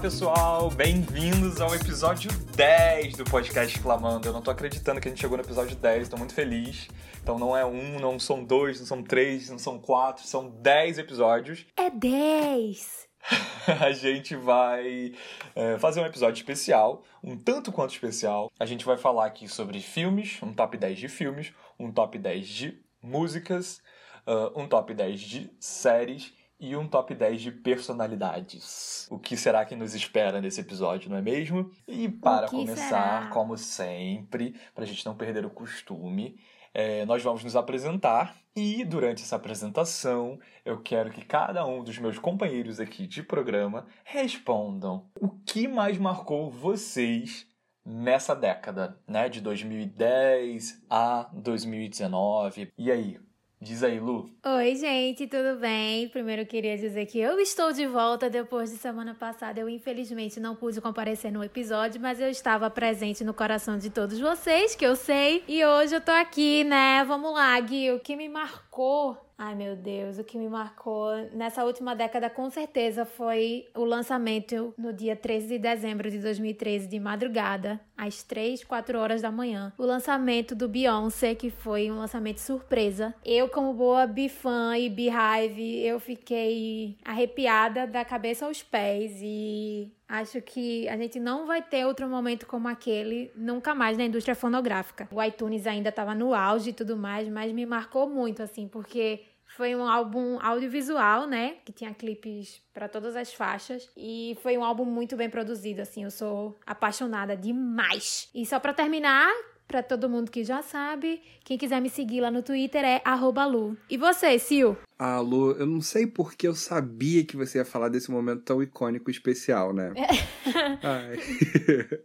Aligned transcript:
pessoal, 0.00 0.70
bem-vindos 0.70 1.60
ao 1.60 1.74
episódio 1.74 2.30
10 2.56 3.18
do 3.18 3.24
podcast 3.24 3.78
Clamando. 3.80 4.26
Eu 4.26 4.32
não 4.32 4.40
tô 4.40 4.50
acreditando 4.50 4.98
que 4.98 5.06
a 5.06 5.10
gente 5.10 5.20
chegou 5.20 5.36
no 5.36 5.44
episódio 5.44 5.76
10, 5.76 6.08
tô 6.08 6.16
muito 6.16 6.32
feliz. 6.32 6.88
Então 7.22 7.38
não 7.38 7.54
é 7.54 7.66
um, 7.66 8.00
não 8.00 8.18
são 8.18 8.42
dois, 8.42 8.80
não 8.80 8.86
são 8.86 9.02
três, 9.02 9.50
não 9.50 9.58
são 9.58 9.78
quatro, 9.78 10.26
são 10.26 10.48
10 10.48 11.00
episódios. 11.00 11.66
É 11.76 11.90
10! 11.90 13.08
a 13.78 13.92
gente 13.92 14.34
vai 14.34 15.12
é, 15.54 15.76
fazer 15.76 16.00
um 16.00 16.06
episódio 16.06 16.40
especial, 16.40 17.04
um 17.22 17.36
tanto 17.36 17.70
quanto 17.70 17.92
especial. 17.92 18.50
A 18.58 18.64
gente 18.64 18.86
vai 18.86 18.96
falar 18.96 19.26
aqui 19.26 19.46
sobre 19.48 19.80
filmes, 19.80 20.38
um 20.42 20.54
top 20.54 20.78
10 20.78 20.98
de 20.98 21.08
filmes, 21.08 21.52
um 21.78 21.92
top 21.92 22.18
10 22.18 22.48
de 22.48 22.80
músicas, 23.02 23.82
uh, 24.26 24.58
um 24.58 24.66
top 24.66 24.94
10 24.94 25.20
de 25.20 25.50
séries 25.60 26.32
e 26.60 26.76
um 26.76 26.86
top 26.86 27.14
10 27.14 27.40
de 27.40 27.50
personalidades. 27.50 29.08
O 29.10 29.18
que 29.18 29.36
será 29.36 29.64
que 29.64 29.74
nos 29.74 29.94
espera 29.94 30.40
nesse 30.40 30.60
episódio, 30.60 31.10
não 31.10 31.16
é 31.16 31.22
mesmo? 31.22 31.70
E 31.88 32.08
para 32.08 32.48
começar, 32.48 33.22
será? 33.22 33.30
como 33.32 33.56
sempre, 33.56 34.54
para 34.74 34.84
a 34.84 34.86
gente 34.86 35.04
não 35.06 35.16
perder 35.16 35.46
o 35.46 35.50
costume, 35.50 36.38
é, 36.74 37.04
nós 37.06 37.22
vamos 37.22 37.42
nos 37.42 37.56
apresentar 37.56 38.36
e 38.54 38.84
durante 38.84 39.22
essa 39.22 39.36
apresentação 39.36 40.38
eu 40.64 40.80
quero 40.80 41.10
que 41.10 41.24
cada 41.24 41.64
um 41.66 41.82
dos 41.82 41.98
meus 41.98 42.18
companheiros 42.18 42.78
aqui 42.78 43.06
de 43.06 43.22
programa 43.22 43.86
respondam 44.04 45.08
o 45.20 45.30
que 45.30 45.66
mais 45.66 45.98
marcou 45.98 46.50
vocês 46.50 47.46
nessa 47.84 48.34
década, 48.34 48.98
né, 49.06 49.28
de 49.28 49.40
2010 49.40 50.84
a 50.88 51.28
2019. 51.32 52.72
E 52.76 52.90
aí, 52.90 53.18
diz 53.60 53.82
aí, 53.82 54.00
Lu. 54.00 54.30
Oi, 54.44 54.74
gente, 54.74 55.26
tudo 55.26 55.58
bem? 55.60 56.08
Primeiro 56.08 56.46
queria 56.46 56.78
dizer 56.78 57.04
que 57.06 57.18
eu 57.18 57.38
estou 57.38 57.72
de 57.72 57.86
volta 57.86 58.30
depois 58.30 58.70
de 58.70 58.78
semana 58.78 59.14
passada. 59.14 59.60
Eu, 59.60 59.68
infelizmente, 59.68 60.40
não 60.40 60.56
pude 60.56 60.80
comparecer 60.80 61.30
no 61.30 61.44
episódio, 61.44 62.00
mas 62.00 62.18
eu 62.20 62.30
estava 62.30 62.70
presente 62.70 63.22
no 63.22 63.34
coração 63.34 63.76
de 63.76 63.90
todos 63.90 64.18
vocês, 64.18 64.74
que 64.74 64.84
eu 64.84 64.96
sei. 64.96 65.44
E 65.46 65.64
hoje 65.64 65.94
eu 65.94 66.00
tô 66.00 66.12
aqui, 66.12 66.64
né? 66.64 67.04
Vamos 67.04 67.34
lá, 67.34 67.60
Gui, 67.60 67.92
o 67.92 68.00
que 68.00 68.16
me 68.16 68.28
marcou 68.28 69.16
Ai 69.42 69.54
meu 69.54 69.74
Deus, 69.74 70.18
o 70.18 70.22
que 70.22 70.36
me 70.36 70.50
marcou 70.50 71.12
nessa 71.32 71.64
última 71.64 71.96
década 71.96 72.28
com 72.28 72.50
certeza 72.50 73.06
foi 73.06 73.66
o 73.74 73.86
lançamento 73.86 74.74
no 74.76 74.92
dia 74.92 75.16
13 75.16 75.48
de 75.48 75.58
dezembro 75.58 76.10
de 76.10 76.18
2013, 76.18 76.86
de 76.86 77.00
madrugada, 77.00 77.80
às 77.96 78.22
3, 78.22 78.62
4 78.62 78.98
horas 78.98 79.22
da 79.22 79.32
manhã. 79.32 79.72
O 79.78 79.86
lançamento 79.86 80.54
do 80.54 80.68
Beyoncé, 80.68 81.34
que 81.34 81.48
foi 81.48 81.90
um 81.90 82.00
lançamento 82.00 82.36
surpresa. 82.36 83.14
Eu, 83.24 83.48
como 83.48 83.72
boa 83.72 84.06
bifã 84.06 84.76
e 84.76 84.90
beehive, 84.90 85.86
eu 85.86 85.98
fiquei 85.98 86.98
arrepiada 87.02 87.86
da 87.86 88.04
cabeça 88.04 88.44
aos 88.44 88.62
pés 88.62 89.20
e 89.22 89.90
Acho 90.10 90.42
que 90.42 90.88
a 90.88 90.96
gente 90.96 91.20
não 91.20 91.46
vai 91.46 91.62
ter 91.62 91.86
outro 91.86 92.08
momento 92.08 92.44
como 92.44 92.66
aquele 92.66 93.30
nunca 93.36 93.76
mais 93.76 93.96
na 93.96 94.04
indústria 94.04 94.34
fonográfica. 94.34 95.08
O 95.08 95.22
iTunes 95.22 95.68
ainda 95.68 95.90
estava 95.90 96.16
no 96.16 96.34
auge 96.34 96.70
e 96.70 96.72
tudo 96.72 96.96
mais, 96.96 97.28
mas 97.28 97.52
me 97.52 97.64
marcou 97.64 98.10
muito, 98.10 98.42
assim, 98.42 98.66
porque 98.66 99.20
foi 99.60 99.76
um 99.76 99.86
álbum 99.86 100.38
audiovisual, 100.40 101.26
né? 101.26 101.56
Que 101.66 101.70
tinha 101.70 101.92
clipes 101.92 102.62
para 102.72 102.88
todas 102.88 103.14
as 103.14 103.34
faixas. 103.34 103.90
E 103.94 104.34
foi 104.42 104.56
um 104.56 104.64
álbum 104.64 104.86
muito 104.86 105.18
bem 105.18 105.28
produzido, 105.28 105.82
assim. 105.82 106.02
Eu 106.02 106.10
sou 106.10 106.58
apaixonada 106.66 107.36
demais. 107.36 108.30
E 108.34 108.46
só 108.46 108.58
para 108.58 108.72
terminar, 108.72 109.30
para 109.68 109.82
todo 109.82 110.08
mundo 110.08 110.30
que 110.30 110.42
já 110.44 110.62
sabe, 110.62 111.20
quem 111.44 111.58
quiser 111.58 111.78
me 111.78 111.90
seguir 111.90 112.22
lá 112.22 112.30
no 112.30 112.42
Twitter 112.42 112.82
é 112.82 113.02
Lu. 113.46 113.76
E 113.90 113.98
você, 113.98 114.38
Sil? 114.40 114.80
Ah, 115.02 115.18
Lu, 115.18 115.52
eu 115.52 115.64
não 115.64 115.80
sei 115.80 116.06
porque 116.06 116.46
eu 116.46 116.54
sabia 116.54 117.24
que 117.24 117.34
você 117.34 117.56
ia 117.56 117.64
falar 117.64 117.88
desse 117.88 118.10
momento 118.10 118.42
tão 118.42 118.62
icônico 118.62 119.08
e 119.08 119.14
especial, 119.14 119.72
né? 119.72 119.94
Ai. 120.84 121.18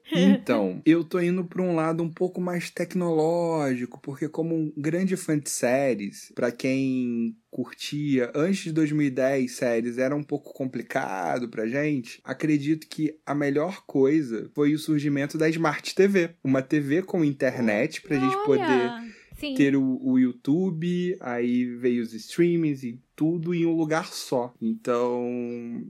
então, 0.16 0.82
eu 0.86 1.04
tô 1.04 1.20
indo 1.20 1.44
pra 1.44 1.62
um 1.62 1.76
lado 1.76 2.02
um 2.02 2.10
pouco 2.10 2.40
mais 2.40 2.70
tecnológico, 2.70 4.00
porque 4.02 4.30
como 4.30 4.56
um 4.56 4.72
grande 4.78 5.18
fã 5.18 5.38
de 5.38 5.50
séries, 5.50 6.32
pra 6.34 6.54
quem 6.54 7.36
curtia 7.52 8.32
antes 8.34 8.64
de 8.64 8.72
2010 8.72 9.52
séries 9.52 9.98
era 9.98 10.16
um 10.16 10.24
pouco 10.24 10.54
complicado 10.54 11.50
pra 11.50 11.68
gente, 11.68 12.22
acredito 12.24 12.88
que 12.88 13.20
a 13.26 13.36
melhor 13.36 13.84
coisa 13.86 14.50
foi 14.56 14.74
o 14.74 14.80
surgimento 14.80 15.38
da 15.38 15.50
Smart 15.50 15.94
TV. 15.94 16.30
Uma 16.42 16.62
TV 16.62 17.02
com 17.02 17.26
internet 17.26 18.02
pra 18.02 18.18
gente 18.18 18.38
poder 18.46 18.64
Olha, 18.64 19.06
Sim. 19.38 19.54
ter 19.56 19.76
o, 19.76 20.00
o 20.02 20.18
YouTube, 20.18 21.18
aí 21.20 21.66
veio 21.76 22.04
os 22.04 22.14
streamings 22.14 22.84
e 22.84 23.00
tudo 23.16 23.54
em 23.54 23.66
um 23.66 23.76
lugar 23.76 24.08
só. 24.08 24.54
Então, 24.62 25.26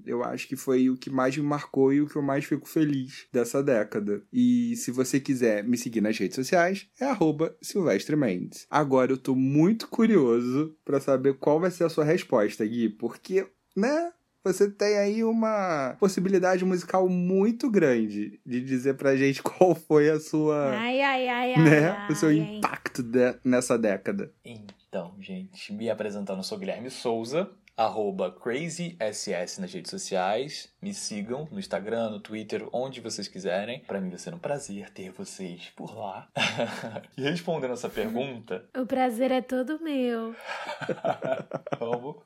eu 0.06 0.24
acho 0.24 0.48
que 0.48 0.56
foi 0.56 0.90
o 0.90 0.98
que 0.98 1.10
mais 1.10 1.36
me 1.36 1.44
marcou 1.44 1.92
e 1.92 2.02
o 2.02 2.08
que 2.08 2.16
eu 2.16 2.22
mais 2.22 2.46
fico 2.46 2.68
feliz 2.68 3.28
dessa 3.34 3.64
década. 3.64 4.24
E 4.32 4.76
se 4.76 4.92
você 4.92 5.20
quiser 5.20 5.64
me 5.64 5.78
seguir 5.78 6.02
nas 6.02 6.18
redes 6.18 6.36
sociais, 6.36 6.88
é 7.00 7.06
Silvestre 7.62 8.16
Mendes. 8.16 8.68
Agora 8.70 9.12
eu 9.12 9.18
tô 9.18 9.36
muito 9.36 9.88
curioso 9.88 10.76
pra 10.86 11.00
saber 11.00 11.36
qual 11.36 11.60
vai 11.60 11.72
ser 11.72 11.86
a 11.86 11.90
sua 11.90 12.04
resposta, 12.04 12.66
Gui, 12.66 12.90
porque, 12.90 13.48
né? 13.76 14.12
Você 14.46 14.70
tem 14.70 14.98
aí 15.00 15.24
uma 15.24 15.98
possibilidade 16.00 16.64
musical 16.64 17.10
muito 17.10 17.68
grande 17.70 18.40
de 18.46 18.62
dizer 18.62 18.94
pra 18.94 19.16
gente 19.16 19.42
qual 19.44 19.74
foi 19.74 20.08
a 20.10 20.20
sua 20.20 20.70
Ai, 20.78 21.02
ai, 21.02 21.28
ai, 21.28 21.54
ai. 21.56 21.64
né? 21.64 21.88
ai, 21.90 22.12
o 22.12 22.16
seu 22.16 22.32
impacto 22.32 23.02
de- 23.02 23.36
nessa 23.44 23.76
década. 23.76 24.32
Então, 24.46 25.16
gente, 25.20 25.74
me 25.74 25.90
apresentando, 25.90 26.38
eu 26.40 26.44
sou 26.44 26.60
Guilherme 26.60 26.92
Souza, 26.92 27.50
arroba 27.78 28.32
CrazySS 28.32 29.60
nas 29.60 29.74
redes 29.74 29.92
sociais. 29.92 30.74
Me 30.82 30.94
sigam 30.94 31.48
no 31.52 31.60
Instagram, 31.60 32.12
no 32.12 32.20
Twitter, 32.20 32.68
onde 32.72 33.02
vocês 33.02 33.28
quiserem. 33.28 33.80
Pra 33.82 34.00
mim 34.00 34.10
vai 34.10 34.20
ser 34.20 34.34
um 34.34 34.40
prazer 34.40 34.90
ter 34.92 35.12
vocês 35.12 35.72
por 35.76 35.96
lá. 35.98 36.30
e 37.18 37.22
respondendo 37.24 37.74
essa 37.74 37.90
pergunta, 37.90 38.66
O 38.78 38.86
prazer 38.86 39.32
é 39.32 39.42
todo 39.42 39.82
meu. 39.82 40.36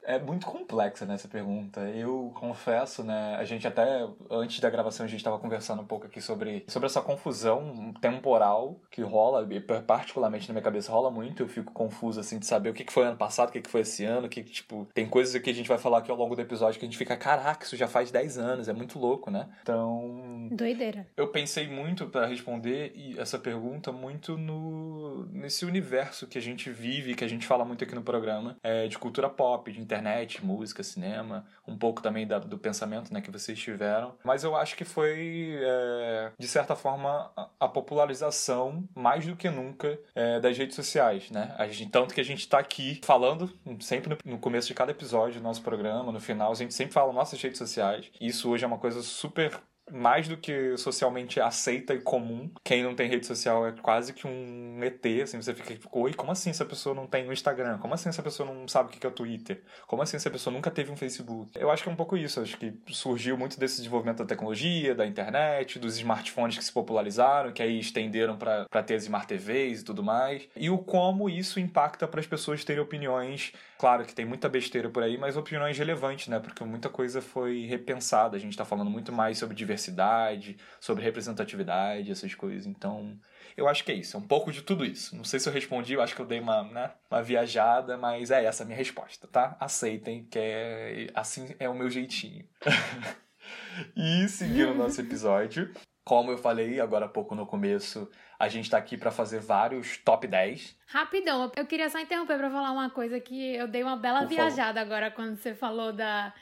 É 0.03 0.17
muito 0.17 0.47
complexa 0.47 1.05
nessa 1.05 1.27
pergunta. 1.27 1.81
Eu 1.81 2.31
confesso, 2.35 3.03
né? 3.03 3.35
A 3.35 3.43
gente 3.43 3.67
até 3.67 4.07
antes 4.29 4.59
da 4.59 4.69
gravação 4.69 5.05
a 5.05 5.09
gente 5.09 5.19
estava 5.19 5.37
conversando 5.37 5.81
um 5.81 5.85
pouco 5.85 6.07
aqui 6.07 6.21
sobre, 6.21 6.65
sobre 6.67 6.87
essa 6.87 7.01
confusão 7.01 7.93
temporal 8.01 8.79
que 8.89 9.01
rola, 9.01 9.47
particularmente 9.85 10.47
na 10.47 10.53
minha 10.53 10.63
cabeça 10.63 10.91
rola 10.91 11.11
muito. 11.11 11.43
Eu 11.43 11.47
fico 11.47 11.71
confuso 11.71 12.19
assim 12.19 12.39
de 12.39 12.45
saber 12.45 12.69
o 12.69 12.73
que 12.73 12.91
foi 12.91 13.05
ano 13.05 13.17
passado, 13.17 13.49
o 13.49 13.51
que 13.51 13.69
foi 13.69 13.81
esse 13.81 14.03
ano, 14.03 14.27
que, 14.29 14.43
tipo, 14.43 14.87
tem 14.93 15.07
coisas 15.07 15.38
que 15.41 15.49
a 15.49 15.53
gente 15.53 15.67
vai 15.69 15.77
falar 15.77 15.99
aqui 15.99 16.11
ao 16.11 16.17
longo 16.17 16.35
do 16.35 16.41
episódio 16.41 16.79
que 16.79 16.85
a 16.85 16.87
gente 16.87 16.97
fica, 16.97 17.15
caraca, 17.17 17.65
isso 17.65 17.75
já 17.77 17.87
faz 17.87 18.11
10 18.11 18.37
anos, 18.37 18.67
é 18.67 18.73
muito 18.73 18.97
louco, 18.99 19.29
né? 19.31 19.47
Então, 19.61 20.47
Doideira. 20.51 21.07
eu 21.15 21.27
pensei 21.29 21.67
muito 21.67 22.07
para 22.07 22.25
responder 22.25 22.93
essa 23.17 23.37
pergunta 23.39 23.91
muito 23.91 24.37
no 24.37 25.25
nesse 25.31 25.65
universo 25.65 26.27
que 26.27 26.37
a 26.37 26.41
gente 26.41 26.69
vive, 26.69 27.15
que 27.15 27.23
a 27.23 27.27
gente 27.27 27.45
fala 27.45 27.63
muito 27.65 27.83
aqui 27.83 27.95
no 27.95 28.01
programa, 28.03 28.57
é, 28.63 28.87
de 28.87 28.97
cultura 28.97 29.29
pop, 29.29 29.71
de 29.71 29.79
internet, 29.79 30.43
música, 30.45 30.83
cinema, 30.83 31.45
um 31.67 31.77
pouco 31.77 32.01
também 32.01 32.25
da- 32.25 32.39
do 32.39 32.57
pensamento 32.57 33.13
né, 33.13 33.21
que 33.21 33.31
vocês 33.31 33.57
tiveram. 33.59 34.13
Mas 34.23 34.43
eu 34.43 34.55
acho 34.55 34.75
que 34.75 34.85
foi, 34.85 35.57
é, 35.61 36.31
de 36.37 36.47
certa 36.47 36.75
forma, 36.75 37.31
a, 37.35 37.47
a 37.59 37.67
popularização, 37.67 38.83
mais 38.95 39.25
do 39.25 39.35
que 39.35 39.49
nunca, 39.49 39.99
é, 40.15 40.39
das 40.39 40.57
redes 40.57 40.75
sociais, 40.75 41.29
né? 41.31 41.53
A 41.57 41.67
gente, 41.67 41.91
tanto 41.91 42.13
que 42.13 42.21
a 42.21 42.25
gente 42.25 42.47
tá 42.47 42.59
aqui 42.59 42.99
falando, 43.03 43.51
sempre 43.79 44.09
no, 44.09 44.31
no 44.33 44.39
começo 44.39 44.67
de 44.67 44.73
cada 44.73 44.91
episódio 44.91 45.28
do 45.37 45.43
nosso 45.43 45.61
programa, 45.61 46.11
no 46.11 46.19
final, 46.19 46.51
a 46.51 46.55
gente 46.55 46.73
sempre 46.73 46.93
fala 46.93 47.11
nossas 47.13 47.41
redes 47.41 47.57
sociais. 47.57 48.09
Isso 48.19 48.49
hoje 48.49 48.63
é 48.63 48.67
uma 48.67 48.77
coisa 48.77 49.01
super 49.01 49.59
mais 49.91 50.27
do 50.27 50.37
que 50.37 50.77
socialmente 50.77 51.39
aceita 51.39 51.93
e 51.93 51.99
comum. 51.99 52.49
Quem 52.63 52.83
não 52.83 52.95
tem 52.95 53.09
rede 53.09 53.25
social 53.25 53.67
é 53.67 53.71
quase 53.71 54.13
que 54.13 54.27
um 54.27 54.79
ET, 54.83 55.05
assim, 55.23 55.41
você 55.41 55.53
fica 55.53 55.73
tipo, 55.73 55.89
oi, 55.91 56.13
como 56.13 56.31
assim 56.31 56.49
essa 56.49 56.65
pessoa 56.65 56.95
não 56.95 57.07
tem 57.07 57.27
um 57.27 57.33
Instagram? 57.33 57.77
Como 57.79 57.93
assim 57.93 58.09
essa 58.09 58.23
pessoa 58.23 58.51
não 58.51 58.67
sabe 58.67 58.89
o 58.89 58.91
que 58.91 59.05
é 59.05 59.09
o 59.09 59.13
Twitter? 59.13 59.63
Como 59.87 60.01
assim 60.01 60.17
essa 60.17 60.29
pessoa 60.29 60.53
nunca 60.53 60.71
teve 60.71 60.91
um 60.91 60.95
Facebook? 60.95 61.51
Eu 61.55 61.71
acho 61.71 61.83
que 61.83 61.89
é 61.89 61.91
um 61.91 61.95
pouco 61.95 62.17
isso, 62.17 62.41
acho 62.41 62.57
que 62.57 62.73
surgiu 62.87 63.37
muito 63.37 63.59
desse 63.59 63.77
desenvolvimento 63.77 64.19
da 64.19 64.25
tecnologia, 64.25 64.93
da 64.93 65.05
internet, 65.05 65.79
dos 65.79 65.97
smartphones 65.97 66.57
que 66.57 66.63
se 66.63 66.71
popularizaram, 66.71 67.51
que 67.51 67.61
aí 67.61 67.79
estenderam 67.79 68.37
para 68.37 68.83
ter 68.83 68.95
as 68.95 69.03
smart 69.03 69.27
TVs 69.27 69.81
e 69.81 69.85
tudo 69.85 70.03
mais, 70.03 70.47
e 70.55 70.69
o 70.69 70.77
como 70.77 71.29
isso 71.29 71.59
impacta 71.59 72.07
para 72.07 72.19
as 72.19 72.27
pessoas 72.27 72.63
terem 72.63 72.81
opiniões 72.81 73.53
Claro 73.79 74.03
que 74.03 74.13
tem 74.13 74.25
muita 74.25 74.49
besteira 74.49 74.89
por 74.89 75.01
aí, 75.01 75.17
mas 75.17 75.37
opiniões 75.37 75.77
relevantes, 75.77 76.27
né? 76.27 76.37
Porque 76.37 76.61
muita 76.65 76.89
coisa 76.89 77.21
foi 77.21 77.61
repensada. 77.65 78.35
A 78.35 78.39
gente 78.39 78.57
tá 78.57 78.65
falando 78.65 78.91
muito 78.91 79.09
mais 79.09 79.37
sobre 79.37 79.55
diversidade, 79.55 80.57
sobre 80.81 81.01
representatividade, 81.01 82.11
essas 82.11 82.35
coisas. 82.35 82.65
Então, 82.65 83.17
eu 83.55 83.69
acho 83.69 83.85
que 83.85 83.91
é 83.93 83.95
isso. 83.95 84.17
É 84.17 84.19
um 84.19 84.27
pouco 84.27 84.51
de 84.51 84.63
tudo 84.63 84.83
isso. 84.83 85.15
Não 85.15 85.23
sei 85.23 85.39
se 85.39 85.47
eu 85.47 85.53
respondi, 85.53 85.93
eu 85.93 86.01
acho 86.01 86.13
que 86.13 86.21
eu 86.21 86.25
dei 86.25 86.41
uma, 86.41 86.63
né, 86.63 86.91
uma 87.09 87.23
viajada, 87.23 87.97
mas 87.97 88.31
é 88.31 88.43
essa 88.43 88.63
a 88.63 88.65
minha 88.65 88.77
resposta, 88.77 89.29
tá? 89.29 89.55
Aceitem, 89.61 90.25
que 90.25 90.37
é 90.37 91.07
assim 91.15 91.55
é 91.57 91.69
o 91.69 91.73
meu 91.73 91.89
jeitinho. 91.89 92.45
e 93.95 94.27
seguindo 94.27 94.71
o 94.71 94.75
nosso 94.75 94.99
episódio, 94.99 95.73
Como 96.09 96.31
eu 96.31 96.39
falei 96.39 96.79
agora 96.79 97.05
há 97.05 97.07
pouco 97.07 97.35
no 97.35 97.45
começo, 97.45 98.09
a 98.39 98.47
gente 98.47 98.67
tá 98.67 98.79
aqui 98.79 98.97
para 98.97 99.11
fazer 99.11 99.39
vários 99.41 99.95
top 99.97 100.25
10. 100.25 100.75
Rapidão, 100.87 101.51
eu 101.55 101.67
queria 101.67 101.87
só 101.87 101.99
interromper 101.99 102.35
para 102.35 102.49
falar 102.49 102.71
uma 102.71 102.89
coisa 102.89 103.19
que 103.19 103.53
eu 103.53 103.67
dei 103.67 103.83
uma 103.83 103.95
bela 103.95 104.21
Por 104.21 104.29
viajada 104.29 104.81
agora 104.81 105.11
quando 105.11 105.35
você 105.35 105.53
falou 105.53 105.93
da 105.93 106.33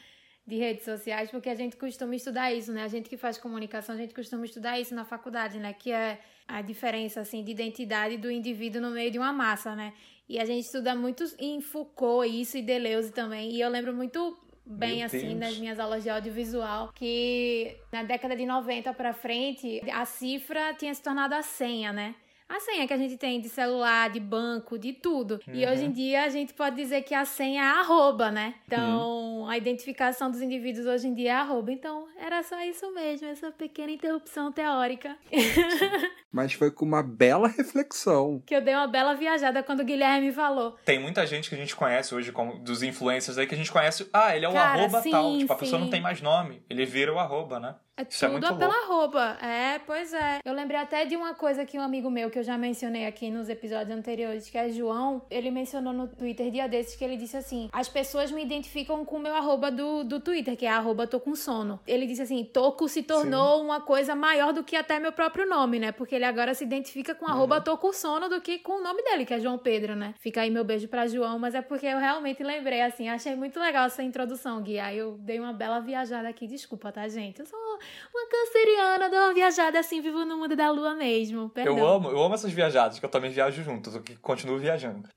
de 0.48 0.56
redes 0.56 0.86
sociais, 0.86 1.30
porque 1.30 1.50
a 1.50 1.56
gente 1.56 1.76
costuma 1.76 2.16
estudar 2.16 2.54
isso, 2.54 2.72
né? 2.72 2.84
A 2.84 2.88
gente 2.88 3.10
que 3.10 3.18
faz 3.18 3.38
comunicação, 3.38 3.94
a 3.94 3.98
gente 3.98 4.14
costuma 4.14 4.46
estudar 4.46 4.80
isso 4.80 4.96
na 4.96 5.04
faculdade, 5.04 5.60
né? 5.60 5.74
Que 5.74 5.92
é 5.92 6.22
a 6.48 6.62
diferença, 6.62 7.20
assim, 7.20 7.44
de 7.44 7.52
identidade 7.52 8.16
do 8.16 8.32
indivíduo 8.32 8.82
no 8.82 8.92
meio 8.92 9.12
de 9.12 9.20
uma 9.20 9.34
massa, 9.34 9.76
né? 9.76 9.92
E 10.30 10.40
a 10.40 10.46
gente 10.46 10.64
estuda 10.64 10.96
muito 10.96 11.26
em 11.38 11.60
Foucault 11.60 12.26
isso 12.26 12.58
e 12.58 12.62
Deleuze 12.62 13.12
também. 13.12 13.52
E 13.52 13.60
eu 13.60 13.68
lembro 13.68 13.94
muito 13.94 14.38
bem 14.68 14.98
Meu 14.98 15.06
assim 15.06 15.20
Deus. 15.20 15.40
nas 15.40 15.58
minhas 15.58 15.80
aulas 15.80 16.04
de 16.04 16.10
audiovisual 16.10 16.92
que 16.94 17.78
na 17.92 18.04
década 18.04 18.36
de 18.36 18.46
90 18.46 18.94
para 18.94 19.14
frente 19.14 19.82
a 19.92 20.06
cifra 20.06 20.74
tinha 20.74 20.94
se 20.94 21.02
tornado 21.02 21.34
a 21.34 21.42
senha, 21.42 21.94
né? 21.94 22.16
A 22.50 22.60
senha 22.62 22.88
que 22.88 22.94
a 22.94 22.98
gente 22.98 23.18
tem 23.18 23.42
de 23.42 23.50
celular, 23.50 24.10
de 24.10 24.20
banco, 24.20 24.78
de 24.80 24.94
tudo. 24.94 25.40
E 25.48 25.66
Uhum. 25.66 25.72
hoje 25.72 25.86
em 25.86 25.92
dia 25.92 26.24
a 26.24 26.30
gente 26.30 26.54
pode 26.54 26.76
dizer 26.78 27.02
que 27.04 27.14
a 27.14 27.26
senha 27.26 27.62
é 27.62 27.66
arroba, 27.66 28.32
né? 28.32 28.56
Então, 28.66 29.46
a 29.50 29.58
identificação 29.58 30.32
dos 30.32 30.42
indivíduos 30.42 30.86
hoje 30.86 31.08
em 31.08 31.14
dia 31.14 31.32
é 31.32 31.36
arroba. 31.36 31.72
Então, 31.72 32.08
era 32.18 32.42
só 32.44 32.60
isso 32.64 32.90
mesmo, 32.94 33.28
essa 33.28 33.52
pequena 33.52 33.92
interrupção 33.92 34.52
teórica. 34.52 35.18
Mas 36.32 36.54
foi 36.54 36.72
com 36.72 36.86
uma 36.86 37.02
bela 37.04 37.48
reflexão. 37.48 38.42
que 38.46 38.56
eu 38.56 38.62
dei 38.62 38.74
uma 38.74 38.88
bela 38.88 39.14
viajada 39.14 39.62
quando 39.64 39.82
o 39.82 39.86
Guilherme 39.86 40.32
falou. 40.32 40.78
Tem 40.86 41.00
muita 41.00 41.26
gente 41.26 41.50
que 41.50 41.56
a 41.56 41.58
gente 41.58 41.76
conhece 41.76 42.14
hoje, 42.14 42.32
como 42.32 42.60
dos 42.60 42.84
influencers 42.84 43.38
aí, 43.38 43.48
que 43.48 43.56
a 43.56 43.58
gente 43.58 43.72
conhece. 43.72 44.08
Ah, 44.14 44.36
ele 44.36 44.46
é 44.46 44.50
o 44.50 44.54
Cara, 44.54 44.80
arroba 44.84 45.02
sim, 45.02 45.12
tal. 45.12 45.38
Tipo, 45.38 45.54
a 45.54 45.56
pessoa 45.56 45.80
sim. 45.80 45.84
não 45.86 45.92
tem 45.92 46.02
mais 46.02 46.22
nome. 46.22 46.62
Ele 46.70 46.86
vira 46.86 47.14
o 47.14 47.20
arroba, 47.20 47.60
né? 47.60 47.76
É 47.98 48.04
Isso 48.08 48.24
é 48.26 48.30
tudo 48.30 48.42
muito 48.46 48.60
pela 48.60 48.74
louco. 48.78 48.94
roupa. 48.94 49.38
É, 49.42 49.80
pois 49.80 50.14
é. 50.14 50.40
Eu 50.46 50.54
lembrei 50.54 50.80
até 50.80 51.04
de 51.06 51.16
uma 51.16 51.34
coisa 51.34 51.66
que 51.66 51.78
um 51.80 51.82
amigo 51.82 52.10
meu, 52.12 52.30
que 52.30 52.38
eu 52.38 52.44
já 52.44 52.58
mencionei 52.58 53.08
aqui 53.08 53.32
nos 53.32 53.50
episódios 53.50 53.90
anteriores, 53.98 54.50
que 54.50 54.58
é 54.58 54.70
João, 54.70 55.24
ele 55.32 55.50
mencionou 55.50 55.92
no 55.92 56.08
Twitter 56.08 56.52
dia 56.52 56.68
desses 56.68 56.96
que 56.96 57.04
ele 57.04 57.18
disse 57.18 57.36
assim: 57.36 57.70
as 57.74 57.90
pessoas 57.90 58.30
me 58.32 58.44
identificam 58.44 59.04
com 59.04 59.16
o 59.16 59.20
meu 59.20 59.36
arroba 59.36 59.72
do, 59.72 60.04
do 60.04 60.20
Twitter, 60.20 60.56
que 60.56 60.66
é 60.66 60.70
arroba 60.70 61.08
tô 61.08 61.20
com 61.20 61.36
sono. 61.36 61.80
Ele 61.88 62.06
disse 62.06 62.22
assim: 62.22 62.44
Toco 62.44 62.88
se 62.88 63.02
tornou 63.02 63.62
uma 63.64 63.82
coisa 63.82 64.14
maior 64.16 64.54
do 64.54 64.64
que 64.64 64.76
até 64.76 65.00
meu 65.00 65.12
próprio 65.12 65.50
nome, 65.50 65.80
né? 65.80 65.92
Porque 65.92 66.14
ele 66.16 66.26
agora 66.26 66.54
se 66.54 66.64
identifica 66.64 67.16
com 67.16 67.26
Uhum. 67.26 67.32
arroba 67.32 67.60
tô 67.60 67.76
com 67.78 67.92
sono 67.92 68.30
do 68.30 68.40
que 68.40 68.60
com 68.60 68.74
o 68.80 68.84
nome 68.84 69.02
dele, 69.04 69.26
que 69.26 69.34
é 69.34 69.40
João 69.40 69.58
Pedro, 69.58 69.96
né? 69.96 70.14
Fica 70.20 70.42
aí 70.42 70.50
meu 70.52 70.64
beijo 70.64 70.88
pra 70.88 71.08
João, 71.08 71.40
mas 71.40 71.56
é 71.56 71.62
porque 71.62 71.86
eu 71.88 71.98
realmente 71.98 72.44
lembrei, 72.44 72.82
assim, 72.82 73.10
achei 73.10 73.36
muito 73.36 73.60
legal 73.60 73.86
essa 73.88 74.04
introdução, 74.04 74.62
Gui. 74.62 74.78
Aí 74.80 74.98
eu 74.98 75.18
dei 75.20 75.40
uma 75.40 75.52
bela 75.52 75.80
viajada 75.80 76.28
aqui, 76.30 76.46
desculpa, 76.48 76.92
tá, 76.92 77.08
gente? 77.08 77.40
Eu 77.40 77.46
sou 77.46 77.60
uma 78.14 78.30
canceriana, 78.30 79.10
dou 79.10 79.20
uma 79.20 79.34
viajada 79.34 79.80
assim, 79.80 80.02
vivo 80.02 80.26
no 80.26 80.38
mundo 80.38 80.56
da 80.56 80.72
lua 80.72 80.96
mesmo. 80.96 81.50
Perdão. 81.50 81.78
Eu 81.78 81.88
amo, 81.88 82.10
eu 82.10 82.22
amo 82.22 82.36
essas 82.36 82.52
viajadas, 82.52 83.00
que 83.00 83.06
eu 83.06 83.10
também 83.10 83.32
viajo 83.32 83.62
junto, 83.64 83.90
eu 83.90 84.02
que 84.02 84.16
continuo 84.18 84.58
viajando. 84.58 85.08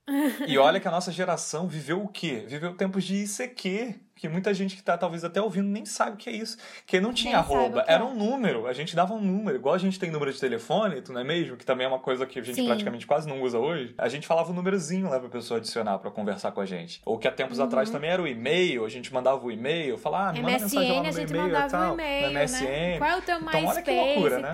e 0.46 0.58
olha 0.58 0.80
que 0.80 0.88
a 0.88 0.90
nossa 0.90 1.10
geração 1.10 1.66
viveu 1.66 2.02
o 2.02 2.08
quê? 2.08 2.44
Viveu 2.46 2.74
tempos 2.74 3.04
de 3.04 3.24
ICQ, 3.24 3.98
que 4.20 4.28
muita 4.28 4.52
gente 4.52 4.76
que 4.76 4.82
tá 4.82 4.98
talvez 4.98 5.24
até 5.24 5.40
ouvindo 5.40 5.66
nem 5.68 5.84
sabe 5.86 6.12
o 6.12 6.16
que 6.16 6.28
é 6.28 6.32
isso. 6.32 6.58
Que 6.86 7.00
não 7.00 7.12
tinha 7.12 7.32
Nem 7.32 7.40
arroba, 7.40 7.78
o 7.78 7.80
é. 7.80 7.84
era 7.88 8.04
um 8.04 8.14
número, 8.14 8.66
a 8.66 8.72
gente 8.72 8.94
dava 8.94 9.14
um 9.14 9.20
número, 9.20 9.56
igual 9.56 9.74
a 9.74 9.78
gente 9.78 9.98
tem 9.98 10.10
número 10.10 10.32
de 10.32 10.38
telefone, 10.38 11.00
tu 11.00 11.12
não 11.12 11.20
é 11.20 11.24
mesmo? 11.24 11.56
Que 11.56 11.64
também 11.64 11.86
é 11.86 11.88
uma 11.88 11.98
coisa 11.98 12.26
que 12.26 12.38
a 12.38 12.42
gente 12.42 12.56
Sim. 12.56 12.66
praticamente 12.66 13.06
quase 13.06 13.26
não 13.28 13.40
usa 13.40 13.58
hoje. 13.58 13.94
A 13.96 14.08
gente 14.08 14.26
falava 14.26 14.50
um 14.50 14.54
númerozinho 14.54 15.08
lá 15.08 15.18
pra 15.18 15.28
pessoa 15.28 15.58
adicionar 15.58 15.98
pra 15.98 16.10
conversar 16.10 16.52
com 16.52 16.60
a 16.60 16.66
gente. 16.66 17.00
Ou 17.04 17.18
que 17.18 17.26
há 17.26 17.32
tempos 17.32 17.58
Uhum. 17.58 17.64
atrás 17.64 17.88
também 17.90 18.10
era 18.10 18.20
o 18.22 18.28
e-mail, 18.28 18.84
a 18.84 18.88
gente 18.88 19.12
mandava 19.12 19.44
o 19.44 19.50
e-mail, 19.50 19.96
falava, 19.96 20.30
ah, 20.30 20.32
me 20.32 20.42
manda 20.42 20.58
mensagem 20.58 20.90
lá 20.92 21.02
MSN 21.02 21.10
no 21.10 21.14
meu 21.14 21.22
e-mail 21.28 21.48
e 21.48 21.52
mandava 21.52 21.70
tal. 21.70 21.90
um 21.90 21.94
e-mail, 21.94 22.26
no 22.28 22.32
né? 22.34 22.42
MSN. 22.44 22.98
Qual 22.98 23.10
é 23.10 23.16
o 23.16 23.22
teu 23.22 23.36
Então, 23.36 23.48
MySpace 23.52 23.66
olha 23.66 23.82
que 23.82 23.90
loucura, 23.90 24.38
né? 24.38 24.48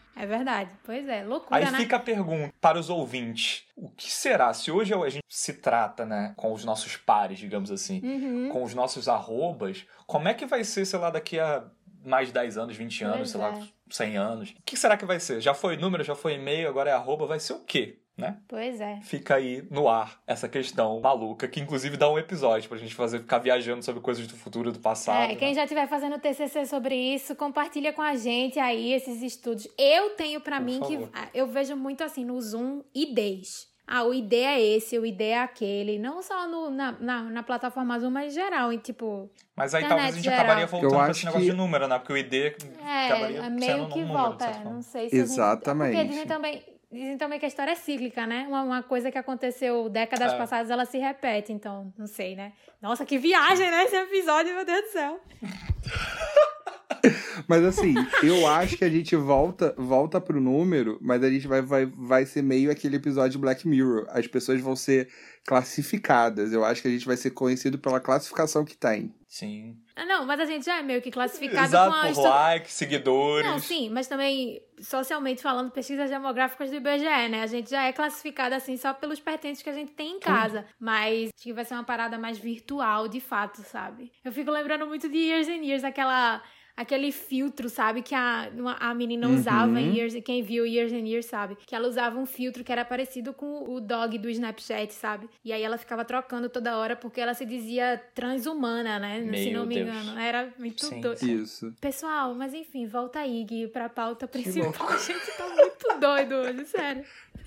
É, 0.00 0.03
é 0.16 0.26
verdade. 0.26 0.70
Pois 0.84 1.08
é, 1.08 1.22
loucura, 1.24 1.56
Aí 1.58 1.70
né? 1.70 1.78
fica 1.78 1.96
a 1.96 2.00
pergunta 2.00 2.52
para 2.60 2.78
os 2.78 2.88
ouvintes: 2.90 3.66
o 3.76 3.88
que 3.90 4.10
será? 4.10 4.52
Se 4.54 4.70
hoje 4.70 4.92
a 4.94 5.08
gente 5.08 5.24
se 5.28 5.54
trata, 5.54 6.04
né, 6.04 6.32
com 6.36 6.52
os 6.52 6.64
nossos 6.64 6.96
pares, 6.96 7.38
digamos 7.38 7.70
assim, 7.70 8.00
Uhum. 8.02 8.48
com 8.50 8.62
os 8.62 8.74
nossos 8.74 9.08
arrobas, 9.08 9.86
como 10.06 10.28
é 10.28 10.34
que 10.34 10.46
vai 10.46 10.64
ser, 10.64 10.84
sei 10.84 10.98
lá, 10.98 11.10
daqui 11.10 11.38
a 11.38 11.64
mais 12.04 12.30
10 12.30 12.58
anos, 12.58 12.76
20 12.76 13.02
anos, 13.02 13.16
Pois 13.16 13.30
sei 13.30 13.40
é. 13.40 13.44
lá, 13.44 13.66
100 13.90 14.16
anos? 14.16 14.50
O 14.50 14.62
que 14.64 14.76
será 14.76 14.96
que 14.96 15.04
vai 15.06 15.18
ser? 15.18 15.40
Já 15.40 15.54
foi 15.54 15.76
número, 15.76 16.04
já 16.04 16.14
foi 16.14 16.34
e-mail, 16.34 16.68
agora 16.68 16.90
é 16.90 16.92
arroba, 16.92 17.26
vai 17.26 17.40
ser 17.40 17.54
o 17.54 17.60
quê? 17.60 17.98
Né? 18.16 18.36
Pois 18.46 18.80
é. 18.80 19.00
Fica 19.02 19.34
aí 19.34 19.66
no 19.72 19.88
ar 19.88 20.20
essa 20.24 20.48
questão 20.48 21.00
maluca, 21.00 21.48
que 21.48 21.58
inclusive 21.60 21.96
dá 21.96 22.08
um 22.08 22.16
episódio 22.16 22.68
pra 22.68 22.78
gente 22.78 22.94
fazer, 22.94 23.18
ficar 23.18 23.38
viajando 23.38 23.84
sobre 23.84 24.00
coisas 24.00 24.24
do 24.28 24.36
futuro, 24.36 24.70
do 24.70 24.78
passado. 24.78 25.32
É, 25.32 25.34
quem 25.34 25.48
né? 25.48 25.54
já 25.54 25.64
estiver 25.64 25.88
fazendo 25.88 26.16
TCC 26.20 26.64
sobre 26.64 26.94
isso, 26.94 27.34
compartilha 27.34 27.92
com 27.92 28.00
a 28.02 28.14
gente 28.14 28.56
aí 28.60 28.92
esses 28.92 29.20
estudos. 29.20 29.66
Eu 29.76 30.10
tenho 30.10 30.40
pra 30.40 30.58
Por 30.58 30.64
mim 30.64 30.80
que 30.80 30.94
favor. 30.94 31.10
ah, 31.12 31.28
eu 31.34 31.48
vejo 31.48 31.74
muito 31.76 32.04
assim 32.04 32.24
no 32.24 32.40
Zoom 32.40 32.82
IDs. 32.94 33.66
Ah, 33.86 34.02
o 34.04 34.14
ID 34.14 34.32
é 34.32 34.60
esse, 34.62 34.98
o 34.98 35.04
ID 35.04 35.20
é 35.20 35.38
aquele. 35.40 35.98
Não 35.98 36.22
só 36.22 36.48
no, 36.48 36.70
na, 36.70 36.92
na, 36.92 37.22
na 37.24 37.42
plataforma 37.42 37.98
Zoom, 37.98 38.10
mas 38.12 38.32
em 38.32 38.34
geral. 38.34 38.72
E, 38.72 38.78
tipo, 38.78 39.28
Mas 39.54 39.74
aí 39.74 39.86
talvez 39.86 40.08
a 40.08 40.12
gente 40.12 40.24
geral. 40.24 40.38
acabaria 40.38 40.66
voltando 40.66 40.90
Eu 40.92 40.96
pra 40.96 41.02
acho 41.06 41.10
esse 41.18 41.26
negócio 41.26 41.44
que- 41.44 41.50
de 41.50 41.56
número, 41.56 41.86
né? 41.86 41.98
Porque 41.98 42.12
o 42.14 42.16
ID 42.16 42.32
é, 42.34 43.06
acabaria 43.10 43.38
é 43.40 43.50
meio 43.50 43.88
que 43.88 44.00
número, 44.00 44.18
volta. 44.18 44.46
é, 44.46 44.64
não 44.64 44.80
sei 44.80 45.10
se 45.10 45.16
a 45.16 45.18
gente- 45.18 45.30
Exatamente. 45.30 45.96
Porque 45.96 46.08
dizem 46.08 46.26
também, 46.26 46.62
dizem 46.94 47.18
também 47.18 47.38
que 47.38 47.44
a 47.44 47.48
história 47.48 47.72
é 47.72 47.74
cíclica, 47.74 48.26
né? 48.26 48.46
Uma, 48.48 48.62
uma 48.62 48.82
coisa 48.82 49.10
que 49.10 49.18
aconteceu 49.18 49.88
décadas 49.88 50.32
É. 50.32 50.36
passadas, 50.38 50.70
ela 50.70 50.84
se 50.86 50.96
repete. 50.98 51.52
Então, 51.52 51.92
não 51.98 52.06
sei, 52.06 52.34
né? 52.36 52.52
Nossa, 52.80 53.04
que 53.04 53.18
viagem, 53.18 53.70
né? 53.70 53.84
Esse 53.84 53.96
episódio, 53.96 54.54
meu 54.54 54.64
Deus 54.64 54.82
do 54.82 54.88
céu. 54.90 55.20
Mas 57.48 57.64
assim, 57.64 57.94
eu 58.22 58.46
acho 58.46 58.76
que 58.76 58.84
a 58.84 58.88
gente 58.88 59.14
volta 59.16 59.74
volta 59.76 60.20
pro 60.20 60.40
número, 60.40 60.98
mas 61.00 61.22
a 61.22 61.30
gente 61.30 61.46
vai, 61.46 61.62
vai, 61.62 61.86
vai 61.86 62.26
ser 62.26 62.42
meio 62.42 62.70
aquele 62.70 62.96
episódio 62.96 63.32
de 63.32 63.38
Black 63.38 63.66
Mirror. 63.66 64.06
As 64.08 64.26
pessoas 64.26 64.60
vão 64.60 64.74
ser 64.76 65.08
classificadas. 65.46 66.52
Eu 66.52 66.64
acho 66.64 66.80
que 66.82 66.88
a 66.88 66.90
gente 66.90 67.06
vai 67.06 67.16
ser 67.16 67.30
conhecido 67.30 67.78
pela 67.78 68.00
classificação 68.00 68.64
que 68.64 68.76
tem. 68.76 69.14
Sim. 69.28 69.76
Ah, 69.96 70.06
não, 70.06 70.24
mas 70.24 70.40
a 70.40 70.44
gente 70.44 70.64
já 70.64 70.78
é 70.78 70.82
meio 70.82 71.02
que 71.02 71.10
classificado 71.10 71.66
Exato, 71.66 71.90
com 71.90 71.96
a 71.96 72.12
por 72.12 72.22
likes, 72.22 72.72
seguidores. 72.72 73.50
Não, 73.50 73.58
sim, 73.58 73.90
mas 73.90 74.06
também, 74.06 74.60
socialmente 74.80 75.42
falando, 75.42 75.70
pesquisas 75.70 76.08
demográficas 76.08 76.70
do 76.70 76.76
IBGE, 76.76 77.28
né? 77.28 77.42
A 77.42 77.46
gente 77.46 77.70
já 77.70 77.84
é 77.84 77.92
classificado 77.92 78.54
assim 78.54 78.76
só 78.76 78.94
pelos 78.94 79.20
pertences 79.20 79.62
que 79.62 79.70
a 79.70 79.72
gente 79.72 79.92
tem 79.92 80.16
em 80.16 80.20
casa. 80.20 80.64
Mas 80.78 81.30
acho 81.34 81.42
que 81.42 81.52
vai 81.52 81.64
ser 81.64 81.74
uma 81.74 81.84
parada 81.84 82.16
mais 82.16 82.38
virtual, 82.38 83.08
de 83.08 83.20
fato, 83.20 83.60
sabe? 83.62 84.12
Eu 84.24 84.32
fico 84.32 84.50
lembrando 84.50 84.86
muito 84.86 85.08
de 85.08 85.18
Years 85.18 85.48
and 85.48 85.64
Years, 85.64 85.84
aquela. 85.84 86.42
Aquele 86.76 87.12
filtro, 87.12 87.68
sabe? 87.68 88.02
Que 88.02 88.16
a, 88.16 88.50
uma- 88.52 88.74
a 88.80 88.92
menina 88.92 89.28
Uhum. 89.28 89.36
usava 89.36 89.80
em 89.80 89.94
Years, 89.96 90.14
quem 90.24 90.42
viu 90.42 90.66
Years 90.66 90.92
and 90.92 91.06
Years 91.06 91.26
sabe. 91.26 91.56
Que 91.64 91.72
ela 91.74 91.86
usava 91.86 92.18
um 92.18 92.26
filtro 92.26 92.64
que 92.64 92.72
era 92.72 92.84
parecido 92.84 93.32
com 93.32 93.62
o 93.70 93.80
dog 93.80 94.18
do 94.18 94.28
Snapchat, 94.28 94.92
sabe? 94.92 95.28
E 95.44 95.52
aí 95.52 95.62
ela 95.62 95.78
ficava 95.78 96.04
trocando 96.04 96.48
toda 96.48 96.76
hora 96.76 96.96
porque 96.96 97.20
ela 97.20 97.32
se 97.32 97.46
dizia 97.46 98.02
transhumana, 98.12 98.98
né? 98.98 99.20
Se 99.20 99.50
Meu 99.50 99.60
não 99.60 99.66
me 99.66 99.76
Deus. 99.76 99.88
engano. 99.88 100.18
Era 100.18 100.52
muito 100.58 100.84
Sim, 100.86 101.00
doido. 101.00 101.22
Isso. 101.24 101.72
Pessoal, 101.80 102.34
mas 102.34 102.52
enfim, 102.52 102.86
volta 102.88 103.20
aí, 103.20 103.44
Gui, 103.44 103.68
pra 103.68 103.88
pauta 103.88 104.26
principal. 104.26 104.74
A 104.88 104.96
gente 104.98 105.30
tá 105.36 105.48
muito 105.48 106.00
doido 106.00 106.34
hoje, 106.34 106.64
sério. 106.64 107.04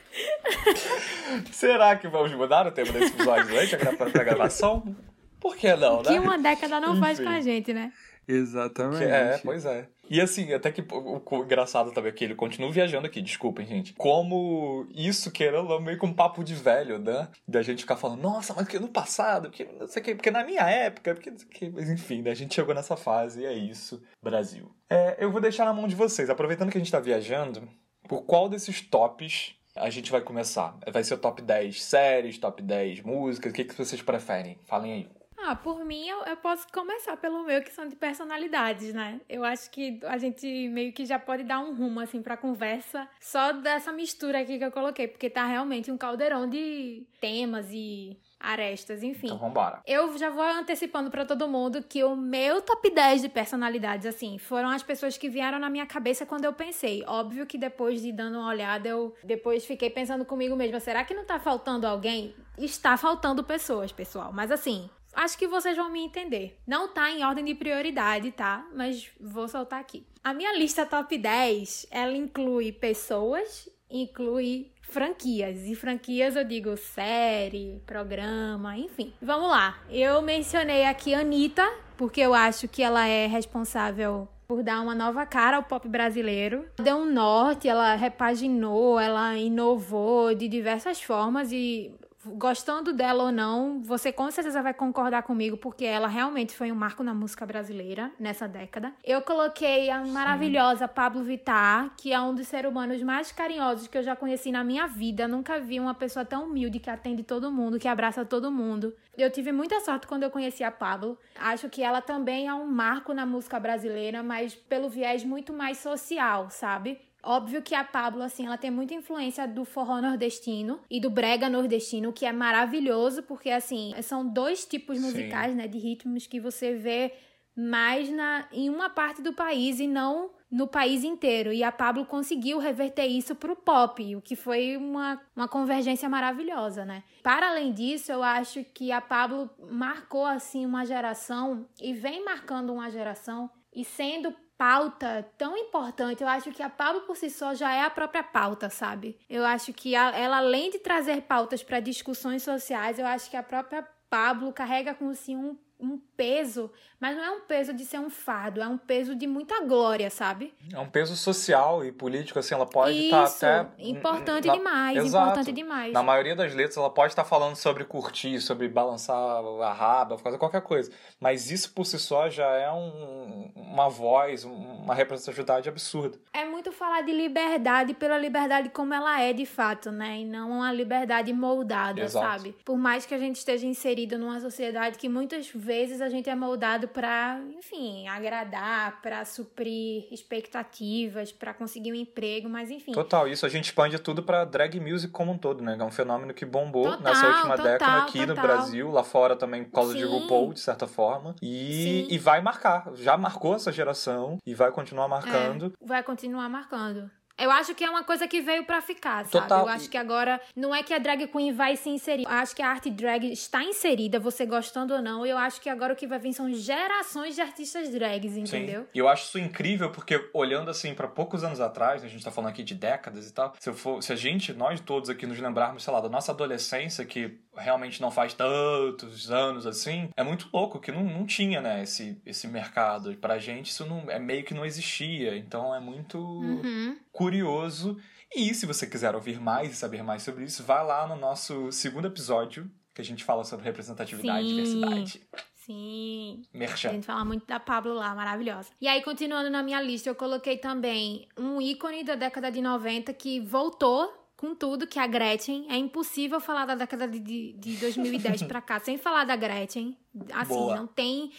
Será 1.51 1.95
que 1.95 2.07
vamos 2.07 2.31
mudar 2.33 2.65
o 2.67 2.71
tema 2.71 2.91
desse 2.91 3.13
episódio 3.13 3.47
durante 3.47 3.75
a 3.75 4.23
gravação? 4.23 4.95
Por 5.39 5.55
que 5.55 5.75
não, 5.75 5.97
né? 6.01 6.03
Que 6.13 6.19
uma 6.19 6.37
década 6.37 6.79
não 6.79 6.97
faz 6.99 7.19
Enfim. 7.19 7.29
com 7.29 7.35
a 7.35 7.41
gente, 7.41 7.73
né? 7.73 7.91
Exatamente. 8.27 8.99
Que- 8.99 9.03
É, 9.11 9.37
pois 9.43 9.65
é. 9.65 9.87
E 10.09 10.21
assim, 10.21 10.53
até 10.53 10.71
que 10.71 10.81
o, 10.81 11.21
o 11.29 11.43
engraçado 11.43 11.91
também 11.91 12.09
é 12.11 12.13
que 12.13 12.23
ele 12.23 12.35
continua 12.35 12.71
viajando 12.71 13.07
aqui, 13.07 13.21
desculpem, 13.21 13.65
gente. 13.65 13.93
Como 13.93 14.87
isso, 14.93 15.29
querendo 15.31 15.67
não, 15.67 15.79
meio 15.81 15.97
com 15.97 16.07
um 16.07 16.13
papo 16.13 16.43
de 16.43 16.55
velho, 16.55 16.97
né? 16.97 17.27
Da 17.47 17.61
gente 17.61 17.81
ficar 17.81 17.97
falando, 17.97 18.21
nossa, 18.21 18.53
mas 18.53 18.67
que 18.67 18.79
no 18.79 18.87
passado, 18.87 19.49
que 19.49 19.65
não 19.79 19.87
sei 19.87 20.01
o 20.01 20.05
que, 20.05 20.15
porque 20.15 20.31
na 20.31 20.43
minha 20.45 20.61
época, 20.69 21.13
porque 21.13 21.31
que. 21.31 21.69
Mas 21.69 21.89
enfim, 21.89 22.21
né? 22.21 22.31
A 22.31 22.35
gente 22.35 22.55
chegou 22.55 22.73
nessa 22.73 22.95
fase 22.95 23.41
e 23.41 23.45
é 23.45 23.53
isso, 23.53 24.01
Brasil. 24.23 24.71
É, 24.89 25.17
eu 25.19 25.31
vou 25.31 25.41
deixar 25.41 25.65
na 25.65 25.73
mão 25.73 25.87
de 25.87 25.95
vocês, 25.95 26.29
aproveitando 26.29 26.71
que 26.71 26.77
a 26.77 26.81
gente 26.81 26.91
tá 26.91 26.99
viajando, 26.99 27.67
por 28.07 28.23
qual 28.23 28.47
desses 28.47 28.79
tops 28.81 29.53
a 29.75 29.89
gente 29.89 30.09
vai 30.11 30.21
começar? 30.21 30.75
Vai 30.91 31.03
ser 31.03 31.13
o 31.15 31.17
top 31.19 31.41
10 31.41 31.83
séries, 31.83 32.37
top 32.37 32.63
10 32.63 33.01
músicas, 33.01 33.51
o 33.51 33.55
que, 33.55 33.63
que 33.65 33.75
vocês 33.77 34.01
preferem? 34.01 34.57
Falem 34.65 34.91
aí. 34.93 35.07
Ah, 35.47 35.55
por 35.55 35.85
mim, 35.85 36.05
eu, 36.05 36.25
eu 36.25 36.35
posso 36.35 36.67
começar 36.73 37.15
pelo 37.15 37.41
meu, 37.45 37.63
que 37.63 37.71
são 37.71 37.87
de 37.87 37.95
personalidades, 37.95 38.93
né? 38.93 39.21
Eu 39.29 39.45
acho 39.45 39.71
que 39.71 39.97
a 40.03 40.17
gente 40.17 40.45
meio 40.67 40.91
que 40.91 41.05
já 41.05 41.17
pode 41.17 41.43
dar 41.43 41.59
um 41.59 41.73
rumo, 41.73 42.01
assim, 42.01 42.21
pra 42.21 42.35
conversa 42.35 43.07
só 43.17 43.53
dessa 43.53 43.93
mistura 43.93 44.41
aqui 44.41 44.57
que 44.57 44.65
eu 44.65 44.71
coloquei, 44.73 45.07
porque 45.07 45.29
tá 45.29 45.45
realmente 45.45 45.89
um 45.89 45.97
caldeirão 45.97 46.49
de 46.49 47.07
temas 47.21 47.67
e 47.71 48.19
arestas, 48.37 49.03
enfim. 49.03 49.27
Então 49.27 49.37
vambora. 49.37 49.81
Eu 49.87 50.17
já 50.17 50.29
vou 50.29 50.43
antecipando 50.43 51.09
pra 51.09 51.25
todo 51.25 51.47
mundo 51.47 51.81
que 51.81 52.03
o 52.03 52.13
meu 52.13 52.61
top 52.61 52.89
10 52.89 53.21
de 53.21 53.29
personalidades, 53.29 54.05
assim, 54.05 54.37
foram 54.37 54.69
as 54.69 54.83
pessoas 54.83 55.17
que 55.17 55.29
vieram 55.29 55.59
na 55.59 55.69
minha 55.69 55.85
cabeça 55.85 56.25
quando 56.25 56.43
eu 56.43 56.51
pensei. 56.51 57.05
Óbvio 57.07 57.45
que 57.45 57.57
depois 57.57 58.01
de 58.01 58.11
dando 58.11 58.37
uma 58.37 58.49
olhada, 58.49 58.89
eu 58.89 59.15
depois 59.23 59.65
fiquei 59.65 59.89
pensando 59.89 60.25
comigo 60.25 60.57
mesma, 60.57 60.81
será 60.81 61.05
que 61.05 61.13
não 61.13 61.23
tá 61.23 61.39
faltando 61.39 61.87
alguém? 61.87 62.35
Está 62.57 62.97
faltando 62.97 63.43
pessoas, 63.43 63.91
pessoal. 63.91 64.31
Mas 64.33 64.51
assim, 64.51 64.89
Acho 65.17 65.35
que 65.35 65.47
vocês 65.47 65.75
vão 65.75 65.89
me 65.89 65.99
entender. 65.99 66.59
Não 66.67 66.87
tá 66.87 67.09
em 67.09 67.23
ordem 67.25 67.43
de 67.43 67.55
prioridade, 67.55 68.31
tá? 68.31 68.63
Mas 68.75 69.09
vou 69.19 69.47
soltar 69.47 69.79
aqui. 69.79 70.05
A 70.23 70.31
minha 70.31 70.55
lista 70.55 70.85
top 70.85 71.17
10, 71.17 71.87
ela 71.89 72.15
inclui 72.15 72.71
pessoas, 72.71 73.67
inclui 73.89 74.71
franquias. 74.83 75.63
E 75.63 75.73
franquias 75.73 76.35
eu 76.35 76.43
digo 76.43 76.77
série, 76.77 77.81
programa, 77.83 78.77
enfim. 78.77 79.11
Vamos 79.19 79.49
lá. 79.49 79.79
Eu 79.89 80.21
mencionei 80.21 80.85
aqui 80.85 81.15
a 81.15 81.21
Anitta, 81.21 81.67
porque 81.97 82.21
eu 82.21 82.35
acho 82.35 82.67
que 82.67 82.83
ela 82.83 83.07
é 83.07 83.25
responsável 83.25 84.27
por 84.47 84.61
dar 84.61 84.81
uma 84.81 84.93
nova 84.93 85.25
cara 85.25 85.57
ao 85.57 85.63
pop 85.63 85.89
brasileiro. 85.89 86.65
Deu 86.77 86.97
um 86.97 87.11
norte, 87.11 87.67
ela 87.67 87.95
repaginou, 87.95 88.99
ela 88.99 89.35
inovou 89.35 90.35
de 90.35 90.47
diversas 90.47 91.01
formas 91.01 91.51
e 91.51 91.91
gostando 92.35 92.93
dela 92.93 93.25
ou 93.25 93.31
não, 93.31 93.81
você 93.81 94.11
com 94.11 94.29
certeza 94.31 94.61
vai 94.61 94.73
concordar 94.73 95.23
comigo, 95.23 95.57
porque 95.57 95.85
ela 95.85 96.07
realmente 96.07 96.55
foi 96.55 96.71
um 96.71 96.75
marco 96.75 97.03
na 97.03 97.13
música 97.13 97.45
brasileira 97.45 98.11
nessa 98.19 98.47
década. 98.47 98.93
Eu 99.03 99.21
coloquei 99.21 99.89
a 99.89 100.05
maravilhosa 100.05 100.87
Pablo 100.87 101.23
Vittar, 101.23 101.91
que 101.97 102.11
é 102.11 102.19
um 102.19 102.33
dos 102.33 102.47
seres 102.47 102.69
humanos 102.69 103.01
mais 103.01 103.31
carinhosos 103.31 103.87
que 103.87 103.97
eu 103.97 104.03
já 104.03 104.15
conheci 104.15 104.51
na 104.51 104.63
minha 104.63 104.87
vida. 104.87 105.27
Nunca 105.27 105.59
vi 105.59 105.79
uma 105.79 105.93
pessoa 105.93 106.25
tão 106.25 106.45
humilde 106.45 106.79
que 106.79 106.89
atende 106.89 107.23
todo 107.23 107.51
mundo, 107.51 107.79
que 107.79 107.87
abraça 107.87 108.25
todo 108.25 108.51
mundo. 108.51 108.93
Eu 109.17 109.31
tive 109.31 109.51
muita 109.51 109.79
sorte 109.79 110.05
quando 110.05 110.23
eu 110.23 110.29
conheci 110.29 110.63
a 110.63 110.71
Pablo. 110.71 111.17
Acho 111.39 111.69
que 111.69 111.81
ela 111.81 112.01
também 112.01 112.47
é 112.47 112.53
um 112.53 112.67
marco 112.67 113.13
na 113.13 113.25
música 113.25 113.59
brasileira, 113.59 114.21
mas 114.21 114.53
pelo 114.53 114.89
viés 114.89 115.23
muito 115.23 115.51
mais 115.53 115.77
social, 115.77 116.49
sabe? 116.49 116.99
Óbvio 117.29 117.61
que 117.61 117.75
a 117.75 117.83
Pablo, 117.83 118.23
assim, 118.23 118.45
ela 118.45 118.57
tem 118.57 118.71
muita 118.71 118.93
influência 118.93 119.45
do 119.45 119.65
forró 119.65 119.99
nordestino 119.99 120.79
e 120.89 120.97
do 120.97 121.09
brega 121.09 121.49
nordestino, 121.49 122.13
que 122.13 122.25
é 122.25 122.31
maravilhoso, 122.31 123.21
porque, 123.21 123.49
assim, 123.49 123.93
são 124.01 124.25
dois 124.25 124.63
tipos 124.63 124.97
musicais, 124.97 125.51
Sim. 125.51 125.57
né, 125.57 125.67
de 125.67 125.77
ritmos 125.77 126.25
que 126.25 126.39
você 126.39 126.75
vê 126.75 127.13
mais 127.53 128.09
na, 128.09 128.47
em 128.49 128.69
uma 128.69 128.89
parte 128.89 129.21
do 129.21 129.33
país 129.33 129.81
e 129.81 129.87
não 129.87 130.29
no 130.49 130.67
país 130.67 131.03
inteiro. 131.03 131.51
E 131.51 131.65
a 131.65 131.71
Pablo 131.71 132.05
conseguiu 132.05 132.59
reverter 132.59 133.07
isso 133.07 133.35
pro 133.35 133.57
pop, 133.57 134.15
o 134.15 134.21
que 134.21 134.37
foi 134.37 134.77
uma, 134.77 135.21
uma 135.35 135.49
convergência 135.49 136.07
maravilhosa, 136.07 136.85
né? 136.85 137.03
Para 137.21 137.49
além 137.49 137.73
disso, 137.73 138.09
eu 138.09 138.23
acho 138.23 138.63
que 138.73 138.89
a 138.89 139.01
Pablo 139.01 139.49
marcou, 139.69 140.25
assim, 140.25 140.65
uma 140.65 140.85
geração 140.85 141.67
e 141.81 141.93
vem 141.93 142.23
marcando 142.23 142.71
uma 142.71 142.89
geração 142.89 143.49
e 143.75 143.83
sendo 143.83 144.33
pauta 144.57 145.29
tão 145.37 145.55
importante. 145.55 146.23
Eu 146.23 146.27
acho 146.27 146.51
que 146.51 146.63
a 146.63 146.69
Pablo 146.69 147.01
por 147.01 147.15
si 147.15 147.29
só 147.29 147.53
já 147.53 147.73
é 147.73 147.81
a 147.81 147.89
própria 147.89 148.23
pauta, 148.23 148.69
sabe? 148.69 149.17
Eu 149.29 149.45
acho 149.45 149.71
que 149.73 149.95
ela, 149.95 150.37
além 150.37 150.71
de 150.71 150.79
trazer 150.79 151.21
pautas 151.21 151.61
para 151.63 151.79
discussões 151.79 152.43
sociais, 152.43 152.97
eu 152.97 153.05
acho 153.05 153.29
que 153.29 153.37
a 153.37 153.43
própria 153.43 153.87
Pablo 154.09 154.51
carrega 154.51 154.93
com 154.93 155.13
si 155.13 155.35
um 155.35 155.57
um 155.79 155.97
peso, 156.15 156.71
mas 156.99 157.15
não 157.15 157.23
é 157.23 157.31
um 157.31 157.41
peso 157.41 157.73
de 157.73 157.85
ser 157.85 157.99
um 157.99 158.09
fardo, 158.09 158.61
é 158.61 158.67
um 158.67 158.77
peso 158.77 159.15
de 159.15 159.27
muita 159.27 159.63
glória, 159.63 160.09
sabe? 160.09 160.53
É 160.73 160.79
um 160.79 160.89
peso 160.89 161.15
social 161.15 161.85
e 161.85 161.91
político, 161.91 162.39
assim, 162.39 162.55
ela 162.55 162.65
pode 162.65 162.97
estar 162.97 163.29
tá 163.29 163.61
até. 163.61 163.83
Importante 163.83 164.47
na... 164.47 164.53
demais, 164.53 164.97
Exato. 164.97 165.25
importante 165.25 165.51
demais. 165.51 165.93
Na 165.93 166.01
maioria 166.01 166.35
das 166.35 166.53
letras, 166.53 166.77
ela 166.77 166.89
pode 166.89 167.11
estar 167.11 167.23
tá 167.23 167.29
falando 167.29 167.55
sobre 167.55 167.83
curtir, 167.83 168.39
sobre 168.41 168.67
balançar 168.67 169.15
a 169.15 169.73
raba, 169.73 170.17
fazer 170.17 170.37
qualquer 170.37 170.61
coisa. 170.61 170.91
Mas 171.19 171.51
isso 171.51 171.71
por 171.71 171.85
si 171.85 171.99
só 171.99 172.29
já 172.29 172.47
é 172.53 172.71
um, 172.71 173.51
uma 173.55 173.89
voz, 173.89 174.43
uma 174.43 174.95
representatividade 174.95 175.69
absurda. 175.69 176.17
É 176.33 176.45
muito 176.45 176.71
falar 176.71 177.01
de 177.01 177.11
liberdade 177.11 177.93
pela 177.93 178.17
liberdade 178.17 178.69
como 178.69 178.93
ela 178.93 179.21
é 179.21 179.33
de 179.33 179.45
fato, 179.45 179.91
né? 179.91 180.19
E 180.19 180.25
não 180.25 180.49
uma 180.49 180.73
liberdade 180.73 181.31
moldada, 181.31 182.01
Exato. 182.01 182.25
sabe? 182.25 182.55
Por 182.65 182.77
mais 182.77 183.05
que 183.05 183.13
a 183.13 183.19
gente 183.19 183.35
esteja 183.35 183.67
inserido 183.67 184.17
numa 184.17 184.39
sociedade 184.39 184.97
que 184.97 185.07
muitas 185.07 185.49
vezes 185.49 186.01
a 186.01 186.09
gente 186.09 186.27
é 186.29 186.35
moldado 186.35 186.86
para, 186.87 187.39
enfim, 187.57 188.07
agradar, 188.07 189.01
para 189.01 189.23
suprir 189.25 190.07
expectativas, 190.11 191.31
para 191.31 191.53
conseguir 191.53 191.91
um 191.91 191.95
emprego, 191.95 192.49
mas 192.49 192.71
enfim. 192.71 192.91
Total, 192.91 193.27
isso 193.27 193.45
a 193.45 193.49
gente 193.49 193.65
expande 193.65 193.99
tudo 193.99 194.23
para 194.23 194.45
drag 194.45 194.79
music 194.79 195.11
como 195.11 195.31
um 195.31 195.37
todo, 195.37 195.63
né? 195.63 195.77
É 195.79 195.83
um 195.83 195.91
fenômeno 195.91 196.33
que 196.33 196.45
bombou 196.45 196.83
total, 196.83 197.01
nessa 197.01 197.27
última 197.27 197.57
total, 197.57 197.71
década 197.71 197.97
aqui 198.03 198.19
total. 198.19 198.35
no 198.35 198.41
Brasil, 198.41 198.91
lá 198.91 199.03
fora 199.03 199.35
também 199.35 199.63
por 199.63 199.71
causa 199.71 199.93
Sim. 199.93 199.99
de 199.99 200.05
RuPaul, 200.05 200.53
de 200.53 200.59
certa 200.59 200.87
forma. 200.87 201.35
E, 201.41 202.07
e 202.09 202.17
vai 202.17 202.41
marcar, 202.41 202.89
já 202.95 203.17
marcou 203.17 203.55
essa 203.55 203.71
geração 203.71 204.37
e 204.45 204.53
vai 204.53 204.71
continuar 204.71 205.07
marcando. 205.07 205.73
É, 205.81 205.85
vai 205.85 206.03
continuar 206.03 206.49
marcando. 206.49 207.09
Eu 207.37 207.51
acho 207.51 207.75
que 207.75 207.83
é 207.83 207.89
uma 207.89 208.03
coisa 208.03 208.27
que 208.27 208.41
veio 208.41 208.65
para 208.65 208.81
ficar, 208.81 209.25
sabe? 209.25 209.43
Total. 209.43 209.65
Eu 209.65 209.69
acho 209.69 209.89
que 209.89 209.97
agora 209.97 210.41
não 210.55 210.73
é 210.73 210.81
que 210.81 210.93
a 210.93 210.97
drag 210.97 211.27
queen 211.27 211.53
vai 211.53 211.75
se 211.75 211.89
inserir. 211.89 212.23
Eu 212.23 212.31
acho 212.31 212.55
que 212.55 212.61
a 212.61 212.69
arte 212.69 212.89
drag 212.89 213.31
está 213.31 213.63
inserida, 213.63 214.19
você 214.19 214.45
gostando 214.45 214.93
ou 214.95 215.01
não. 215.01 215.25
E 215.25 215.29
eu 215.29 215.37
acho 215.37 215.61
que 215.61 215.69
agora 215.69 215.93
o 215.93 215.95
que 215.95 216.07
vai 216.07 216.17
vir 216.17 216.33
são 216.33 216.51
gerações 216.51 217.35
de 217.35 217.41
artistas 217.41 217.89
drags, 217.89 218.35
entendeu? 218.35 218.81
Sim. 218.81 218.87
E 218.93 218.97
eu 218.97 219.07
acho 219.07 219.25
isso 219.25 219.39
incrível 219.39 219.91
porque 219.91 220.29
olhando 220.33 220.71
assim 220.71 220.93
para 220.93 221.07
poucos 221.07 221.43
anos 221.43 221.61
atrás, 221.61 222.03
a 222.03 222.07
gente 222.07 222.23
tá 222.23 222.31
falando 222.31 222.49
aqui 222.49 222.63
de 222.63 222.73
décadas 222.73 223.29
e 223.29 223.33
tal. 223.33 223.53
Se, 223.59 223.71
for, 223.73 224.01
se 224.01 224.11
a 224.11 224.15
gente, 224.15 224.53
nós 224.53 224.79
todos 224.79 225.09
aqui 225.09 225.27
nos 225.27 225.39
lembrarmos, 225.39 225.83
sei 225.83 225.93
lá, 225.93 225.99
da 225.99 226.09
nossa 226.09 226.31
adolescência 226.31 227.05
que 227.05 227.37
realmente 227.57 228.01
não 228.01 228.11
faz 228.11 228.33
tantos 228.33 229.31
anos 229.31 229.65
assim, 229.65 230.09
é 230.15 230.23
muito 230.23 230.49
louco 230.53 230.79
que 230.79 230.91
não, 230.91 231.03
não 231.03 231.25
tinha, 231.25 231.59
né, 231.59 231.83
esse, 231.83 232.21
esse 232.25 232.47
mercado. 232.47 233.11
E 233.11 233.17
pra 233.17 233.39
gente 233.39 233.71
isso 233.71 233.85
não, 233.85 234.09
é 234.09 234.19
meio 234.19 234.43
que 234.43 234.53
não 234.53 234.65
existia. 234.65 235.35
Então 235.37 235.73
é 235.73 235.79
muito 235.79 236.17
uhum. 236.17 236.97
curioso. 237.11 237.97
E 238.35 238.53
se 238.53 238.65
você 238.65 238.85
quiser 238.85 239.15
ouvir 239.15 239.39
mais 239.39 239.71
e 239.71 239.75
saber 239.75 240.03
mais 240.03 240.23
sobre 240.23 240.43
isso, 240.43 240.63
vá 240.63 240.81
lá 240.81 241.07
no 241.07 241.15
nosso 241.15 241.71
segundo 241.71 242.07
episódio, 242.07 242.69
que 242.93 243.01
a 243.01 243.05
gente 243.05 243.23
fala 243.23 243.43
sobre 243.43 243.65
representatividade 243.65 244.45
Sim. 244.45 244.51
e 244.51 244.55
diversidade. 244.55 245.21
Sim. 245.67 246.43
Merchan. 246.53 246.89
A 246.89 246.93
gente 246.93 247.05
fala 247.05 247.25
muito 247.25 247.45
da 247.45 247.59
Pablo 247.59 247.93
lá, 247.93 248.15
maravilhosa. 248.15 248.69
E 248.79 248.87
aí, 248.87 249.03
continuando 249.03 249.49
na 249.49 249.61
minha 249.61 249.81
lista, 249.81 250.09
eu 250.09 250.15
coloquei 250.15 250.57
também 250.57 251.27
um 251.37 251.61
ícone 251.61 252.05
da 252.05 252.15
década 252.15 252.49
de 252.49 252.61
90 252.61 253.13
que 253.13 253.41
voltou 253.41 254.16
com 254.37 254.53
tudo 254.53 254.87
que 254.87 254.99
a 254.99 255.07
Gretchen. 255.07 255.65
É 255.67 255.75
impossível 255.75 256.39
falar 256.39 256.65
da 256.65 256.75
década 256.75 257.07
de, 257.07 257.19
de 257.53 257.77
2010 257.77 258.43
pra 258.43 258.61
cá 258.61 258.79
sem 258.79 258.97
falar 258.97 259.25
da 259.25 259.35
Gretchen. 259.35 259.97
Assim, 260.31 260.53
Boa. 260.53 260.75
não 260.77 260.87
tem. 260.87 261.31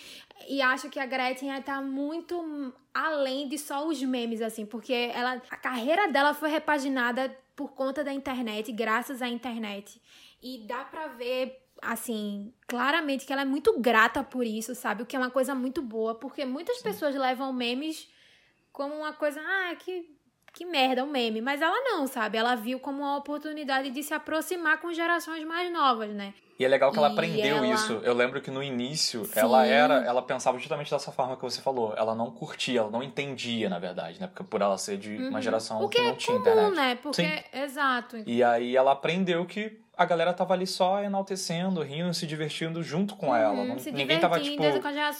E 0.49 0.61
acho 0.61 0.91
que 0.91 0.99
a 0.99 1.07
Gretchen 1.07 1.63
tá 1.63 1.81
muito 1.81 2.75
além 2.93 3.49
de 3.49 3.57
só 3.57 3.87
os 3.87 4.03
memes, 4.03 4.43
assim, 4.43 4.67
porque 4.67 4.93
ela, 4.93 5.41
a 5.49 5.57
carreira 5.57 6.09
dela 6.09 6.35
foi 6.35 6.51
repaginada 6.51 7.35
por 7.55 7.73
conta 7.73 8.03
da 8.03 8.13
internet, 8.13 8.71
graças 8.73 9.23
à 9.23 9.29
internet. 9.29 10.01
E 10.43 10.67
dá 10.67 10.85
pra 10.85 11.07
ver 11.09 11.65
assim, 11.81 12.53
claramente 12.67 13.25
que 13.25 13.33
ela 13.33 13.43
é 13.43 13.45
muito 13.45 13.79
grata 13.79 14.25
por 14.25 14.45
isso, 14.45 14.75
sabe? 14.75 15.05
O 15.05 15.07
que 15.07 15.15
é 15.15 15.19
uma 15.19 15.31
coisa 15.31 15.55
muito 15.55 15.81
boa, 15.81 16.17
porque 16.17 16.45
muitas 16.45 16.79
Sim. 16.79 16.83
pessoas 16.83 17.15
levam 17.15 17.53
memes 17.53 18.09
como 18.73 18.95
uma 18.95 19.13
coisa, 19.13 19.41
ah, 19.41 19.77
que 19.77 20.18
que 20.59 20.67
merda, 20.67 21.05
um 21.05 21.07
meme. 21.07 21.41
Mas 21.41 21.63
ela 21.63 21.81
não, 21.85 22.05
sabe? 22.09 22.37
Ela 22.37 22.57
viu 22.57 22.81
como 22.81 22.99
uma 22.99 23.17
oportunidade 23.17 23.91
de 23.91 24.03
se 24.03 24.13
aproximar 24.13 24.81
com 24.81 24.93
gerações 24.93 25.45
mais 25.45 25.73
novas, 25.73 26.11
né? 26.11 26.35
E 26.59 26.65
é 26.65 26.69
legal 26.69 26.91
que 26.91 26.99
ela 26.99 27.07
aprendeu 27.07 27.59
ela... 27.59 27.67
isso. 27.69 28.01
Eu 28.03 28.13
lembro 28.13 28.41
que 28.41 28.51
no 28.51 28.61
início 28.61 29.25
Sim. 29.25 29.39
ela 29.39 29.65
era, 29.65 30.05
ela 30.05 30.21
pensava 30.21 30.59
justamente 30.59 30.91
dessa 30.91 31.13
forma 31.13 31.37
que 31.37 31.43
você 31.43 31.61
falou. 31.61 31.95
Ela 31.97 32.13
não 32.17 32.33
curtia, 32.33 32.81
ela 32.81 32.91
não 32.91 33.05
entendia, 33.05 33.69
na 33.69 33.79
verdade, 33.79 34.21
né? 34.21 34.27
Porque 34.27 34.43
por 34.43 34.61
ela 34.61 34.77
ser 34.77 34.97
de 34.97 35.15
uhum. 35.17 35.29
uma 35.29 35.41
geração 35.41 35.89
que, 35.89 35.97
que, 35.97 36.03
não 36.03 36.11
é 36.11 36.15
tinha 36.17 36.37
comum, 36.41 36.51
internet. 36.51 36.75
né? 36.75 36.95
Porque 36.97 37.23
Sim. 37.23 37.43
exato. 37.53 38.17
E 38.27 38.43
aí 38.43 38.77
ela 38.77 38.91
aprendeu 38.91 39.47
que 39.47 39.81
a 39.97 40.05
galera 40.05 40.35
tava 40.35 40.55
ali 40.55 40.67
só 40.67 41.01
enaltecendo, 41.01 41.81
rindo, 41.83 42.13
se 42.13 42.27
divertindo 42.27 42.83
junto 42.83 43.15
com 43.15 43.29
uhum, 43.29 43.37
ela. 43.37 43.65
Não, 43.65 43.77
ninguém 43.93 44.19
tava, 44.19 44.41
tipo, 44.41 44.61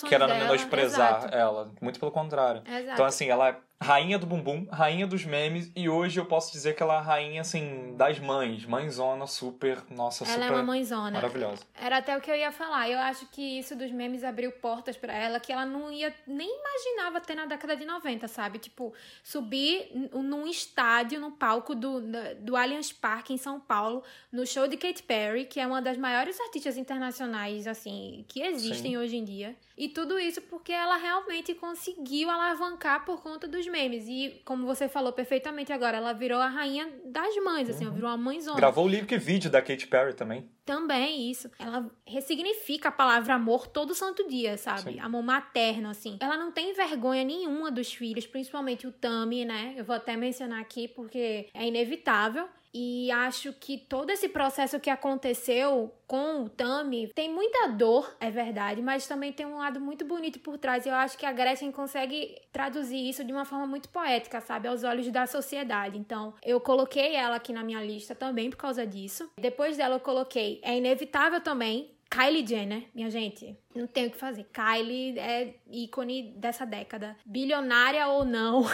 querendo 0.09 0.35
menosprezar 0.35 1.19
Exato. 1.19 1.37
ela. 1.37 1.71
Muito 1.81 2.01
pelo 2.01 2.11
contrário. 2.11 2.63
Exato. 2.67 2.93
Então, 2.95 3.07
assim, 3.07 3.29
ela 3.29 3.51
é 3.51 3.57
rainha 3.81 4.19
do 4.19 4.27
bumbum, 4.27 4.67
rainha 4.71 5.07
dos 5.07 5.25
memes, 5.25 5.71
e 5.75 5.89
hoje 5.89 6.19
eu 6.19 6.27
posso 6.27 6.51
dizer 6.51 6.75
que 6.75 6.83
ela 6.83 6.95
é 6.95 6.97
a 6.99 7.01
rainha, 7.01 7.41
assim, 7.41 7.95
das 7.97 8.19
mães. 8.19 8.65
Mãezona 8.65 9.27
super, 9.27 9.83
nossa, 9.91 10.25
ela 10.25 10.33
super 10.33 10.47
é 10.47 10.51
uma 10.51 10.63
mãezona. 10.63 11.13
maravilhosa. 11.13 11.63
Era 11.81 11.99
até 11.99 12.17
o 12.17 12.21
que 12.21 12.31
eu 12.31 12.35
ia 12.35 12.51
falar. 12.51 12.91
Eu 12.91 12.99
acho 12.99 13.27
que 13.27 13.59
isso 13.59 13.77
dos 13.77 13.93
memes 13.93 14.25
abriu 14.25 14.51
portas 14.51 14.97
para 14.97 15.13
ela 15.13 15.39
que 15.39 15.53
ela 15.53 15.65
não 15.65 15.93
ia, 15.93 16.13
nem 16.27 16.49
imaginava 16.49 17.21
ter 17.21 17.37
na 17.37 17.47
década 17.47 17.77
de 17.77 17.85
90, 17.85 18.27
sabe? 18.27 18.59
Tipo, 18.59 18.93
subir 19.23 19.91
num 20.13 20.47
estádio, 20.47 21.21
no 21.21 21.31
palco 21.31 21.75
do, 21.75 22.03
do 22.41 22.57
Allianz 22.57 22.93
Parque, 22.93 23.33
em 23.33 23.39
São 23.39 23.61
Paulo, 23.61 24.03
no 24.33 24.45
show 24.45 24.67
de 24.67 24.77
Katy 24.77 25.05
Perry, 25.05 25.45
que 25.45 25.61
é 25.61 25.67
uma 25.67 25.81
das 25.81 25.97
maiores 25.97 26.39
artistas 26.41 26.77
internacionais, 26.77 27.67
assim, 27.67 28.25
que 28.29 28.43
existem 28.43 28.93
Sim. 28.93 28.97
hoje 28.97 29.17
em 29.17 29.25
dia. 29.25 29.57
E 29.79 29.89
tudo 29.89 30.19
isso 30.19 30.43
porque 30.43 30.73
ela 30.73 30.97
realmente 30.97 31.55
conseguiu 31.55 32.29
alavancar 32.29 33.05
por 33.05 33.23
conta 33.23 33.47
dos 33.47 33.67
memes. 33.69 34.07
E, 34.09 34.43
como 34.45 34.67
você 34.67 34.89
falou 34.89 35.13
perfeitamente 35.13 35.73
agora, 35.73 35.99
ela 35.99 36.13
virou 36.13 36.41
a 36.41 36.49
rainha 36.49 36.93
das 37.05 37.37
mães, 37.37 37.71
assim, 37.71 37.87
uhum. 37.87 37.95
virou 37.95 38.11
a 38.11 38.17
mãezona. 38.17 38.57
Gravou 38.57 38.87
o 38.87 38.89
livro 38.89 39.07
que 39.07 39.17
vídeo 39.17 39.49
da 39.49 39.63
Katy 39.63 39.87
Perry 39.87 40.15
também. 40.15 40.51
Também, 40.65 41.31
isso. 41.31 41.49
Ela 41.59 41.89
ressignifica 42.05 42.89
a 42.89 42.93
palavra 42.93 43.35
amor 43.35 43.69
todo 43.69 43.95
santo 43.95 44.29
dia, 44.29 44.59
sabe? 44.59 44.95
Sim. 44.95 45.01
Amor 45.01 45.23
materno, 45.23 45.89
assim. 45.89 46.19
Ela 46.21 46.37
não 46.37 46.51
tem 46.51 46.75
vergonha 46.75 47.23
nenhuma 47.23 47.71
dos 47.71 47.95
filhos, 47.95 48.27
principalmente 48.27 48.87
o 48.87 48.93
Tami, 48.93 49.45
né? 49.45 49.75
Eu 49.77 49.85
vou 49.85 49.95
até 49.95 50.17
mencionar 50.17 50.61
aqui 50.61 50.89
porque 50.89 51.49
é 51.55 51.67
inevitável. 51.67 52.49
E 52.73 53.11
acho 53.11 53.53
que 53.53 53.79
todo 53.79 54.11
esse 54.11 54.29
processo 54.29 54.79
que 54.79 54.91
aconteceu 54.91 55.93
com 56.07 56.45
o 56.45 56.49
Tami 56.49 57.11
tem 57.15 57.33
muita 57.33 57.69
dor, 57.69 58.17
é 58.21 58.31
verdade, 58.31 58.81
mas 58.81 59.07
também 59.07 59.33
tem 59.33 59.47
um 59.47 59.59
lado 59.59 59.81
muito 59.81 60.05
bonito 60.05 60.39
por 60.41 60.59
trás. 60.59 60.87
Eu 60.87 60.95
acho 60.95 61.19
que 61.19 61.27
a 61.27 61.33
Gretchen 61.33 61.73
consegue 61.73 62.37
traduzir 62.53 63.09
isso 63.09 63.25
de 63.25 63.33
uma 63.33 63.45
forma 63.45 63.67
muito 63.67 63.89
poética, 63.89 64.41
sabe? 64.41 64.69
Aos 64.69 64.85
olhos 64.85 65.11
da 65.11 65.27
sociedade. 65.27 65.99
Então, 65.99 66.35
eu 66.45 66.61
coloquei 66.61 67.15
ela 67.15 67.37
aqui 67.37 67.53
na 67.53 67.63
minha 67.63 67.83
lista 67.83 68.15
também 68.15 68.51
por 68.51 68.57
causa 68.57 68.87
disso. 68.87 69.31
Depois 69.39 69.77
dela, 69.77 69.97
eu 69.97 70.01
coloquei 70.01 70.61
É 70.63 70.77
Inevitável 70.77 71.41
também, 71.41 71.91
Kylie 72.11 72.47
Jenner, 72.47 72.85
minha 72.95 73.11
gente, 73.11 73.55
não 73.79 73.87
tem 73.87 74.09
o 74.09 74.11
que 74.11 74.17
fazer. 74.19 74.45
Kylie 74.53 75.19
é 75.19 75.55
ícone 75.71 76.35
dessa 76.37 76.67
década. 76.67 77.17
Bilionária 77.25 78.07
ou 78.09 78.25
não, 78.25 78.65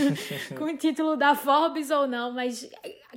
com 0.56 0.64
o 0.64 0.76
título 0.76 1.16
da 1.16 1.34
Forbes 1.34 1.90
ou 1.90 2.06
não, 2.06 2.32
mas 2.32 2.70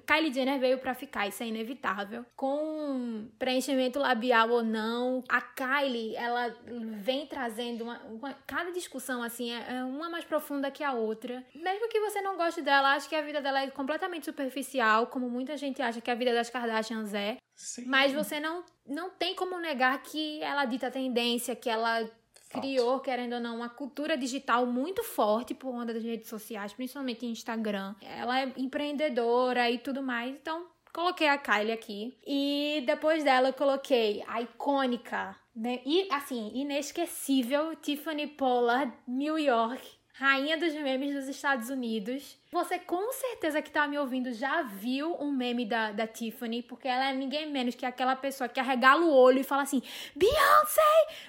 Kylie 0.05 0.33
Jenner 0.33 0.59
veio 0.59 0.79
para 0.79 0.93
ficar, 0.93 1.27
isso 1.27 1.43
é 1.43 1.47
inevitável. 1.47 2.25
Com 2.35 3.29
preenchimento 3.37 3.99
labial 3.99 4.49
ou 4.49 4.63
não, 4.63 5.23
a 5.29 5.41
Kylie, 5.41 6.15
ela 6.15 6.55
vem 6.99 7.27
trazendo 7.27 7.83
uma, 7.83 7.99
uma 8.03 8.33
cada 8.47 8.71
discussão 8.71 9.21
assim 9.21 9.51
é, 9.51 9.77
é 9.77 9.83
uma 9.83 10.09
mais 10.09 10.25
profunda 10.25 10.71
que 10.71 10.83
a 10.83 10.93
outra. 10.93 11.43
Mesmo 11.53 11.89
que 11.89 11.99
você 11.99 12.21
não 12.21 12.37
goste 12.37 12.61
dela, 12.61 12.93
acho 12.95 13.07
que 13.07 13.15
a 13.15 13.21
vida 13.21 13.41
dela 13.41 13.61
é 13.61 13.69
completamente 13.69 14.25
superficial, 14.25 15.07
como 15.07 15.29
muita 15.29 15.57
gente 15.57 15.81
acha 15.81 16.01
que 16.01 16.11
a 16.11 16.15
vida 16.15 16.33
das 16.33 16.49
Kardashians 16.49 17.13
é. 17.13 17.37
Sim. 17.55 17.85
Mas 17.85 18.11
você 18.11 18.39
não, 18.39 18.63
não 18.85 19.09
tem 19.11 19.35
como 19.35 19.59
negar 19.59 20.01
que 20.01 20.41
ela 20.41 20.65
dita 20.65 20.89
tendência, 20.89 21.32
que 21.55 21.69
ela 21.69 22.09
criou, 22.49 22.99
querendo 22.99 23.33
ou 23.33 23.39
não, 23.39 23.55
uma 23.55 23.69
cultura 23.69 24.15
digital 24.15 24.65
muito 24.65 25.03
forte 25.03 25.53
por 25.53 25.71
conta 25.71 25.93
das 25.93 26.03
redes 26.03 26.29
sociais, 26.29 26.73
principalmente 26.73 27.25
Instagram. 27.25 27.95
Ela 28.01 28.41
é 28.41 28.53
empreendedora 28.57 29.69
e 29.69 29.79
tudo 29.79 30.03
mais, 30.03 30.35
então 30.35 30.67
coloquei 30.93 31.27
a 31.27 31.37
Kylie 31.37 31.71
aqui. 31.71 32.17
E 32.25 32.83
depois 32.85 33.23
dela 33.23 33.49
eu 33.49 33.53
coloquei 33.53 34.23
a 34.27 34.41
icônica, 34.41 35.35
né? 35.55 35.81
E 35.85 36.07
assim, 36.11 36.51
inesquecível 36.53 37.75
Tiffany 37.77 38.27
Pollard, 38.27 38.93
New 39.07 39.37
York 39.39 40.02
rainha 40.13 40.57
dos 40.57 40.73
memes 40.73 41.13
dos 41.13 41.27
Estados 41.27 41.69
Unidos. 41.69 42.37
Você 42.51 42.79
com 42.79 43.11
certeza 43.11 43.61
que 43.61 43.71
tá 43.71 43.87
me 43.87 43.97
ouvindo 43.97 44.31
já 44.31 44.61
viu 44.61 45.15
um 45.19 45.31
meme 45.31 45.65
da, 45.65 45.91
da 45.91 46.07
Tiffany, 46.07 46.61
porque 46.61 46.87
ela 46.87 47.09
é 47.09 47.13
ninguém 47.13 47.51
menos 47.51 47.75
que 47.75 47.85
aquela 47.85 48.15
pessoa 48.15 48.47
que 48.47 48.59
arregala 48.59 49.03
o 49.03 49.13
olho 49.13 49.39
e 49.39 49.43
fala 49.43 49.63
assim: 49.63 49.81
Beyoncé! 50.15 50.81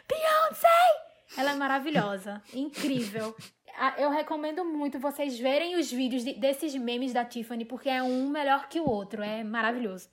Beyoncé! 0.08 1.04
Ela 1.36 1.52
é 1.52 1.54
maravilhosa, 1.54 2.42
incrível 2.52 3.34
eu 3.98 4.10
recomendo 4.10 4.64
muito 4.64 4.98
vocês 4.98 5.38
verem 5.38 5.76
os 5.76 5.90
vídeos 5.90 6.24
de, 6.24 6.34
desses 6.34 6.74
memes 6.74 7.12
da 7.12 7.24
Tiffany, 7.24 7.64
porque 7.64 7.88
é 7.88 8.02
um 8.02 8.28
melhor 8.28 8.68
que 8.68 8.80
o 8.80 8.88
outro, 8.88 9.22
é 9.22 9.42
maravilhoso. 9.42 10.08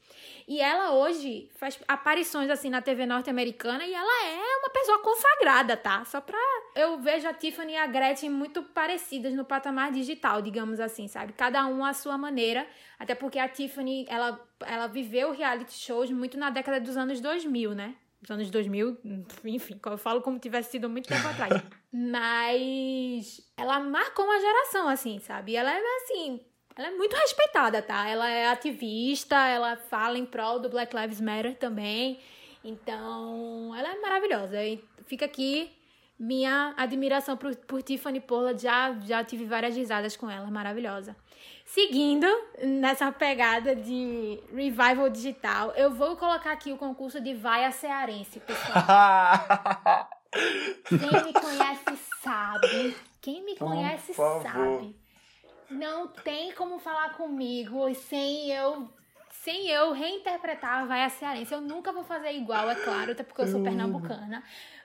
E 0.47 0.59
ela 0.59 0.91
hoje 0.93 1.49
faz 1.55 1.79
aparições 1.87 2.49
assim 2.49 2.69
na 2.69 2.81
TV 2.81 3.05
norte-americana 3.05 3.85
e 3.85 3.93
ela 3.93 4.25
é 4.27 4.57
uma 4.59 4.69
pessoa 4.69 4.99
consagrada, 4.99 5.77
tá? 5.77 6.03
Só 6.05 6.19
pra. 6.19 6.37
Eu 6.75 6.99
vejo 6.99 7.27
a 7.27 7.33
Tiffany 7.33 7.73
e 7.73 7.77
a 7.77 7.87
Gretchen 7.87 8.29
muito 8.29 8.63
parecidas 8.63 9.33
no 9.33 9.45
patamar 9.45 9.91
digital, 9.91 10.41
digamos 10.41 10.79
assim, 10.79 11.07
sabe? 11.07 11.33
Cada 11.33 11.65
um 11.67 11.85
à 11.85 11.93
sua 11.93 12.17
maneira. 12.17 12.67
Até 12.97 13.15
porque 13.15 13.39
a 13.39 13.47
Tiffany, 13.47 14.05
ela, 14.09 14.39
ela 14.65 14.87
viveu 14.87 15.31
reality 15.31 15.73
shows 15.73 16.11
muito 16.11 16.37
na 16.37 16.49
década 16.49 16.79
dos 16.79 16.97
anos 16.97 17.19
2000, 17.19 17.73
né? 17.73 17.95
Dos 18.21 18.29
anos 18.29 18.49
2000, 18.51 18.97
enfim, 19.45 19.79
eu 19.83 19.97
falo 19.97 20.21
como 20.21 20.37
tivesse 20.37 20.71
sido 20.71 20.87
muito 20.87 21.07
tempo 21.07 21.27
atrás. 21.27 21.53
Mas 21.91 23.41
ela 23.57 23.79
marcou 23.79 24.25
uma 24.25 24.39
geração, 24.39 24.87
assim, 24.87 25.19
sabe? 25.19 25.53
E 25.53 25.55
ela 25.55 25.73
é 25.73 25.81
assim. 26.03 26.39
Ela 26.75 26.89
é 26.89 26.91
muito 26.91 27.15
respeitada, 27.15 27.81
tá? 27.81 28.07
Ela 28.07 28.29
é 28.29 28.47
ativista, 28.47 29.35
ela 29.47 29.75
fala 29.75 30.17
em 30.17 30.25
prol 30.25 30.59
do 30.59 30.69
Black 30.69 30.95
Lives 30.95 31.19
Matter 31.19 31.57
também. 31.57 32.19
Então, 32.63 33.75
ela 33.75 33.91
é 33.91 33.99
maravilhosa. 33.99 34.63
E 34.63 34.83
fica 35.05 35.25
aqui 35.25 35.71
minha 36.21 36.75
admiração 36.77 37.35
por, 37.35 37.55
por 37.55 37.81
Tiffany 37.81 38.19
Pollard. 38.19 38.61
Já, 38.61 38.93
já 39.01 39.23
tive 39.23 39.45
várias 39.45 39.75
risadas 39.75 40.15
com 40.15 40.29
ela, 40.29 40.49
maravilhosa. 40.51 41.15
Seguindo 41.65 42.27
nessa 42.63 43.11
pegada 43.11 43.75
de 43.75 44.39
revival 44.53 45.09
digital, 45.09 45.71
eu 45.71 45.91
vou 45.91 46.15
colocar 46.15 46.51
aqui 46.51 46.71
o 46.71 46.77
concurso 46.77 47.19
de 47.19 47.33
Vaia 47.33 47.71
Cearense, 47.71 48.39
pessoal. 48.39 48.83
Quem 50.87 51.23
me 51.23 51.33
conhece 51.33 51.99
sabe. 52.21 52.95
Quem 53.19 53.43
me 53.43 53.55
conhece 53.57 54.13
sabe. 54.13 54.95
Não 55.71 56.07
tem 56.07 56.53
como 56.53 56.77
falar 56.77 57.13
comigo 57.13 57.93
sem 57.95 58.51
eu 58.51 58.87
sem 59.43 59.69
eu 59.69 59.91
reinterpretar 59.91 60.83
a 60.83 60.85
Vaia 60.85 61.09
Cearense. 61.09 61.51
Eu 61.51 61.61
nunca 61.61 61.91
vou 61.91 62.03
fazer 62.03 62.31
igual, 62.33 62.69
é 62.69 62.75
claro, 62.75 63.13
até 63.13 63.23
porque 63.23 63.41
eu 63.41 63.47
sou 63.47 63.59
hum. 63.59 63.63
pernambucana. 63.63 64.43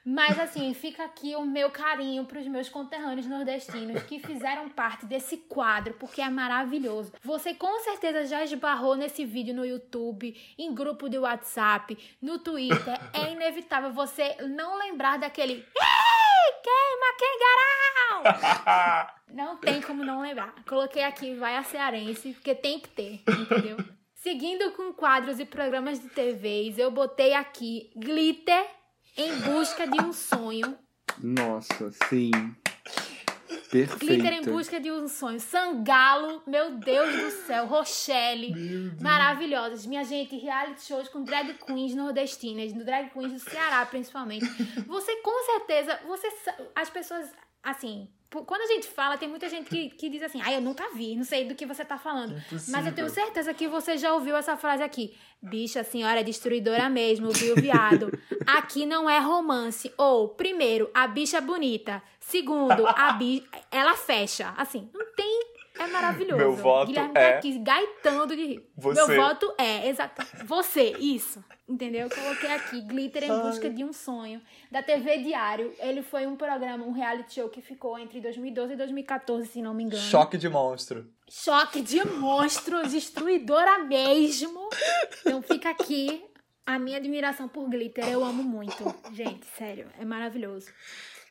Mas 0.08 0.38
assim, 0.38 0.72
fica 0.72 1.04
aqui 1.04 1.34
o 1.34 1.44
meu 1.44 1.68
carinho 1.68 2.24
para 2.24 2.38
os 2.38 2.46
meus 2.46 2.68
conterrâneos 2.68 3.26
nordestinos 3.26 4.04
que 4.04 4.20
fizeram 4.20 4.68
parte 4.68 5.04
desse 5.04 5.36
quadro, 5.36 5.94
porque 5.94 6.22
é 6.22 6.30
maravilhoso. 6.30 7.12
Você 7.24 7.52
com 7.52 7.80
certeza 7.80 8.24
já 8.24 8.44
esbarrou 8.44 8.94
nesse 8.94 9.24
vídeo 9.24 9.52
no 9.52 9.66
YouTube, 9.66 10.40
em 10.56 10.72
grupo 10.72 11.08
de 11.08 11.18
WhatsApp, 11.18 11.98
no 12.22 12.38
Twitter. 12.38 13.00
É 13.12 13.32
inevitável 13.32 13.92
você 13.92 14.36
não 14.42 14.78
lembrar 14.78 15.18
daquele 15.18 15.54
Ei, 15.54 16.52
queima 16.62 17.16
quengarau! 18.22 19.16
Não 19.28 19.56
tem 19.56 19.82
como 19.82 20.04
não 20.04 20.22
lembrar. 20.22 20.54
Coloquei 20.66 21.02
aqui, 21.02 21.34
vai 21.34 21.56
a 21.56 21.62
cearense, 21.62 22.32
porque 22.32 22.54
tem 22.54 22.78
que 22.78 22.88
ter, 22.88 23.22
entendeu? 23.28 23.76
Seguindo 24.14 24.70
com 24.72 24.94
quadros 24.94 25.38
e 25.40 25.44
programas 25.44 26.00
de 26.00 26.08
TVs, 26.08 26.78
eu 26.78 26.90
botei 26.90 27.34
aqui 27.34 27.90
Glitter 27.94 28.75
em 29.16 29.40
busca 29.40 29.86
de 29.86 30.00
um 30.00 30.12
sonho. 30.12 30.76
Nossa, 31.18 31.90
sim. 32.08 32.30
Perfeito. 33.70 34.06
Glitter 34.06 34.32
em 34.32 34.42
busca 34.42 34.80
de 34.80 34.90
um 34.90 35.08
sonho. 35.08 35.40
Sangalo, 35.40 36.42
meu 36.46 36.78
Deus 36.78 37.14
do 37.14 37.30
céu. 37.46 37.66
Rochelle, 37.66 38.54
maravilhosas. 39.00 39.86
Minha 39.86 40.04
gente, 40.04 40.36
reality 40.36 40.82
shows 40.82 41.08
com 41.08 41.24
drag 41.24 41.54
queens 41.54 41.94
nordestinas, 41.94 42.72
no 42.72 42.84
drag 42.84 43.10
queens 43.10 43.32
do 43.32 43.38
Ceará, 43.38 43.84
principalmente. 43.86 44.46
Você 44.86 45.16
com 45.16 45.44
certeza, 45.52 45.98
você 46.06 46.28
as 46.74 46.90
pessoas 46.90 47.30
assim, 47.62 48.08
quando 48.30 48.62
a 48.62 48.66
gente 48.66 48.88
fala, 48.88 49.16
tem 49.16 49.28
muita 49.28 49.48
gente 49.48 49.68
que, 49.68 49.88
que 49.90 50.08
diz 50.08 50.22
assim, 50.22 50.40
ah, 50.42 50.52
eu 50.52 50.60
nunca 50.60 50.88
vi, 50.94 51.14
não 51.14 51.24
sei 51.24 51.44
do 51.44 51.54
que 51.54 51.64
você 51.64 51.84
tá 51.84 51.96
falando. 51.96 52.36
Impossível. 52.36 52.72
Mas 52.72 52.86
eu 52.86 52.92
tenho 52.92 53.08
certeza 53.08 53.54
que 53.54 53.68
você 53.68 53.96
já 53.96 54.12
ouviu 54.12 54.36
essa 54.36 54.56
frase 54.56 54.82
aqui. 54.82 55.16
Bicha, 55.40 55.80
a 55.80 55.84
senhora 55.84 56.20
é 56.20 56.24
destruidora 56.24 56.88
mesmo, 56.88 57.30
viu, 57.30 57.54
viado? 57.54 58.10
Aqui 58.46 58.84
não 58.84 59.08
é 59.08 59.18
romance. 59.18 59.92
Ou, 59.96 60.28
primeiro, 60.28 60.90
a 60.92 61.06
bicha 61.06 61.38
é 61.38 61.40
bonita. 61.40 62.02
Segundo, 62.18 62.86
a 62.86 63.12
bicha. 63.12 63.46
Ela 63.70 63.94
fecha. 63.94 64.52
Assim, 64.56 64.90
não 64.92 65.06
tem 65.14 65.45
é 65.78 65.86
maravilhoso. 65.88 66.36
Meu 66.36 66.52
voto 66.52 66.86
Guilherme 66.86 67.14
tá 67.14 67.20
é... 67.20 67.36
aqui 67.36 67.58
gaitando 67.58 68.36
de 68.36 68.44
rir. 68.44 68.70
Você. 68.76 69.06
Meu 69.06 69.22
voto 69.22 69.54
é, 69.58 69.88
exato. 69.88 70.22
Você, 70.44 70.96
isso. 70.98 71.44
Entendeu? 71.68 72.08
Coloquei 72.08 72.50
aqui, 72.52 72.80
Glitter 72.82 73.24
em 73.24 73.40
Busca 73.40 73.68
de 73.68 73.82
um 73.82 73.92
Sonho, 73.92 74.40
da 74.70 74.82
TV 74.82 75.18
Diário. 75.18 75.74
Ele 75.80 76.00
foi 76.00 76.24
um 76.26 76.36
programa, 76.36 76.84
um 76.84 76.92
reality 76.92 77.34
show 77.34 77.48
que 77.48 77.60
ficou 77.60 77.98
entre 77.98 78.20
2012 78.20 78.74
e 78.74 78.76
2014, 78.76 79.48
se 79.48 79.62
não 79.62 79.74
me 79.74 79.82
engano. 79.82 80.02
Choque 80.02 80.38
de 80.38 80.48
monstro. 80.48 81.10
Choque 81.28 81.80
de 81.80 82.06
monstro, 82.06 82.86
destruidora 82.86 83.80
mesmo. 83.80 84.68
Então 85.20 85.42
fica 85.42 85.70
aqui 85.70 86.24
a 86.64 86.78
minha 86.78 86.98
admiração 86.98 87.48
por 87.48 87.68
Glitter. 87.68 88.08
Eu 88.08 88.24
amo 88.24 88.44
muito. 88.44 88.94
Gente, 89.12 89.44
sério, 89.56 89.88
é 89.98 90.04
maravilhoso. 90.04 90.68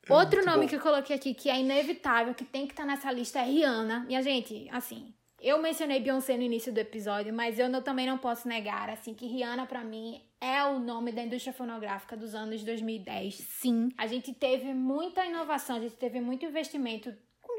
Outro 0.09 0.37
Muito 0.37 0.49
nome 0.49 0.61
bom. 0.63 0.67
que 0.69 0.75
eu 0.75 0.79
coloquei 0.79 1.15
aqui 1.15 1.33
que 1.33 1.49
é 1.49 1.59
inevitável, 1.59 2.33
que 2.33 2.45
tem 2.45 2.67
que 2.67 2.73
estar 2.73 2.83
tá 2.83 2.87
nessa 2.87 3.11
lista 3.11 3.39
é 3.39 3.43
Rihanna. 3.43 4.01
Minha 4.01 4.21
gente, 4.21 4.67
assim, 4.71 5.13
eu 5.41 5.61
mencionei 5.61 5.99
Beyoncé 5.99 6.37
no 6.37 6.43
início 6.43 6.71
do 6.71 6.77
episódio, 6.77 7.33
mas 7.33 7.57
eu 7.57 7.67
não, 7.67 7.81
também 7.81 8.05
não 8.05 8.17
posso 8.17 8.47
negar, 8.47 8.89
assim, 8.89 9.13
que 9.13 9.25
Rihanna 9.25 9.65
para 9.65 9.83
mim 9.83 10.21
é 10.39 10.63
o 10.63 10.79
nome 10.79 11.11
da 11.11 11.23
indústria 11.23 11.53
fonográfica 11.53 12.15
dos 12.15 12.35
anos 12.35 12.63
2010. 12.63 13.35
Sim, 13.35 13.89
a 13.97 14.05
gente 14.05 14.33
teve 14.33 14.73
muita 14.73 15.25
inovação, 15.25 15.77
a 15.77 15.79
gente 15.79 15.95
teve 15.95 16.21
muito 16.21 16.45
investimento 16.45 17.11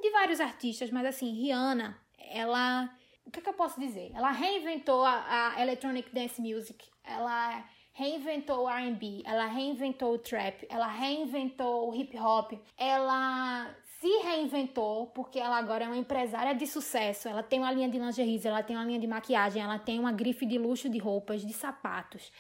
de 0.02 0.11
vários 0.11 0.40
artistas, 0.40 0.90
mas 0.90 1.06
assim, 1.06 1.32
Rihanna, 1.32 1.98
ela, 2.18 2.90
o 3.24 3.30
que, 3.30 3.40
é 3.40 3.42
que 3.42 3.48
eu 3.48 3.54
posso 3.54 3.80
dizer? 3.80 4.12
Ela 4.14 4.30
reinventou 4.30 5.04
a, 5.04 5.54
a 5.56 5.62
electronic 5.62 6.12
dance 6.14 6.40
music. 6.40 6.87
Ela 7.02 7.64
reinventou 7.96 8.64
o 8.64 8.68
R&B, 8.68 9.22
ela 9.24 9.46
reinventou 9.46 10.12
o 10.12 10.18
trap, 10.18 10.66
ela 10.68 10.87
reinventou 10.87 11.88
o 11.88 11.94
hip 11.94 12.14
hop, 12.18 12.52
ela 12.76 13.74
se 13.98 14.09
reinventou 14.18 15.06
porque 15.06 15.38
ela 15.38 15.56
agora 15.56 15.85
é 15.85 15.87
uma 15.87 15.96
empresária 15.96 16.54
de 16.54 16.66
sucesso. 16.66 17.26
Ela 17.26 17.42
tem 17.42 17.59
uma 17.59 17.72
linha 17.72 17.88
de 17.88 17.98
lingerie, 17.98 18.38
ela 18.44 18.62
tem 18.62 18.76
uma 18.76 18.85
linha 18.85 18.98
de 18.98 19.06
maquiagem, 19.06 19.62
ela 19.62 19.78
tem 19.78 19.98
uma 19.98 20.12
grife 20.12 20.44
de 20.44 20.59
luxo 20.59 20.90
de 20.90 20.98
roupas, 20.98 21.40
de 21.40 21.54
sapatos. 21.54 22.30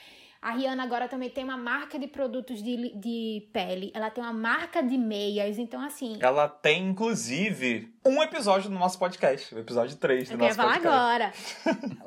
A 0.46 0.52
Rihanna 0.52 0.84
agora 0.84 1.08
também 1.08 1.28
tem 1.28 1.42
uma 1.42 1.56
marca 1.56 1.98
de 1.98 2.06
produtos 2.06 2.62
de, 2.62 2.94
de 2.94 3.48
pele. 3.52 3.90
Ela 3.92 4.10
tem 4.10 4.22
uma 4.22 4.32
marca 4.32 4.80
de 4.80 4.96
meias. 4.96 5.58
Então, 5.58 5.80
assim. 5.80 6.18
Ela 6.20 6.48
tem, 6.48 6.86
inclusive, 6.86 7.92
um 8.06 8.22
episódio 8.22 8.70
do 8.70 8.78
nosso 8.78 8.96
podcast. 8.96 9.52
O 9.52 9.58
episódio 9.58 9.96
3 9.96 10.28
do 10.28 10.34
eu 10.34 10.38
nosso 10.38 10.54
falar 10.54 10.80
podcast. 10.80 10.96
agora. 10.96 11.32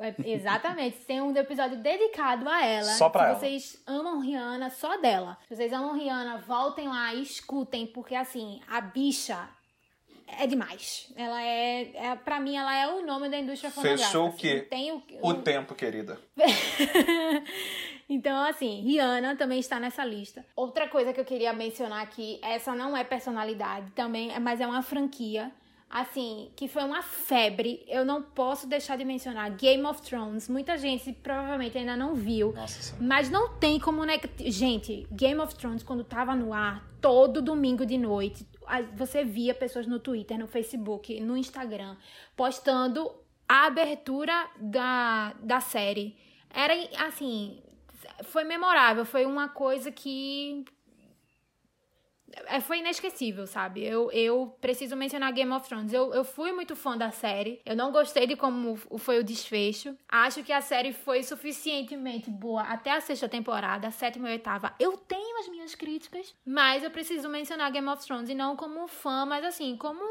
É, 0.00 0.14
Exatamente. 0.32 0.96
Tem 1.00 1.20
um 1.20 1.36
episódio 1.36 1.76
dedicado 1.82 2.48
a 2.48 2.64
ela. 2.64 2.92
Só 2.92 3.10
pra 3.10 3.24
Se 3.24 3.28
ela. 3.28 3.38
vocês 3.38 3.82
amam 3.86 4.20
Rihanna, 4.20 4.70
só 4.70 4.96
dela. 4.96 5.36
Se 5.46 5.56
vocês 5.56 5.70
amam 5.70 5.92
Rihanna, 5.92 6.38
voltem 6.38 6.88
lá 6.88 7.12
e 7.12 7.22
escutem, 7.22 7.86
porque 7.88 8.14
assim, 8.14 8.62
a 8.66 8.80
bicha 8.80 9.50
é 10.38 10.46
demais. 10.46 11.12
Ela 11.14 11.42
é, 11.42 11.90
é 11.94 12.16
para 12.16 12.40
mim, 12.40 12.56
ela 12.56 12.74
é 12.74 12.88
o 12.88 13.04
nome 13.04 13.28
da 13.28 13.38
indústria 13.38 13.70
fonográfica. 13.70 14.06
Fechou 14.06 14.24
o 14.24 14.28
assim, 14.28 14.38
quê? 14.38 14.54
não 14.60 14.64
Tem 14.70 14.92
o, 14.92 15.02
O 15.20 15.34
tempo, 15.34 15.74
querida. 15.74 16.18
então, 18.10 18.42
assim, 18.42 18.80
Rihanna 18.80 19.36
também 19.36 19.60
está 19.60 19.78
nessa 19.78 20.04
lista. 20.04 20.44
Outra 20.56 20.88
coisa 20.88 21.12
que 21.12 21.20
eu 21.20 21.24
queria 21.24 21.52
mencionar 21.52 22.02
aqui, 22.02 22.40
essa 22.42 22.74
não 22.74 22.96
é 22.96 23.04
personalidade 23.04 23.92
também, 23.92 24.36
mas 24.40 24.60
é 24.60 24.66
uma 24.66 24.82
franquia. 24.82 25.52
Assim, 25.88 26.50
que 26.54 26.68
foi 26.68 26.84
uma 26.84 27.02
febre. 27.02 27.84
Eu 27.88 28.04
não 28.04 28.22
posso 28.22 28.66
deixar 28.68 28.96
de 28.96 29.04
mencionar 29.04 29.50
Game 29.56 29.84
of 29.84 30.02
Thrones. 30.02 30.48
Muita 30.48 30.76
gente 30.76 31.12
provavelmente 31.12 31.76
ainda 31.78 31.96
não 31.96 32.14
viu. 32.14 32.52
Nossa 32.52 32.80
senhora. 32.80 33.04
Mas 33.04 33.28
não 33.28 33.54
tem 33.54 33.78
como. 33.78 34.04
Ne... 34.04 34.20
Gente, 34.38 35.06
Game 35.10 35.40
of 35.40 35.54
Thrones, 35.56 35.82
quando 35.82 36.04
tava 36.04 36.34
no 36.36 36.52
ar, 36.52 36.84
todo 37.00 37.42
domingo 37.42 37.84
de 37.84 37.98
noite, 37.98 38.46
você 38.96 39.24
via 39.24 39.52
pessoas 39.52 39.86
no 39.86 39.98
Twitter, 39.98 40.38
no 40.38 40.46
Facebook, 40.46 41.18
no 41.20 41.36
Instagram, 41.36 41.96
postando 42.36 43.10
a 43.48 43.66
abertura 43.66 44.48
da, 44.60 45.34
da 45.42 45.60
série. 45.60 46.16
Era 46.54 46.74
assim. 47.04 47.60
Foi 48.24 48.44
memorável, 48.44 49.04
foi 49.04 49.24
uma 49.26 49.48
coisa 49.48 49.90
que. 49.90 50.64
é, 52.46 52.60
Foi 52.60 52.78
inesquecível, 52.78 53.46
sabe? 53.46 53.84
Eu, 53.84 54.10
eu 54.12 54.56
preciso 54.60 54.94
mencionar 54.96 55.32
Game 55.32 55.50
of 55.52 55.66
Thrones. 55.68 55.92
Eu, 55.92 56.14
eu 56.14 56.22
fui 56.24 56.52
muito 56.52 56.76
fã 56.76 56.96
da 56.96 57.10
série. 57.10 57.60
Eu 57.66 57.74
não 57.74 57.90
gostei 57.90 58.26
de 58.26 58.36
como 58.36 58.76
foi 58.76 59.18
o 59.18 59.24
desfecho. 59.24 59.96
Acho 60.08 60.42
que 60.44 60.52
a 60.52 60.60
série 60.60 60.92
foi 60.92 61.22
suficientemente 61.22 62.30
boa 62.30 62.62
até 62.62 62.92
a 62.92 63.00
sexta 63.00 63.28
temporada, 63.28 63.88
a 63.88 63.90
sétima 63.90 64.28
e 64.28 64.32
a 64.32 64.34
oitava. 64.34 64.74
Eu 64.78 64.96
tenho 64.96 65.38
as 65.40 65.48
minhas 65.48 65.74
críticas, 65.74 66.34
mas 66.44 66.84
eu 66.84 66.90
preciso 66.90 67.28
mencionar 67.28 67.70
Game 67.72 67.88
of 67.88 68.04
Thrones. 68.06 68.28
E 68.30 68.34
não 68.34 68.54
como 68.56 68.86
fã, 68.86 69.24
mas 69.26 69.44
assim, 69.44 69.76
como 69.76 70.04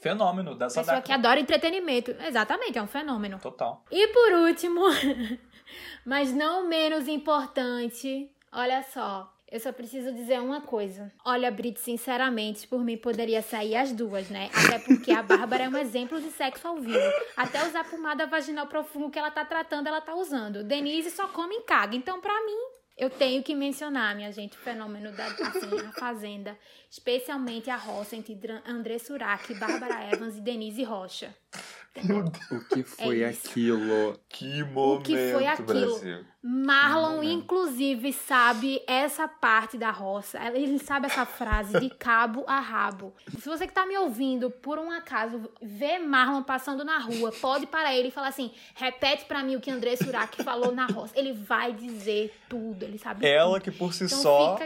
Fenômeno 0.00 0.54
dessa 0.54 0.80
pessoa 0.80 1.00
que 1.02 1.08
década. 1.08 1.28
adora 1.28 1.40
entretenimento. 1.40 2.10
Exatamente, 2.26 2.78
é 2.78 2.82
um 2.82 2.86
fenômeno. 2.86 3.38
Total. 3.38 3.84
E 3.90 4.08
por 4.08 4.32
último, 4.32 4.80
mas 6.04 6.32
não 6.32 6.68
menos 6.68 7.08
importante, 7.08 8.30
olha 8.52 8.82
só. 8.82 9.30
Eu 9.50 9.60
só 9.60 9.72
preciso 9.72 10.12
dizer 10.12 10.40
uma 10.40 10.62
coisa. 10.62 11.12
Olha, 11.24 11.48
Brit, 11.48 11.78
sinceramente, 11.78 12.66
por 12.66 12.82
mim 12.84 12.96
poderia 12.96 13.40
sair 13.40 13.76
as 13.76 13.92
duas, 13.92 14.28
né? 14.28 14.50
Até 14.52 14.80
porque 14.80 15.12
a 15.12 15.22
Bárbara 15.22 15.64
é 15.64 15.68
um 15.68 15.76
exemplo 15.76 16.20
de 16.20 16.30
sexo 16.32 16.66
ao 16.66 16.80
vivo. 16.80 16.98
Até 17.36 17.64
usar 17.64 17.84
pomada 17.84 18.26
vaginal 18.26 18.66
profumo 18.66 19.12
que 19.12 19.18
ela 19.18 19.30
tá 19.30 19.44
tratando, 19.44 19.86
ela 19.86 20.00
tá 20.00 20.12
usando. 20.14 20.64
Denise 20.64 21.10
só 21.10 21.28
come 21.28 21.54
e 21.54 21.62
caga. 21.62 21.94
Então, 21.94 22.20
pra 22.20 22.34
mim, 22.44 22.58
eu 22.96 23.10
tenho 23.10 23.44
que 23.44 23.54
mencionar, 23.54 24.16
minha 24.16 24.32
gente, 24.32 24.56
o 24.56 24.60
fenômeno 24.60 25.12
da 25.12 25.26
assim, 25.26 25.86
a 25.86 25.92
Fazenda. 25.92 26.58
Especialmente 26.90 27.70
a 27.70 27.76
roça 27.76 28.16
entre 28.16 28.36
André 28.66 28.98
Surak, 28.98 29.54
Bárbara 29.54 30.10
Evans 30.12 30.36
e 30.36 30.40
Denise 30.40 30.82
Rocha. 30.82 31.32
O 32.50 32.74
que 32.74 32.82
foi 32.82 33.20
É 33.22 33.28
aquilo? 33.28 34.18
Que 34.28 34.64
momento, 34.64 35.04
que 35.04 35.32
foi 35.32 35.46
aquilo? 35.46 35.66
Brasil. 35.66 36.24
Marlon, 36.42 37.16
momento. 37.16 37.32
inclusive, 37.32 38.12
sabe 38.12 38.82
essa 38.86 39.26
parte 39.26 39.78
da 39.78 39.90
roça. 39.90 40.38
Ele 40.54 40.78
sabe 40.78 41.06
essa 41.06 41.24
frase 41.24 41.78
de 41.80 41.88
cabo 41.88 42.44
a 42.46 42.60
rabo. 42.60 43.14
Se 43.38 43.48
você 43.48 43.66
que 43.66 43.72
tá 43.72 43.86
me 43.86 43.96
ouvindo, 43.96 44.50
por 44.50 44.78
um 44.78 44.90
acaso, 44.90 45.48
vê 45.62 45.98
Marlon 45.98 46.42
passando 46.42 46.84
na 46.84 46.98
rua, 46.98 47.32
pode 47.40 47.66
parar 47.66 47.94
ele 47.94 48.08
e 48.08 48.10
falar 48.10 48.28
assim: 48.28 48.50
repete 48.74 49.24
pra 49.24 49.42
mim 49.42 49.56
o 49.56 49.60
que 49.60 49.70
André 49.70 49.96
Surak 49.96 50.42
falou 50.42 50.72
na 50.72 50.86
roça. 50.86 51.18
Ele 51.18 51.32
vai 51.32 51.72
dizer 51.72 52.34
tudo, 52.54 52.84
ele 52.84 52.98
sabe 52.98 53.26
Ela 53.26 53.54
tudo. 53.54 53.62
que 53.62 53.70
por 53.72 53.92
si 53.92 54.04
Então 54.04 54.18
só 54.18 54.58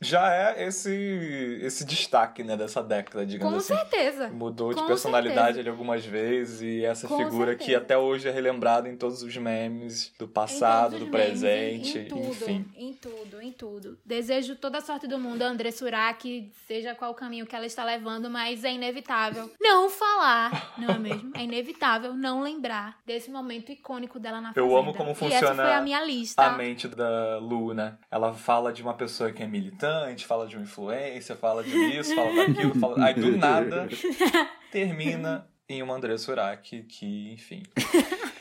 já 0.00 0.32
é 0.34 0.64
esse, 0.66 1.58
esse 1.62 1.84
destaque, 1.84 2.42
né, 2.42 2.56
dessa 2.56 2.82
década, 2.82 3.24
digamos 3.24 3.52
Com 3.68 3.74
assim. 3.74 3.74
certeza. 3.90 4.28
Mudou 4.30 4.72
de 4.74 4.80
Com 4.80 4.86
personalidade 4.86 5.36
certeza. 5.54 5.60
ali 5.60 5.68
algumas 5.68 6.04
vezes 6.04 6.60
e 6.60 6.84
essa 6.84 7.06
Com 7.08 7.16
figura 7.18 7.54
que 7.54 7.64
certeza. 7.64 7.78
até 7.84 7.98
hoje 7.98 8.28
é 8.28 8.32
relembrada 8.32 8.88
em 8.88 8.96
todos 8.96 9.22
os 9.22 9.36
memes 9.36 10.12
do 10.18 10.26
passado, 10.28 10.98
do 10.98 11.06
memes, 11.06 11.10
presente, 11.10 11.98
em, 11.98 12.02
em 12.02 12.08
tudo, 12.08 12.20
enfim. 12.28 12.64
Em 12.76 12.92
tudo, 12.94 13.40
em 13.42 13.52
tudo. 13.52 13.98
Desejo 14.04 14.56
toda 14.56 14.78
a 14.78 14.80
sorte 14.80 15.06
do 15.06 15.18
mundo 15.18 15.42
a 15.42 15.46
André 15.46 15.70
Surak, 15.70 16.50
seja 16.66 16.94
qual 16.94 17.12
o 17.12 17.14
caminho 17.14 17.46
que 17.46 17.54
ela 17.54 17.66
está 17.66 17.84
levando, 17.84 18.28
mas 18.30 18.64
é 18.64 18.72
inevitável 18.72 19.50
não 19.60 19.88
falar, 19.88 20.74
não 20.78 20.94
é 20.94 20.98
mesmo? 20.98 21.32
É 21.36 21.42
inevitável 21.42 22.14
não 22.14 22.42
lembrar 22.42 22.98
desse 23.06 23.30
momento 23.30 23.70
icônico 23.70 24.18
dela 24.18 24.40
na 24.40 24.48
Eu 24.54 24.64
Fazenda. 24.68 24.78
amo 24.80 24.94
como 24.94 25.10
E 25.10 25.12
essa 25.12 25.18
funciona 25.46 25.62
foi 25.64 25.72
a 25.74 25.80
minha 25.80 26.04
lista. 26.04 26.42
A 26.42 26.52
mente 26.56 26.88
da 26.88 27.31
Lu, 27.38 27.74
né? 27.74 27.96
Ela 28.10 28.32
fala 28.32 28.72
de 28.72 28.82
uma 28.82 28.94
pessoa 28.94 29.32
que 29.32 29.42
é 29.42 29.46
militante, 29.46 30.26
fala 30.26 30.46
de 30.46 30.56
uma 30.56 30.62
influência, 30.64 31.36
fala 31.36 31.62
disso, 31.62 32.14
fala 32.14 32.46
daquilo, 32.46 32.74
fala... 32.78 33.04
aí 33.04 33.14
do 33.14 33.36
nada 33.36 33.88
termina 34.70 35.46
em 35.68 35.82
uma 35.82 35.94
André 35.94 36.16
Surak 36.18 36.82
que, 36.82 37.32
enfim. 37.32 37.62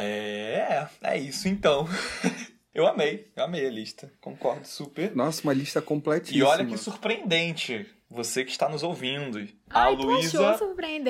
É, 0.00 0.86
é 1.02 1.18
isso 1.18 1.48
então. 1.48 1.88
Eu 2.72 2.86
amei, 2.86 3.26
eu 3.34 3.42
amei 3.42 3.66
a 3.66 3.70
lista. 3.70 4.12
Concordo 4.20 4.64
super. 4.64 5.12
Nossa, 5.16 5.42
uma 5.42 5.52
lista 5.52 5.80
E 5.80 5.82
completíssima. 5.82 6.46
olha 6.48 6.64
que 6.64 6.78
surpreendente, 6.78 7.84
você 8.08 8.44
que 8.44 8.52
está 8.52 8.68
nos 8.68 8.84
ouvindo. 8.84 9.48
A 9.70 9.84
Ai, 9.84 9.96
Luísa, 9.96 10.56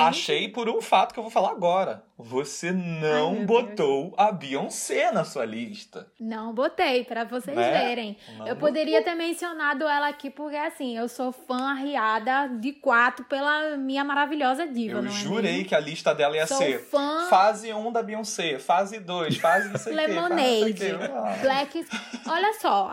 achei 0.01 0.49
por 0.49 0.69
um 0.69 0.81
fato 0.81 1.13
que 1.13 1.19
eu 1.19 1.23
vou 1.23 1.31
falar 1.31 1.51
agora. 1.51 2.03
Você 2.21 2.73
não 2.73 3.37
Ai, 3.39 3.45
botou 3.47 4.13
a 4.17 4.33
Beyoncé 4.33 5.13
na 5.13 5.23
sua 5.23 5.45
lista. 5.45 6.11
Não 6.19 6.53
botei, 6.53 7.05
pra 7.05 7.23
vocês 7.23 7.57
Né? 7.57 7.71
verem. 7.71 8.17
Não 8.37 8.49
eu 8.49 8.57
poderia 8.57 9.01
ter 9.05 9.15
mencionado 9.15 9.85
ela 9.85 10.09
aqui, 10.09 10.29
porque 10.29 10.57
assim, 10.57 10.99
eu 10.99 11.09
sou 11.09 11.31
fã 11.31 11.71
arriada 11.71 12.49
de 12.59 12.73
quatro 12.73 13.25
pela 13.27 13.77
minha 13.77 14.03
maravilhosa 14.03 14.67
diva, 14.67 14.99
Eu 14.99 15.05
é 15.07 15.09
jurei 15.11 15.53
mesmo? 15.59 15.69
que 15.69 15.75
a 15.77 15.81
lista 15.81 16.13
dela 16.13 16.35
ia 16.35 16.47
Sou 16.49 16.57
ser 16.59 16.81
fã 16.81 17.29
fase 17.31 17.73
1 17.73 17.93
da 17.93 18.03
Beyoncé, 18.03 18.59
fase 18.59 18.99
2, 18.99 19.37
fase 19.37 19.69
não 19.69 19.79
sei 19.79 19.95
quê, 19.95 20.01
fase 20.01 20.13
não 20.15 20.23
Lemonade, 20.25 20.59
sei 20.61 20.73
quê. 20.75 20.95
Ah. 21.15 21.37
Black. 21.41 21.87
Olha 22.29 22.53
só, 22.55 22.91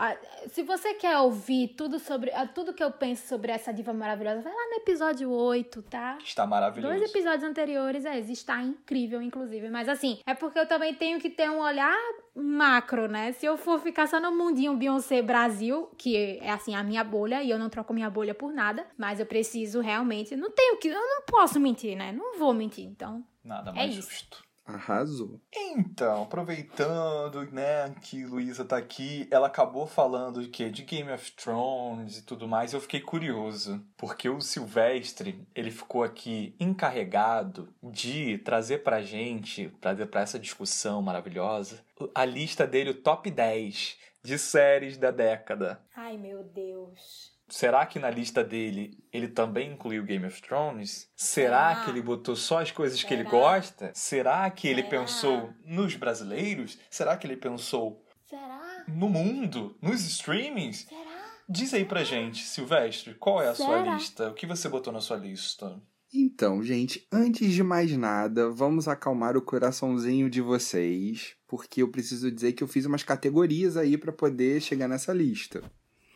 se 0.52 0.62
você 0.62 0.94
quer 0.94 1.18
ouvir 1.18 1.74
tudo 1.76 1.98
sobre 1.98 2.30
tudo 2.54 2.72
que 2.72 2.82
eu 2.84 2.92
penso 2.92 3.26
sobre 3.26 3.50
essa 3.50 3.72
diva 3.72 3.92
maravilhosa, 3.92 4.40
vai 4.42 4.52
lá 4.52 4.66
no 4.70 4.74
episódio 4.76 5.30
8, 5.32 5.55
tá? 5.64 6.18
Está 6.22 6.46
maravilhoso. 6.46 6.94
Dois 6.94 7.10
episódios 7.10 7.44
anteriores, 7.44 8.04
é, 8.04 8.18
está 8.18 8.62
incrível, 8.62 9.20
inclusive. 9.22 9.68
Mas 9.68 9.88
assim, 9.88 10.20
é 10.26 10.34
porque 10.34 10.58
eu 10.58 10.66
também 10.66 10.94
tenho 10.94 11.18
que 11.20 11.30
ter 11.30 11.50
um 11.50 11.60
olhar 11.60 11.96
macro, 12.34 13.08
né? 13.08 13.32
Se 13.32 13.46
eu 13.46 13.56
for 13.56 13.80
ficar 13.80 14.06
só 14.06 14.20
no 14.20 14.30
mundinho 14.32 14.76
Beyoncé 14.76 15.22
Brasil, 15.22 15.90
que 15.96 16.38
é 16.40 16.50
assim 16.50 16.74
a 16.74 16.82
minha 16.82 17.02
bolha, 17.02 17.42
e 17.42 17.50
eu 17.50 17.58
não 17.58 17.68
troco 17.68 17.94
minha 17.94 18.10
bolha 18.10 18.34
por 18.34 18.52
nada, 18.52 18.86
mas 18.96 19.20
eu 19.20 19.26
preciso 19.26 19.80
realmente. 19.80 20.36
Não 20.36 20.50
tenho 20.50 20.76
que. 20.78 20.88
Eu 20.88 20.94
não 20.94 21.22
posso 21.26 21.58
mentir, 21.58 21.96
né? 21.96 22.12
Não 22.12 22.38
vou 22.38 22.52
mentir. 22.52 22.84
Então, 22.84 23.24
Nada 23.46 23.70
É 23.70 23.74
mais 23.74 23.96
isso. 23.96 24.10
justo. 24.10 24.45
Arrasou. 24.66 25.40
Então, 25.54 26.24
aproveitando, 26.24 27.50
né, 27.52 27.94
que 28.02 28.24
Luísa 28.24 28.64
tá 28.64 28.76
aqui, 28.76 29.28
ela 29.30 29.46
acabou 29.46 29.86
falando 29.86 30.42
de 30.42 30.48
quê? 30.48 30.68
De 30.70 30.82
Game 30.82 31.10
of 31.12 31.32
Thrones 31.32 32.18
e 32.18 32.22
tudo 32.22 32.48
mais, 32.48 32.72
eu 32.72 32.80
fiquei 32.80 33.00
curioso, 33.00 33.80
porque 33.96 34.28
o 34.28 34.40
Silvestre, 34.40 35.46
ele 35.54 35.70
ficou 35.70 36.02
aqui 36.02 36.54
encarregado 36.58 37.72
de 37.82 38.38
trazer 38.38 38.78
pra 38.82 39.02
gente, 39.02 39.68
trazer 39.80 40.06
pra 40.06 40.22
essa 40.22 40.38
discussão 40.38 41.00
maravilhosa, 41.00 41.80
a 42.14 42.24
lista 42.24 42.66
dele, 42.66 42.90
o 42.90 42.94
top 43.02 43.30
10 43.30 43.98
de 44.22 44.38
séries 44.38 44.98
da 44.98 45.12
década. 45.12 45.80
ai 45.94 46.16
meu 46.16 46.42
Deus. 46.42 47.35
Será 47.48 47.86
que 47.86 47.98
na 47.98 48.10
lista 48.10 48.42
dele 48.42 48.98
ele 49.12 49.28
também 49.28 49.72
incluiu 49.72 50.02
Game 50.04 50.26
of 50.26 50.42
Thrones? 50.42 51.08
Será 51.14 51.74
Será? 51.74 51.84
que 51.84 51.90
ele 51.90 52.02
botou 52.02 52.34
só 52.34 52.60
as 52.60 52.70
coisas 52.72 53.02
que 53.02 53.14
ele 53.14 53.22
Será? 53.24 53.30
gosta? 53.30 53.90
Será 53.94 54.50
que 54.50 54.66
ele 54.66 54.82
Será? 54.82 54.90
pensou 55.00 55.50
nos 55.64 55.94
brasileiros? 55.94 56.78
Será 56.90 57.16
que 57.16 57.26
ele 57.26 57.36
pensou 57.36 58.04
Será? 58.28 58.84
no 58.88 59.08
mundo? 59.08 59.76
Nos 59.80 60.04
streamings? 60.04 60.86
Será? 60.88 61.00
Diz 61.48 61.72
aí 61.72 61.84
pra 61.84 62.02
gente, 62.02 62.42
Silvestre, 62.44 63.14
qual 63.14 63.40
é 63.40 63.48
a 63.48 63.54
sua 63.54 63.78
Será? 63.84 63.94
lista? 63.94 64.28
O 64.30 64.34
que 64.34 64.46
você 64.46 64.68
botou 64.68 64.92
na 64.92 65.00
sua 65.00 65.16
lista? 65.16 65.80
Então, 66.12 66.62
gente, 66.62 67.06
antes 67.12 67.52
de 67.52 67.62
mais 67.62 67.94
nada, 67.96 68.50
vamos 68.50 68.88
acalmar 68.88 69.36
o 69.36 69.42
coraçãozinho 69.42 70.30
de 70.30 70.40
vocês, 70.40 71.36
porque 71.46 71.82
eu 71.82 71.90
preciso 71.90 72.30
dizer 72.30 72.52
que 72.54 72.62
eu 72.64 72.68
fiz 72.68 72.86
umas 72.86 73.02
categorias 73.02 73.76
aí 73.76 73.96
pra 73.98 74.12
poder 74.12 74.60
chegar 74.62 74.88
nessa 74.88 75.12
lista. 75.12 75.62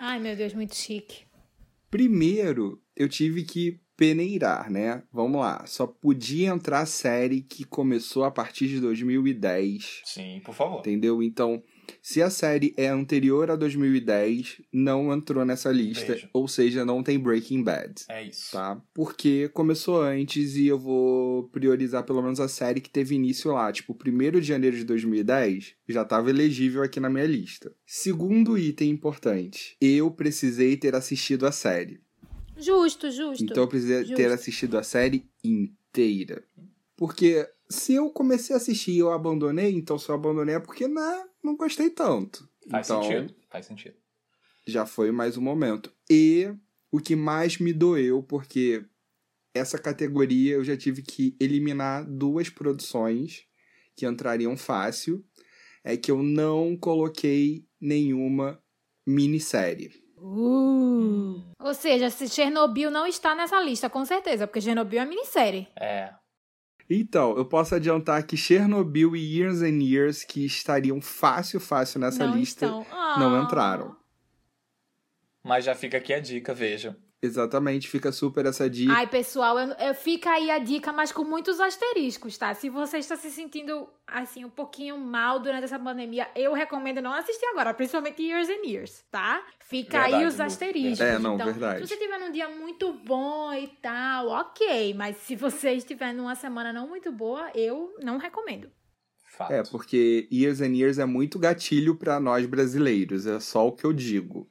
Ai 0.00 0.18
meu 0.18 0.34
Deus, 0.34 0.54
muito 0.54 0.74
chique. 0.74 1.24
Primeiro, 1.90 2.82
eu 2.96 3.06
tive 3.06 3.44
que 3.44 3.78
peneirar, 3.94 4.70
né? 4.70 5.02
Vamos 5.12 5.38
lá. 5.38 5.66
Só 5.66 5.86
podia 5.86 6.48
entrar 6.48 6.86
série 6.86 7.42
que 7.42 7.64
começou 7.64 8.24
a 8.24 8.30
partir 8.30 8.66
de 8.68 8.80
2010. 8.80 10.00
Sim, 10.06 10.40
por 10.42 10.54
favor. 10.54 10.78
Entendeu? 10.78 11.22
Então, 11.22 11.62
Se 12.02 12.22
a 12.22 12.30
série 12.30 12.74
é 12.76 12.88
anterior 12.88 13.50
a 13.50 13.56
2010, 13.56 14.62
não 14.72 15.12
entrou 15.12 15.44
nessa 15.44 15.70
lista, 15.70 16.14
Veja. 16.14 16.30
ou 16.32 16.48
seja, 16.48 16.84
não 16.84 17.02
tem 17.02 17.18
Breaking 17.18 17.62
Bad. 17.62 18.04
É 18.08 18.22
isso. 18.24 18.52
Tá? 18.52 18.80
Porque 18.94 19.48
começou 19.50 20.02
antes 20.02 20.56
e 20.56 20.66
eu 20.66 20.78
vou 20.78 21.44
priorizar 21.48 22.04
pelo 22.04 22.22
menos 22.22 22.40
a 22.40 22.48
série 22.48 22.80
que 22.80 22.90
teve 22.90 23.14
início 23.14 23.52
lá. 23.52 23.70
Tipo, 23.72 23.94
1 23.94 24.40
de 24.40 24.46
janeiro 24.46 24.76
de 24.76 24.84
2010 24.84 25.74
já 25.88 26.02
estava 26.02 26.30
elegível 26.30 26.82
aqui 26.82 27.00
na 27.00 27.10
minha 27.10 27.26
lista. 27.26 27.72
Segundo 27.86 28.56
item 28.56 28.90
importante, 28.90 29.76
eu 29.80 30.10
precisei 30.10 30.76
ter 30.76 30.94
assistido 30.94 31.46
a 31.46 31.52
série. 31.52 32.00
Justo, 32.56 33.10
justo. 33.10 33.42
Então 33.42 33.64
eu 33.64 33.68
precisei 33.68 34.00
Justo. 34.00 34.14
ter 34.14 34.30
assistido 34.30 34.76
a 34.76 34.82
série 34.82 35.24
inteira. 35.42 36.44
Porque 36.94 37.48
se 37.68 37.94
eu 37.94 38.10
comecei 38.10 38.54
a 38.54 38.58
assistir 38.58 38.92
e 38.92 38.98
eu 38.98 39.10
abandonei, 39.10 39.74
então 39.74 39.98
se 39.98 40.08
eu 40.10 40.14
abandonei 40.14 40.56
é 40.56 40.60
porque 40.60 40.86
né, 40.86 41.24
não 41.42 41.56
gostei 41.56 41.90
tanto. 41.90 42.48
Faz 42.70 42.86
então, 42.86 43.02
sentido? 43.02 43.34
Faz 43.48 43.66
sentido. 43.66 43.96
já 44.66 44.86
foi 44.86 45.10
mais 45.10 45.36
um 45.36 45.42
momento. 45.42 45.92
E 46.08 46.52
o 46.90 46.98
que 46.98 47.16
mais 47.16 47.58
me 47.58 47.72
doeu, 47.72 48.22
porque 48.22 48.84
essa 49.54 49.78
categoria 49.78 50.54
eu 50.54 50.64
já 50.64 50.76
tive 50.76 51.02
que 51.02 51.36
eliminar 51.40 52.04
duas 52.04 52.48
produções 52.48 53.44
que 53.96 54.06
entrariam 54.06 54.56
fácil, 54.56 55.24
é 55.82 55.96
que 55.96 56.10
eu 56.10 56.22
não 56.22 56.76
coloquei 56.76 57.66
nenhuma 57.80 58.62
minissérie. 59.06 59.90
Uh. 60.16 61.42
Ou 61.58 61.74
seja, 61.74 62.10
se 62.10 62.28
Chernobyl 62.28 62.90
não 62.90 63.06
está 63.06 63.34
nessa 63.34 63.60
lista, 63.60 63.88
com 63.88 64.04
certeza, 64.04 64.46
porque 64.46 64.60
Chernobyl 64.60 65.00
é 65.00 65.06
minissérie. 65.06 65.68
É. 65.78 66.12
Então, 66.92 67.36
eu 67.36 67.44
posso 67.44 67.74
adiantar 67.74 68.26
que 68.26 68.36
Chernobyl 68.36 69.14
e 69.14 69.36
Years 69.38 69.62
and 69.62 69.80
Years, 69.80 70.24
que 70.24 70.44
estariam 70.44 71.00
fácil, 71.00 71.60
fácil 71.60 72.00
nessa 72.00 72.26
não 72.26 72.36
lista, 72.36 72.66
estão. 72.66 72.84
não 73.18 73.40
Ah. 73.40 73.44
entraram. 73.44 73.96
Mas 75.44 75.64
já 75.64 75.74
fica 75.74 75.96
aqui 75.98 76.12
a 76.12 76.18
dica, 76.18 76.52
veja. 76.52 76.96
Exatamente, 77.22 77.86
fica 77.86 78.10
super 78.10 78.46
essa 78.46 78.68
dica. 78.68 78.92
Ai, 78.94 79.06
pessoal, 79.06 79.58
eu, 79.58 79.74
eu- 79.74 79.94
fica 79.94 80.30
aí 80.30 80.50
a 80.50 80.58
dica, 80.58 80.90
mas 80.90 81.12
com 81.12 81.22
muitos 81.22 81.60
asteriscos, 81.60 82.38
tá? 82.38 82.54
Se 82.54 82.70
você 82.70 82.96
está 82.96 83.14
se 83.14 83.30
sentindo, 83.30 83.86
assim, 84.06 84.42
um 84.42 84.48
pouquinho 84.48 84.96
mal 84.96 85.38
durante 85.38 85.64
essa 85.64 85.78
pandemia, 85.78 86.26
eu 86.34 86.54
recomendo 86.54 87.02
não 87.02 87.12
assistir 87.12 87.44
agora, 87.46 87.74
principalmente 87.74 88.22
Years 88.22 88.48
and 88.48 88.66
Years, 88.66 89.04
tá? 89.10 89.44
Fica 89.60 89.98
aí 89.98 90.12
Verdade, 90.12 90.26
os 90.26 90.38
Lu. 90.38 90.42
asteriscos. 90.44 91.00
É, 91.00 91.18
não, 91.18 91.34
então, 91.34 91.46
verdade. 91.46 91.86
Se 91.86 91.88
você 91.88 91.96
tiver 91.98 92.18
num 92.18 92.32
dia 92.32 92.48
muito 92.48 92.92
bom 92.94 93.52
e 93.52 93.66
tal, 93.82 94.28
ok. 94.28 94.94
Mas 94.94 95.18
se 95.18 95.36
você 95.36 95.72
estiver 95.72 96.14
numa 96.14 96.34
semana 96.34 96.72
não 96.72 96.88
muito 96.88 97.12
boa, 97.12 97.50
eu 97.54 97.94
não 98.02 98.16
recomendo. 98.16 98.70
Fato. 99.36 99.52
É, 99.52 99.62
porque 99.62 100.26
Years 100.32 100.62
and 100.62 100.74
Years 100.74 100.98
é 100.98 101.04
muito 101.04 101.38
gatilho 101.38 101.94
pra 101.96 102.18
nós 102.18 102.46
brasileiros, 102.46 103.26
é 103.26 103.38
só 103.38 103.68
o 103.68 103.72
que 103.72 103.84
eu 103.84 103.92
digo. 103.92 104.50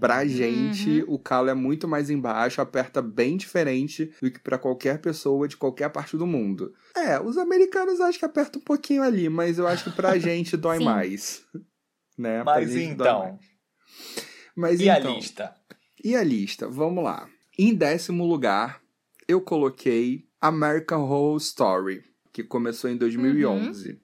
Pra 0.00 0.20
Uhum. 0.22 0.28
gente, 0.28 1.04
o 1.08 1.18
calo 1.18 1.48
é 1.50 1.54
muito 1.54 1.88
mais 1.88 2.08
embaixo, 2.08 2.60
aperta 2.60 3.02
bem 3.02 3.36
diferente 3.36 4.12
do 4.22 4.30
que 4.30 4.38
pra 4.38 4.56
qualquer 4.56 5.00
pessoa 5.00 5.48
de 5.48 5.56
qualquer 5.56 5.90
parte 5.90 6.16
do 6.16 6.26
mundo. 6.26 6.72
É, 6.96 7.20
os 7.20 7.36
americanos 7.36 8.00
acho 8.00 8.18
que 8.18 8.24
aperta 8.24 8.58
um 8.58 8.62
pouquinho 8.62 9.02
ali, 9.02 9.28
mas 9.28 9.58
eu 9.58 9.66
acho 9.66 9.84
que 9.84 9.90
pra 9.90 10.16
gente 10.18 10.56
dói 10.56 10.78
Sim. 10.78 10.84
mais. 10.84 11.44
Né? 12.16 12.44
Mas 12.44 12.76
então, 12.76 13.18
mais. 13.20 13.40
Mas 14.54 14.80
e 14.80 14.88
então, 14.88 15.12
a 15.12 15.14
lista? 15.16 15.54
E 16.04 16.14
a 16.14 16.22
lista? 16.22 16.68
Vamos 16.68 17.02
lá. 17.02 17.28
Em 17.58 17.74
décimo 17.74 18.24
lugar, 18.24 18.80
eu 19.26 19.40
coloquei 19.40 20.28
American 20.40 21.02
Horror 21.02 21.36
Story, 21.38 22.04
que 22.32 22.44
começou 22.44 22.88
em 22.88 22.96
2011. 22.96 24.00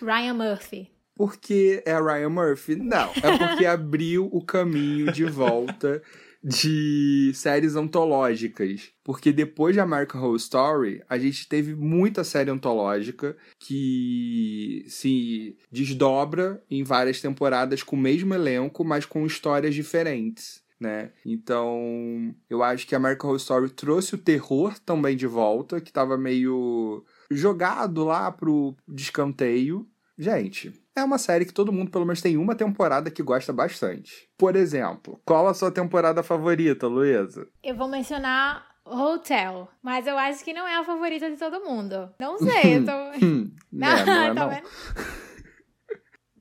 Ryan 0.00 0.34
Murphy. 0.34 0.90
Porque 1.14 1.82
é 1.84 1.94
Ryan 1.94 2.30
Murphy? 2.30 2.76
Não, 2.76 3.10
é 3.22 3.38
porque 3.38 3.66
abriu 3.66 4.28
o 4.32 4.44
caminho 4.44 5.12
de 5.12 5.24
volta 5.24 6.02
de 6.42 7.32
séries 7.34 7.76
antológicas. 7.76 8.90
Porque 9.04 9.32
depois 9.32 9.74
de 9.74 9.80
American 9.80 10.20
Horror 10.20 10.36
Story, 10.36 11.02
a 11.08 11.18
gente 11.18 11.48
teve 11.48 11.74
muita 11.74 12.24
série 12.24 12.50
antológica 12.50 13.36
que 13.60 14.84
se 14.88 15.56
desdobra 15.70 16.62
em 16.70 16.82
várias 16.82 17.20
temporadas 17.20 17.82
com 17.82 17.94
o 17.96 18.00
mesmo 18.00 18.34
elenco, 18.34 18.84
mas 18.84 19.06
com 19.06 19.26
histórias 19.26 19.74
diferentes. 19.74 20.62
Né? 20.80 21.12
Então, 21.24 22.34
eu 22.50 22.60
acho 22.60 22.88
que 22.88 22.94
American 22.96 23.28
Horror 23.28 23.40
Story 23.40 23.70
trouxe 23.70 24.16
o 24.16 24.18
terror 24.18 24.76
também 24.80 25.16
de 25.16 25.28
volta, 25.28 25.80
que 25.80 25.92
tava 25.92 26.18
meio 26.18 27.04
jogado 27.30 28.04
lá 28.04 28.32
pro 28.32 28.74
descanteio. 28.88 29.86
Gente, 30.18 30.72
é 30.94 31.02
uma 31.02 31.18
série 31.18 31.46
que 31.46 31.54
todo 31.54 31.72
mundo 31.72 31.90
pelo 31.90 32.04
menos 32.04 32.20
tem 32.20 32.36
uma 32.36 32.54
temporada 32.54 33.10
que 33.10 33.22
gosta 33.22 33.52
bastante. 33.52 34.28
Por 34.36 34.56
exemplo, 34.56 35.20
qual 35.24 35.48
a 35.48 35.54
sua 35.54 35.70
temporada 35.70 36.22
favorita, 36.22 36.86
Luísa? 36.86 37.48
Eu 37.62 37.74
vou 37.74 37.88
mencionar 37.88 38.66
Hotel, 38.84 39.68
mas 39.82 40.06
eu 40.06 40.18
acho 40.18 40.44
que 40.44 40.52
não 40.52 40.66
é 40.66 40.76
a 40.76 40.84
favorita 40.84 41.30
de 41.30 41.36
todo 41.36 41.64
mundo. 41.64 42.12
Não 42.20 42.36
sei, 42.38 42.78
eu 42.78 42.84
tô. 42.84 42.92
Hum, 43.24 43.54
Não, 43.70 43.88
é, 43.96 44.04
não 44.04 44.22
é 44.22 44.34
tá 44.34 44.46
não. 44.46 44.62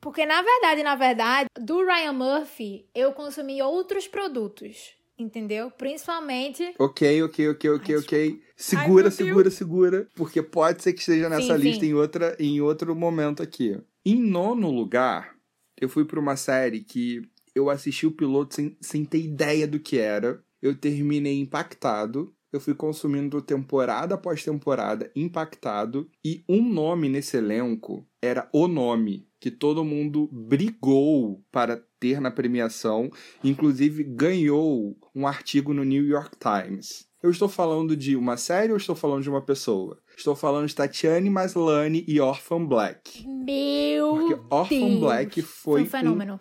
Porque, 0.01 0.25
na 0.25 0.41
verdade, 0.41 0.81
na 0.81 0.95
verdade, 0.95 1.47
do 1.59 1.85
Ryan 1.85 2.13
Murphy, 2.13 2.89
eu 2.95 3.13
consumi 3.13 3.61
outros 3.61 4.07
produtos, 4.07 4.95
entendeu? 5.17 5.69
Principalmente. 5.69 6.73
Ok, 6.79 7.23
ok, 7.23 7.49
ok, 7.49 7.69
ok, 7.69 7.95
Ai, 7.95 8.01
ok. 8.01 8.43
Ai, 8.61 8.85
Segura, 8.85 9.03
meu 9.03 9.11
segura, 9.11 9.49
segura. 9.49 10.07
Porque 10.15 10.41
pode 10.41 10.83
ser 10.83 10.93
que 10.93 10.99
esteja 10.99 11.27
nessa 11.27 11.57
Sim, 11.57 11.63
lista 11.63 11.83
sim. 11.83 11.91
Em, 11.91 11.93
outra, 11.95 12.35
em 12.39 12.61
outro 12.61 12.95
momento 12.95 13.41
aqui. 13.41 13.75
Em 14.05 14.15
nono 14.15 14.69
lugar, 14.69 15.35
eu 15.79 15.89
fui 15.89 16.05
pra 16.05 16.19
uma 16.19 16.35
série 16.35 16.81
que 16.81 17.27
eu 17.55 17.69
assisti 17.69 18.05
o 18.05 18.11
piloto 18.11 18.53
sem, 18.53 18.77
sem 18.79 19.03
ter 19.03 19.19
ideia 19.19 19.67
do 19.67 19.79
que 19.79 19.97
era. 19.97 20.43
Eu 20.61 20.75
terminei 20.75 21.39
impactado. 21.39 22.33
Eu 22.53 22.59
fui 22.59 22.75
consumindo 22.75 23.41
temporada 23.41 24.15
após 24.15 24.43
temporada, 24.43 25.09
impactado. 25.15 26.09
E 26.23 26.43
um 26.47 26.61
nome 26.67 27.09
nesse 27.09 27.37
elenco 27.37 28.05
era 28.21 28.47
o 28.53 28.67
nome 28.67 29.27
que 29.39 29.49
todo 29.49 29.83
mundo 29.83 30.29
brigou 30.31 31.43
para 31.51 31.83
ter 31.99 32.21
na 32.21 32.29
premiação. 32.29 33.09
Inclusive 33.43 34.03
ganhou 34.03 34.95
um 35.15 35.25
artigo 35.25 35.73
no 35.73 35.83
New 35.83 36.05
York 36.05 36.37
Times. 36.37 37.09
Eu 37.21 37.29
estou 37.29 37.47
falando 37.47 37.95
de 37.95 38.15
uma 38.15 38.35
série 38.35 38.71
ou 38.71 38.77
estou 38.77 38.95
falando 38.95 39.21
de 39.21 39.29
uma 39.29 39.41
pessoa? 39.41 39.99
Estou 40.17 40.35
falando 40.35 40.67
de 40.67 40.73
Tatiane 40.73 41.29
Maslany 41.29 42.03
e 42.07 42.19
Orphan 42.19 42.65
Black. 42.65 43.27
Meu 43.27 44.15
Porque 44.15 44.33
Orphan 44.49 44.87
Deus. 44.87 44.99
Black 44.99 45.41
foi 45.43 45.83
um 45.83 45.85
fenômeno. 45.85 46.39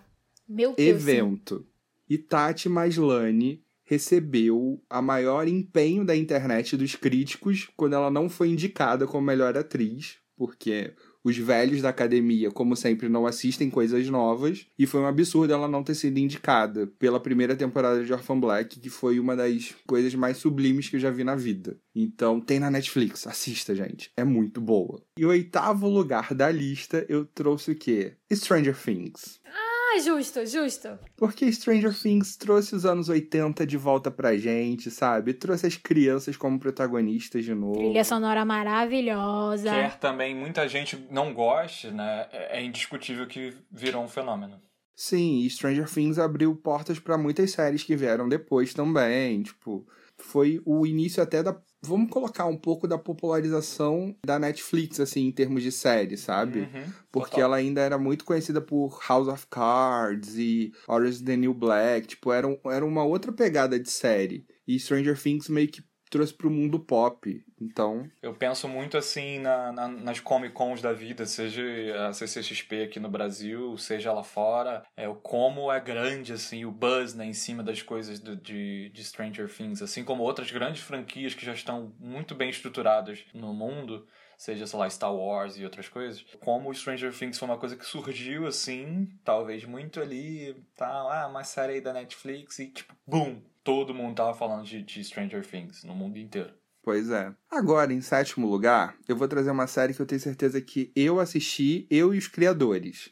Meu 0.49 0.75
Deus. 0.75 0.77
sim. 0.77 0.89
evento. 0.89 1.67
E 2.09 2.17
Tati 2.17 2.69
Maslany 2.69 3.63
recebeu 3.85 4.83
a 4.89 5.03
maior 5.03 5.47
empenho 5.47 6.05
da 6.05 6.17
internet 6.17 6.77
dos 6.77 6.95
críticos 6.95 7.69
quando 7.77 7.95
ela 7.95 8.11
não 8.11 8.29
foi 8.29 8.49
indicada 8.49 9.07
como 9.07 9.27
melhor 9.27 9.57
atriz, 9.59 10.17
porque 10.37 10.95
os 11.23 11.37
velhos 11.37 11.83
da 11.83 11.89
academia, 11.91 12.51
como 12.51 12.77
sempre, 12.77 13.09
não 13.09 13.27
assistem 13.27 13.71
coisas 13.71 14.09
novas, 14.09 14.67
e 14.79 14.87
foi 14.87 15.01
um 15.01 15.07
absurdo 15.07 15.53
ela 15.53 15.69
não 15.69 15.83
ter 15.83 15.95
sido 15.95 16.19
indicada 16.19 16.87
pela 16.99 17.21
primeira 17.21 17.55
temporada 17.55 18.05
de 18.05 18.13
Orphan 18.13 18.39
Black, 18.41 18.81
que 18.81 18.91
foi 18.91 19.21
uma 19.21 19.37
das 19.37 19.75
coisas 19.87 20.15
mais 20.15 20.39
sublimes 20.39 20.89
que 20.89 20.97
eu 20.97 21.01
já 21.01 21.11
vi 21.11 21.25
na 21.25 21.37
vida. 21.37 21.79
Então, 21.95 22.41
tem 22.41 22.59
na 22.59 22.71
Netflix, 22.71 23.27
assista, 23.27 23.75
gente. 23.75 24.11
É 24.17 24.25
muito 24.25 24.61
boa. 24.61 25.03
E 25.19 25.25
o 25.25 25.29
oitavo 25.29 25.89
lugar 25.89 26.33
da 26.35 26.51
lista, 26.51 27.05
eu 27.09 27.25
trouxe 27.25 27.73
o 27.73 27.77
quê? 27.77 28.15
Stranger 28.33 28.77
Things. 28.77 29.41
Ah, 29.45 29.70
justo, 29.99 30.47
justo. 30.47 30.99
Porque 31.17 31.51
Stranger 31.51 31.99
Things 31.99 32.37
trouxe 32.37 32.77
os 32.77 32.87
anos 32.87 33.09
80 33.09 33.67
de 33.67 33.77
volta 33.77 34.11
pra 34.11 34.37
gente, 34.37 34.91
sabe? 34.91 35.35
Trouxe 35.35 35.67
as 35.67 35.77
crianças 35.77 36.37
como 36.37 36.61
protagonistas 36.61 37.45
de 37.45 37.55
novo. 37.55 37.79
Trilha 37.79 38.05
sonora 38.05 38.45
maravilhosa. 38.45 39.71
Quer 39.71 39.99
também 39.99 40.37
muita 40.37 40.69
gente 40.69 40.97
não 41.11 41.35
goste, 41.35 41.91
né? 41.91 42.29
É 42.31 42.61
é 42.61 42.65
indiscutível 42.65 43.27
que 43.27 43.55
virou 43.71 44.05
um 44.05 44.09
fenômeno. 44.09 44.61
Sim, 44.95 45.41
e 45.41 45.49
Stranger 45.49 45.89
Things 45.89 46.19
abriu 46.19 46.55
portas 46.55 46.99
pra 46.99 47.17
muitas 47.17 47.53
séries 47.53 47.83
que 47.83 47.97
vieram 47.97 48.29
depois 48.29 48.75
também. 48.75 49.43
Tipo, 49.43 49.87
foi 50.19 50.61
o 50.67 50.87
início 50.87 51.23
até 51.23 51.43
da. 51.43 51.59
Vamos 51.83 52.11
colocar 52.11 52.45
um 52.47 52.57
pouco 52.57 52.87
da 52.87 52.99
popularização 52.99 54.15
da 54.25 54.39
Netflix, 54.39 55.01
assim, 55.01 55.27
em 55.27 55.33
termos 55.33 55.63
de 55.63 55.73
série, 55.73 56.17
sabe? 56.17 56.61
Uhum, 56.61 56.93
Porque 57.11 57.31
total. 57.31 57.45
ela 57.45 57.57
ainda 57.57 57.81
era 57.81 57.99
muito 57.99 58.25
conhecida 58.25 58.61
por 58.61 59.01
House 59.09 59.29
of 59.29 59.47
Cards 59.49 60.37
e 60.37 60.73
Orange 60.87 61.17
is 61.17 61.23
the 61.23 61.37
New 61.37 61.55
Black. 61.55 62.07
Tipo, 62.09 62.33
era, 62.33 62.47
um- 62.47 62.59
era 62.67 62.85
uma 62.85 63.03
outra 63.05 63.33
pegada 63.33 63.79
de 63.81 63.91
série. 63.91 64.47
E 64.69 64.79
Stranger 64.79 65.21
Things 65.21 65.49
meio 65.49 65.69
que 65.69 65.83
trouxe 66.11 66.35
pro 66.35 66.51
mundo 66.51 66.79
pop. 66.79 67.43
Então, 67.61 68.11
Eu 68.23 68.35
penso 68.35 68.67
muito 68.67 68.97
assim 68.99 69.39
na, 69.39 69.71
na- 69.73 69.89
nas 69.89 70.19
Comic 70.21 70.53
Cons 70.55 70.83
da 70.83 70.93
vida, 70.93 71.25
seja 71.27 71.63
a 72.09 72.13
CCXP 72.13 72.83
aqui 72.85 72.99
no 72.99 73.09
Brasil, 73.09 73.77
seja 73.79 74.13
lá 74.13 74.23
fora, 74.25 74.85
é 74.97 75.09
o 75.09 75.15
como 75.15 75.71
é 75.71 75.79
grande 75.79 76.33
assim 76.33 76.65
o 76.65 76.71
buzz 76.73 77.15
né, 77.15 77.25
em 77.27 77.33
cima 77.35 77.63
das 77.63 77.81
coisas 77.83 78.19
do- 78.19 78.37
de, 78.37 78.89
de 78.91 79.05
Stranger 79.05 79.49
Things, 79.49 79.81
assim 79.83 80.03
como 80.05 80.23
outras 80.23 80.51
grandes 80.51 80.83
franquias 80.83 81.35
que 81.35 81.45
já 81.47 81.53
estão 81.53 81.93
muito 82.01 82.35
bem 82.35 82.51
estruturadas 82.51 83.25
no 83.35 83.53
mundo, 83.55 84.07
seja, 84.41 84.67
sei 84.67 84.79
lá, 84.79 84.89
Star 84.89 85.15
Wars 85.15 85.59
e 85.59 85.65
outras 85.65 85.87
coisas, 85.87 86.25
como 86.41 86.73
Stranger 86.73 87.13
Things 87.13 87.39
foi 87.39 87.47
uma 87.47 87.59
coisa 87.59 87.77
que 87.77 87.85
surgiu 87.85 88.47
assim, 88.47 89.07
talvez 89.23 89.67
muito 89.67 90.01
ali, 90.01 90.57
tá, 90.75 90.89
ah, 90.89 91.29
uma 91.29 91.45
série 91.45 91.75
aí 91.75 91.81
da 91.83 91.93
Netflix 91.93 92.59
e 92.59 92.69
tipo, 92.69 92.95
boom, 93.07 93.43
todo 93.63 93.95
mundo 93.95 94.17
tava 94.17 94.33
falando 94.33 94.65
de, 94.65 94.83
de 94.83 95.05
Stranger 95.05 95.47
Things 95.47 95.85
no 95.85 95.95
mundo 95.95 96.19
inteiro. 96.19 96.55
Pois 96.83 97.11
é. 97.11 97.35
Agora, 97.51 97.93
em 97.93 98.01
sétimo 98.01 98.49
lugar, 98.49 98.97
eu 99.07 99.15
vou 99.15 99.29
trazer 99.29 99.51
uma 99.51 99.67
série 99.67 99.93
que 99.93 100.01
eu 100.01 100.07
tenho 100.07 100.23
certeza 100.23 100.59
que 100.59 100.91
eu 100.97 101.21
assisti, 101.21 101.87
eu 101.91 102.15
e 102.15 102.19
os 102.19 102.27
criadores. 102.27 103.11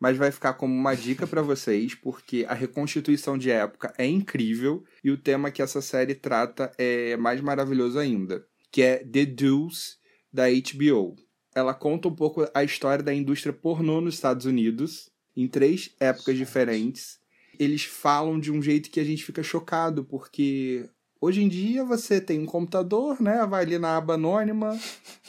Mas 0.00 0.16
vai 0.16 0.32
ficar 0.32 0.54
como 0.54 0.74
uma 0.74 0.94
dica 0.94 1.26
para 1.26 1.42
vocês, 1.42 1.94
porque 1.94 2.46
a 2.48 2.54
reconstituição 2.54 3.36
de 3.36 3.50
época 3.50 3.92
é 3.98 4.06
incrível 4.06 4.82
e 5.04 5.10
o 5.10 5.18
tema 5.18 5.50
que 5.50 5.60
essa 5.60 5.82
série 5.82 6.14
trata 6.14 6.72
é 6.78 7.14
mais 7.18 7.42
maravilhoso 7.42 7.98
ainda, 7.98 8.42
que 8.70 8.80
é 8.80 9.04
The 9.04 9.26
Deuce 9.26 10.00
da 10.32 10.44
HBO. 10.48 11.16
Ela 11.54 11.74
conta 11.74 12.08
um 12.08 12.14
pouco 12.14 12.48
a 12.54 12.64
história 12.64 13.04
da 13.04 13.12
indústria 13.12 13.52
pornô 13.52 14.00
nos 14.00 14.14
Estados 14.14 14.46
Unidos, 14.46 15.10
em 15.36 15.46
três 15.46 15.94
épocas 16.00 16.36
diferentes. 16.36 17.20
Eles 17.58 17.84
falam 17.84 18.40
de 18.40 18.50
um 18.50 18.62
jeito 18.62 18.90
que 18.90 19.00
a 19.00 19.04
gente 19.04 19.24
fica 19.24 19.42
chocado, 19.42 20.04
porque 20.04 20.88
Hoje 21.22 21.40
em 21.40 21.48
dia 21.48 21.84
você 21.84 22.20
tem 22.20 22.40
um 22.40 22.46
computador, 22.46 23.22
né? 23.22 23.46
Vai 23.46 23.62
ali 23.62 23.78
na 23.78 23.96
aba 23.96 24.14
anônima 24.14 24.76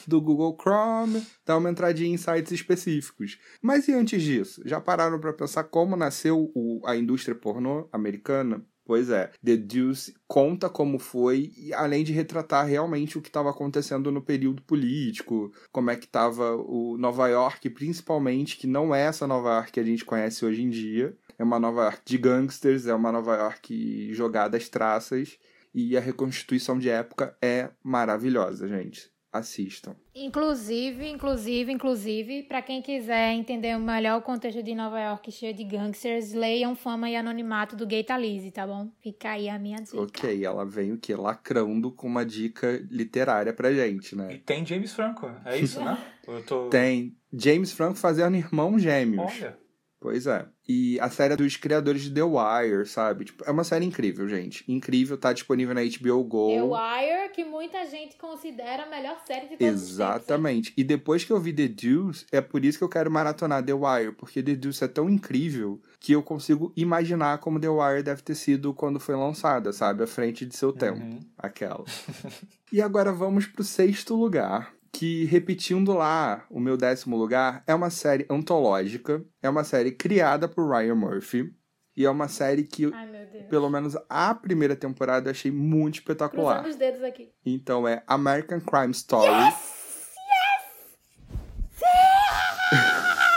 do 0.08 0.20
Google 0.20 0.58
Chrome, 0.60 1.24
dá 1.46 1.56
uma 1.56 1.70
entradinha 1.70 2.12
em 2.12 2.16
sites 2.16 2.50
específicos. 2.50 3.38
Mas 3.62 3.86
e 3.86 3.92
antes 3.92 4.20
disso? 4.20 4.60
Já 4.64 4.80
pararam 4.80 5.20
para 5.20 5.32
pensar 5.32 5.62
como 5.62 5.94
nasceu 5.94 6.50
o, 6.52 6.80
a 6.84 6.96
indústria 6.96 7.36
pornô 7.36 7.88
americana? 7.92 8.60
Pois 8.84 9.08
é, 9.08 9.30
The 9.42 9.56
Deuce 9.56 10.14
conta 10.28 10.68
como 10.68 10.98
foi, 10.98 11.52
além 11.74 12.04
de 12.04 12.12
retratar 12.12 12.66
realmente 12.66 13.16
o 13.16 13.22
que 13.22 13.28
estava 13.28 13.48
acontecendo 13.48 14.12
no 14.12 14.20
período 14.20 14.62
político, 14.62 15.50
como 15.72 15.90
é 15.90 15.96
que 15.96 16.04
estava 16.04 16.54
o 16.54 16.98
Nova 16.98 17.26
York, 17.28 17.70
principalmente, 17.70 18.58
que 18.58 18.66
não 18.66 18.94
é 18.94 19.02
essa 19.02 19.26
Nova 19.26 19.54
York 19.54 19.72
que 19.72 19.80
a 19.80 19.84
gente 19.84 20.04
conhece 20.04 20.44
hoje 20.44 20.62
em 20.62 20.68
dia. 20.68 21.16
É 21.38 21.42
uma 21.42 21.58
Nova 21.58 21.84
York 21.84 22.02
de 22.04 22.18
gangsters, 22.18 22.86
é 22.86 22.94
uma 22.94 23.10
Nova 23.10 23.34
York 23.36 24.12
jogada 24.12 24.56
às 24.56 24.68
traças. 24.68 25.38
E 25.74 25.96
a 25.96 26.00
reconstituição 26.00 26.78
de 26.78 26.88
época 26.88 27.36
é 27.42 27.70
maravilhosa, 27.82 28.68
gente. 28.68 29.13
Assistam. 29.34 29.96
Inclusive, 30.14 31.08
inclusive, 31.08 31.72
inclusive, 31.72 32.44
para 32.44 32.62
quem 32.62 32.80
quiser 32.80 33.32
entender 33.32 33.76
melhor 33.78 34.20
o 34.20 34.22
contexto 34.22 34.62
de 34.62 34.72
Nova 34.72 35.00
York 35.00 35.32
cheio 35.32 35.52
de 35.52 35.64
gangsters, 35.64 36.32
leiam 36.32 36.76
Fama 36.76 37.10
e 37.10 37.16
Anonimato 37.16 37.74
do 37.74 37.84
Gay 37.84 38.04
Talese, 38.04 38.52
tá 38.52 38.64
bom? 38.64 38.92
Fica 39.00 39.30
aí 39.30 39.48
a 39.48 39.58
minha 39.58 39.78
dica. 39.78 40.00
Ok, 40.00 40.44
ela 40.44 40.64
vem 40.64 40.92
o 40.92 40.98
quê? 40.98 41.16
Lacrando 41.16 41.90
com 41.90 42.06
uma 42.06 42.24
dica 42.24 42.80
literária 42.88 43.52
pra 43.52 43.72
gente, 43.72 44.14
né? 44.14 44.34
E 44.34 44.38
tem 44.38 44.64
James 44.64 44.92
Franco, 44.92 45.28
é 45.44 45.58
isso, 45.58 45.82
né? 45.82 45.98
tô... 46.46 46.68
Tem. 46.68 47.16
James 47.32 47.72
Franco 47.72 47.96
fazendo 47.96 48.36
irmão 48.36 48.78
gêmeos. 48.78 49.32
Olha. 49.34 49.63
Pois 50.04 50.26
é. 50.26 50.44
E 50.68 51.00
a 51.00 51.08
série 51.08 51.32
é 51.32 51.36
dos 51.36 51.56
criadores 51.56 52.02
de 52.02 52.10
The 52.10 52.22
Wire, 52.22 52.84
sabe? 52.84 53.24
Tipo, 53.24 53.42
é 53.46 53.50
uma 53.50 53.64
série 53.64 53.86
incrível, 53.86 54.28
gente. 54.28 54.62
Incrível, 54.70 55.16
tá 55.16 55.32
disponível 55.32 55.74
na 55.74 55.80
HBO 55.80 56.22
Go. 56.24 56.50
The 56.50 56.62
Wire, 56.62 57.32
que 57.32 57.42
muita 57.42 57.86
gente 57.86 58.14
considera 58.18 58.82
a 58.82 58.90
melhor 58.90 59.18
série 59.26 59.48
de 59.48 59.56
todos 59.56 59.82
Exatamente. 59.82 60.72
Tempos, 60.72 60.74
e 60.76 60.84
depois 60.84 61.24
que 61.24 61.32
eu 61.32 61.40
vi 61.40 61.54
The 61.54 61.68
Deuce, 61.68 62.26
é 62.30 62.42
por 62.42 62.66
isso 62.66 62.76
que 62.76 62.84
eu 62.84 62.88
quero 62.90 63.10
maratonar 63.10 63.64
The 63.64 63.72
Wire, 63.72 64.12
porque 64.12 64.42
The 64.42 64.54
Deuce 64.54 64.84
é 64.84 64.88
tão 64.88 65.08
incrível 65.08 65.80
que 65.98 66.12
eu 66.12 66.22
consigo 66.22 66.70
imaginar 66.76 67.38
como 67.38 67.58
The 67.58 67.70
Wire 67.70 68.02
deve 68.02 68.20
ter 68.20 68.34
sido 68.34 68.74
quando 68.74 69.00
foi 69.00 69.16
lançada, 69.16 69.72
sabe? 69.72 70.02
À 70.02 70.06
frente 70.06 70.44
de 70.44 70.54
seu 70.54 70.70
tempo. 70.70 71.00
Uhum. 71.00 71.20
Aquela. 71.38 71.82
e 72.70 72.82
agora 72.82 73.10
vamos 73.10 73.46
pro 73.46 73.64
sexto 73.64 74.14
lugar, 74.14 74.73
que, 74.94 75.24
repetindo 75.24 75.92
lá 75.92 76.46
o 76.48 76.60
meu 76.60 76.76
décimo 76.76 77.16
lugar, 77.16 77.64
é 77.66 77.74
uma 77.74 77.90
série 77.90 78.24
antológica, 78.30 79.24
é 79.42 79.50
uma 79.50 79.64
série 79.64 79.90
criada 79.90 80.46
por 80.48 80.70
Ryan 80.70 80.94
Murphy, 80.94 81.52
e 81.96 82.04
é 82.04 82.10
uma 82.10 82.28
série 82.28 82.62
que, 82.62 82.92
Ai, 82.94 83.08
pelo 83.50 83.68
menos 83.68 83.96
a 84.08 84.34
primeira 84.34 84.76
temporada, 84.76 85.28
eu 85.28 85.32
achei 85.32 85.50
muito 85.50 85.96
espetacular. 85.96 86.62
Cruzando 86.62 86.70
os 86.70 86.76
dedos 86.76 87.02
aqui. 87.02 87.32
Então 87.44 87.86
é 87.88 88.04
American 88.06 88.60
Crime 88.60 88.92
Story. 88.92 89.30
Yes! 89.30 90.14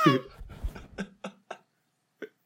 Yes! 0.05 0.21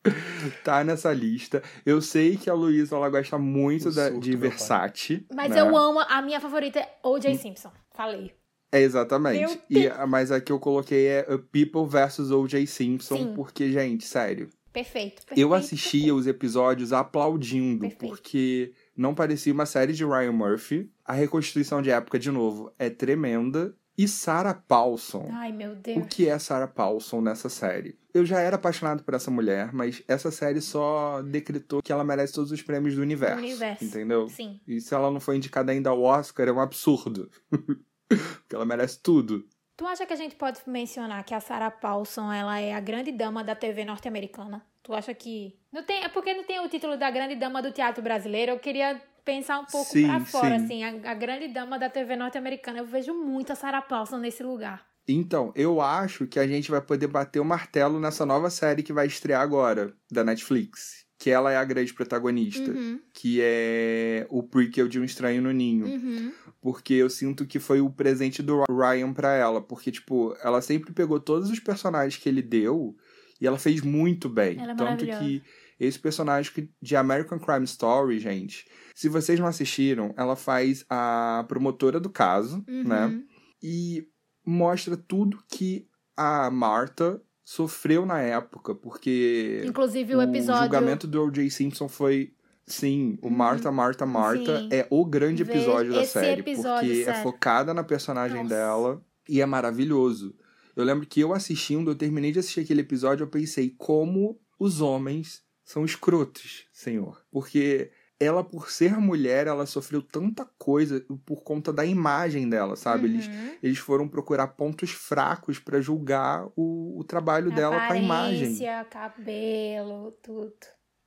tá 0.63 0.83
nessa 0.83 1.13
lista. 1.13 1.61
Eu 1.85 2.01
sei 2.01 2.37
que 2.37 2.49
a 2.49 2.53
Luísa 2.53 2.95
ela 2.95 3.09
gosta 3.09 3.37
muito 3.37 3.93
da, 3.93 4.09
de 4.09 4.35
Versace. 4.35 5.25
Mas 5.33 5.51
né? 5.51 5.59
eu 5.59 5.75
amo, 5.77 5.99
a 5.99 6.21
minha 6.21 6.39
favorita 6.39 6.79
é 6.79 6.97
O.J. 7.03 7.35
Simpson. 7.35 7.71
Falei. 7.91 8.40
É, 8.71 8.81
exatamente. 8.81 9.59
E, 9.69 9.89
mas 10.07 10.31
a 10.31 10.39
que 10.39 10.51
eu 10.51 10.59
coloquei 10.59 11.07
é 11.07 11.23
People 11.51 11.85
vs 11.87 12.31
O.J. 12.31 12.65
Simpson, 12.65 13.17
Sim. 13.17 13.33
porque, 13.35 13.71
gente, 13.71 14.05
sério. 14.05 14.49
Perfeito, 14.71 15.23
perfeito. 15.25 15.37
Eu 15.39 15.53
assistia 15.53 15.99
perfeito. 15.99 16.15
os 16.15 16.27
episódios 16.27 16.93
aplaudindo, 16.93 17.81
Perfeito. 17.81 18.07
porque 18.07 18.71
não 18.95 19.13
parecia 19.13 19.51
uma 19.51 19.65
série 19.65 19.91
de 19.91 20.05
Ryan 20.05 20.31
Murphy. 20.31 20.89
A 21.03 21.11
reconstituição 21.11 21.81
de 21.81 21.91
época, 21.91 22.17
de 22.17 22.31
novo, 22.31 22.71
é 22.79 22.89
tremenda. 22.89 23.75
E 23.97 24.07
Sarah 24.07 24.53
Paulson. 24.53 25.27
Ai, 25.33 25.51
meu 25.51 25.73
O 25.73 25.75
Deus. 25.75 26.07
que 26.09 26.27
é 26.29 26.39
Sarah 26.39 26.67
Paulson 26.69 27.19
nessa 27.19 27.49
série? 27.49 27.99
Eu 28.13 28.25
já 28.25 28.39
era 28.39 28.55
apaixonado 28.55 29.03
por 29.03 29.13
essa 29.13 29.29
mulher, 29.29 29.71
mas 29.73 30.01
essa 30.07 30.31
série 30.31 30.61
só 30.61 31.21
decretou 31.21 31.81
que 31.83 31.91
ela 31.91 32.03
merece 32.03 32.33
todos 32.33 32.51
os 32.51 32.61
prêmios 32.61 32.95
do 32.95 33.01
universo. 33.01 33.37
Universo. 33.37 33.83
Entendeu? 33.83 34.29
Sim. 34.29 34.59
E 34.65 34.79
se 34.79 34.93
ela 34.93 35.11
não 35.11 35.19
foi 35.19 35.35
indicada 35.35 35.73
ainda 35.73 35.89
ao 35.89 36.01
Oscar, 36.01 36.47
é 36.47 36.51
um 36.51 36.61
absurdo. 36.61 37.29
Porque 38.39 38.55
ela 38.55 38.65
merece 38.65 38.99
tudo. 39.01 39.47
Tu 39.77 39.85
acha 39.85 40.05
que 40.05 40.13
a 40.13 40.17
gente 40.17 40.35
pode 40.35 40.59
mencionar 40.67 41.23
que 41.23 41.33
a 41.33 41.39
Sarah 41.39 41.71
Paulson 41.71 42.31
ela 42.31 42.59
é 42.59 42.73
a 42.73 42.79
grande 42.79 43.11
dama 43.11 43.43
da 43.43 43.55
TV 43.55 43.83
norte-americana? 43.83 44.63
Tu 44.83 44.93
acha 44.93 45.13
que. 45.13 45.57
Não 45.71 45.83
tem, 45.83 46.03
é 46.03 46.09
porque 46.09 46.33
não 46.33 46.43
tem 46.43 46.59
o 46.59 46.69
título 46.69 46.97
da 46.97 47.09
grande 47.09 47.35
dama 47.35 47.61
do 47.61 47.71
teatro 47.71 48.03
brasileiro. 48.03 48.51
Eu 48.51 48.59
queria 48.59 49.01
pensar 49.25 49.59
um 49.59 49.65
pouco 49.65 49.89
Sim, 49.91 50.07
pra 50.07 50.19
fora, 50.25 50.59
sim. 50.59 50.83
assim. 50.83 51.03
A, 51.05 51.11
a 51.11 51.13
grande 51.13 51.47
dama 51.47 51.79
da 51.79 51.89
TV 51.89 52.15
norte-americana. 52.15 52.79
Eu 52.79 52.85
vejo 52.85 53.13
muito 53.13 53.51
a 53.51 53.55
Sarah 53.55 53.81
Paulson 53.81 54.17
nesse 54.17 54.43
lugar. 54.43 54.85
Então, 55.07 55.51
eu 55.55 55.81
acho 55.81 56.27
que 56.27 56.39
a 56.39 56.47
gente 56.47 56.69
vai 56.69 56.79
poder 56.81 57.07
bater 57.07 57.39
o 57.39 57.45
martelo 57.45 57.99
nessa 57.99 58.25
nova 58.25 58.49
série 58.49 58.83
que 58.83 58.93
vai 58.93 59.07
estrear 59.07 59.41
agora, 59.41 59.93
da 60.11 60.23
Netflix. 60.23 61.05
Que 61.17 61.29
ela 61.29 61.51
é 61.51 61.57
a 61.57 61.63
grande 61.63 61.93
protagonista. 61.93 62.71
Uhum, 62.71 62.99
Que 63.13 63.39
é 63.41 64.27
o 64.29 64.43
prequel 64.43 64.87
de 64.87 64.99
Um 64.99 65.03
Estranho 65.03 65.41
no 65.41 65.51
Ninho. 65.51 65.85
uhum. 65.85 66.33
Porque 66.61 66.93
eu 66.93 67.09
sinto 67.09 67.45
que 67.45 67.59
foi 67.59 67.81
o 67.81 67.89
presente 67.89 68.43
do 68.43 68.63
Ryan 68.69 69.11
pra 69.13 69.33
ela. 69.33 69.59
Porque, 69.61 69.91
tipo, 69.91 70.35
ela 70.43 70.61
sempre 70.61 70.93
pegou 70.93 71.19
todos 71.19 71.49
os 71.49 71.59
personagens 71.59 72.21
que 72.21 72.29
ele 72.29 72.41
deu 72.41 72.95
e 73.39 73.47
ela 73.47 73.57
fez 73.57 73.81
muito 73.81 74.29
bem. 74.29 74.59
Ela 74.59 74.73
é 74.73 74.75
Tanto 74.75 75.03
que 75.05 75.41
esse 75.79 75.97
personagem 75.99 76.69
de 76.79 76.95
American 76.95 77.39
Crime 77.39 77.65
Story, 77.65 78.19
gente, 78.19 78.67
se 78.93 79.09
vocês 79.09 79.39
não 79.39 79.47
assistiram, 79.47 80.13
ela 80.15 80.35
faz 80.35 80.85
a 80.87 81.43
promotora 81.47 81.99
do 81.99 82.09
caso, 82.11 82.63
Uhum. 82.69 82.83
né? 82.83 83.19
E 83.63 84.07
mostra 84.45 84.95
tudo 84.95 85.43
que 85.47 85.87
a 86.15 86.51
Martha 86.51 87.19
sofreu 87.43 88.05
na 88.05 88.21
época, 88.21 88.75
porque 88.75 89.63
Inclusive 89.65 90.15
o 90.15 90.21
episódio. 90.21 90.61
o 90.61 90.63
julgamento 90.65 91.07
do 91.07 91.23
O.J. 91.23 91.49
Simpson 91.49 91.87
foi. 91.89 92.33
Sim, 92.71 93.17
o 93.21 93.29
Marta, 93.29 93.71
Marta, 93.71 94.05
Marta 94.05 94.59
Sim. 94.61 94.69
é 94.71 94.87
o 94.89 95.05
grande 95.05 95.43
episódio 95.43 95.93
da 95.93 96.03
série. 96.05 96.41
episódio, 96.41 96.87
porque 96.89 97.01
é 97.01 97.05
sério. 97.05 97.23
focada 97.23 97.73
na 97.73 97.83
personagem 97.83 98.43
Nossa. 98.43 98.55
dela 98.55 99.01
e 99.27 99.41
é 99.41 99.45
maravilhoso. 99.45 100.35
Eu 100.75 100.83
lembro 100.85 101.05
que 101.05 101.19
eu 101.19 101.33
assistindo, 101.33 101.91
eu 101.91 101.95
terminei 101.95 102.31
de 102.31 102.39
assistir 102.39 102.61
aquele 102.61 102.81
episódio, 102.81 103.23
eu 103.23 103.27
pensei 103.29 103.75
como 103.77 104.39
os 104.59 104.79
homens 104.81 105.43
são 105.65 105.83
escrotos, 105.85 106.65
senhor. 106.71 107.21
Porque 107.31 107.91
ela, 108.19 108.43
por 108.43 108.69
ser 108.69 108.97
mulher, 108.99 109.47
ela 109.47 109.65
sofreu 109.65 110.01
tanta 110.01 110.45
coisa 110.57 111.03
por 111.25 111.41
conta 111.43 111.73
da 111.73 111.83
imagem 111.83 112.47
dela, 112.47 112.75
sabe? 112.75 113.05
Eles, 113.07 113.27
Uhum. 113.27 113.55
eles 113.63 113.79
foram 113.79 114.07
procurar 114.07 114.47
pontos 114.49 114.91
fracos 114.91 115.57
pra 115.59 115.81
julgar 115.81 116.45
o, 116.55 116.99
o 116.99 117.03
trabalho 117.03 117.51
dela 117.51 117.87
com 117.87 117.93
a 117.93 117.97
imagem. 117.97 118.37
Aparência, 118.43 118.85
cabelo, 118.91 120.11
tudo. 120.21 120.53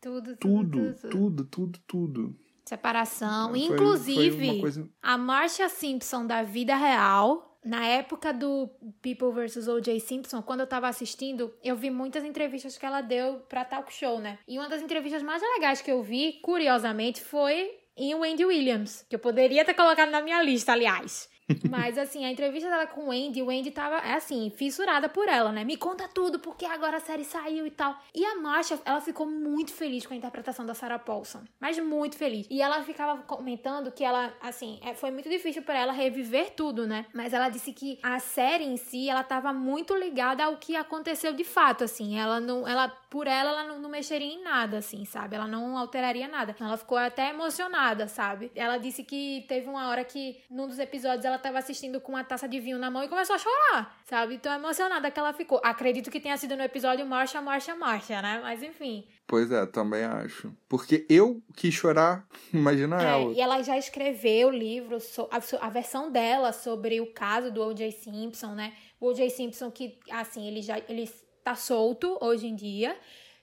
Tudo, 0.04 0.36
tudo, 0.36 0.70
Tudo, 0.70 1.08
tudo. 1.10 1.44
tudo, 1.46 1.78
tudo. 1.86 2.36
Separação. 2.64 3.50
Foi- 3.50 3.58
Inclusive, 3.60 4.46
foi 4.46 4.60
coisa- 4.60 4.88
a 5.02 5.18
Marcia 5.18 5.68
Simpson 5.68 6.26
da 6.26 6.42
vida 6.42 6.74
real, 6.76 7.58
na 7.64 7.86
época 7.86 8.32
do 8.32 8.68
People 9.02 9.32
vs. 9.32 9.66
O.J. 9.68 9.98
Simpson, 10.00 10.42
quando 10.42 10.60
eu 10.60 10.66
tava 10.66 10.88
assistindo, 10.88 11.52
eu 11.62 11.76
vi 11.76 11.90
muitas 11.90 12.24
entrevistas 12.24 12.76
que 12.76 12.84
ela 12.84 13.00
deu 13.00 13.40
pra 13.48 13.64
talk 13.64 13.92
show, 13.92 14.18
né? 14.20 14.38
E 14.46 14.58
uma 14.58 14.68
das 14.68 14.82
entrevistas 14.82 15.22
mais 15.22 15.42
legais 15.42 15.80
que 15.80 15.90
eu 15.90 16.02
vi, 16.02 16.40
curiosamente, 16.42 17.20
foi 17.22 17.70
em 17.96 18.14
Wendy 18.14 18.44
Williams, 18.44 19.06
que 19.08 19.14
eu 19.16 19.20
poderia 19.20 19.64
ter 19.64 19.74
colocado 19.74 20.10
na 20.10 20.20
minha 20.20 20.42
lista, 20.42 20.72
aliás. 20.72 21.28
Mas, 21.68 21.98
assim, 21.98 22.24
a 22.24 22.30
entrevista 22.30 22.68
dela 22.68 22.86
com 22.86 23.08
o 23.08 23.10
Andy, 23.10 23.42
o 23.42 23.50
Andy 23.50 23.70
tava, 23.70 23.96
é 23.96 24.14
assim, 24.14 24.50
fissurada 24.50 25.08
por 25.08 25.28
ela, 25.28 25.52
né? 25.52 25.64
Me 25.64 25.76
conta 25.76 26.08
tudo, 26.08 26.38
porque 26.38 26.64
agora 26.64 26.96
a 26.96 27.00
série 27.00 27.24
saiu 27.24 27.66
e 27.66 27.70
tal. 27.70 27.96
E 28.14 28.24
a 28.24 28.36
Marcia, 28.36 28.78
ela 28.84 29.00
ficou 29.00 29.26
muito 29.26 29.72
feliz 29.72 30.06
com 30.06 30.14
a 30.14 30.16
interpretação 30.16 30.64
da 30.64 30.74
Sarah 30.74 30.98
Paulson. 30.98 31.42
Mas 31.60 31.78
muito 31.78 32.16
feliz. 32.16 32.46
E 32.50 32.62
ela 32.62 32.82
ficava 32.82 33.22
comentando 33.22 33.92
que 33.92 34.04
ela, 34.04 34.32
assim, 34.40 34.78
é, 34.82 34.94
foi 34.94 35.10
muito 35.10 35.28
difícil 35.28 35.62
para 35.62 35.78
ela 35.78 35.92
reviver 35.92 36.50
tudo, 36.50 36.86
né? 36.86 37.06
Mas 37.12 37.32
ela 37.32 37.48
disse 37.48 37.72
que 37.72 37.98
a 38.02 38.18
série 38.18 38.64
em 38.64 38.76
si, 38.76 39.08
ela 39.08 39.22
tava 39.22 39.52
muito 39.52 39.94
ligada 39.94 40.44
ao 40.44 40.56
que 40.56 40.76
aconteceu 40.76 41.32
de 41.32 41.44
fato, 41.44 41.84
assim. 41.84 42.18
Ela 42.18 42.40
não, 42.40 42.66
ela, 42.66 42.88
por 42.88 43.26
ela, 43.26 43.50
ela 43.50 43.64
não, 43.64 43.78
não 43.78 43.90
mexeria 43.90 44.32
em 44.32 44.42
nada, 44.42 44.78
assim, 44.78 45.04
sabe? 45.04 45.36
Ela 45.36 45.46
não 45.46 45.76
alteraria 45.76 46.28
nada. 46.28 46.56
Ela 46.58 46.76
ficou 46.76 46.96
até 46.96 47.30
emocionada, 47.30 48.08
sabe? 48.08 48.50
Ela 48.54 48.78
disse 48.78 49.04
que 49.04 49.44
teve 49.48 49.68
uma 49.68 49.88
hora 49.88 50.04
que, 50.04 50.40
num 50.50 50.66
dos 50.66 50.78
episódios, 50.78 51.24
ela 51.24 51.33
tava 51.38 51.58
assistindo 51.58 52.00
com 52.00 52.12
uma 52.12 52.24
taça 52.24 52.48
de 52.48 52.58
vinho 52.60 52.78
na 52.78 52.90
mão 52.90 53.02
e 53.02 53.08
começou 53.08 53.34
a 53.36 53.38
chorar, 53.38 53.98
sabe? 54.04 54.38
Tão 54.38 54.52
emocionada 54.52 55.10
que 55.10 55.18
ela 55.18 55.32
ficou. 55.32 55.60
Acredito 55.64 56.10
que 56.10 56.20
tenha 56.20 56.36
sido 56.36 56.56
no 56.56 56.62
episódio 56.62 57.04
Marcha, 57.06 57.40
Marcha, 57.40 57.74
Marcha, 57.74 58.20
né? 58.22 58.40
Mas 58.42 58.62
enfim. 58.62 59.06
Pois 59.26 59.50
é, 59.50 59.64
também 59.66 60.04
acho. 60.04 60.52
Porque 60.68 61.06
eu 61.08 61.42
quis 61.56 61.72
chorar, 61.74 62.26
imagina 62.52 63.02
É, 63.02 63.06
ela. 63.20 63.32
e 63.32 63.40
ela 63.40 63.62
já 63.62 63.76
escreveu 63.78 64.48
o 64.48 64.50
livro, 64.50 64.98
a, 65.60 65.68
versão 65.70 66.10
dela 66.10 66.52
sobre 66.52 67.00
o 67.00 67.12
caso 67.12 67.50
do 67.50 67.62
O.J. 67.62 67.90
Simpson, 67.92 68.54
né? 68.54 68.72
O 69.00 69.08
O.J. 69.08 69.28
Simpson 69.30 69.70
que, 69.70 69.98
assim, 70.10 70.46
ele 70.46 70.62
já 70.62 70.78
ele 70.88 71.10
tá 71.42 71.54
solto 71.54 72.16
hoje 72.20 72.46
em 72.46 72.54
dia. 72.54 72.96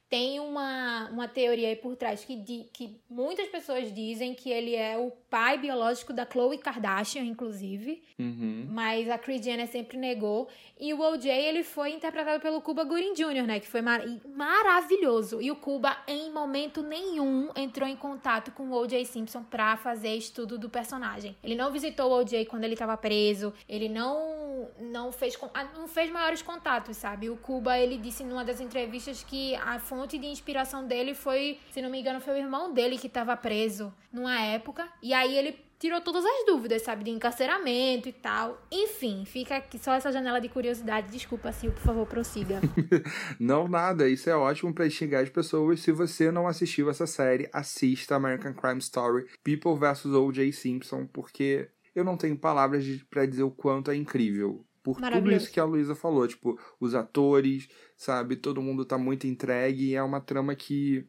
Tem 0.10 0.42
uma, 0.42 1.10
uma 1.10 1.28
teoria 1.28 1.70
aí 1.70 1.76
por 1.78 1.96
trás 1.96 2.26
que, 2.26 2.36
di- 2.36 2.70
que 2.74 3.00
muitas 3.10 3.48
pessoas 3.48 3.94
dizem 3.94 4.34
que 4.36 4.50
ele 4.52 4.76
é 4.76 4.98
o 4.98 5.10
pai 5.32 5.58
biológico 5.58 6.12
da 6.12 6.26
Khloe 6.26 6.58
Kardashian, 6.58 7.24
inclusive. 7.24 8.04
Uhum. 8.20 8.68
Mas 8.70 9.10
a 9.10 9.18
Kris 9.18 9.42
Jenner 9.42 9.66
sempre 9.68 9.98
negou. 9.98 10.50
E 10.78 10.94
o 10.94 11.00
OJ, 11.00 11.26
ele 11.30 11.64
foi 11.64 11.92
interpretado 11.94 12.42
pelo 12.42 12.60
Cuba 12.60 12.84
Gooding 12.84 13.14
Jr., 13.14 13.44
né? 13.48 13.60
Que 13.62 13.68
foi 13.68 13.82
mar- 13.82 14.04
maravilhoso. 14.36 15.42
E 15.42 15.50
o 15.50 15.56
Cuba, 15.56 15.96
em 16.08 16.32
momento 16.32 16.84
nenhum, 16.84 17.50
entrou 17.56 17.88
em 17.88 17.96
contato 17.96 18.52
com 18.52 18.64
o 18.70 18.74
OJ 18.74 19.06
Simpson 19.06 19.42
pra 19.44 19.78
fazer 19.78 20.16
estudo 20.16 20.58
do 20.58 20.70
personagem. 20.70 21.36
Ele 21.44 21.56
não 21.56 21.72
visitou 21.72 22.12
o 22.12 22.20
OJ 22.20 22.46
quando 22.46 22.66
ele 22.66 22.76
tava 22.76 22.98
preso. 22.98 23.54
Ele 23.70 23.88
não, 23.88 24.68
não, 24.80 25.12
fez, 25.14 25.38
ah, 25.54 25.64
não 25.78 25.88
fez 25.88 26.12
maiores 26.12 26.42
contatos, 26.42 26.98
sabe? 26.98 27.30
O 27.30 27.38
Cuba, 27.38 27.78
ele 27.78 27.98
disse 27.98 28.24
numa 28.24 28.44
das 28.44 28.60
entrevistas 28.60 29.24
que 29.24 29.56
a 29.56 29.80
fonte 29.80 30.18
de 30.18 30.26
inspiração 30.28 30.86
dele 30.86 31.14
foi, 31.14 31.58
se 31.72 31.82
não 31.82 31.90
me 31.90 32.00
engano, 32.02 32.20
foi 32.20 32.34
o 32.34 32.38
irmão 32.38 32.74
dele 32.74 32.98
que 32.98 33.08
tava 33.08 33.38
preso 33.38 33.94
numa 34.12 34.42
época. 34.42 34.90
E 35.02 35.14
aí 35.14 35.21
ele 35.28 35.56
tirou 35.82 36.00
todas 36.00 36.24
as 36.24 36.46
dúvidas, 36.46 36.84
sabe? 36.84 37.04
De 37.04 37.10
encarceramento 37.10 38.08
e 38.08 38.14
tal. 38.14 38.62
Enfim, 38.72 39.26
fica 39.26 39.58
aqui 39.58 39.80
só 39.80 39.94
essa 39.94 40.12
janela 40.12 40.40
de 40.40 40.48
curiosidade. 40.48 41.12
Desculpa, 41.12 41.52
Sil, 41.52 41.74
por 41.74 41.82
favor, 41.82 42.06
prossiga. 42.06 42.62
Não, 43.40 43.68
nada. 43.68 44.08
Isso 44.08 44.30
é 44.30 44.36
ótimo 44.36 44.72
pra 44.74 44.86
instigar 44.86 45.24
as 45.24 45.30
pessoas. 45.30 45.80
Se 45.80 45.92
você 45.92 46.32
não 46.32 46.48
assistiu 46.48 46.90
essa 46.90 47.08
série, 47.08 47.50
assista 47.52 48.16
American 48.16 48.54
Crime 48.54 48.80
Story 48.80 49.26
People 49.44 49.76
vs. 49.76 50.06
O.J. 50.06 50.52
Simpson, 50.52 51.08
porque 51.08 51.68
eu 51.96 52.04
não 52.04 52.16
tenho 52.16 52.38
palavras 52.38 52.86
pra 53.10 53.26
dizer 53.26 53.44
o 53.44 53.52
quanto 53.52 53.90
é 53.90 53.96
incrível. 53.96 54.64
Por 54.84 55.00
tudo 55.00 55.32
isso 55.32 55.52
que 55.52 55.60
a 55.60 55.64
Luísa 55.64 55.94
falou, 55.94 56.28
tipo, 56.28 56.60
os 56.80 56.96
atores, 56.96 57.68
sabe? 57.96 58.36
Todo 58.36 58.62
mundo 58.62 58.84
tá 58.84 58.98
muito 58.98 59.28
entregue 59.28 59.90
e 59.90 59.96
é 59.96 60.02
uma 60.02 60.20
trama 60.20 60.56
que 60.56 61.08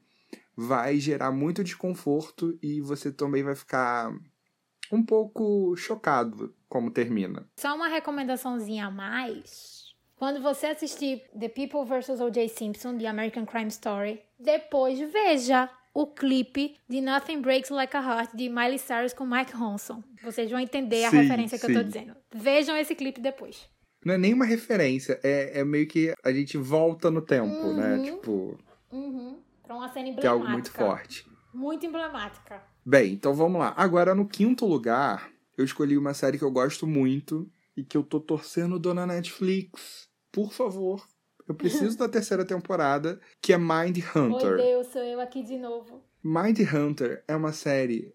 vai 0.56 0.98
gerar 0.98 1.30
muito 1.32 1.64
desconforto 1.64 2.58
e 2.62 2.80
você 2.80 3.10
também 3.10 3.42
vai 3.42 3.54
ficar 3.54 4.12
um 4.90 5.02
pouco 5.02 5.74
chocado 5.76 6.54
como 6.68 6.90
termina. 6.90 7.48
Só 7.56 7.74
uma 7.74 7.88
recomendaçãozinha 7.88 8.86
a 8.86 8.90
mais. 8.90 9.82
Quando 10.16 10.40
você 10.40 10.66
assistir 10.66 11.22
The 11.38 11.48
People 11.48 11.84
vs. 11.84 12.20
O.J. 12.20 12.48
Simpson, 12.48 12.96
The 12.96 13.06
American 13.06 13.44
Crime 13.44 13.68
Story, 13.68 14.20
depois 14.38 14.98
veja 15.00 15.68
o 15.94 16.06
clipe 16.06 16.76
de 16.88 17.00
Nothing 17.00 17.40
Breaks 17.40 17.70
Like 17.70 17.96
a 17.96 18.00
Heart 18.00 18.34
de 18.34 18.48
Miley 18.48 18.78
Cyrus 18.78 19.12
com 19.12 19.26
Mike 19.26 19.52
Ronson. 19.52 20.02
Vocês 20.22 20.50
vão 20.50 20.60
entender 20.60 21.04
a 21.04 21.10
Sim, 21.10 21.16
referência 21.22 21.58
que 21.58 21.66
eu 21.66 21.72
tô 21.74 21.80
sim. 21.80 21.86
dizendo. 21.86 22.16
Vejam 22.34 22.76
esse 22.76 22.94
clipe 22.94 23.20
depois. 23.20 23.68
Não 24.04 24.14
é 24.14 24.18
nenhuma 24.18 24.44
referência, 24.44 25.18
é, 25.22 25.60
é 25.60 25.64
meio 25.64 25.86
que 25.86 26.12
a 26.24 26.32
gente 26.32 26.56
volta 26.56 27.10
no 27.10 27.22
tempo, 27.22 27.72
né? 27.74 27.96
Uhum. 27.96 28.02
Tipo, 28.04 28.58
Uhum. 28.90 29.38
Pra 29.62 29.74
uma 29.76 29.88
cena 29.88 30.08
emblemática. 30.08 30.20
tem 30.22 30.30
algo 30.30 30.48
muito 30.48 30.70
forte. 30.70 31.26
Muito 31.52 31.86
emblemática. 31.86 32.62
Bem, 32.84 33.12
então 33.12 33.34
vamos 33.34 33.60
lá. 33.60 33.72
Agora, 33.76 34.14
no 34.14 34.26
quinto 34.26 34.66
lugar, 34.66 35.30
eu 35.56 35.64
escolhi 35.64 35.96
uma 35.96 36.14
série 36.14 36.38
que 36.38 36.44
eu 36.44 36.50
gosto 36.50 36.86
muito 36.86 37.50
e 37.76 37.84
que 37.84 37.96
eu 37.96 38.02
tô 38.02 38.18
torcendo 38.20 38.78
dona 38.78 39.06
Netflix. 39.06 40.08
Por 40.30 40.52
favor. 40.52 41.06
Eu 41.46 41.54
preciso 41.54 41.96
da 41.98 42.08
terceira 42.08 42.44
temporada, 42.44 43.20
que 43.40 43.52
é 43.52 43.58
Mind 43.58 43.98
Hunter. 44.14 44.56
Deus, 44.56 44.86
sou 44.88 45.02
eu 45.02 45.20
aqui 45.20 45.42
de 45.42 45.58
novo. 45.58 46.02
Mind 46.22 46.58
Hunter 46.72 47.24
é 47.26 47.34
uma 47.36 47.52
série 47.52 48.14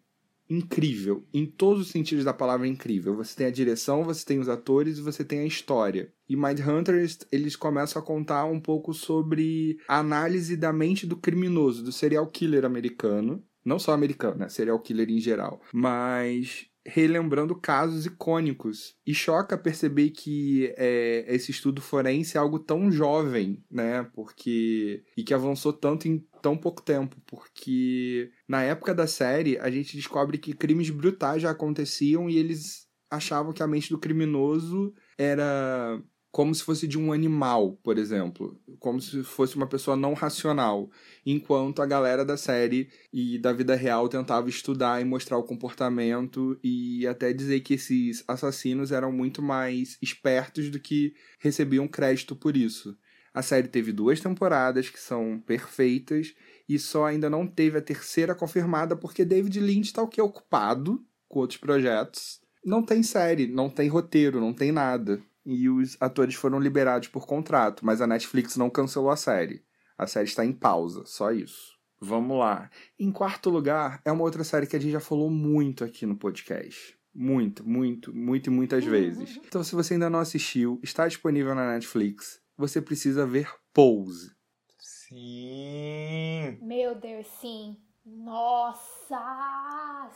incrível, 0.49 1.25
em 1.33 1.45
todos 1.45 1.83
os 1.83 1.89
sentidos 1.89 2.23
da 2.23 2.33
palavra 2.33 2.67
incrível. 2.67 3.15
Você 3.15 3.35
tem 3.35 3.47
a 3.47 3.51
direção, 3.51 4.03
você 4.03 4.25
tem 4.25 4.39
os 4.39 4.49
atores 4.49 4.97
e 4.97 5.01
você 5.01 5.23
tem 5.23 5.39
a 5.39 5.45
história. 5.45 6.11
E 6.29 6.35
Mind 6.35 6.59
Hunters, 6.59 7.19
eles 7.31 7.55
começam 7.55 8.01
a 8.01 8.05
contar 8.05 8.45
um 8.45 8.59
pouco 8.59 8.93
sobre 8.93 9.77
a 9.87 9.99
análise 9.99 10.55
da 10.55 10.73
mente 10.73 11.05
do 11.05 11.17
criminoso, 11.17 11.83
do 11.83 11.91
serial 11.91 12.27
killer 12.27 12.65
americano. 12.65 13.43
Não 13.63 13.77
só 13.77 13.91
americano, 13.91 14.39
né? 14.39 14.49
Serial 14.49 14.79
killer 14.79 15.09
em 15.09 15.19
geral. 15.19 15.61
Mas 15.73 16.69
relembrando 16.87 17.53
casos 17.53 18.05
icônicos. 18.05 18.95
E 19.05 19.13
choca 19.13 19.57
perceber 19.57 20.11
que 20.11 20.73
é, 20.77 21.25
esse 21.27 21.51
estudo 21.51 21.81
forense 21.81 22.37
é 22.37 22.39
algo 22.39 22.57
tão 22.57 22.89
jovem, 22.89 23.61
né? 23.69 24.09
Porque. 24.15 25.03
E 25.17 25.23
que 25.23 25.33
avançou 25.33 25.73
tanto 25.73 26.07
em 26.07 26.25
tão 26.41 26.57
pouco 26.57 26.81
tempo. 26.81 27.17
Porque 27.27 28.31
na 28.47 28.63
época 28.63 28.93
da 28.93 29.07
série, 29.07 29.57
a 29.59 29.69
gente 29.69 29.95
descobre 29.95 30.37
que 30.37 30.53
crimes 30.53 30.89
brutais 30.89 31.41
já 31.41 31.51
aconteciam 31.51 32.29
e 32.29 32.37
eles 32.37 32.87
achavam 33.09 33.53
que 33.53 33.63
a 33.63 33.67
mente 33.67 33.89
do 33.89 33.99
criminoso 33.99 34.93
era 35.17 36.01
como 36.31 36.53
se 36.53 36.61
fosse 36.61 36.87
de 36.87 36.99
um 36.99 37.11
animal, 37.11 37.77
por 37.83 37.97
exemplo. 37.97 38.61
Como 38.79 39.01
se 39.01 39.23
fosse 39.23 39.55
uma 39.55 39.67
pessoa 39.67 39.97
não 39.97 40.13
racional. 40.13 40.89
Enquanto 41.25 41.81
a 41.81 41.85
galera 41.85 42.23
da 42.23 42.37
série 42.37 42.89
e 43.11 43.39
da 43.39 43.51
vida 43.51 43.75
real 43.75 44.07
tentava 44.07 44.47
estudar 44.47 45.01
e 45.01 45.05
mostrar 45.05 45.37
o 45.37 45.43
comportamento 45.43 46.55
e 46.63 47.07
até 47.07 47.33
dizer 47.33 47.61
que 47.61 47.73
esses 47.73 48.23
assassinos 48.27 48.91
eram 48.91 49.11
muito 49.11 49.41
mais 49.41 49.97
espertos 50.01 50.69
do 50.69 50.79
que 50.79 51.13
recebiam 51.39 51.87
crédito 51.87 52.35
por 52.35 52.55
isso. 52.55 52.95
A 53.33 53.41
série 53.41 53.67
teve 53.67 53.91
duas 53.91 54.19
temporadas 54.19 54.89
que 54.89 54.99
são 54.99 55.39
perfeitas 55.45 56.33
e 56.67 56.77
só 56.79 57.05
ainda 57.05 57.29
não 57.29 57.47
teve 57.47 57.77
a 57.77 57.81
terceira 57.81 58.35
confirmada 58.35 58.95
porque 58.95 59.23
David 59.23 59.59
Lynch 59.59 59.87
está 59.87 60.01
o 60.01 60.07
que 60.07 60.21
ocupado 60.21 61.03
com 61.27 61.39
outros 61.39 61.59
projetos. 61.59 62.41
Não 62.65 62.83
tem 62.83 63.03
série, 63.03 63.47
não 63.47 63.69
tem 63.69 63.87
roteiro, 63.87 64.41
não 64.41 64.53
tem 64.53 64.71
nada. 64.71 65.21
E 65.45 65.69
os 65.69 65.95
atores 66.01 66.35
foram 66.35 66.59
liberados 66.59 67.07
por 67.07 67.25
contrato, 67.25 67.85
mas 67.85 68.01
a 68.01 68.07
Netflix 68.07 68.57
não 68.57 68.69
cancelou 68.69 69.09
a 69.09 69.15
série. 69.15 69.63
A 69.97 70.05
série 70.05 70.27
está 70.27 70.45
em 70.45 70.51
pausa, 70.51 71.03
só 71.05 71.31
isso. 71.31 71.77
Vamos 71.99 72.37
lá. 72.37 72.69
Em 72.99 73.11
quarto 73.11 73.49
lugar, 73.49 74.01
é 74.05 74.11
uma 74.11 74.23
outra 74.23 74.43
série 74.43 74.67
que 74.67 74.75
a 74.75 74.79
gente 74.79 74.91
já 74.91 74.99
falou 74.99 75.29
muito 75.29 75.83
aqui 75.83 76.05
no 76.05 76.15
podcast. 76.15 76.95
Muito, 77.13 77.67
muito, 77.67 78.13
muito 78.13 78.47
e 78.47 78.53
muitas 78.53 78.85
vezes. 78.85 79.39
Então, 79.47 79.63
se 79.63 79.73
você 79.73 79.95
ainda 79.95 80.09
não 80.09 80.19
assistiu, 80.19 80.79
está 80.83 81.07
disponível 81.07 81.55
na 81.55 81.73
Netflix. 81.73 82.39
Você 82.57 82.81
precisa 82.81 83.25
ver 83.25 83.53
Pose. 83.71 84.35
Sim. 84.79 86.57
Meu 86.61 86.95
Deus, 86.95 87.27
sim. 87.39 87.77
Nossa! 88.03 89.19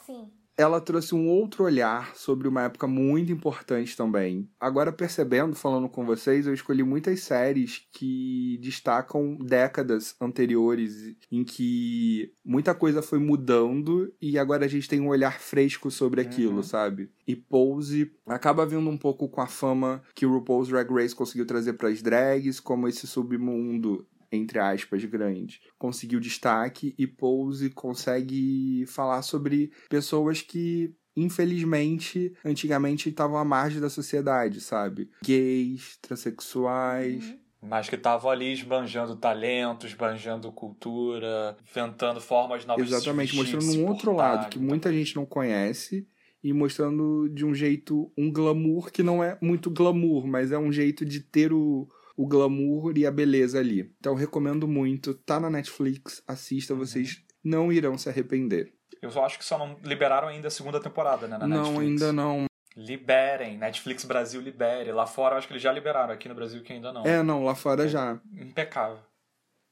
Sim. 0.05 0.31
Ela 0.61 0.79
trouxe 0.79 1.13
um 1.15 1.27
outro 1.27 1.63
olhar 1.63 2.15
sobre 2.15 2.47
uma 2.47 2.63
época 2.63 2.87
muito 2.87 3.31
importante 3.31 3.95
também. 3.97 4.47
Agora, 4.59 4.91
percebendo, 4.91 5.55
falando 5.55 5.89
com 5.89 6.05
vocês, 6.05 6.47
eu 6.47 6.53
escolhi 6.53 6.83
muitas 6.83 7.21
séries 7.21 7.85
que 7.91 8.57
destacam 8.61 9.35
décadas 9.35 10.15
anteriores 10.21 11.15
em 11.31 11.43
que 11.43 12.31
muita 12.45 12.73
coisa 12.73 13.01
foi 13.01 13.19
mudando 13.19 14.13
e 14.21 14.37
agora 14.37 14.65
a 14.65 14.67
gente 14.67 14.87
tem 14.87 14.99
um 15.01 15.07
olhar 15.09 15.39
fresco 15.39 15.89
sobre 15.91 16.21
aquilo, 16.21 16.57
Uhum. 16.57 16.63
sabe? 16.63 17.09
E 17.27 17.35
Pose 17.35 18.11
acaba 18.27 18.65
vindo 18.65 18.89
um 18.89 18.97
pouco 18.97 19.27
com 19.29 19.41
a 19.41 19.47
fama 19.47 20.01
que 20.13 20.25
o 20.25 20.31
RuPaul's 20.33 20.67
Drag 20.67 20.89
Race 20.93 21.15
conseguiu 21.15 21.45
trazer 21.45 21.73
para 21.73 21.89
as 21.89 22.01
drags, 22.01 22.59
como 22.59 22.87
esse 22.87 23.07
submundo 23.07 24.05
entre 24.31 24.59
aspas, 24.59 25.03
grande, 25.03 25.59
conseguiu 25.77 26.19
destaque 26.19 26.95
e 26.97 27.05
Pose 27.05 27.69
consegue 27.69 28.85
falar 28.87 29.21
sobre 29.21 29.71
pessoas 29.89 30.41
que, 30.41 30.95
infelizmente, 31.15 32.33
antigamente 32.45 33.09
estavam 33.09 33.37
à 33.37 33.43
margem 33.43 33.81
da 33.81 33.89
sociedade, 33.89 34.61
sabe? 34.61 35.09
Gays, 35.23 35.97
transexuais. 36.01 37.29
Uhum. 37.29 37.41
Mas 37.63 37.87
que 37.87 37.95
estavam 37.95 38.31
ali 38.31 38.53
esbanjando 38.53 39.15
talento, 39.15 39.85
esbanjando 39.85 40.51
cultura, 40.51 41.55
inventando 41.69 42.19
formas 42.19 42.65
novas 42.65 42.87
Exatamente, 42.87 43.33
de 43.33 43.37
mostrando 43.37 43.79
um 43.79 43.87
outro 43.87 44.11
portar, 44.11 44.35
lado 44.35 44.49
que 44.49 44.57
então. 44.57 44.67
muita 44.67 44.91
gente 44.91 45.15
não 45.15 45.27
conhece 45.27 46.07
e 46.43 46.51
mostrando 46.53 47.29
de 47.29 47.45
um 47.45 47.53
jeito 47.53 48.11
um 48.17 48.31
glamour 48.31 48.91
que 48.91 49.03
não 49.03 49.23
é 49.23 49.37
muito 49.39 49.69
glamour, 49.69 50.25
mas 50.25 50.51
é 50.51 50.57
um 50.57 50.71
jeito 50.71 51.05
de 51.05 51.19
ter 51.19 51.53
o, 51.53 51.87
o 52.15 52.27
glamour 52.27 52.97
e 52.97 53.05
a 53.05 53.11
beleza 53.11 53.59
ali. 53.59 53.93
Então 53.99 54.15
recomendo 54.15 54.67
muito, 54.67 55.13
tá 55.13 55.39
na 55.39 55.49
Netflix, 55.49 56.21
assista, 56.27 56.75
vocês 56.75 57.23
não 57.43 57.71
irão 57.71 57.97
se 57.97 58.09
arrepender. 58.09 58.73
Eu 59.01 59.09
só 59.09 59.25
acho 59.25 59.39
que 59.39 59.45
só 59.45 59.57
não 59.57 59.77
liberaram 59.83 60.27
ainda 60.27 60.47
a 60.47 60.51
segunda 60.51 60.79
temporada, 60.79 61.27
né, 61.27 61.37
na 61.37 61.47
não, 61.47 61.73
Netflix. 61.73 61.89
ainda 61.89 62.13
não. 62.13 62.45
Liberem, 62.75 63.57
Netflix 63.57 64.05
Brasil 64.05 64.39
libere. 64.39 64.91
Lá 64.91 65.05
fora 65.05 65.35
eu 65.35 65.39
acho 65.39 65.47
que 65.47 65.53
eles 65.53 65.63
já 65.63 65.71
liberaram, 65.71 66.13
aqui 66.13 66.29
no 66.29 66.35
Brasil 66.35 66.61
que 66.63 66.71
ainda 66.71 66.93
não. 66.93 67.05
É, 67.05 67.21
não, 67.21 67.43
lá 67.43 67.55
fora 67.55 67.87
já. 67.87 68.21
Impecável. 68.33 68.99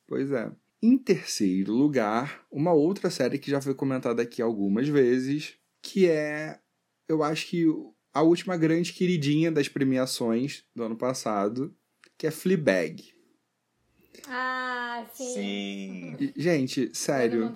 Pois 0.08 0.32
é. 0.32 0.52
Em 0.82 0.98
terceiro 0.98 1.74
lugar, 1.74 2.42
uma 2.52 2.74
outra 2.74 3.10
série 3.10 3.38
que 3.38 3.52
já 3.52 3.62
foi 3.62 3.76
comentada 3.76 4.22
aqui 4.22 4.42
algumas 4.42 4.88
vezes, 4.88 5.56
que 5.82 6.10
é, 6.10 6.60
eu 7.08 7.22
acho 7.22 7.48
que 7.48 7.66
a 8.14 8.22
última 8.22 8.58
grande 8.58 8.94
queridinha 8.94 9.52
das 9.52 9.68
premiações 9.68 10.64
do 10.76 10.84
ano 10.84 10.96
passado, 10.96 11.76
que 12.20 12.28
é 12.28 12.32
Fleabag. 12.32 13.14
Ah, 14.28 15.06
sim. 15.14 15.34
Sim. 15.34 16.18
E, 16.20 16.34
Gente, 16.36 16.92
sério. 16.94 17.56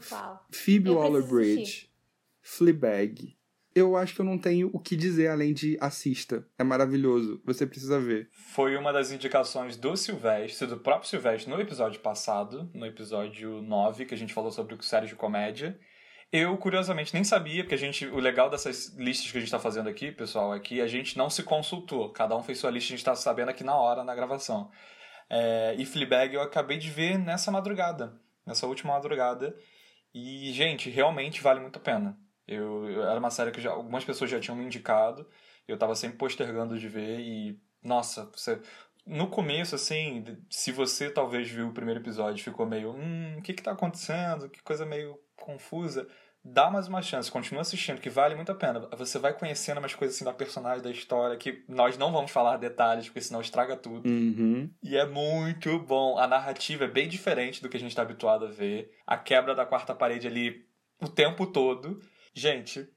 Phoebe 0.49 0.89
Waller-Bridge, 0.89 1.89
Fleabag. 2.41 3.35
Eu 3.75 3.97
acho 3.97 4.15
que 4.15 4.21
eu 4.21 4.25
não 4.25 4.37
tenho 4.37 4.69
o 4.71 4.79
que 4.79 4.95
dizer 4.95 5.27
além 5.27 5.53
de 5.53 5.77
assista. 5.81 6.47
É 6.57 6.63
maravilhoso. 6.63 7.41
Você 7.43 7.65
precisa 7.67 7.99
ver. 7.99 8.29
Foi 8.31 8.77
uma 8.77 8.93
das 8.93 9.11
indicações 9.11 9.75
do 9.75 9.97
Silvestre, 9.97 10.67
do 10.67 10.77
próprio 10.77 11.09
Silvestre, 11.09 11.51
no 11.51 11.59
episódio 11.59 11.99
passado, 11.99 12.69
no 12.73 12.85
episódio 12.85 13.61
9, 13.61 14.05
que 14.05 14.13
a 14.13 14.17
gente 14.17 14.33
falou 14.33 14.51
sobre 14.51 14.77
séries 14.81 15.09
de 15.09 15.15
comédia. 15.15 15.77
Eu, 16.35 16.57
curiosamente, 16.57 17.13
nem 17.13 17.23
sabia, 17.23 17.63
porque 17.63 17.75
a 17.75 17.77
gente. 17.77 18.07
O 18.07 18.17
legal 18.19 18.49
dessas 18.49 18.87
listas 18.97 19.31
que 19.31 19.37
a 19.37 19.39
gente 19.41 19.51
tá 19.51 19.59
fazendo 19.59 19.87
aqui, 19.87 20.11
pessoal, 20.11 20.55
é 20.55 20.59
que 20.59 20.81
a 20.81 20.87
gente 20.87 21.15
não 21.15 21.29
se 21.29 21.43
consultou. 21.43 22.11
Cada 22.11 22.35
um 22.35 22.41
fez 22.41 22.57
sua 22.57 22.71
lista, 22.71 22.91
a 22.91 22.97
gente 22.97 23.05
tá 23.05 23.15
sabendo 23.15 23.49
aqui 23.49 23.63
na 23.63 23.75
hora, 23.75 24.03
na 24.03 24.15
gravação. 24.15 24.71
É, 25.29 25.75
e 25.77 25.85
Fleabag 25.85 26.33
eu 26.35 26.41
acabei 26.41 26.77
de 26.77 26.89
ver 26.89 27.19
nessa 27.19 27.51
madrugada, 27.51 28.19
nessa 28.45 28.67
última 28.67 28.93
madrugada. 28.93 29.55
E, 30.13 30.51
gente, 30.53 30.89
realmente 30.89 31.41
vale 31.41 31.59
muito 31.59 31.77
a 31.79 31.81
pena. 31.81 32.17
Eu, 32.47 32.89
eu- 32.89 33.03
era 33.03 33.19
uma 33.19 33.31
série 33.31 33.51
que 33.51 33.61
já, 33.61 33.71
algumas 33.71 34.05
pessoas 34.05 34.29
já 34.31 34.39
tinham 34.39 34.57
me 34.57 34.65
indicado. 34.65 35.27
Eu 35.67 35.77
tava 35.77 35.95
sempre 35.95 36.17
postergando 36.17 36.79
de 36.79 36.87
ver 36.89 37.19
e, 37.21 37.59
nossa, 37.83 38.25
você, 38.35 38.61
no 39.05 39.27
começo, 39.29 39.75
assim, 39.75 40.25
se 40.49 40.71
você 40.71 41.09
talvez 41.11 41.49
viu 41.49 41.67
o 41.69 41.73
primeiro 41.73 41.99
episódio 42.01 42.39
e 42.41 42.43
ficou 42.43 42.65
meio, 42.65 42.91
hum, 42.93 43.37
o 43.39 43.41
que 43.41 43.53
que 43.53 43.63
tá 43.63 43.71
acontecendo? 43.73 44.49
Que 44.49 44.61
coisa 44.63 44.85
meio 44.85 45.19
confusa. 45.35 46.07
Dá 46.45 46.69
mais 46.69 46.89
uma 46.89 47.01
chance, 47.01 47.31
continua 47.31 47.61
assistindo, 47.61 48.01
que 48.01 48.09
vale 48.09 48.35
muito 48.35 48.51
a 48.51 48.55
pena. 48.55 48.81
Você 48.97 49.17
vai 49.17 49.33
conhecendo 49.33 49.77
umas 49.77 49.95
coisas 49.95 50.17
assim 50.17 50.25
da 50.25 50.33
personagem, 50.33 50.83
da 50.83 50.91
história, 50.91 51.37
que 51.37 51.63
nós 51.69 51.97
não 51.97 52.11
vamos 52.11 52.31
falar 52.31 52.57
detalhes, 52.57 53.05
porque 53.05 53.21
senão 53.21 53.39
estraga 53.39 53.77
tudo. 53.77 54.09
Uhum. 54.09 54.69
E 54.83 54.97
é 54.97 55.05
muito 55.05 55.79
bom. 55.79 56.17
A 56.17 56.27
narrativa 56.27 56.83
é 56.83 56.87
bem 56.87 57.07
diferente 57.07 57.61
do 57.61 57.69
que 57.69 57.77
a 57.77 57.79
gente 57.79 57.91
está 57.91 58.01
habituado 58.01 58.45
a 58.45 58.49
ver. 58.49 58.91
A 59.07 59.17
quebra 59.17 59.55
da 59.55 59.65
quarta 59.65 59.95
parede 59.95 60.27
ali 60.27 60.67
o 61.01 61.07
tempo 61.07 61.47
todo. 61.47 62.01
Gente, 62.33 62.89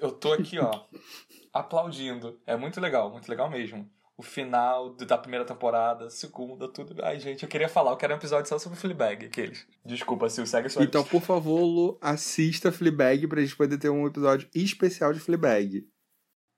eu 0.00 0.10
tô 0.10 0.32
aqui, 0.32 0.58
ó, 0.58 0.84
aplaudindo. 1.52 2.40
É 2.46 2.56
muito 2.56 2.80
legal, 2.80 3.10
muito 3.10 3.28
legal 3.28 3.50
mesmo. 3.50 3.86
O 4.20 4.22
final 4.22 4.90
da 4.90 5.16
primeira 5.16 5.46
temporada, 5.46 6.10
segunda, 6.10 6.68
tudo. 6.68 7.02
Ai, 7.02 7.18
gente, 7.18 7.42
eu 7.42 7.48
queria 7.48 7.70
falar, 7.70 7.92
eu 7.92 7.96
quero 7.96 8.12
um 8.12 8.18
episódio 8.18 8.46
só 8.50 8.58
sobre 8.58 8.78
Fleabag, 8.78 9.24
aqueles. 9.24 9.66
Desculpa, 9.82 10.28
Sil, 10.28 10.44
segue 10.44 10.68
sua 10.68 10.84
Então, 10.84 11.02
por 11.02 11.22
favor, 11.22 11.62
Lu, 11.62 11.98
assista 12.02 12.70
Fleabag 12.70 13.26
pra 13.26 13.40
gente 13.40 13.56
poder 13.56 13.78
ter 13.78 13.88
um 13.88 14.06
episódio 14.06 14.46
especial 14.54 15.14
de 15.14 15.20
Fleabag. 15.20 15.88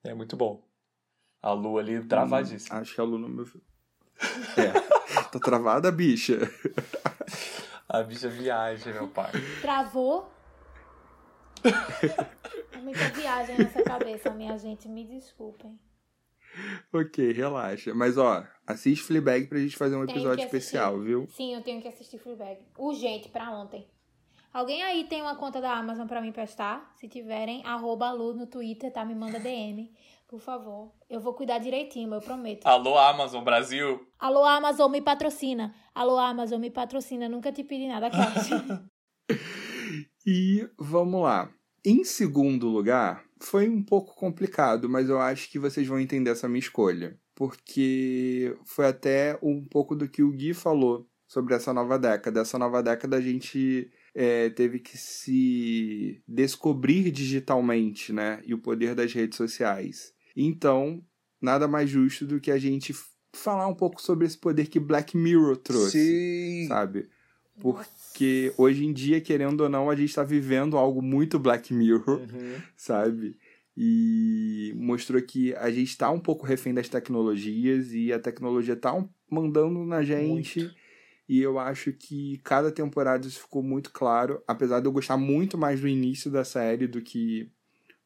É 0.02 0.12
muito 0.12 0.36
bom. 0.36 0.60
A 1.40 1.52
Lu 1.52 1.78
ali 1.78 2.04
travadíssima. 2.04 2.78
Hum, 2.78 2.80
acho 2.80 2.94
que 2.96 3.00
a 3.00 3.04
Lu 3.04 3.16
não 3.16 3.28
me 3.28 3.38
ouviu. 3.38 3.62
É. 4.56 4.72
tá 5.30 5.38
travada, 5.38 5.92
bicha. 5.92 6.40
A 7.88 8.02
bicha 8.02 8.28
viaja, 8.28 8.92
meu 8.92 9.06
pai. 9.06 9.30
Travou. 9.60 10.28
É 12.72 12.78
muita 12.82 13.08
viagem 13.10 13.56
nessa 13.56 13.84
cabeça, 13.84 14.30
minha 14.30 14.58
gente. 14.58 14.88
Me 14.88 15.04
desculpem. 15.04 15.78
ok, 16.92 17.32
relaxa. 17.32 17.94
Mas, 17.94 18.18
ó, 18.18 18.44
assiste 18.66 19.02
Fleabag 19.02 19.46
pra 19.46 19.58
gente 19.58 19.76
fazer 19.76 19.96
um 19.96 20.06
Tenho 20.06 20.18
episódio 20.18 20.44
especial, 20.44 20.98
viu? 21.00 21.26
Sim, 21.30 21.54
eu 21.54 21.62
tenho 21.62 21.80
que 21.80 21.88
assistir 21.88 22.18
Fleabag. 22.18 22.58
Urgente, 22.78 23.28
pra 23.28 23.50
ontem. 23.50 23.86
Alguém 24.52 24.82
aí 24.82 25.04
tem 25.04 25.22
uma 25.22 25.34
conta 25.34 25.60
da 25.60 25.72
Amazon 25.72 26.06
pra 26.06 26.20
me 26.20 26.28
emprestar? 26.28 26.92
Se 26.96 27.08
tiverem, 27.08 27.64
arroba 27.64 28.12
Lu 28.12 28.34
no 28.34 28.46
Twitter, 28.46 28.92
tá? 28.92 29.02
Me 29.02 29.14
manda 29.14 29.40
DM, 29.40 29.90
por 30.28 30.40
favor. 30.40 30.92
Eu 31.08 31.20
vou 31.20 31.32
cuidar 31.32 31.58
direitinho, 31.58 32.12
eu 32.12 32.20
prometo. 32.20 32.66
Alô, 32.66 32.98
Amazon 32.98 33.42
Brasil. 33.42 34.06
Alô, 34.18 34.44
Amazon, 34.44 34.90
me 34.90 35.00
patrocina. 35.00 35.74
Alô, 35.94 36.18
Amazon, 36.18 36.60
me 36.60 36.70
patrocina. 36.70 37.30
Nunca 37.30 37.50
te 37.50 37.64
pedi 37.64 37.88
nada, 37.88 38.10
cara. 38.10 38.84
E 40.24 40.68
vamos 40.78 41.22
lá. 41.22 41.50
Em 41.84 42.04
segundo 42.04 42.68
lugar, 42.68 43.24
foi 43.42 43.68
um 43.68 43.82
pouco 43.82 44.14
complicado, 44.14 44.88
mas 44.88 45.08
eu 45.08 45.20
acho 45.20 45.50
que 45.50 45.58
vocês 45.58 45.86
vão 45.86 45.98
entender 45.98 46.30
essa 46.30 46.48
minha 46.48 46.60
escolha. 46.60 47.18
Porque 47.34 48.56
foi 48.64 48.86
até 48.86 49.38
um 49.42 49.64
pouco 49.64 49.96
do 49.96 50.08
que 50.08 50.22
o 50.22 50.30
Gui 50.30 50.54
falou 50.54 51.08
sobre 51.26 51.54
essa 51.54 51.72
nova 51.72 51.98
década. 51.98 52.40
Essa 52.40 52.58
nova 52.58 52.82
década 52.82 53.16
a 53.16 53.20
gente 53.20 53.90
é, 54.14 54.50
teve 54.50 54.78
que 54.78 54.96
se 54.96 56.22
descobrir 56.28 57.10
digitalmente, 57.10 58.12
né? 58.12 58.40
E 58.44 58.54
o 58.54 58.58
poder 58.58 58.94
das 58.94 59.12
redes 59.12 59.36
sociais. 59.36 60.12
Então, 60.36 61.02
nada 61.40 61.66
mais 61.66 61.90
justo 61.90 62.26
do 62.26 62.40
que 62.40 62.50
a 62.50 62.58
gente 62.58 62.94
falar 63.34 63.66
um 63.66 63.74
pouco 63.74 64.00
sobre 64.00 64.26
esse 64.26 64.38
poder 64.38 64.68
que 64.68 64.78
Black 64.78 65.16
Mirror 65.16 65.56
trouxe, 65.56 65.98
Sim. 65.98 66.68
sabe? 66.68 67.08
Porque 67.60 68.52
hoje 68.56 68.84
em 68.84 68.92
dia, 68.92 69.20
querendo 69.20 69.60
ou 69.62 69.68
não, 69.68 69.88
a 69.90 69.94
gente 69.96 70.14
tá 70.14 70.22
vivendo 70.24 70.76
algo 70.76 71.00
muito 71.02 71.38
Black 71.38 71.72
Mirror, 71.72 72.20
Uhum. 72.20 72.56
sabe? 72.76 73.36
E 73.76 74.72
mostrou 74.76 75.20
que 75.22 75.54
a 75.54 75.70
gente 75.70 75.96
tá 75.96 76.10
um 76.10 76.20
pouco 76.20 76.44
refém 76.46 76.74
das 76.74 76.88
tecnologias 76.88 77.92
e 77.92 78.12
a 78.12 78.18
tecnologia 78.18 78.76
tá 78.76 78.92
um- 78.94 79.08
mandando 79.30 79.84
na 79.84 80.02
gente. 80.02 80.60
Muito. 80.60 80.74
E 81.28 81.40
eu 81.40 81.58
acho 81.58 81.92
que 81.92 82.38
cada 82.44 82.70
temporada 82.70 83.26
isso 83.26 83.40
ficou 83.40 83.62
muito 83.62 83.90
claro, 83.90 84.42
apesar 84.46 84.80
de 84.80 84.86
eu 84.86 84.92
gostar 84.92 85.16
muito 85.16 85.56
mais 85.56 85.80
do 85.80 85.88
início 85.88 86.30
da 86.30 86.44
série 86.44 86.86
do 86.86 87.00
que 87.00 87.50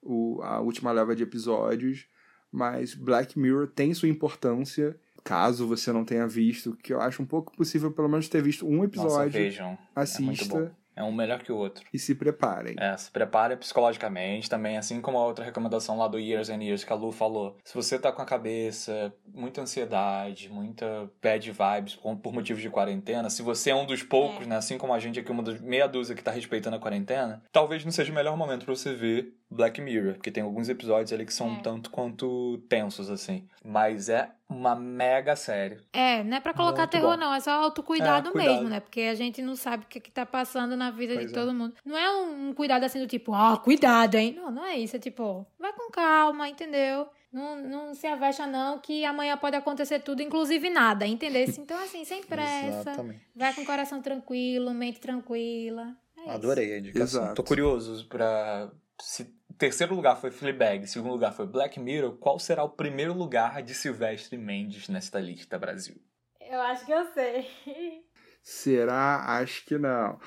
o, 0.03 0.41
a 0.43 0.61
última 0.61 0.93
leva 0.93 1.17
de 1.17 1.25
episódios. 1.25 2.07
Mas 2.53 2.95
Black 2.95 3.37
Mirror 3.39 3.67
tem 3.69 3.93
sua 3.93 4.09
importância, 4.09 4.97
caso 5.27 5.67
você 5.67 5.93
não 5.93 6.05
tenha 6.05 6.27
visto, 6.27 6.77
que 6.83 6.93
eu 6.95 7.01
acho 7.01 7.21
um 7.23 7.27
pouco 7.27 7.55
possível 7.57 7.91
pelo 7.91 8.09
menos 8.09 8.29
ter 8.29 8.41
visto 8.41 8.65
um 8.67 8.77
Nossa, 8.77 8.87
episódio. 8.87 9.33
vejam. 9.33 9.67
É 9.67 9.69
muito 9.71 9.81
assista 9.97 10.59
bom. 10.61 10.71
É 10.99 11.05
um 11.05 11.13
melhor 11.13 11.43
que 11.43 11.53
o 11.53 11.57
outro. 11.57 11.85
e 11.93 11.99
se 11.99 12.15
preparem. 12.15 12.75
É, 12.79 12.97
se 12.97 13.11
prepare 13.11 13.55
psicologicamente 13.57 14.49
também, 14.49 14.79
assim 14.79 14.99
como 15.03 15.19
a 15.19 15.27
outra 15.27 15.45
recomendação 15.45 15.99
lá 15.99 16.09
do 16.09 16.19
Years 16.19 16.49
and 16.49 16.63
Years 16.63 16.85
que 16.85 16.91
a 16.93 16.97
Lu 16.97 17.13
falou. 17.13 17.55
Se 17.63 17.75
você 17.75 17.99
tá 17.99 18.11
com 18.11 18.23
a 18.23 18.25
cabeça, 18.25 19.13
muita 19.35 19.61
ansiedade, 19.61 20.49
muita 20.49 21.11
bad 21.23 21.53
vibes 21.53 21.97
por, 21.97 22.17
por 22.17 22.33
motivos 22.33 22.63
de 22.63 22.71
quarentena, 22.71 23.29
se 23.29 23.43
você 23.43 23.71
é 23.71 23.75
um 23.75 23.85
dos 23.85 24.03
poucos, 24.03 24.47
É. 24.47 24.49
né, 24.49 24.57
assim 24.57 24.79
como 24.79 24.95
a 24.95 24.99
gente 24.99 25.21
aqui, 25.21 25.31
uma 25.31 25.43
das 25.43 25.61
meia 25.61 25.87
dúzia 25.87 26.15
que 26.15 26.23
tá 26.25 26.31
respeitando 26.31 26.77
a 26.77 26.81
quarentena, 26.81 27.43
talvez 27.53 27.85
não 27.85 27.93
seja 27.93 28.11
o 28.11 28.15
melhor 28.15 28.35
momento 28.35 28.65
pra 28.65 28.75
você 28.75 28.95
ver 28.95 29.35
Black 29.51 29.81
Mirror, 29.81 30.15
porque 30.15 30.31
tem 30.31 30.43
alguns 30.43 30.69
episódios 30.69 31.13
ali 31.13 31.25
que 31.25 31.33
são 31.33 31.49
um 31.49 31.57
É. 31.59 31.61
tanto 31.63 31.91
quanto 31.91 32.59
tensos, 32.69 33.09
assim. 33.09 33.49
Mas 33.65 34.09
é 34.09 34.29
uma 34.49 34.75
mega 34.75 35.37
série. 35.37 35.79
É, 35.93 36.23
não 36.25 36.37
é 36.37 36.41
pra 36.41 36.53
colocar 36.53 36.83
Muito 36.83 36.91
terror, 36.91 37.13
bom. 37.13 37.17
não. 37.17 37.35
É 37.35 37.41
só 37.41 37.53
autocuidado 37.53 38.29
É, 38.29 38.33
cuidado. 38.33 38.53
mesmo, 38.55 38.69
né? 38.69 38.81
Porque 38.81 39.03
a 39.03 39.15
gente 39.15 39.41
não 39.43 39.55
sabe 39.55 39.85
o 39.85 39.87
que, 39.87 40.01
que 40.01 40.11
tá 40.11 40.27
passando 40.27 40.77
na 40.77 40.91
vida 40.91 41.15
Pois 41.15 41.27
de 41.27 41.33
é. 41.33 41.35
todo 41.35 41.55
mundo. 41.55 41.75
Não 41.85 41.97
é 41.97 42.13
um, 42.17 42.49
um 42.49 42.53
cuidado 42.55 42.85
assim 42.85 42.99
do 42.99 43.07
tipo, 43.07 43.33
ah, 43.35 43.57
cuidado, 43.57 44.17
hein? 44.17 44.35
Não, 44.37 44.51
não 44.51 44.65
é 44.65 44.77
isso. 44.77 44.97
É 44.97 44.99
tipo, 44.99 45.47
vai 45.59 45.73
com 45.73 45.91
calma, 45.91 46.49
entendeu? 46.49 47.09
Não, 47.33 47.57
não 47.63 47.95
se 47.95 48.07
avexa, 48.07 48.47
não, 48.47 48.79
que 48.79 49.05
amanhã 49.05 49.37
pode 49.37 49.55
acontecer 49.57 50.01
tudo, 50.01 50.23
inclusive 50.23 50.71
nada, 50.71 51.07
entendeu? 51.07 51.45
Então, 51.59 51.79
assim, 51.83 52.05
sem 52.05 52.23
pressa. 52.23 52.93
Vai 53.35 53.53
com 53.55 53.61
o 53.63 53.67
coração 53.67 54.01
tranquilo, 54.01 54.73
mente 54.75 54.99
tranquila. 55.01 55.95
É. 56.27 56.31
Adorei 56.31 56.75
a 56.75 56.79
indicação. 56.79 57.23
Exato. 57.23 57.35
Tô 57.37 57.43
curioso 57.45 58.07
pra. 58.09 58.71
Se 59.03 59.36
terceiro 59.59 59.95
lugar 59.95 60.17
foi 60.17 60.31
Fleabag, 60.31 60.87
segundo 60.87 61.13
lugar 61.13 61.33
foi 61.33 61.47
Black 61.47 61.79
Mirror, 61.81 62.17
qual 62.19 62.39
será 62.39 62.63
o 62.65 62.71
primeiro 62.71 63.13
lugar 63.15 63.63
de 63.63 63.75
Silvestre 63.75 64.37
Mendes 64.37 64.89
nesta 64.89 65.19
lista, 65.21 65.59
Brasil? 65.59 65.97
Eu 66.41 66.61
acho 66.61 66.87
que 66.87 66.93
eu 66.93 67.05
sei. 67.13 67.47
Será? 68.43 69.25
Acho 69.39 69.65
que 69.67 69.77
não. 69.77 70.21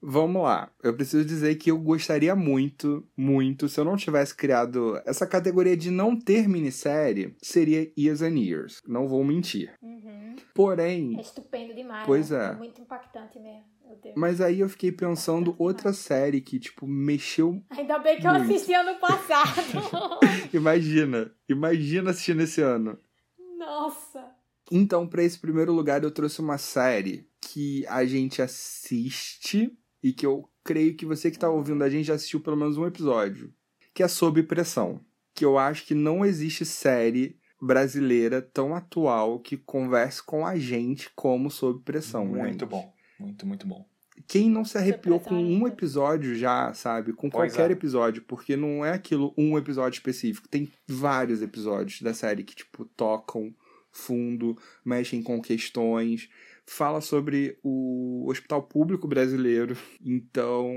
Vamos 0.00 0.42
lá. 0.42 0.70
Eu 0.82 0.94
preciso 0.94 1.24
dizer 1.24 1.56
que 1.56 1.70
eu 1.70 1.78
gostaria 1.78 2.36
muito, 2.36 3.08
muito, 3.16 3.68
se 3.68 3.80
eu 3.80 3.84
não 3.84 3.96
tivesse 3.96 4.36
criado 4.36 5.00
essa 5.06 5.26
categoria 5.26 5.76
de 5.76 5.90
não 5.90 6.16
ter 6.16 6.46
minissérie, 6.46 7.34
seria 7.42 7.90
Years 7.98 8.20
and 8.20 8.38
Years. 8.38 8.82
Não 8.86 9.08
vou 9.08 9.24
mentir. 9.24 9.74
Uhum. 9.82 10.36
Porém, 10.54 11.16
É 11.18 11.20
estupendo 11.22 11.74
demais. 11.74 12.06
Pois 12.06 12.30
né? 12.30 12.52
é. 12.52 12.54
Muito 12.54 12.80
impactante 12.80 13.40
mesmo. 13.40 13.64
Mas 14.16 14.40
aí 14.40 14.60
eu 14.60 14.68
fiquei 14.68 14.92
pensando 14.92 15.54
outra 15.58 15.92
série 15.92 16.40
que, 16.40 16.58
tipo, 16.58 16.86
mexeu. 16.86 17.62
Ainda 17.70 17.98
bem 17.98 18.20
que 18.20 18.26
eu 18.26 18.32
muito. 18.34 18.52
assisti 18.52 18.74
ano 18.74 18.98
passado. 18.98 19.60
Imagina, 20.52 21.32
imagina 21.48 22.10
assistindo 22.10 22.42
esse 22.42 22.60
ano. 22.60 22.98
Nossa. 23.58 24.24
Então, 24.70 25.06
pra 25.06 25.22
esse 25.22 25.38
primeiro 25.38 25.72
lugar, 25.72 26.02
eu 26.02 26.10
trouxe 26.10 26.40
uma 26.40 26.58
série 26.58 27.28
que 27.40 27.84
a 27.88 28.04
gente 28.04 28.40
assiste 28.40 29.76
e 30.02 30.12
que 30.12 30.24
eu 30.24 30.48
creio 30.62 30.96
que 30.96 31.04
você 31.04 31.30
que 31.30 31.38
tá 31.38 31.50
ouvindo 31.50 31.82
a 31.82 31.90
gente 31.90 32.06
já 32.06 32.14
assistiu 32.14 32.40
pelo 32.40 32.56
menos 32.56 32.78
um 32.78 32.86
episódio, 32.86 33.52
que 33.92 34.02
é 34.02 34.08
Sob 34.08 34.42
Pressão. 34.44 35.00
Que 35.34 35.44
eu 35.44 35.58
acho 35.58 35.84
que 35.84 35.94
não 35.94 36.24
existe 36.24 36.64
série 36.64 37.36
brasileira 37.60 38.40
tão 38.40 38.74
atual 38.74 39.40
que 39.40 39.56
converse 39.56 40.22
com 40.22 40.46
a 40.46 40.56
gente 40.56 41.10
como 41.16 41.50
Sob 41.50 41.82
Pressão. 41.82 42.24
Muito 42.24 42.50
gente. 42.50 42.64
bom. 42.66 42.93
Muito, 43.18 43.46
muito 43.46 43.66
bom. 43.66 43.86
Quem 44.28 44.48
não 44.48 44.64
se 44.64 44.78
arrepiou 44.78 45.18
com 45.18 45.34
um 45.34 45.66
episódio 45.66 46.36
já, 46.36 46.72
sabe? 46.72 47.12
Com 47.12 47.28
Pois 47.28 47.52
qualquer 47.52 47.70
é. 47.70 47.72
episódio, 47.72 48.22
porque 48.22 48.56
não 48.56 48.84
é 48.84 48.92
aquilo 48.92 49.34
um 49.36 49.58
episódio 49.58 49.96
específico. 49.96 50.48
Tem 50.48 50.70
vários 50.86 51.42
episódios 51.42 52.00
da 52.00 52.14
série 52.14 52.44
que, 52.44 52.54
tipo, 52.54 52.84
tocam 52.96 53.52
fundo, 53.90 54.56
mexem 54.84 55.22
com 55.22 55.40
questões. 55.42 56.28
Fala 56.66 57.00
sobre 57.00 57.58
o 57.62 58.26
Hospital 58.28 58.62
Público 58.62 59.06
Brasileiro. 59.06 59.76
Então, 60.02 60.70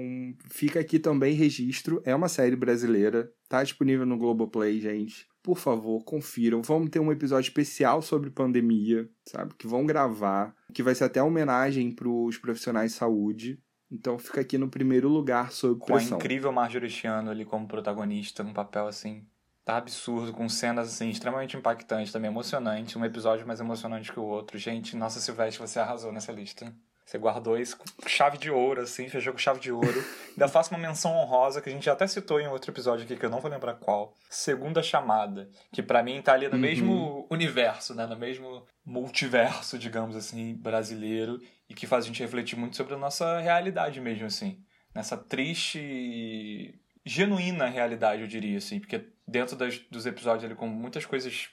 fica 0.49 0.79
aqui 0.79 0.99
também 0.99 1.33
registro. 1.33 2.01
É 2.05 2.13
uma 2.13 2.27
série 2.27 2.55
brasileira. 2.55 3.31
Tá 3.47 3.63
disponível 3.63 4.05
no 4.05 4.17
Globoplay, 4.17 4.79
gente. 4.79 5.25
Por 5.41 5.57
favor, 5.57 6.03
confiram. 6.03 6.61
Vamos 6.61 6.89
ter 6.89 6.99
um 6.99 7.11
episódio 7.11 7.47
especial 7.47 8.01
sobre 8.01 8.29
pandemia, 8.29 9.09
sabe? 9.25 9.53
Que 9.57 9.65
vão 9.65 9.85
gravar. 9.85 10.53
Que 10.73 10.83
vai 10.83 10.93
ser 10.93 11.05
até 11.05 11.23
homenagem 11.23 11.91
pros 11.91 12.37
profissionais 12.37 12.91
de 12.91 12.97
saúde. 12.97 13.57
Então 13.89 14.17
fica 14.19 14.41
aqui 14.41 14.57
no 14.57 14.67
primeiro 14.69 15.07
lugar 15.07 15.53
sob 15.53 15.79
Com 15.79 15.93
a 15.93 15.97
pressão. 15.97 16.17
incrível 16.17 16.51
Marjorie 16.51 16.89
Chiano 16.89 17.31
ali 17.31 17.45
como 17.45 17.65
protagonista, 17.67 18.43
num 18.43 18.51
papel 18.51 18.87
assim, 18.87 19.25
tá 19.67 19.75
absurdo, 19.75 20.31
com 20.31 20.47
cenas 20.47 20.87
assim, 20.87 21.09
extremamente 21.09 21.57
impactantes, 21.57 22.13
também 22.13 22.31
emocionante, 22.31 22.97
um 22.97 23.03
episódio 23.03 23.45
mais 23.45 23.59
emocionante 23.59 24.13
que 24.13 24.19
o 24.19 24.23
outro. 24.23 24.57
Gente, 24.57 24.95
nossa 24.95 25.19
Silvestre, 25.19 25.59
você 25.67 25.77
arrasou 25.77 26.09
nessa 26.13 26.31
lista. 26.31 26.73
Você 27.05 27.17
guardou 27.17 27.57
isso 27.57 27.77
com 27.77 27.85
chave 28.07 28.37
de 28.37 28.49
ouro, 28.49 28.81
assim, 28.81 29.09
fechou 29.09 29.33
com 29.33 29.39
chave 29.39 29.59
de 29.59 29.69
ouro. 29.71 30.03
Ainda 30.31 30.47
faço 30.47 30.71
uma 30.73 30.79
menção 30.79 31.11
honrosa 31.15 31.61
que 31.61 31.69
a 31.69 31.71
gente 31.71 31.83
já 31.85 31.91
até 31.93 32.07
citou 32.07 32.39
em 32.39 32.47
outro 32.47 32.71
episódio 32.71 33.03
aqui, 33.03 33.17
que 33.17 33.25
eu 33.25 33.29
não 33.29 33.41
vou 33.41 33.51
lembrar 33.51 33.73
qual. 33.75 34.13
Segunda 34.29 34.81
Chamada, 34.81 35.49
que 35.71 35.83
pra 35.83 36.01
mim 36.01 36.21
tá 36.21 36.31
ali 36.33 36.47
no 36.47 36.55
Uhum. 36.55 36.59
mesmo 36.61 37.27
universo, 37.29 37.93
né? 37.93 38.05
No 38.05 38.15
mesmo 38.17 38.63
multiverso, 38.85 39.77
digamos 39.77 40.15
assim, 40.15 40.53
brasileiro, 40.55 41.41
e 41.69 41.73
que 41.73 41.85
faz 41.87 42.05
a 42.05 42.07
gente 42.07 42.21
refletir 42.23 42.57
muito 42.57 42.75
sobre 42.77 42.93
a 42.93 42.97
nossa 42.97 43.39
realidade 43.39 43.99
mesmo, 43.99 44.25
assim. 44.27 44.61
Nessa 44.95 45.17
triste 45.17 45.79
e 45.81 46.75
genuína 47.05 47.67
realidade, 47.67 48.21
eu 48.21 48.27
diria, 48.27 48.57
assim. 48.57 48.79
Porque 48.79 49.05
dentro 49.27 49.55
das, 49.55 49.77
dos 49.91 50.05
episódios 50.05 50.45
ali, 50.45 50.55
com 50.55 50.67
muitas 50.67 51.05
coisas 51.05 51.49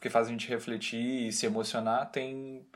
que 0.00 0.10
fazem 0.10 0.34
a 0.34 0.38
gente 0.38 0.48
refletir 0.48 1.28
e 1.28 1.32
se 1.32 1.46
emocionar, 1.46 2.10
tem 2.10 2.66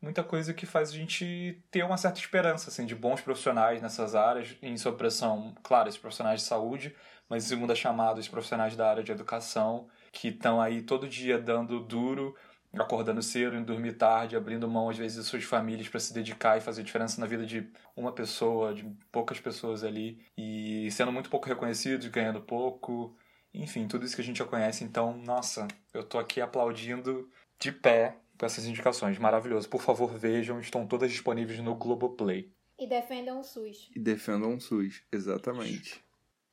muita 0.00 0.22
coisa 0.22 0.52
que 0.52 0.66
faz 0.66 0.90
a 0.90 0.92
gente 0.92 1.62
ter 1.70 1.84
uma 1.84 1.96
certa 1.96 2.18
esperança, 2.18 2.70
assim, 2.70 2.86
de 2.86 2.94
bons 2.94 3.20
profissionais 3.20 3.80
nessas 3.80 4.14
áreas, 4.14 4.56
em 4.62 4.76
sob 4.76 4.96
pressão, 4.96 5.54
claro, 5.62 5.88
esses 5.88 6.00
profissionais 6.00 6.40
de 6.40 6.46
saúde, 6.46 6.94
mas 7.28 7.44
em 7.44 7.48
segunda 7.48 7.74
chamada, 7.74 8.20
os 8.20 8.28
profissionais 8.28 8.76
da 8.76 8.88
área 8.88 9.02
de 9.02 9.12
educação, 9.12 9.88
que 10.12 10.28
estão 10.28 10.60
aí 10.60 10.82
todo 10.82 11.08
dia 11.08 11.38
dando 11.38 11.80
duro, 11.80 12.34
acordando 12.74 13.22
cedo, 13.22 13.56
indo 13.56 13.66
dormir 13.66 13.92
tarde, 13.94 14.36
abrindo 14.36 14.68
mão, 14.68 14.90
às 14.90 14.98
vezes, 14.98 15.16
de 15.16 15.24
suas 15.24 15.44
famílias 15.44 15.88
para 15.88 16.00
se 16.00 16.12
dedicar 16.12 16.58
e 16.58 16.60
fazer 16.60 16.82
diferença 16.82 17.20
na 17.20 17.26
vida 17.26 17.46
de 17.46 17.70
uma 17.96 18.12
pessoa, 18.12 18.74
de 18.74 18.84
poucas 19.12 19.40
pessoas 19.40 19.84
ali, 19.84 20.20
e 20.36 20.90
sendo 20.90 21.12
muito 21.12 21.30
pouco 21.30 21.48
reconhecidos, 21.48 22.06
ganhando 22.08 22.40
pouco, 22.40 23.16
enfim, 23.54 23.86
tudo 23.86 24.04
isso 24.04 24.16
que 24.16 24.22
a 24.22 24.24
gente 24.24 24.38
já 24.38 24.44
conhece. 24.44 24.82
Então, 24.82 25.16
nossa, 25.16 25.68
eu 25.92 26.02
tô 26.02 26.18
aqui 26.18 26.40
aplaudindo 26.40 27.28
de 27.58 27.70
pé 27.70 28.16
com 28.38 28.44
essas 28.44 28.66
indicações. 28.66 29.18
Maravilhoso. 29.18 29.68
Por 29.68 29.80
favor, 29.80 30.12
vejam, 30.18 30.58
estão 30.58 30.86
todas 30.86 31.10
disponíveis 31.10 31.60
no 31.60 31.74
Globoplay. 31.74 32.52
E 32.78 32.88
defendam 32.88 33.38
o 33.38 33.44
SUS. 33.44 33.88
E 33.94 34.00
defendam 34.00 34.54
o 34.54 34.60
SUS, 34.60 35.02
exatamente. 35.12 36.02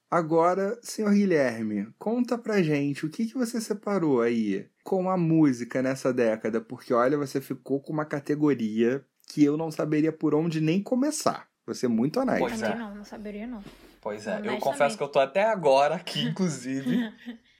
Agora, 0.10 0.78
senhor 0.84 1.14
Guilherme, 1.14 1.88
conta 1.98 2.38
pra 2.38 2.62
gente 2.62 3.06
o 3.06 3.10
que, 3.10 3.26
que 3.26 3.34
você 3.34 3.60
separou 3.62 4.22
aí 4.22 4.70
com 4.84 5.10
a 5.10 5.18
música 5.18 5.82
nessa 5.82 6.14
década, 6.14 6.60
porque 6.60 6.94
olha, 6.94 7.18
você 7.18 7.40
ficou 7.40 7.80
com 7.80 7.94
uma 7.94 8.06
categoria 8.06 9.04
que 9.28 9.44
eu 9.44 9.56
não 9.56 9.72
saberia 9.72 10.12
por 10.12 10.36
onde 10.36 10.60
nem 10.60 10.84
começar. 10.84 11.48
Vou 11.66 11.74
ser 11.74 11.88
muito 11.88 12.20
honesto. 12.20 12.40
Pois 12.40 12.60
Também 12.60 12.76
é. 12.76 12.78
não, 12.78 12.96
não 12.96 13.06
saberia 13.06 13.48
não. 13.48 13.64
Pois 14.02 14.26
é, 14.26 14.42
eu 14.44 14.58
confesso 14.58 14.98
que 14.98 15.04
eu 15.04 15.08
tô 15.08 15.20
até 15.20 15.44
agora 15.44 15.96
aqui, 15.96 16.24
inclusive. 16.28 17.14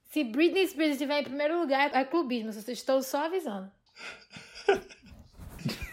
Se 0.10 0.24
Britney 0.24 0.68
Spears 0.68 0.94
estiver 0.94 1.22
em 1.22 1.24
primeiro 1.24 1.60
lugar, 1.60 1.94
é 1.94 2.04
clubismo. 2.04 2.50
Estou 2.50 3.02
só 3.02 3.26
avisando. 3.26 3.72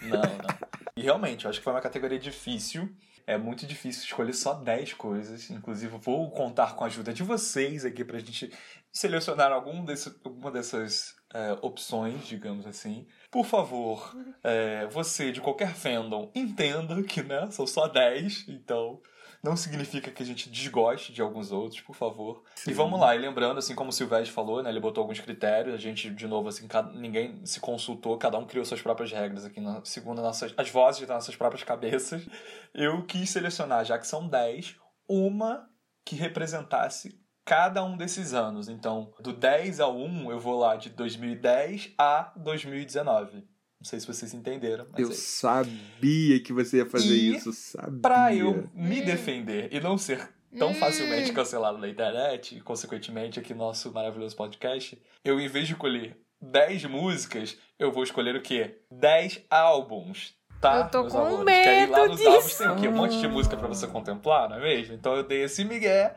Não, 0.03 0.21
não. 0.21 0.69
E 0.97 1.03
realmente, 1.03 1.45
eu 1.45 1.51
acho 1.51 1.61
que 1.61 1.65
foi 1.65 1.73
uma 1.73 1.81
categoria 1.83 2.19
difícil. 2.19 2.89
É 3.27 3.37
muito 3.37 3.67
difícil 3.67 4.05
escolher 4.05 4.33
só 4.33 4.55
10 4.55 4.95
coisas. 4.95 5.51
Inclusive, 5.51 5.97
vou 5.99 6.31
contar 6.31 6.75
com 6.75 6.83
a 6.83 6.87
ajuda 6.87 7.13
de 7.13 7.23
vocês 7.23 7.85
aqui 7.85 8.03
pra 8.03 8.19
gente 8.19 8.51
selecionar 8.91 9.53
algum 9.53 9.85
desse, 9.85 10.09
alguma 10.25 10.51
dessas 10.51 11.15
é, 11.33 11.57
opções, 11.61 12.27
digamos 12.27 12.67
assim. 12.67 13.07
Por 13.31 13.45
favor, 13.45 14.17
é, 14.43 14.87
você 14.87 15.31
de 15.31 15.41
qualquer 15.41 15.75
fandom, 15.75 16.33
entenda 16.35 17.03
que 17.03 17.23
né, 17.23 17.51
são 17.51 17.67
só 17.67 17.87
10, 17.87 18.49
então 18.49 19.01
não 19.43 19.57
significa 19.57 20.11
que 20.11 20.23
a 20.23 20.27
gente 20.27 20.51
desgoste 20.51 21.13
de 21.13 21.23
alguns 21.23 21.53
outros, 21.53 21.81
por 21.81 21.95
favor. 21.95 22.43
Sim. 22.57 22.71
E 22.71 22.75
vamos 22.75 22.99
lá, 22.99 23.15
e 23.15 23.19
lembrando, 23.19 23.59
assim 23.59 23.75
como 23.75 23.91
o 23.91 23.93
Silvestre 23.93 24.33
falou, 24.33 24.63
né, 24.63 24.71
ele 24.71 24.81
botou 24.81 25.03
alguns 25.03 25.21
critérios, 25.21 25.75
a 25.75 25.79
gente, 25.79 26.11
de 26.11 26.27
novo, 26.27 26.49
assim, 26.49 26.67
cada- 26.67 26.93
ninguém 26.93 27.45
se 27.47 27.61
consultou, 27.61 28.19
cada 28.19 28.39
um 28.39 28.47
criou 28.47 28.65
suas 28.65 28.83
próprias 28.83 29.13
regras 29.13 29.45
aqui, 29.45 29.61
na, 29.61 29.85
segundo 29.85 30.21
nossas, 30.21 30.53
as 30.57 30.69
vozes 30.71 31.01
das 31.03 31.09
nossas 31.11 31.37
próprias 31.37 31.63
cabeças. 31.63 32.27
Eu 32.75 33.05
quis 33.07 33.31
selecionar, 33.31 33.85
já 33.85 33.99
que 33.99 34.07
são 34.07 34.29
10, 34.29 34.77
uma 35.09 35.69
que 36.05 36.17
representasse 36.17 37.19
cada 37.45 37.83
um 37.83 37.97
desses 37.97 38.35
anos. 38.35 38.69
Então, 38.69 39.13
do 39.21 39.33
10 39.33 39.81
ao 39.81 39.97
1, 39.97 40.31
eu 40.31 40.39
vou 40.39 40.59
lá 40.59 40.77
de 40.77 40.91
2010 40.91 41.95
a 41.97 42.33
2019. 42.37 43.47
Não 43.81 43.85
sei 43.85 44.01
se 44.01 44.07
vocês 44.07 44.35
entenderam, 44.35 44.87
mas 44.93 45.01
Eu 45.01 45.11
é 45.11 45.15
sabia 45.15 46.41
que 46.43 46.53
você 46.53 46.79
ia 46.79 46.87
fazer 46.87 47.15
E 47.15 47.37
isso, 47.37 47.53
sabia. 47.53 48.01
Pra 48.01 48.35
eu 48.35 48.69
me 48.75 49.01
Hum. 49.01 49.05
defender 49.05 49.69
e 49.73 49.79
não 49.81 49.97
ser 49.97 50.29
tão 50.59 50.71
Hum. 50.71 50.75
facilmente 50.75 51.33
cancelado 51.33 51.79
na 51.79 51.89
internet, 51.89 52.57
e 52.57 52.61
consequentemente 52.61 53.39
aqui 53.39 53.53
no 53.55 53.61
nosso 53.61 53.93
maravilhoso 53.93 54.35
podcast, 54.35 55.01
eu 55.25 55.39
em 55.41 55.47
vez 55.49 55.67
de 55.69 55.75
escolher 55.75 56.17
10 56.41 56.85
músicas, 56.87 57.57
eu 57.79 57.93
vou 57.93 58.03
escolher 58.03 58.35
o 58.35 58.43
quê? 58.43 58.79
10 58.91 59.43
álbuns. 59.51 60.35
Tá, 60.61 60.79
Eu 60.79 60.89
tô 60.91 61.01
meus 61.03 61.13
com 61.13 61.19
alunos? 61.21 61.45
Que 61.45 61.51
aí 61.69 61.87
lá 61.87 61.99
medo 62.01 62.13
nos 62.15 62.27
álbuns 62.27 62.45
disso. 62.47 62.59
tem 62.59 62.69
o 62.73 62.77
quê? 62.77 62.89
Um 62.89 62.93
monte 62.93 63.21
de 63.21 63.29
música 63.29 63.57
pra 63.57 63.69
você 63.69 63.87
contemplar, 63.87 64.49
não 64.49 64.57
é 64.57 64.61
mesmo? 64.61 64.95
Então 64.95 65.15
eu 65.15 65.23
dei 65.23 65.45
esse 65.45 65.65
migué 65.65 66.17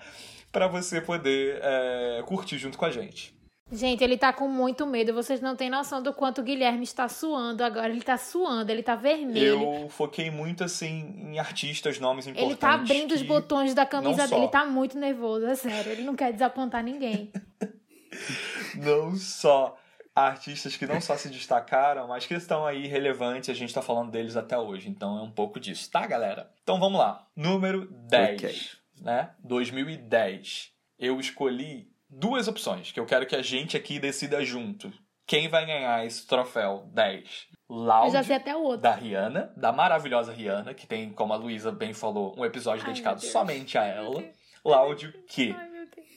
pra 0.51 0.67
você 0.67 0.99
poder 0.99 1.59
é, 1.61 2.23
curtir 2.25 2.57
junto 2.57 2.75
com 2.75 2.85
a 2.85 2.89
gente. 2.89 3.35
Gente, 3.71 4.03
ele 4.03 4.17
tá 4.17 4.33
com 4.33 4.49
muito 4.49 4.85
medo. 4.85 5.13
Vocês 5.13 5.39
não 5.39 5.55
têm 5.55 5.69
noção 5.69 6.03
do 6.03 6.13
quanto 6.13 6.41
o 6.41 6.43
Guilherme 6.43 6.83
está 6.83 7.07
suando 7.07 7.63
agora. 7.63 7.89
Ele 7.89 8.01
tá 8.01 8.17
suando, 8.17 8.69
ele 8.69 8.83
tá 8.83 8.95
vermelho. 8.95 9.63
Eu 9.63 9.89
foquei 9.89 10.29
muito, 10.29 10.63
assim, 10.63 11.15
em 11.17 11.39
artistas, 11.39 11.97
nomes 11.97 12.27
importantes. 12.27 12.51
Ele 12.51 12.59
tá 12.59 12.73
abrindo 12.73 13.13
os 13.13 13.21
botões 13.21 13.73
da 13.73 13.85
camisa 13.85 14.27
dele. 14.27 14.41
Ele 14.41 14.51
tá 14.51 14.65
muito 14.65 14.97
nervoso, 14.99 15.45
é 15.45 15.55
sério. 15.55 15.91
Ele 15.93 16.03
não 16.03 16.15
quer 16.15 16.33
desapontar 16.33 16.83
ninguém. 16.83 17.31
não 18.75 19.15
só 19.15 19.77
artistas 20.13 20.75
que 20.75 20.85
não 20.85 20.99
só 20.99 21.15
se 21.15 21.29
destacaram, 21.29 22.09
mas 22.09 22.25
que 22.25 22.33
estão 22.33 22.65
aí 22.65 22.87
relevantes, 22.87 23.49
a 23.49 23.53
gente 23.53 23.73
tá 23.73 23.81
falando 23.81 24.11
deles 24.11 24.35
até 24.35 24.57
hoje. 24.57 24.89
Então 24.89 25.17
é 25.17 25.21
um 25.21 25.31
pouco 25.31 25.61
disso, 25.61 25.89
tá, 25.89 26.05
galera? 26.05 26.51
Então 26.61 26.77
vamos 26.77 26.99
lá. 26.99 27.25
Número 27.35 27.87
10, 27.89 28.43
Ok. 28.43 28.55
né? 28.99 29.29
2010. 29.39 30.71
Eu 30.99 31.19
escolhi 31.19 31.90
duas 32.11 32.47
opções 32.47 32.91
que 32.91 32.99
eu 32.99 33.05
quero 33.05 33.25
que 33.25 33.35
a 33.35 33.41
gente 33.41 33.77
aqui 33.77 33.99
decida 33.99 34.43
junto. 34.43 34.91
Quem 35.25 35.47
vai 35.47 35.65
ganhar 35.65 36.05
esse 36.05 36.27
troféu 36.27 36.89
10? 36.93 37.47
Eu 37.69 37.75
Loud 37.77 38.11
já 38.11 38.21
sei 38.21 38.35
até 38.35 38.53
o 38.53 38.61
outro. 38.61 38.81
da 38.81 38.93
Rihanna, 38.93 39.53
da 39.55 39.71
maravilhosa 39.71 40.33
Rihanna, 40.33 40.73
que 40.73 40.85
tem, 40.85 41.09
como 41.09 41.31
a 41.31 41.37
Luísa 41.37 41.71
bem 41.71 41.93
falou, 41.93 42.35
um 42.37 42.43
episódio 42.43 42.83
Ai, 42.85 42.91
dedicado 42.91 43.21
somente 43.21 43.77
a 43.77 43.85
ela. 43.85 44.21
Loud, 44.65 45.13
que 45.29 45.55
Ai, 45.57 45.71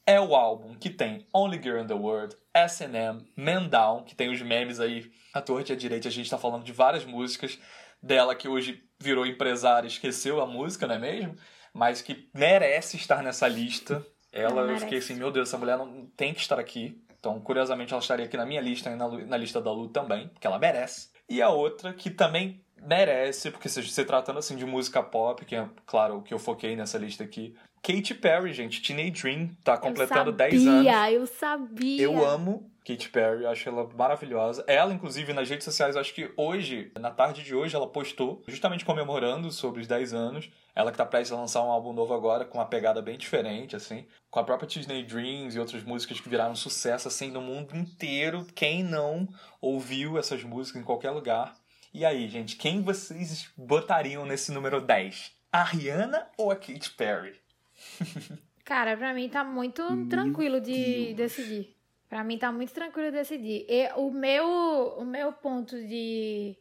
é 0.06 0.20
o 0.20 0.34
álbum 0.34 0.74
que 0.74 0.90
tem 0.90 1.26
Only 1.32 1.62
Girl 1.62 1.80
in 1.80 1.86
the 1.86 1.94
World, 1.94 2.36
S&M, 2.52 3.24
Man 3.36 3.68
Down, 3.68 4.02
que 4.02 4.16
tem 4.16 4.30
os 4.30 4.42
memes 4.42 4.80
aí 4.80 5.10
à 5.32 5.40
torta 5.40 5.72
e 5.72 5.74
à 5.74 5.78
direita. 5.78 6.08
A 6.08 6.10
gente 6.10 6.28
tá 6.28 6.36
falando 6.36 6.64
de 6.64 6.72
várias 6.72 7.04
músicas 7.04 7.58
dela 8.02 8.34
que 8.34 8.48
hoje 8.48 8.82
virou 9.00 9.24
empresária, 9.24 9.86
esqueceu 9.86 10.40
a 10.40 10.46
música, 10.46 10.86
não 10.86 10.96
é 10.96 10.98
mesmo? 10.98 11.36
Mas 11.72 12.02
que 12.02 12.28
merece 12.34 12.96
estar 12.96 13.22
nessa 13.22 13.48
lista. 13.48 14.04
Ela, 14.34 14.62
eu 14.62 14.78
fiquei 14.80 14.98
assim, 14.98 15.14
meu 15.14 15.30
Deus, 15.30 15.48
essa 15.48 15.58
mulher 15.58 15.78
não 15.78 16.06
tem 16.16 16.34
que 16.34 16.40
estar 16.40 16.58
aqui. 16.58 17.00
Então, 17.18 17.40
curiosamente, 17.40 17.92
ela 17.92 18.02
estaria 18.02 18.26
aqui 18.26 18.36
na 18.36 18.44
minha 18.44 18.60
lista 18.60 18.90
e 18.90 18.96
na, 18.96 19.06
Lu- 19.06 19.26
na 19.26 19.36
lista 19.36 19.60
da 19.60 19.72
Lu 19.72 19.88
também, 19.88 20.28
porque 20.28 20.46
ela 20.46 20.58
merece. 20.58 21.08
E 21.28 21.40
a 21.40 21.48
outra, 21.48 21.92
que 21.94 22.10
também 22.10 22.60
merece, 22.82 23.50
porque 23.50 23.68
se, 23.68 23.82
se 23.82 24.04
tratando 24.04 24.38
assim 24.38 24.56
de 24.56 24.66
música 24.66 25.02
pop, 25.02 25.42
que 25.44 25.56
é, 25.56 25.66
claro, 25.86 26.18
o 26.18 26.22
que 26.22 26.34
eu 26.34 26.38
foquei 26.38 26.76
nessa 26.76 26.98
lista 26.98 27.24
aqui. 27.24 27.54
Katy 27.82 28.14
Perry, 28.14 28.52
gente, 28.52 28.82
Teenage 28.82 29.10
Dream, 29.22 29.50
tá 29.62 29.76
completando 29.78 30.30
eu 30.30 30.34
10 30.34 30.66
anos. 30.66 30.86
Eu 31.12 31.26
sabia, 31.26 32.02
Eu 32.02 32.24
amo 32.26 32.70
Katy 32.84 33.08
Perry, 33.08 33.46
acho 33.46 33.66
ela 33.66 33.88
maravilhosa. 33.96 34.62
Ela, 34.66 34.92
inclusive, 34.92 35.32
nas 35.32 35.48
redes 35.48 35.64
sociais, 35.64 35.96
acho 35.96 36.12
que 36.12 36.30
hoje, 36.36 36.92
na 37.00 37.10
tarde 37.10 37.42
de 37.42 37.54
hoje, 37.54 37.74
ela 37.74 37.86
postou, 37.86 38.42
justamente 38.46 38.84
comemorando 38.84 39.50
sobre 39.50 39.80
os 39.80 39.86
10 39.86 40.12
anos. 40.12 40.50
Ela 40.74 40.92
que 40.92 40.98
tá 40.98 41.06
prestes 41.06 41.32
a 41.32 41.40
lançar 41.40 41.62
um 41.62 41.70
álbum 41.70 41.94
novo 41.94 42.12
agora, 42.12 42.44
com 42.44 42.58
uma 42.58 42.66
pegada 42.66 43.00
bem 43.00 43.16
diferente, 43.16 43.74
assim. 43.74 44.06
Com 44.30 44.38
a 44.38 44.44
própria 44.44 44.68
Disney 44.68 45.02
Dreams 45.02 45.56
e 45.56 45.58
outras 45.58 45.82
músicas 45.82 46.20
que 46.20 46.28
viraram 46.28 46.54
sucesso, 46.54 47.08
assim, 47.08 47.30
no 47.30 47.40
mundo 47.40 47.74
inteiro. 47.74 48.46
Quem 48.54 48.82
não 48.82 49.26
ouviu 49.62 50.18
essas 50.18 50.44
músicas 50.44 50.82
em 50.82 50.84
qualquer 50.84 51.10
lugar? 51.10 51.54
E 51.92 52.04
aí, 52.04 52.28
gente, 52.28 52.56
quem 52.56 52.82
vocês 52.82 53.48
botariam 53.56 54.26
nesse 54.26 54.52
número 54.52 54.80
10? 54.80 55.32
A 55.50 55.62
Rihanna 55.64 56.26
ou 56.36 56.50
a 56.50 56.56
Katy 56.56 56.90
Perry? 56.90 57.40
Cara, 58.64 58.96
pra 58.96 59.14
mim 59.14 59.28
tá 59.28 59.44
muito 59.44 59.82
Meu 59.90 60.08
tranquilo 60.08 60.60
de 60.60 61.14
Deus. 61.14 61.16
decidir. 61.16 61.73
Pra 62.14 62.22
mim 62.22 62.38
tá 62.38 62.52
muito 62.52 62.72
tranquilo 62.72 63.10
de 63.10 63.16
decidir. 63.16 63.66
E 63.68 63.90
o 63.96 64.08
meu, 64.08 64.46
o 64.98 65.04
meu 65.04 65.32
ponto 65.32 65.76
de, 65.76 66.54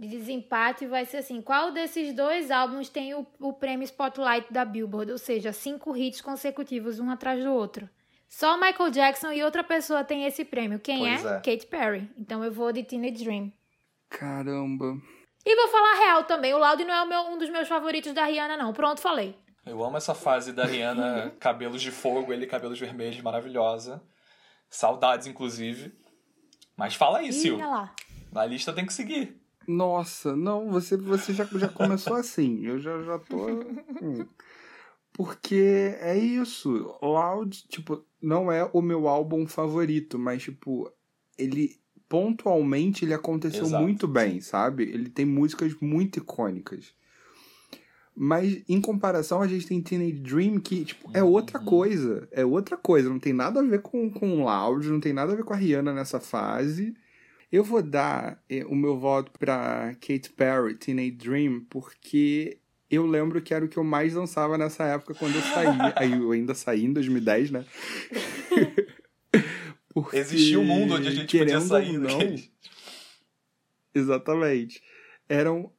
de 0.00 0.08
desempate 0.08 0.86
vai 0.86 1.04
ser 1.04 1.18
assim: 1.18 1.42
qual 1.42 1.72
desses 1.72 2.14
dois 2.14 2.50
álbuns 2.50 2.88
tem 2.88 3.12
o, 3.12 3.26
o 3.38 3.52
prêmio 3.52 3.84
Spotlight 3.84 4.50
da 4.50 4.64
Billboard? 4.64 5.12
Ou 5.12 5.18
seja, 5.18 5.52
cinco 5.52 5.94
hits 5.94 6.22
consecutivos, 6.22 7.00
um 7.00 7.10
atrás 7.10 7.44
do 7.44 7.52
outro. 7.52 7.86
Só 8.30 8.56
Michael 8.56 8.88
Jackson 8.88 9.30
e 9.30 9.44
outra 9.44 9.62
pessoa 9.62 10.02
tem 10.02 10.24
esse 10.24 10.42
prêmio. 10.42 10.78
Quem 10.78 11.06
é? 11.06 11.16
é. 11.16 11.34
Katy 11.34 11.66
Perry. 11.66 12.08
Então 12.16 12.42
eu 12.42 12.50
vou 12.50 12.72
de 12.72 12.82
Teenage 12.82 13.22
Dream. 13.22 13.52
Caramba. 14.08 14.96
E 15.44 15.54
vou 15.54 15.68
falar 15.68 15.98
real 15.98 16.24
também. 16.24 16.54
O 16.54 16.58
Loud 16.58 16.82
não 16.82 16.94
é 16.94 17.02
o 17.02 17.06
meu- 17.06 17.26
um 17.34 17.36
dos 17.36 17.50
meus 17.50 17.68
favoritos 17.68 18.14
da 18.14 18.24
Rihanna, 18.24 18.56
não. 18.56 18.72
Pronto, 18.72 19.02
falei. 19.02 19.36
Eu 19.66 19.84
amo 19.84 19.98
essa 19.98 20.14
fase 20.14 20.50
da 20.50 20.64
Rihanna, 20.64 21.34
cabelos 21.38 21.82
de 21.82 21.90
fogo, 21.90 22.32
ele 22.32 22.46
cabelos 22.46 22.80
vermelhos, 22.80 23.20
maravilhosa. 23.20 24.02
Saudades, 24.74 25.28
inclusive. 25.28 25.92
Mas 26.76 26.96
fala 26.96 27.18
aí, 27.18 27.32
Sil. 27.32 27.54
Ih, 27.54 27.62
olha 27.62 27.68
lá. 27.68 27.94
Na 28.32 28.44
lista 28.44 28.72
tem 28.72 28.84
que 28.84 28.92
seguir. 28.92 29.40
Nossa, 29.68 30.34
não, 30.34 30.68
você, 30.68 30.96
você 30.96 31.32
já, 31.32 31.44
já 31.44 31.68
começou 31.68 32.14
assim. 32.16 32.66
Eu 32.66 32.80
já, 32.80 33.00
já 33.02 33.18
tô. 33.20 33.46
hum. 34.02 34.26
Porque 35.12 35.96
é 36.00 36.18
isso. 36.18 36.98
Loud, 37.00 37.68
tipo, 37.68 38.04
não 38.20 38.50
é 38.50 38.68
o 38.72 38.82
meu 38.82 39.06
álbum 39.06 39.46
favorito, 39.46 40.18
mas, 40.18 40.42
tipo, 40.42 40.90
ele. 41.38 41.80
Pontualmente 42.06 43.04
ele 43.04 43.14
aconteceu 43.14 43.64
Exato. 43.64 43.82
muito 43.82 44.06
bem, 44.06 44.40
sabe? 44.40 44.84
Ele 44.84 45.08
tem 45.08 45.24
músicas 45.24 45.74
muito 45.80 46.18
icônicas. 46.18 46.94
Mas 48.16 48.62
em 48.68 48.80
comparação, 48.80 49.42
a 49.42 49.46
gente 49.48 49.66
tem 49.66 49.80
Teenage 49.82 50.12
Dream, 50.20 50.60
que, 50.60 50.84
tipo, 50.84 51.10
é 51.12 51.22
outra 51.22 51.58
Uhum. 51.58 51.64
coisa. 51.64 52.28
É 52.30 52.44
outra 52.44 52.76
coisa. 52.76 53.08
Não 53.08 53.18
tem 53.18 53.32
nada 53.32 53.58
a 53.60 53.62
ver 53.62 53.82
com, 53.82 54.08
com 54.10 54.44
Loud, 54.44 54.86
não 54.88 55.00
tem 55.00 55.12
nada 55.12 55.32
a 55.32 55.36
ver 55.36 55.42
com 55.44 55.52
a 55.52 55.56
Rihanna 55.56 55.92
nessa 55.92 56.20
fase. 56.20 56.94
Eu 57.50 57.64
vou 57.64 57.82
dar 57.82 58.40
eh, 58.48 58.64
o 58.66 58.74
meu 58.74 58.98
voto 58.98 59.32
pra 59.38 59.94
Katy 60.00 60.30
Perry, 60.36 60.74
Teenage 60.76 61.10
Dream, 61.12 61.64
porque 61.68 62.58
eu 62.90 63.04
lembro 63.06 63.40
que 63.42 63.52
era 63.52 63.64
o 63.64 63.68
que 63.68 63.76
eu 63.76 63.84
mais 63.84 64.14
dançava 64.14 64.56
nessa 64.56 64.84
época 64.84 65.14
quando 65.14 65.34
eu 65.34 65.42
saí. 65.42 65.66
Aí 65.96 66.12
eu 66.12 66.30
ainda 66.30 66.54
saí 66.54 66.84
em 66.84 66.92
2010, 66.92 67.50
né? 67.50 67.64
Porque, 69.92 70.16
Existia 70.16 70.58
um 70.58 70.64
mundo 70.64 70.94
onde 70.94 71.06
a 71.06 71.10
gente 71.12 71.38
podia 71.38 71.60
sair. 71.60 71.96
ou 71.96 72.02
não, 72.02 72.18
né? 72.18 72.42
Exatamente. 73.94 74.82
Eram. 75.28 75.70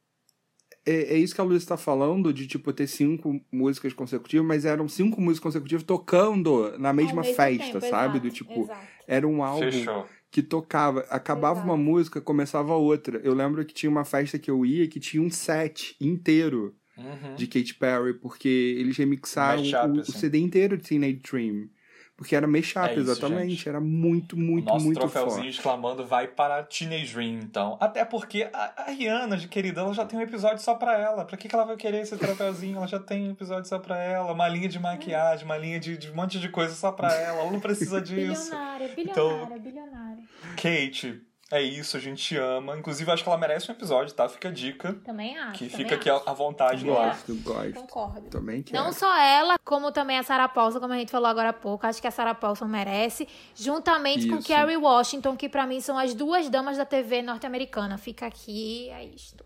É, 0.86 1.14
é 1.14 1.18
isso 1.18 1.34
que 1.34 1.40
a 1.40 1.44
Luísa 1.44 1.64
está 1.64 1.76
falando, 1.76 2.32
de 2.32 2.46
tipo 2.46 2.72
ter 2.72 2.86
cinco 2.86 3.40
músicas 3.50 3.92
consecutivas, 3.92 4.46
mas 4.46 4.64
eram 4.64 4.88
cinco 4.88 5.20
músicas 5.20 5.42
consecutivas 5.42 5.82
tocando 5.82 6.78
na 6.78 6.92
mesma 6.92 7.24
festa, 7.24 7.80
tempo, 7.80 7.80
sabe? 7.90 8.18
exato, 8.18 8.20
Do 8.20 8.30
tipo, 8.30 8.60
exato. 8.62 8.86
era 9.06 9.26
um 9.26 9.42
álbum 9.42 9.70
Fechou. 9.70 10.06
que 10.30 10.42
tocava, 10.42 11.00
acabava 11.10 11.56
Exato. 11.60 11.68
uma 11.68 11.76
música, 11.76 12.20
começava 12.20 12.74
outra. 12.76 13.18
Eu 13.24 13.34
lembro 13.34 13.64
que 13.64 13.74
tinha 13.74 13.90
uma 13.90 14.04
festa 14.04 14.38
que 14.38 14.50
eu 14.50 14.64
ia 14.64 14.86
que 14.86 15.00
tinha 15.00 15.22
um 15.22 15.30
set 15.30 15.96
inteiro 16.00 16.74
Uhum. 16.98 17.34
de 17.34 17.46
Katy 17.46 17.74
Perry, 17.74 18.14
porque 18.14 18.48
eles 18.48 18.96
remixaram 18.96 19.60
Mashup, 19.62 19.98
o, 19.98 20.00
assim. 20.00 20.10
o 20.12 20.14
CD 20.14 20.38
inteiro 20.38 20.78
de 20.78 20.82
Teenage 20.84 21.20
Dream. 21.30 21.68
Porque 22.16 22.34
era 22.34 22.46
mashup, 22.46 22.78
É 22.88 22.92
isso, 22.92 23.00
exatamente. 23.10 23.50
gente. 23.50 23.68
Era 23.68 23.78
muito, 23.78 24.38
muito, 24.38 24.64
Nosso 24.66 24.86
muito 24.86 24.98
troféuzinho 24.98 25.42
forte. 25.42 25.50
exclamando 25.50 26.06
vai 26.06 26.26
para 26.26 26.62
Teenage 26.62 27.12
Dream, 27.12 27.40
então. 27.40 27.76
Até 27.78 28.06
porque 28.06 28.48
a, 28.54 28.72
a 28.86 28.90
Rihanna, 28.90 29.36
de 29.36 29.46
querida, 29.48 29.82
ela 29.82 29.92
já 29.92 30.06
tem 30.06 30.18
um 30.18 30.22
episódio 30.22 30.58
só 30.62 30.74
pra 30.74 30.98
ela. 30.98 31.26
Pra 31.26 31.36
que, 31.36 31.46
que 31.46 31.54
ela 31.54 31.66
vai 31.66 31.76
querer 31.76 32.00
esse 32.00 32.16
troféuzinho? 32.16 32.78
Ela 32.78 32.86
já 32.86 32.98
tem 32.98 33.28
um 33.28 33.32
episódio 33.32 33.68
só 33.68 33.78
pra 33.78 34.02
ela. 34.02 34.32
Uma 34.32 34.48
linha 34.48 34.66
de 34.68 34.78
maquiagem, 34.78 35.44
uma 35.44 35.58
linha 35.58 35.78
de, 35.78 35.98
de 35.98 36.10
um 36.10 36.14
monte 36.14 36.40
de 36.40 36.48
coisa 36.48 36.74
só 36.74 36.90
pra 36.90 37.12
ela. 37.14 37.40
Ela 37.40 37.50
não 37.52 37.60
precisa 37.60 38.00
disso. 38.02 38.50
Bilionária, 38.50 38.90
Então- 38.96 39.28
bilionária, 39.28 39.58
bilionária. 39.58 40.22
Kate, 40.56 41.20
é 41.52 41.62
isso, 41.62 41.96
a 41.96 42.00
gente 42.00 42.36
ama. 42.36 42.76
Inclusive, 42.76 43.08
acho 43.10 43.22
que 43.22 43.28
ela 43.28 43.38
merece 43.38 43.70
um 43.70 43.74
episódio, 43.74 44.12
tá? 44.12 44.28
Fica 44.28 44.48
a 44.48 44.52
dica. 44.52 44.94
Também 45.04 45.38
acho. 45.38 45.58
Que 45.58 45.68
também 45.68 45.84
fica 45.84 45.94
aqui 45.94 46.10
acho. 46.10 46.28
à 46.28 46.32
à 46.32 46.34
vontade 46.34 46.84
no 46.84 46.98
ar. 46.98 47.10
Gosto, 47.10 47.34
gosto. 47.36 47.74
Concordo. 47.74 48.30
Também 48.30 48.62
quero. 48.62 48.82
Não 48.82 48.92
só 48.92 49.16
ela, 49.16 49.56
como 49.64 49.92
também 49.92 50.18
a 50.18 50.24
Sarah 50.24 50.48
Paulson, 50.48 50.80
como 50.80 50.92
a 50.92 50.98
gente 50.98 51.10
falou 51.10 51.28
agora 51.28 51.50
há 51.50 51.52
pouco. 51.52 51.86
Acho 51.86 52.00
que 52.00 52.08
a 52.08 52.10
Sarah 52.10 52.34
Paulson 52.34 52.66
merece. 52.66 53.28
Juntamente 53.54 54.28
com 54.28 54.38
Isso. 54.38 54.46
Kerry 54.48 54.76
Washington, 54.76 55.36
que 55.36 55.48
pra 55.48 55.66
mim 55.66 55.80
são 55.80 55.96
as 55.96 56.14
duas 56.14 56.48
damas 56.48 56.76
da 56.76 56.84
TV 56.84 57.22
norte-americana. 57.22 57.96
Fica 57.96 58.26
aqui, 58.26 58.90
é 58.90 59.04
isto. 59.04 59.44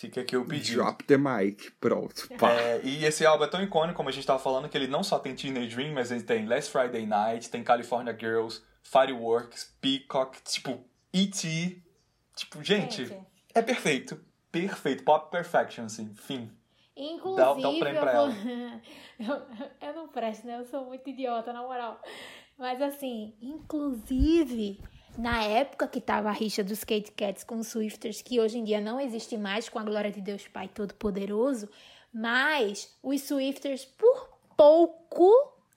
Fica 0.00 0.22
aqui 0.22 0.36
o 0.36 0.46
pedido. 0.46 0.78
Drop 0.78 1.04
the 1.04 1.18
mic. 1.18 1.70
Pronto. 1.78 2.26
Pá. 2.38 2.52
É, 2.52 2.80
e 2.82 3.04
esse 3.04 3.24
álbum 3.24 3.44
é 3.44 3.46
tão 3.46 3.62
icônico, 3.62 3.96
como 3.96 4.08
a 4.08 4.12
gente 4.12 4.26
tava 4.26 4.38
falando, 4.38 4.66
que 4.66 4.76
ele 4.76 4.86
não 4.86 5.04
só 5.04 5.18
tem 5.18 5.34
Teenage 5.36 5.76
Dream, 5.76 5.92
mas 5.92 6.10
ele 6.10 6.22
tem 6.22 6.46
Last 6.46 6.72
Friday 6.72 7.06
Night, 7.06 7.50
tem 7.50 7.62
California 7.62 8.16
Girls, 8.18 8.62
Fireworks, 8.82 9.76
Peacock, 9.80 10.42
tipo, 10.42 10.84
E.T. 11.12 11.82
Tipo, 12.34 12.62
gente, 12.62 13.16
é 13.54 13.62
perfeito. 13.62 14.20
Perfeito. 14.50 15.04
Pop 15.04 15.30
perfection, 15.30 15.84
assim. 15.84 16.12
Fim. 16.14 16.50
Inclusive, 16.96 17.36
Dá- 17.36 17.54
dá 17.54 17.68
um 17.68 17.78
prêmio 17.78 17.98
eu, 17.98 18.02
pra 18.02 18.12
eu, 19.18 19.88
eu 19.88 19.94
não 19.94 20.08
presto, 20.08 20.46
né? 20.46 20.58
Eu 20.58 20.64
sou 20.66 20.84
muito 20.86 21.08
idiota, 21.08 21.52
na 21.52 21.62
moral. 21.62 22.00
Mas 22.58 22.82
assim, 22.82 23.34
inclusive, 23.40 24.78
na 25.16 25.42
época 25.44 25.88
que 25.88 26.00
tava 26.00 26.28
a 26.28 26.32
rixa 26.32 26.62
dos 26.62 26.84
Kate 26.84 27.10
Cats 27.12 27.42
com 27.42 27.58
os 27.58 27.68
Swifters, 27.68 28.20
que 28.20 28.38
hoje 28.38 28.58
em 28.58 28.64
dia 28.64 28.80
não 28.80 29.00
existe 29.00 29.36
mais, 29.38 29.68
com 29.68 29.78
a 29.78 29.84
glória 29.84 30.10
de 30.10 30.20
Deus 30.20 30.46
Pai 30.48 30.68
Todo-Poderoso, 30.68 31.70
mas 32.12 32.94
os 33.02 33.22
Swifters, 33.22 33.84
por 33.84 34.28
pouco, 34.56 35.30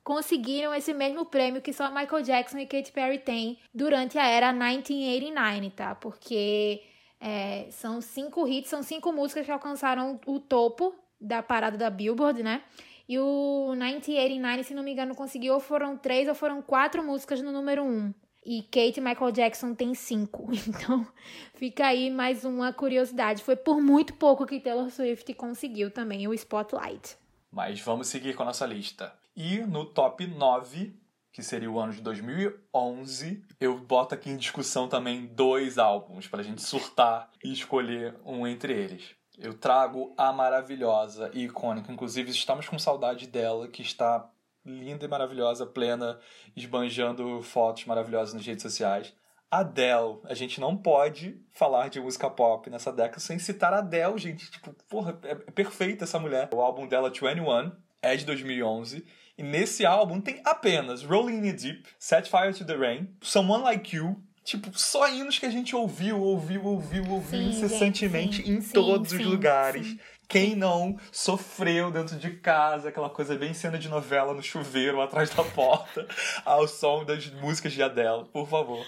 conseguiram 0.04 0.74
esse 0.74 0.94
mesmo 0.94 1.26
prêmio 1.26 1.62
que 1.62 1.72
só 1.72 1.90
Michael 1.90 2.24
Jackson 2.24 2.60
e 2.60 2.68
Katy 2.68 2.92
Perry 2.92 3.20
têm 3.20 3.58
durante 3.74 4.18
a 4.18 4.28
era 4.28 4.52
1989, 4.52 5.70
tá? 5.72 5.96
Porque 5.96 6.84
é, 7.20 7.68
são 7.72 8.02
cinco 8.02 8.48
hits, 8.48 8.70
são 8.70 8.84
cinco 8.84 9.12
músicas 9.12 9.46
que 9.46 9.52
alcançaram 9.52 10.20
o 10.26 10.40
topo 10.40 10.94
da 11.20 11.42
parada 11.42 11.78
da 11.78 11.90
Billboard, 11.90 12.44
né? 12.44 12.62
E 13.08 13.18
o 13.20 13.72
1989, 13.72 14.64
se 14.64 14.74
não 14.74 14.84
me 14.84 14.92
engano, 14.92 15.16
conseguiu 15.16 15.54
ou 15.54 15.60
foram 15.60 15.98
três 15.98 16.28
ou 16.28 16.36
foram 16.36 16.62
quatro 16.62 17.04
músicas 17.04 17.42
no 17.42 17.52
número 17.52 17.84
um. 17.84 18.14
E 18.46 18.62
Kate 18.64 19.00
e 19.00 19.02
Michael 19.02 19.32
Jackson 19.32 19.74
tem 19.74 19.94
cinco. 19.94 20.50
Então, 20.68 21.08
fica 21.56 21.88
aí 21.88 22.10
mais 22.10 22.44
uma 22.44 22.74
curiosidade. 22.74 23.44
Foi 23.44 23.56
por 23.56 23.82
muito 23.82 24.14
pouco 24.16 24.46
que 24.46 24.60
Taylor 24.60 24.90
Swift 24.90 25.34
conseguiu 25.34 25.92
também 25.92 26.28
o 26.28 26.34
Spotlight. 26.34 27.18
Mas 27.50 27.80
vamos 27.80 28.08
seguir 28.08 28.36
com 28.36 28.44
a 28.44 28.48
nossa 28.48 28.66
lista. 28.66 29.14
E 29.36 29.60
no 29.62 29.86
top 29.86 30.28
9, 30.28 30.96
que 31.32 31.42
seria 31.42 31.70
o 31.70 31.80
ano 31.80 31.92
de 31.92 32.02
2011, 32.02 33.44
eu 33.60 33.80
boto 33.80 34.14
aqui 34.14 34.30
em 34.30 34.38
discussão 34.38 34.88
também 34.88 35.26
dois 35.26 35.80
álbuns 35.80 36.28
pra 36.28 36.44
gente 36.44 36.62
surtar 36.62 37.32
e 37.44 37.52
escolher 37.52 38.16
um 38.24 38.46
entre 38.46 38.74
eles. 38.74 39.16
Eu 39.38 39.56
trago 39.56 40.14
a 40.16 40.32
maravilhosa 40.32 41.32
e 41.34 41.46
icônica, 41.46 41.92
inclusive 41.92 42.30
estamos 42.30 42.70
com 42.70 42.78
saudade 42.78 43.26
dela, 43.26 43.68
que 43.68 43.82
está 43.82 44.30
linda 44.64 45.06
e 45.06 45.08
maravilhosa, 45.08 45.66
plena, 45.66 46.20
esbanjando 46.56 47.42
fotos 47.42 47.86
maravilhosas 47.86 48.36
nas 48.36 48.46
redes 48.46 48.62
sociais. 48.62 49.14
Adele, 49.50 50.20
a 50.26 50.34
gente 50.34 50.60
não 50.62 50.78
pode 50.78 51.40
falar 51.52 51.88
de 51.90 52.00
música 52.00 52.30
pop 52.30 52.70
nessa 52.70 52.92
década 52.92 53.20
sem 53.20 53.38
citar 53.40 53.74
Adele, 53.74 54.18
gente. 54.18 54.50
Tipo, 54.50 54.74
porra, 54.88 55.20
é 55.24 55.32
é 55.32 55.36
perfeita 55.36 56.04
essa 56.04 56.20
mulher. 56.20 56.50
O 56.54 56.62
álbum 56.62 56.88
dela, 56.88 57.10
21, 57.10 57.72
é 58.02 58.16
de 58.16 58.26
2011. 58.26 59.06
E 59.38 59.42
nesse 59.42 59.86
álbum 59.86 60.22
tem 60.22 60.42
apenas 60.46 61.04
Rolling 61.04 61.38
in 61.38 61.42
the 61.42 61.54
Deep, 61.54 61.84
Set 61.98 62.30
Fire 62.30 62.54
to 62.54 62.66
the 62.66 62.76
Rain, 62.76 63.10
Someone 63.22 63.64
Like 63.64 63.96
You. 63.96 64.22
Tipo, 64.44 64.78
só 64.78 65.08
hinos 65.08 65.40
que 65.40 65.46
a 65.46 65.50
gente 65.50 65.74
ouviu, 65.76 66.20
ouviu, 66.20 66.66
ouviu, 66.66 67.10
ouviu 67.10 67.40
Sim, 67.40 67.50
incessantemente 67.50 68.38
gente, 68.38 68.48
sim, 68.48 68.58
em 68.58 68.62
sim, 68.62 68.74
todos 68.74 69.14
os 69.14 69.26
lugares. 69.26 69.96
Quem 70.28 70.56
não 70.56 70.98
sofreu 71.12 71.90
dentro 71.90 72.18
de 72.18 72.32
casa, 72.32 72.90
aquela 72.90 73.10
coisa 73.10 73.36
bem 73.38 73.54
cena 73.54 73.80
de 73.80 73.88
novela 73.88 74.34
no 74.34 74.44
chuveiro, 74.44 75.02
atrás 75.02 75.30
da 75.30 75.44
porta, 75.44 76.08
ao 76.44 76.68
som 76.68 77.06
das 77.06 77.30
músicas 77.32 77.72
de 77.72 77.82
Adele, 77.82 78.26
por 78.34 78.48
favor. 78.48 78.86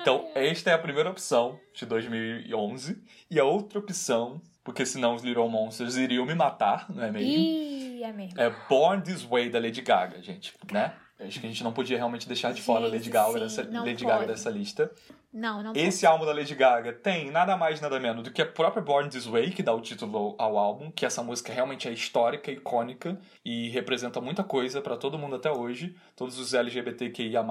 Então, 0.00 0.30
esta 0.34 0.70
é 0.70 0.74
a 0.74 0.78
primeira 0.78 1.10
opção 1.10 1.58
de 1.74 1.84
2011. 1.84 3.02
E 3.30 3.38
a 3.38 3.44
outra 3.44 3.78
opção, 3.78 4.40
porque 4.66 4.84
senão 4.84 5.14
os 5.14 5.22
Little 5.22 5.48
Monsters 5.48 5.94
iriam 5.94 6.26
me 6.26 6.34
matar, 6.34 6.90
não 6.90 7.04
é 7.04 7.10
mesmo? 7.12 7.28
Ih, 7.28 8.02
é 8.02 8.12
mesmo. 8.12 8.38
É 8.38 8.52
Born 8.68 9.00
This 9.00 9.22
Way 9.22 9.48
da 9.48 9.60
Lady 9.60 9.80
Gaga, 9.80 10.20
gente, 10.20 10.52
né? 10.72 10.92
Acho 11.20 11.40
que 11.40 11.46
a 11.46 11.48
gente 11.48 11.62
não 11.62 11.72
podia 11.72 11.96
realmente 11.96 12.26
deixar 12.26 12.52
de 12.52 12.60
fora 12.60 12.80
a 12.80 12.88
Lady, 12.88 13.04
Gente, 13.04 13.12
Gaga, 13.12 13.32
sim, 13.32 13.38
dessa, 13.38 13.62
Lady 13.62 14.04
Gaga 14.04 14.16
pode. 14.18 14.26
dessa 14.26 14.50
lista. 14.50 14.90
Não, 15.32 15.62
não 15.62 15.72
Esse 15.74 16.04
álbum 16.04 16.26
da 16.26 16.32
Lady 16.32 16.54
Gaga 16.54 16.92
tem 16.92 17.30
nada 17.30 17.56
mais 17.56 17.80
nada 17.80 17.98
menos 18.00 18.24
do 18.24 18.30
que 18.32 18.42
a 18.42 18.46
própria 18.46 18.82
Born 18.82 19.08
This 19.08 19.24
Way, 19.24 19.52
que 19.52 19.62
dá 19.62 19.72
o 19.72 19.80
título 19.80 20.34
ao 20.36 20.58
álbum, 20.58 20.90
que 20.90 21.06
essa 21.06 21.22
música 21.22 21.52
realmente 21.52 21.88
é 21.88 21.92
histórica, 21.92 22.50
icônica 22.50 23.18
e 23.44 23.70
representa 23.70 24.20
muita 24.20 24.42
coisa 24.42 24.82
pra 24.82 24.96
todo 24.96 25.16
mundo 25.18 25.36
até 25.36 25.50
hoje, 25.50 25.94
todos 26.16 26.38
os 26.38 26.52
LGBTQIA+. 26.52 27.44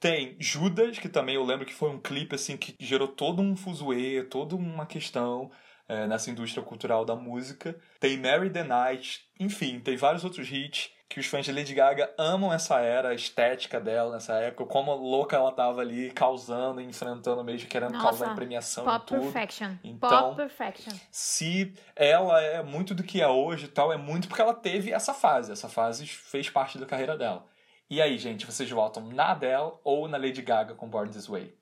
Tem 0.00 0.36
Judas, 0.40 0.98
que 0.98 1.08
também 1.08 1.36
eu 1.36 1.44
lembro 1.44 1.64
que 1.64 1.74
foi 1.74 1.90
um 1.90 2.00
clipe 2.00 2.34
assim 2.34 2.56
que 2.56 2.74
gerou 2.80 3.08
todo 3.08 3.40
um 3.40 3.56
fuzuê, 3.56 4.24
toda 4.24 4.56
uma 4.56 4.84
questão 4.84 5.50
é, 5.88 6.06
nessa 6.06 6.30
indústria 6.30 6.62
cultural 6.62 7.04
da 7.04 7.16
música. 7.16 7.76
Tem 7.98 8.16
Mary 8.16 8.50
the 8.50 8.62
Night, 8.62 9.20
enfim, 9.40 9.80
tem 9.80 9.96
vários 9.96 10.22
outros 10.24 10.50
hits 10.50 10.90
que 11.08 11.18
os 11.18 11.26
fãs 11.26 11.46
de 11.46 11.52
Lady 11.52 11.72
Gaga 11.72 12.12
amam 12.18 12.52
essa 12.52 12.80
era, 12.80 13.08
a 13.08 13.14
estética 13.14 13.80
dela 13.80 14.12
nessa 14.12 14.34
época, 14.34 14.66
como 14.66 14.94
louca 14.94 15.36
ela 15.36 15.50
tava 15.50 15.80
ali 15.80 16.10
causando, 16.10 16.82
enfrentando 16.82 17.42
mesmo, 17.42 17.66
querendo 17.66 17.92
Nossa, 17.92 18.04
causar 18.04 18.32
em 18.32 18.34
premiação 18.34 18.84
e 18.84 18.86
Pop 18.86 19.06
tudo. 19.06 19.20
Perfection. 19.22 19.72
Então- 19.82 20.10
Pop 20.10 20.36
Perfection. 20.36 20.92
Se 21.10 21.72
ela 21.96 22.42
é 22.42 22.62
muito 22.62 22.94
do 22.94 23.02
que 23.02 23.22
é 23.22 23.28
hoje 23.28 23.64
e 23.64 23.68
tal, 23.68 23.90
é 23.90 23.96
muito 23.96 24.28
porque 24.28 24.42
ela 24.42 24.52
teve 24.52 24.92
essa 24.92 25.14
fase. 25.14 25.50
Essa 25.50 25.68
fase 25.68 26.06
fez 26.06 26.50
parte 26.50 26.76
da 26.76 26.84
carreira 26.84 27.16
dela. 27.16 27.46
E 27.88 28.02
aí, 28.02 28.18
gente, 28.18 28.44
vocês 28.44 28.68
votam 28.70 29.06
na 29.06 29.30
Adele 29.30 29.72
ou 29.82 30.06
na 30.08 30.18
Lady 30.18 30.42
Gaga 30.42 30.74
com 30.74 30.86
Born 30.90 31.10
This 31.10 31.26
Way? 31.26 31.54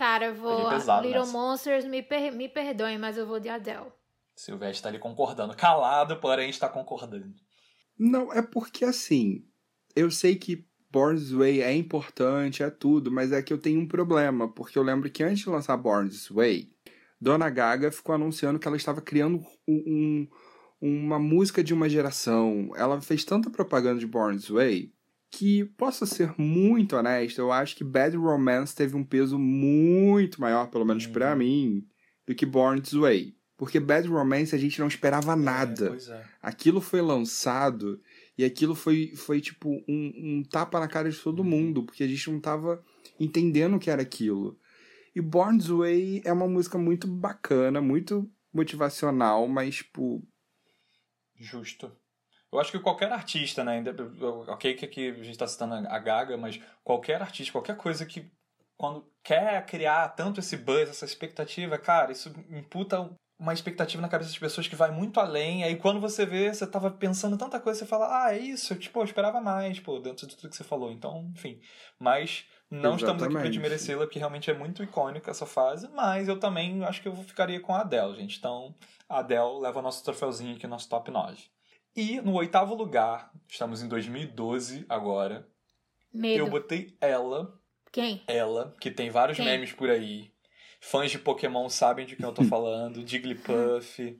Cara, 0.00 0.24
eu 0.28 0.34
vou. 0.34 0.56
Peguei 0.56 0.70
pesado 0.78 1.06
Little 1.06 1.20
nessa. 1.20 1.32
Monsters, 1.32 1.84
me, 1.84 2.02
per... 2.02 2.32
me 2.32 2.48
perdoem, 2.48 2.96
mas 2.98 3.18
eu 3.18 3.26
vou 3.26 3.38
de 3.38 3.50
Adele. 3.50 3.92
Silvestre 4.34 4.82
tá 4.82 4.88
ali 4.88 4.98
concordando. 4.98 5.54
Calado, 5.54 6.16
porém 6.16 6.48
está 6.48 6.70
concordando. 6.70 7.34
Não, 7.98 8.32
é 8.32 8.40
porque 8.40 8.82
assim, 8.86 9.44
eu 9.94 10.10
sei 10.10 10.36
que 10.36 10.66
Born 10.90 11.18
This 11.20 11.32
Way 11.32 11.60
é 11.60 11.74
importante, 11.74 12.62
é 12.62 12.70
tudo, 12.70 13.12
mas 13.12 13.30
é 13.30 13.42
que 13.42 13.52
eu 13.52 13.58
tenho 13.58 13.78
um 13.78 13.86
problema, 13.86 14.48
porque 14.48 14.78
eu 14.78 14.82
lembro 14.82 15.10
que 15.10 15.22
antes 15.22 15.40
de 15.40 15.50
lançar 15.50 15.76
Born 15.76 16.08
This 16.08 16.30
Way, 16.30 16.70
Dona 17.20 17.50
Gaga 17.50 17.92
ficou 17.92 18.14
anunciando 18.14 18.58
que 18.58 18.66
ela 18.66 18.78
estava 18.78 19.02
criando 19.02 19.38
um, 19.68 19.74
um- 19.86 20.28
uma 20.80 21.18
música 21.18 21.62
de 21.62 21.74
uma 21.74 21.90
geração. 21.90 22.70
Ela 22.74 23.02
fez 23.02 23.22
tanta 23.22 23.50
propaganda 23.50 24.00
de 24.00 24.06
Born 24.06 24.38
This 24.38 24.48
Way 24.48 24.90
que, 25.30 25.64
posso 25.76 26.04
ser 26.06 26.34
muito 26.36 26.96
honesto, 26.96 27.38
eu 27.38 27.52
acho 27.52 27.76
que 27.76 27.84
Bad 27.84 28.16
Romance 28.16 28.74
teve 28.74 28.96
um 28.96 29.04
peso 29.04 29.38
muito 29.38 30.40
maior, 30.40 30.68
pelo 30.70 30.84
menos 30.84 31.06
Uhum. 31.06 31.12
pra 31.12 31.36
mim, 31.36 31.86
do 32.26 32.34
que 32.34 32.44
Born 32.44 32.80
This 32.80 32.94
Way. 32.94 33.36
Porque 33.56 33.78
Bad 33.78 34.08
Romance 34.08 34.54
a 34.54 34.58
gente 34.58 34.80
não 34.80 34.88
esperava 34.88 35.32
É, 35.32 35.36
nada 35.36 35.88
pois 35.90 36.08
é. 36.08 36.24
aquilo 36.42 36.80
foi 36.80 37.00
lançado 37.02 38.00
e 38.36 38.44
aquilo 38.44 38.74
foi, 38.74 39.12
foi 39.14 39.40
tipo 39.40 39.70
um, 39.86 40.12
um 40.16 40.42
tapa 40.42 40.80
na 40.80 40.88
cara 40.88 41.10
de 41.10 41.18
todo 41.18 41.44
mundo, 41.44 41.84
porque 41.84 42.02
a 42.02 42.08
gente 42.08 42.30
não 42.30 42.40
tava 42.40 42.82
entendendo 43.18 43.76
o 43.76 43.78
que 43.78 43.90
era 43.90 44.00
aquilo. 44.02 44.58
E 45.14 45.20
Born 45.20 45.58
This 45.58 45.68
Way 45.68 46.22
é 46.24 46.32
uma 46.32 46.48
música 46.48 46.78
muito 46.78 47.06
bacana, 47.06 47.80
muito 47.82 48.30
motivacional, 48.52 49.46
mas, 49.46 49.76
tipo, 49.76 50.26
Justo. 51.36 51.90
Eu 52.52 52.58
acho 52.58 52.72
que 52.72 52.78
qualquer 52.80 53.12
artista, 53.12 53.62
né? 53.62 53.82
Ok, 54.48 54.74
que 54.74 54.84
aqui 54.84 55.08
a 55.08 55.22
gente 55.22 55.38
tá 55.38 55.46
citando 55.46 55.74
a 55.74 55.98
Gaga, 55.98 56.36
mas 56.36 56.60
qualquer 56.82 57.22
artista, 57.22 57.52
qualquer 57.52 57.76
coisa 57.76 58.04
que 58.04 58.30
quando 58.76 59.06
quer 59.22 59.64
criar 59.66 60.08
tanto 60.10 60.40
esse 60.40 60.56
buzz, 60.56 60.88
essa 60.88 61.04
expectativa, 61.04 61.76
cara, 61.76 62.12
isso 62.12 62.32
imputa 62.48 63.10
uma 63.38 63.54
expectativa 63.54 64.02
na 64.02 64.08
cabeça 64.08 64.30
das 64.30 64.38
pessoas 64.38 64.66
que 64.66 64.74
vai 64.74 64.90
muito 64.90 65.20
além. 65.20 65.64
Aí 65.64 65.76
quando 65.76 66.00
você 66.00 66.26
vê, 66.26 66.52
você 66.52 66.66
tava 66.66 66.90
pensando 66.90 67.38
tanta 67.38 67.60
coisa, 67.60 67.78
você 67.78 67.86
fala, 67.86 68.24
ah, 68.24 68.34
é 68.34 68.38
isso, 68.38 68.74
tipo, 68.76 68.98
eu 68.98 69.04
esperava 69.04 69.40
mais, 69.40 69.78
pô, 69.78 69.98
dentro 69.98 70.26
de 70.26 70.36
tudo 70.36 70.50
que 70.50 70.56
você 70.56 70.64
falou. 70.64 70.90
Então, 70.90 71.30
enfim. 71.34 71.60
Mas 71.98 72.46
não 72.70 72.96
estamos 72.96 73.22
aqui 73.22 73.32
pra 73.32 73.42
Exatamente. 73.42 73.52
desmerecê-la, 73.52 74.04
porque 74.04 74.18
realmente 74.18 74.50
é 74.50 74.54
muito 74.54 74.82
icônica 74.82 75.30
essa 75.30 75.46
fase, 75.46 75.88
mas 75.88 76.28
eu 76.28 76.38
também 76.38 76.84
acho 76.84 77.00
que 77.00 77.08
eu 77.08 77.16
ficaria 77.16 77.60
com 77.60 77.74
a 77.74 77.80
Adele, 77.80 78.16
gente. 78.16 78.38
Então, 78.38 78.74
a 79.08 79.18
Adele 79.18 79.60
leva 79.60 79.80
nosso 79.82 80.02
troféuzinho 80.04 80.56
aqui, 80.56 80.66
nosso 80.66 80.88
top 80.88 81.10
9. 81.10 81.42
E 81.94 82.20
no 82.20 82.34
oitavo 82.34 82.74
lugar, 82.74 83.30
estamos 83.48 83.82
em 83.82 83.88
2012 83.88 84.84
agora, 84.88 85.46
Medo. 86.12 86.38
eu 86.38 86.48
botei 86.50 86.96
ela, 87.00 87.58
Quem? 87.92 88.22
ela, 88.26 88.74
que 88.80 88.90
tem 88.90 89.10
vários 89.10 89.36
Quem? 89.36 89.46
memes 89.46 89.72
por 89.72 89.90
aí. 89.90 90.32
Fãs 90.80 91.10
de 91.10 91.18
Pokémon 91.18 91.68
sabem 91.68 92.06
de 92.06 92.16
quem 92.16 92.24
eu 92.24 92.32
tô 92.32 92.42
falando. 92.48 93.06
Jigglypuff. 93.06 94.18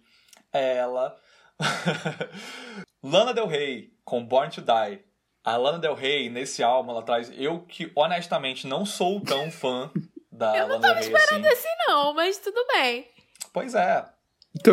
Ela. 0.53 1.17
Lana 3.03 3.33
Del 3.33 3.47
Rey, 3.47 3.93
com 4.05 4.25
Born 4.25 4.51
to 4.53 4.61
Die. 4.61 5.05
A 5.43 5.57
Lana 5.57 5.79
Del 5.79 5.95
Rey, 5.95 6.29
nesse 6.29 6.63
álbum, 6.63 6.91
ela 6.91 7.03
traz. 7.03 7.33
Eu 7.35 7.61
que, 7.63 7.91
honestamente, 7.95 8.67
não 8.67 8.85
sou 8.85 9.21
tão 9.23 9.51
fã 9.51 9.91
da 10.31 10.55
Eu 10.57 10.69
não 10.69 10.75
Lana 10.79 10.95
Del 10.95 11.03
Rey 11.03 11.15
assim. 11.17 11.43
Esse 11.47 11.69
não, 11.89 12.13
mas 12.13 12.39
tudo 12.39 12.63
bem. 12.75 13.09
Pois 13.53 13.75
é. 13.75 14.07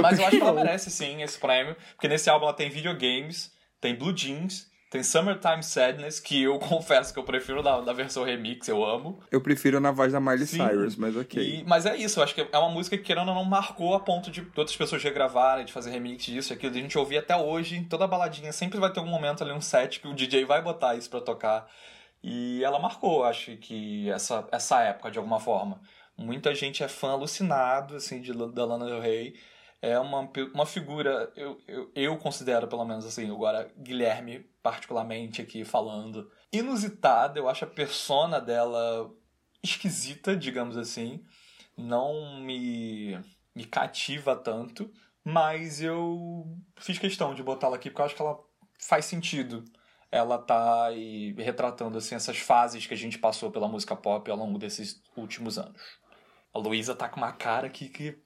Mas 0.01 0.19
eu 0.19 0.25
acho 0.25 0.37
que 0.37 0.41
ela 0.43 0.53
merece 0.53 0.89
sim 0.89 1.21
esse 1.21 1.37
prêmio, 1.39 1.75
porque 1.95 2.07
nesse 2.07 2.29
álbum 2.29 2.45
ela 2.45 2.53
tem 2.53 2.69
videogames, 2.69 3.51
tem 3.79 3.95
Blue 3.95 4.13
Jeans, 4.15 4.67
tem 4.89 5.03
Summertime 5.03 5.61
Sadness, 5.61 6.19
que 6.19 6.43
eu 6.43 6.57
confesso 6.59 7.13
que 7.13 7.19
eu 7.19 7.23
prefiro 7.23 7.61
da, 7.61 7.81
da 7.81 7.93
versão 7.93 8.23
remix, 8.23 8.67
eu 8.67 8.83
amo. 8.85 9.21
Eu 9.31 9.41
prefiro 9.41 9.79
na 9.79 9.91
voz 9.91 10.13
da 10.13 10.19
Miley 10.19 10.45
Sim. 10.47 10.65
Cyrus, 10.65 10.95
mas 10.95 11.15
ok. 11.15 11.41
E- 11.41 11.63
mas 11.65 11.85
é 11.85 11.95
isso, 11.95 12.19
eu 12.19 12.23
acho 12.23 12.33
que 12.33 12.41
é 12.49 12.57
uma 12.57 12.69
música 12.69 12.97
que, 12.97 13.03
querendo 13.03 13.27
ou 13.29 13.35
não, 13.35 13.43
marcou 13.43 13.93
a 13.93 13.99
ponto 13.99 14.31
de 14.31 14.41
outras 14.55 14.75
pessoas 14.75 15.03
regravarem, 15.03 15.65
de 15.65 15.73
fazer 15.73 15.91
remix 15.91 16.23
disso 16.23 16.53
e 16.53 16.55
aquilo. 16.55 16.73
A 16.73 16.79
gente 16.79 16.97
ouvir 16.97 17.17
até 17.17 17.35
hoje, 17.35 17.75
em 17.75 17.83
toda 17.83 18.07
baladinha, 18.07 18.51
sempre 18.51 18.79
vai 18.79 18.91
ter 18.91 18.99
um 19.01 19.07
momento 19.07 19.43
ali, 19.43 19.51
um 19.51 19.61
set, 19.61 19.99
que 19.99 20.07
o 20.07 20.13
DJ 20.13 20.45
vai 20.45 20.61
botar 20.61 20.95
isso 20.95 21.09
pra 21.09 21.19
tocar. 21.21 21.67
E 22.23 22.63
ela 22.63 22.79
marcou, 22.79 23.23
acho 23.23 23.55
que, 23.57 24.09
essa, 24.09 24.47
essa 24.51 24.81
época, 24.81 25.11
de 25.11 25.17
alguma 25.17 25.39
forma. 25.39 25.79
Muita 26.17 26.55
gente 26.55 26.81
é 26.83 26.87
fã 26.87 27.11
alucinado, 27.11 27.95
assim, 27.95 28.19
de, 28.21 28.33
da 28.33 28.65
Lana 28.65 28.85
Del 28.85 28.99
Rey. 28.99 29.35
É 29.81 29.99
uma, 29.99 30.29
uma 30.53 30.65
figura, 30.65 31.31
eu, 31.35 31.61
eu, 31.67 31.91
eu 31.95 32.17
considero, 32.17 32.67
pelo 32.67 32.83
menos 32.83 33.05
assim, 33.05 33.29
agora, 33.29 33.71
Guilherme, 33.77 34.39
particularmente 34.63 35.41
aqui 35.41 35.63
falando, 35.63 36.31
inusitada. 36.51 37.39
Eu 37.39 37.47
acho 37.47 37.63
a 37.63 37.67
persona 37.67 38.41
dela 38.41 39.11
esquisita, 39.63 40.35
digamos 40.35 40.77
assim. 40.77 41.23
Não 41.77 42.41
me, 42.41 43.19
me 43.55 43.65
cativa 43.65 44.35
tanto. 44.35 44.91
Mas 45.23 45.81
eu 45.81 46.57
fiz 46.77 46.97
questão 46.97 47.35
de 47.35 47.43
botá-la 47.43 47.75
aqui 47.75 47.89
porque 47.89 48.01
eu 48.01 48.05
acho 48.05 48.15
que 48.15 48.21
ela 48.21 48.39
faz 48.79 49.05
sentido. 49.05 49.65
Ela 50.09 50.37
tá 50.37 50.85
aí 50.85 51.33
retratando 51.33 51.97
assim, 51.97 52.15
essas 52.15 52.37
fases 52.37 52.87
que 52.87 52.93
a 52.93 52.97
gente 52.97 53.19
passou 53.19 53.51
pela 53.51 53.67
música 53.67 53.95
pop 53.95 54.31
ao 54.31 54.37
longo 54.37 54.57
desses 54.57 55.03
últimos 55.17 55.57
anos. 55.57 55.81
A 56.53 56.59
Luísa 56.59 56.95
tá 56.95 57.09
com 57.09 57.17
uma 57.17 57.33
cara 57.33 57.69
que. 57.69 58.17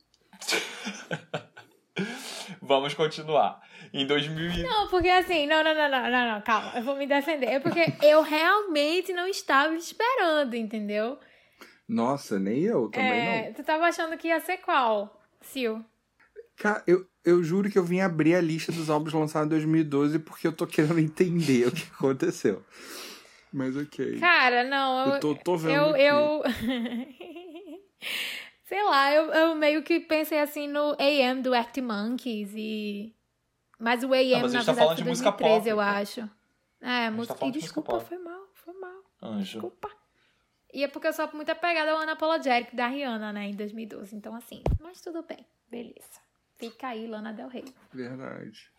Vamos 2.62 2.94
continuar. 2.94 3.62
Em 3.94 4.06
2000 4.06 4.52
e- 4.52 4.64
Não, 4.64 4.88
porque 4.88 5.10
assim, 5.10 5.46
não, 5.48 5.64
não, 5.64 5.74
não, 5.76 5.90
não, 5.90 6.10
não, 6.10 6.32
não, 6.34 6.42
calma, 6.42 6.72
eu 6.76 6.84
vou 6.84 6.96
me 6.96 7.06
defender. 7.08 7.48
É 7.48 7.60
porque 7.60 7.82
eu 8.02 8.22
realmente 8.22 9.12
não 9.14 9.28
estava 9.28 9.76
esperando, 9.76 10.56
entendeu? 10.56 11.18
Nossa, 11.88 12.40
nem 12.40 12.62
eu 12.62 12.90
também 12.90 13.28
É, 13.28 13.46
não. 13.48 13.54
tu 13.54 13.64
tava 13.64 13.86
achando 13.86 14.18
que 14.18 14.28
ia 14.30 14.40
ser 14.40 14.58
qual, 14.58 15.22
Sil? 15.44 15.84
Cara, 16.56 16.82
eu, 16.88 17.06
eu 17.26 17.44
juro 17.44 17.70
que 17.70 17.78
eu 17.78 17.84
vim 17.84 18.00
abrir 18.00 18.36
a 18.36 18.42
lista 18.42 18.72
dos 18.72 18.90
álbuns 18.90 19.14
lançados 19.14 19.48
em 19.48 19.50
2012 19.50 20.20
porque 20.20 20.48
eu 20.48 20.54
tô 20.54 20.66
querendo 20.66 21.00
entender 21.00 21.68
o 21.68 21.72
que 21.72 21.84
aconteceu. 21.94 22.64
Mas 23.52 23.76
ok. 23.76 24.18
Cara, 24.20 24.64
não, 24.64 25.08
eu. 25.08 25.14
eu 25.16 25.20
tô, 25.20 25.36
tô 25.36 25.58
vendo 25.58 25.74
eu, 25.76 25.90
aqui. 25.90 26.04
eu... 26.04 26.44
Sei 28.72 28.84
lá, 28.86 29.14
eu, 29.14 29.26
eu 29.34 29.54
meio 29.56 29.84
que 29.84 30.00
pensei 30.00 30.40
assim 30.40 30.66
no 30.66 30.96
AM 30.98 31.42
do 31.42 31.54
Arctic 31.54 31.84
Monkeys 31.84 32.54
e. 32.56 33.14
Mas 33.78 34.02
o 34.02 34.14
AM, 34.14 34.32
Não, 34.32 34.42
mas 34.44 34.56
a 34.56 34.58
na 34.60 34.64
gente 34.64 34.66
tá 34.68 34.74
verdade, 34.74 35.04
de 35.04 35.10
música 35.10 35.32
2013, 35.32 35.60
pop, 35.60 35.70
eu 35.70 35.76
pô. 35.76 35.82
acho. 35.82 36.20
É, 36.80 37.06
tá 37.06 37.12
música. 37.12 37.36
falando 37.36 37.50
E 37.50 37.60
de 37.60 37.60
música 37.66 37.82
desculpa, 37.82 37.92
pop. 37.92 38.06
foi 38.06 38.18
mal, 38.20 38.48
foi 38.54 38.74
mal. 38.76 39.04
Anjo. 39.22 39.44
Desculpa. 39.60 39.90
E 40.74 40.86
é 40.86 40.88
porque 40.88 41.08
eu 41.08 41.12
sou 41.12 41.30
muito 41.34 41.50
apegada 41.52 41.92
ao 41.92 42.00
Unapologetic 42.02 42.74
da 42.74 42.88
Rihanna, 42.88 43.34
né, 43.34 43.48
em 43.48 43.56
2012. 43.58 44.16
Então, 44.16 44.34
assim, 44.34 44.64
mas 44.80 45.02
tudo 45.02 45.22
bem. 45.22 45.46
Beleza. 45.70 46.22
Fica 46.56 46.88
aí, 46.88 47.08
Lana 47.08 47.34
Del 47.34 47.50
Rey. 47.50 47.66
Verdade. 47.94 48.72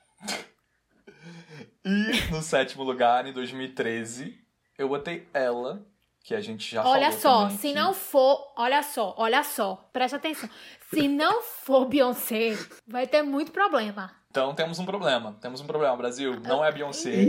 E 1.85 2.31
no 2.33 2.41
sétimo 2.41 2.83
lugar, 2.83 3.27
em 3.27 3.33
2013, 3.35 4.41
eu 4.79 4.89
botei 4.89 5.29
ela, 5.35 5.85
que 6.25 6.35
a 6.35 6.41
gente 6.41 6.71
já 6.71 6.87
olha 6.87 7.11
só, 7.13 7.43
também 7.43 7.57
se 7.59 7.69
que- 7.69 7.75
não 7.75 7.93
for, 7.93 8.53
olha 8.57 8.83
só, 8.83 9.15
olha 9.19 9.43
só, 9.43 9.89
presta 9.93 10.17
atenção. 10.17 10.49
Se 10.93 11.09
não 11.09 11.43
for 11.43 11.87
Beyoncé, 11.87 12.57
vai 12.87 13.07
ter 13.07 13.23
muito 13.23 13.51
problema. 13.53 14.11
Então 14.31 14.55
temos 14.55 14.79
um 14.79 14.85
problema. 14.87 15.37
Temos 15.41 15.61
um 15.61 15.67
problema, 15.67 15.97
Brasil. 15.97 16.39
Não 16.41 16.65
é 16.65 16.71
Beyoncé. 16.73 17.27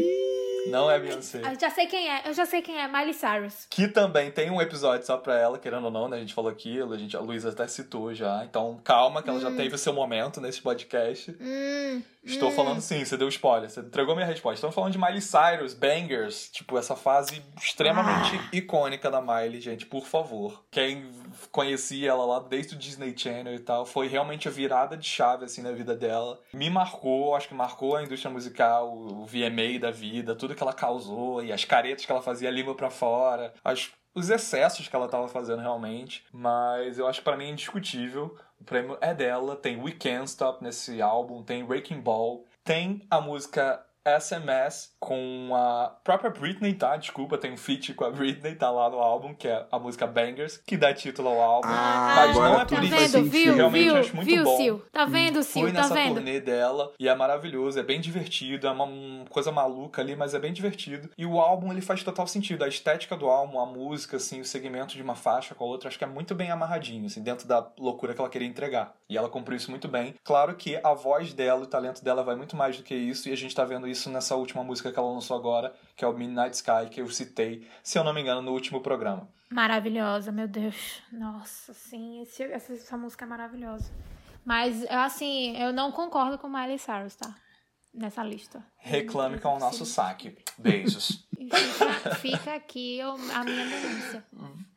Não 0.68 0.90
é 0.90 1.00
Beyoncé. 1.00 1.42
Eu 1.44 1.60
já 1.60 1.70
sei 1.70 1.88
quem 1.88 2.10
é, 2.10 2.22
eu 2.26 2.34
já 2.34 2.46
sei 2.46 2.62
quem 2.62 2.80
é, 2.80 2.88
Miley 2.88 3.14
Cyrus. 3.14 3.68
Que 3.70 3.88
também 3.88 4.32
tem 4.32 4.50
um 4.50 4.62
episódio 4.62 5.06
só 5.06 5.18
pra 5.18 5.38
ela, 5.38 5.58
querendo 5.60 5.86
ou 5.86 5.92
não, 5.92 6.08
né? 6.08 6.18
A 6.18 6.20
gente 6.20 6.34
falou 6.34 6.50
aquilo, 6.52 6.94
a, 6.94 6.98
gente, 6.98 7.16
a 7.16 7.20
Luísa 7.20 7.50
até 7.50 7.68
citou 7.68 8.14
já. 8.14 8.44
Então, 8.46 8.80
calma, 8.84 9.22
que 9.22 9.30
ela 9.30 9.40
já 9.40 9.52
teve 9.52 9.76
o 9.76 9.78
seu 9.78 9.94
momento 9.94 10.40
nesse 10.42 10.62
podcast. 10.62 11.36
Hum, 11.40 12.02
Estou 12.24 12.50
hum. 12.50 12.54
falando 12.54 12.80
sim, 12.82 13.04
você 13.04 13.18
deu 13.18 13.28
spoiler, 13.28 13.70
você 13.70 13.82
entregou 13.82 14.16
minha 14.16 14.28
resposta. 14.28 14.56
Estamos 14.56 14.76
falando 14.76 14.92
de 14.94 14.98
Miley 14.98 15.22
Cyrus, 15.22 15.74
Bangers, 15.74 16.50
tipo, 16.52 16.78
essa 16.78 16.96
fase 16.96 17.42
extremamente 17.62 18.36
Ah. 18.38 18.50
icônica 18.54 19.12
da 19.12 19.22
Miley, 19.22 19.60
gente, 19.60 19.86
por 19.86 20.06
favor. 20.06 20.64
Quem 20.72 21.12
conhecia 21.52 22.10
ela 22.10 22.26
lá 22.26 22.40
desde 22.40 22.76
o 22.76 22.78
Disney 22.78 23.14
Channel 23.18 23.56
e 23.56 23.60
tal, 23.60 23.86
foi 23.86 24.08
realmente 24.08 24.48
a 24.48 24.52
virada 24.52 24.98
de 24.98 25.08
chave, 25.08 25.46
assim, 25.46 25.62
na 25.62 25.72
vida 25.72 25.96
dela. 25.96 26.40
Me 26.54 26.70
marcou, 26.70 27.36
acho 27.36 27.48
que 27.48 27.54
marcou 27.54 27.96
a 27.96 28.04
indústria 28.04 28.32
musical, 28.32 28.96
o 28.96 29.26
VMA 29.26 29.80
da 29.80 29.92
vida, 29.92 30.36
tudo 30.36 30.56
que 30.56 30.64
ela 30.64 30.74
causou, 30.74 31.44
e 31.44 31.52
as 31.52 31.66
caretas 31.66 32.06
que 32.06 32.12
ela 32.12 32.22
fazia 32.22 32.50
a 32.50 32.52
língua 32.52 32.76
pra 32.76 32.90
fora, 32.90 33.54
as, 33.64 33.92
os 34.14 34.30
excessos 34.30 34.88
que 34.88 34.96
ela 34.96 35.08
tava 35.08 35.28
fazendo 35.28 35.62
realmente. 35.62 36.26
Mas 36.32 36.98
eu 36.98 37.08
acho 37.08 37.20
que 37.20 37.26
pra 37.26 37.38
mim 37.38 37.46
é 37.46 37.50
indiscutível. 37.50 38.38
O 38.60 38.64
prêmio 38.64 38.98
é 39.02 39.14
dela, 39.14 39.56
tem 39.56 39.78
We 39.82 39.92
Can't 39.92 40.30
Stop 40.30 40.64
nesse 40.64 41.02
álbum, 41.02 41.44
tem 41.44 41.64
Wrecking 41.64 42.00
Ball, 42.00 42.46
tem 42.64 43.06
a 43.10 43.20
música 43.20 43.84
SMS 44.06 44.92
com 45.00 45.52
a 45.56 45.96
própria 46.04 46.30
Britney, 46.30 46.74
tá? 46.74 46.96
Desculpa, 46.98 47.38
tem 47.38 47.52
um 47.54 47.58
feat 47.58 47.94
com 47.94 48.06
a 48.06 48.10
Britney, 48.12 48.56
tá 48.56 48.70
lá 48.70 48.90
no 48.90 48.98
álbum, 49.00 49.34
que 49.34 49.48
é 49.48 49.66
a 49.72 49.80
música 49.80 50.06
Bangers, 50.06 50.58
que 50.58 50.78
dá 50.78 50.94
título 50.94 51.30
ao 51.30 51.42
álbum. 51.42 51.70
Ah, 51.70 52.14
Mas 52.16 52.30
agora 52.32 52.50
não 52.50 52.62
é 52.62 52.66
por 52.66 52.78
tá 52.78 52.84
isso, 52.84 52.96
vendo, 52.96 53.30
viu, 53.30 53.56
Realmente 53.56 53.84
viu, 53.84 53.96
acho 53.98 54.16
muito 54.16 54.28
viu, 54.28 54.44
bom. 54.44 54.58
Sil? 54.60 54.76
Tá 54.92 55.06
vendo, 55.06 55.44
Sil? 55.44 55.64
Fui 55.64 55.72
Tá 55.72 55.82
nessa 55.82 55.94
vendo? 55.94 56.16
turnê 56.16 56.40
dela 56.40 56.92
e 57.00 57.08
é 57.08 57.16
maravilhoso, 57.16 57.80
é 57.80 57.84
bem 57.84 58.00
divertido, 58.00 58.68
é 58.68 58.72
uma 58.72 58.86
um, 58.86 59.26
coisa 59.30 59.52
maluca 59.52 60.02
ali, 60.02 60.16
mas 60.16 60.34
é 60.34 60.40
bem 60.40 60.54
divertido. 60.54 61.10
E 61.18 61.26
o 61.26 61.40
álbum 61.40 61.72
ele 61.72 61.82
faz 61.82 62.04
total 62.04 62.28
sentido, 62.28 62.64
a 62.64 62.68
estética 62.68 63.16
do 63.16 63.28
álbum, 63.30 63.60
a 63.60 63.66
música, 63.66 64.18
assim, 64.18 64.42
o 64.42 64.46
segmento 64.46 64.96
de 64.96 65.02
uma 65.02 65.16
faixa 65.16 65.56
com 65.56 65.64
a 65.64 65.68
outra, 65.68 65.88
acho 65.88 65.98
que 65.98 66.04
é 66.04 66.08
muito 66.08 66.36
bem 66.36 66.52
amarradinho, 66.52 67.06
assim, 67.06 67.22
dentro 67.22 67.48
da 67.48 67.66
loucura 67.80 68.14
que 68.14 68.20
ela 68.20 68.30
queria 68.30 68.48
entregar. 68.48 68.94
E 69.10 69.18
ela 69.18 69.30
cumpriu 69.30 69.58
isso 69.58 69.70
muito 69.72 69.88
bem. 69.88 70.16
Claro 70.24 70.56
que 70.56 70.80
a 70.84 70.94
voz 70.94 71.34
dela, 71.34 71.62
o 71.62 71.68
talento 71.68 72.04
dela 72.04 72.24
vai 72.24 72.36
muito 72.36 72.56
mais 72.56 72.78
do 72.78 72.84
que 72.84 72.96
isso, 72.96 73.30
e 73.30 73.32
a 73.32 73.38
gente 73.38 73.56
tá 73.56 73.64
vendo 73.64 73.88
isso 73.88 73.93
nessa 74.10 74.36
última 74.36 74.64
música 74.64 74.92
que 74.92 74.98
ela 75.00 75.12
lançou 75.12 75.38
agora, 75.38 75.76
que 75.96 76.04
é 76.04 76.08
o 76.08 76.14
Midnight 76.14 76.56
Sky, 76.56 76.90
que 76.92 77.02
eu 77.02 77.10
citei, 77.10 77.68
se 77.84 77.98
eu 77.98 78.04
não 78.04 78.14
me 78.14 78.22
engano, 78.22 78.42
no 78.42 78.52
último 78.52 78.82
programa. 78.82 79.28
Maravilhosa, 79.50 80.32
meu 80.32 80.48
Deus. 80.48 81.02
Nossa, 81.12 81.74
sim, 81.74 82.22
esse- 82.22 82.44
essa, 82.44 82.74
essa 82.74 82.98
música 82.98 83.26
é 83.26 83.28
maravilhosa. 83.28 83.92
Mas, 84.46 84.84
assim, 84.90 85.56
eu 85.58 85.72
não 85.72 85.92
concordo 85.92 86.38
com 86.38 86.50
Miley 86.50 86.78
Cyrus, 86.80 87.16
tá? 87.16 87.34
Nessa 87.94 88.24
lista. 88.24 88.66
Reclame 88.78 89.40
com 89.40 89.56
o 89.56 89.60
nosso 89.60 89.86
saque. 89.86 90.36
Beijos. 90.58 91.28
Fica, 91.38 92.16
fica 92.16 92.56
aqui 92.56 92.98
eu- 92.98 93.12
a 93.14 93.44
minha 93.44 93.66
denúncia. 93.66 94.26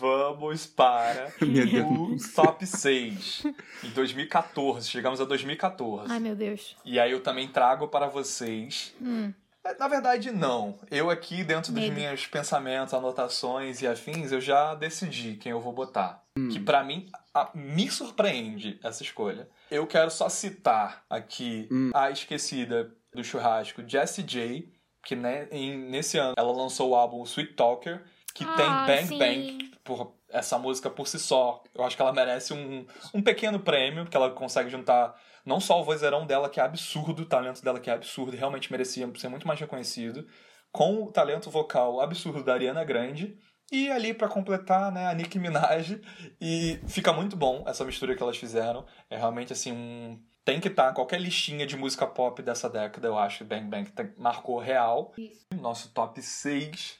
Vamos 0.00 0.66
para 0.66 1.32
o 1.86 2.16
top 2.34 2.66
6. 2.66 3.44
Em 3.84 3.90
2014, 3.90 4.88
chegamos 4.88 5.20
a 5.20 5.24
2014. 5.24 6.10
Ai, 6.12 6.18
meu 6.18 6.34
Deus. 6.34 6.74
E 6.84 6.98
aí 6.98 7.12
eu 7.12 7.22
também 7.22 7.48
trago 7.48 7.88
para 7.88 8.06
vocês. 8.08 8.94
Hum. 9.00 9.32
Na 9.80 9.88
verdade, 9.88 10.30
não. 10.30 10.78
Eu 10.90 11.10
aqui, 11.10 11.42
dentro 11.42 11.72
dos 11.72 11.82
Medo. 11.82 11.96
meus 11.96 12.24
pensamentos, 12.26 12.94
anotações 12.94 13.82
e 13.82 13.86
afins, 13.86 14.30
eu 14.30 14.40
já 14.40 14.74
decidi 14.76 15.34
quem 15.34 15.50
eu 15.50 15.60
vou 15.60 15.72
botar. 15.72 16.22
Que 16.52 16.60
pra 16.60 16.84
mim, 16.84 17.08
a- 17.34 17.50
me 17.54 17.90
surpreende 17.90 18.78
essa 18.84 19.02
escolha. 19.02 19.48
Eu 19.70 19.84
quero 19.86 20.08
só 20.10 20.28
citar 20.28 21.04
aqui 21.10 21.68
a 21.92 22.10
esquecida 22.10 22.92
do 23.12 23.24
churrasco, 23.24 23.82
Jessie 23.86 24.22
J, 24.22 24.68
que 25.02 25.16
né, 25.16 25.48
em- 25.50 25.76
nesse 25.90 26.16
ano 26.16 26.34
ela 26.38 26.52
lançou 26.52 26.90
o 26.90 26.94
álbum 26.94 27.22
Sweet 27.24 27.54
Talker, 27.54 28.04
que 28.36 28.44
tem 28.56 28.66
Ah, 28.66 28.84
Bang 28.86 29.06
sim. 29.06 29.18
Bang, 29.18 29.70
por 29.82 30.14
essa 30.28 30.58
música 30.58 30.90
por 30.90 31.06
si 31.08 31.18
só. 31.18 31.62
Eu 31.74 31.84
acho 31.84 31.96
que 31.96 32.02
ela 32.02 32.12
merece 32.12 32.52
um, 32.52 32.86
um 33.14 33.22
pequeno 33.22 33.60
prêmio, 33.60 34.04
porque 34.04 34.16
ela 34.16 34.30
consegue 34.30 34.68
juntar 34.68 35.14
não 35.44 35.60
só 35.60 35.80
o 35.80 35.84
vozeirão 35.84 36.26
dela, 36.26 36.48
que 36.50 36.60
é 36.60 36.62
absurdo, 36.62 37.22
o 37.22 37.26
talento 37.26 37.62
dela 37.62 37.78
que 37.80 37.88
é 37.88 37.92
absurdo, 37.94 38.34
e 38.34 38.38
realmente 38.38 38.70
merecia 38.70 39.08
ser 39.16 39.28
muito 39.28 39.46
mais 39.46 39.58
reconhecido, 39.60 40.26
com 40.72 41.04
o 41.04 41.12
talento 41.12 41.48
vocal 41.50 42.00
absurdo 42.00 42.42
da 42.42 42.52
Ariana 42.54 42.84
Grande, 42.84 43.38
e 43.70 43.88
ali 43.90 44.12
pra 44.12 44.28
completar, 44.28 44.90
né, 44.92 45.06
a 45.06 45.14
Nicki 45.14 45.38
Minaj, 45.38 46.00
e 46.40 46.80
fica 46.88 47.12
muito 47.12 47.36
bom 47.36 47.64
essa 47.66 47.84
mistura 47.84 48.14
que 48.16 48.22
elas 48.22 48.36
fizeram. 48.36 48.84
É 49.08 49.16
realmente 49.16 49.52
assim 49.52 49.72
um 49.72 50.20
tem 50.44 50.60
que 50.60 50.68
estar 50.68 50.92
qualquer 50.92 51.20
listinha 51.20 51.66
de 51.66 51.76
música 51.76 52.06
pop 52.06 52.40
dessa 52.40 52.68
década, 52.70 53.08
eu 53.08 53.18
acho 53.18 53.38
que 53.38 53.44
Bang 53.44 53.66
Bang 53.66 53.90
tem- 53.90 54.12
marcou 54.16 54.58
real. 54.60 55.12
Nosso 55.60 55.92
top 55.92 56.20
6 56.22 56.98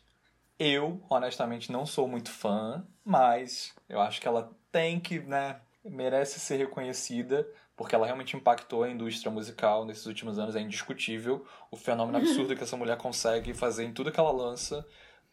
eu, 0.58 1.00
honestamente, 1.08 1.70
não 1.70 1.84
sou 1.86 2.08
muito 2.08 2.30
fã, 2.30 2.84
mas 3.04 3.74
eu 3.88 4.00
acho 4.00 4.20
que 4.20 4.28
ela 4.28 4.50
tem 4.72 4.98
que, 4.98 5.18
né, 5.20 5.56
merece 5.84 6.40
ser 6.40 6.56
reconhecida, 6.56 7.46
porque 7.76 7.94
ela 7.94 8.06
realmente 8.06 8.36
impactou 8.36 8.82
a 8.82 8.90
indústria 8.90 9.30
musical 9.30 9.84
nesses 9.84 10.06
últimos 10.06 10.38
anos, 10.38 10.56
é 10.56 10.60
indiscutível 10.60 11.44
o 11.70 11.76
fenômeno 11.76 12.18
absurdo 12.18 12.56
que 12.56 12.62
essa 12.62 12.76
mulher 12.76 12.96
consegue 12.96 13.52
fazer 13.52 13.84
em 13.84 13.92
tudo 13.92 14.10
que 14.10 14.18
ela 14.18 14.32
lança, 14.32 14.84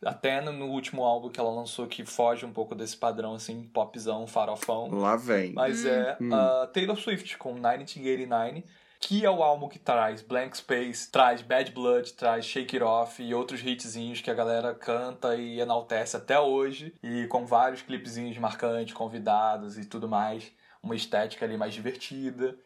até 0.06 0.42
no, 0.42 0.66
último 0.68 1.04
álbum 1.04 1.30
que 1.30 1.40
ela 1.40 1.50
lançou, 1.52 1.88
que 1.88 2.06
foge 2.06 2.46
um 2.46 2.52
pouco 2.52 2.76
desse 2.76 2.98
padrão, 2.98 3.36
assim, 3.36 3.64
popzão, 3.64 4.28
farofão. 4.28 4.90
Lá 4.92 5.16
vem. 5.16 5.54
Mas 5.54 5.86
é 5.86 6.18
Hum. 6.20 6.34
a 6.34 6.68
Taylor 6.68 6.98
Swift 6.98 7.38
com 7.38 7.54
1989, 7.54 8.66
que 9.08 9.26
é 9.26 9.30
o 9.30 9.44
álbum 9.44 9.68
que 9.68 9.78
traz 9.78 10.22
Blank 10.22 10.58
Space, 10.58 11.12
traz 11.12 11.42
Bad 11.42 11.72
Blood, 11.72 12.14
traz 12.14 12.46
Shake 12.46 12.78
It 12.78 12.84
Off 12.84 13.22
e 13.22 13.34
outros 13.34 13.62
hitzinhos 13.62 14.22
que 14.22 14.32
a 14.32 14.34
galera 14.34 14.74
canta 14.74 15.36
e 15.36 15.60
enaltece 15.60 16.16
até 16.16 16.40
hoje, 16.40 16.96
e 17.04 17.28
com 17.28 17.46
vários 17.46 17.82
clipezinhos 17.82 18.38
marcantes, 18.38 18.94
convidados 18.94 19.78
e 19.78 19.86
tudo 19.86 20.08
mais, 20.08 20.52
uma 20.82 20.96
estética 20.96 21.44
ali 21.46 21.58
mais 21.58 21.74
divertida. 21.74 22.58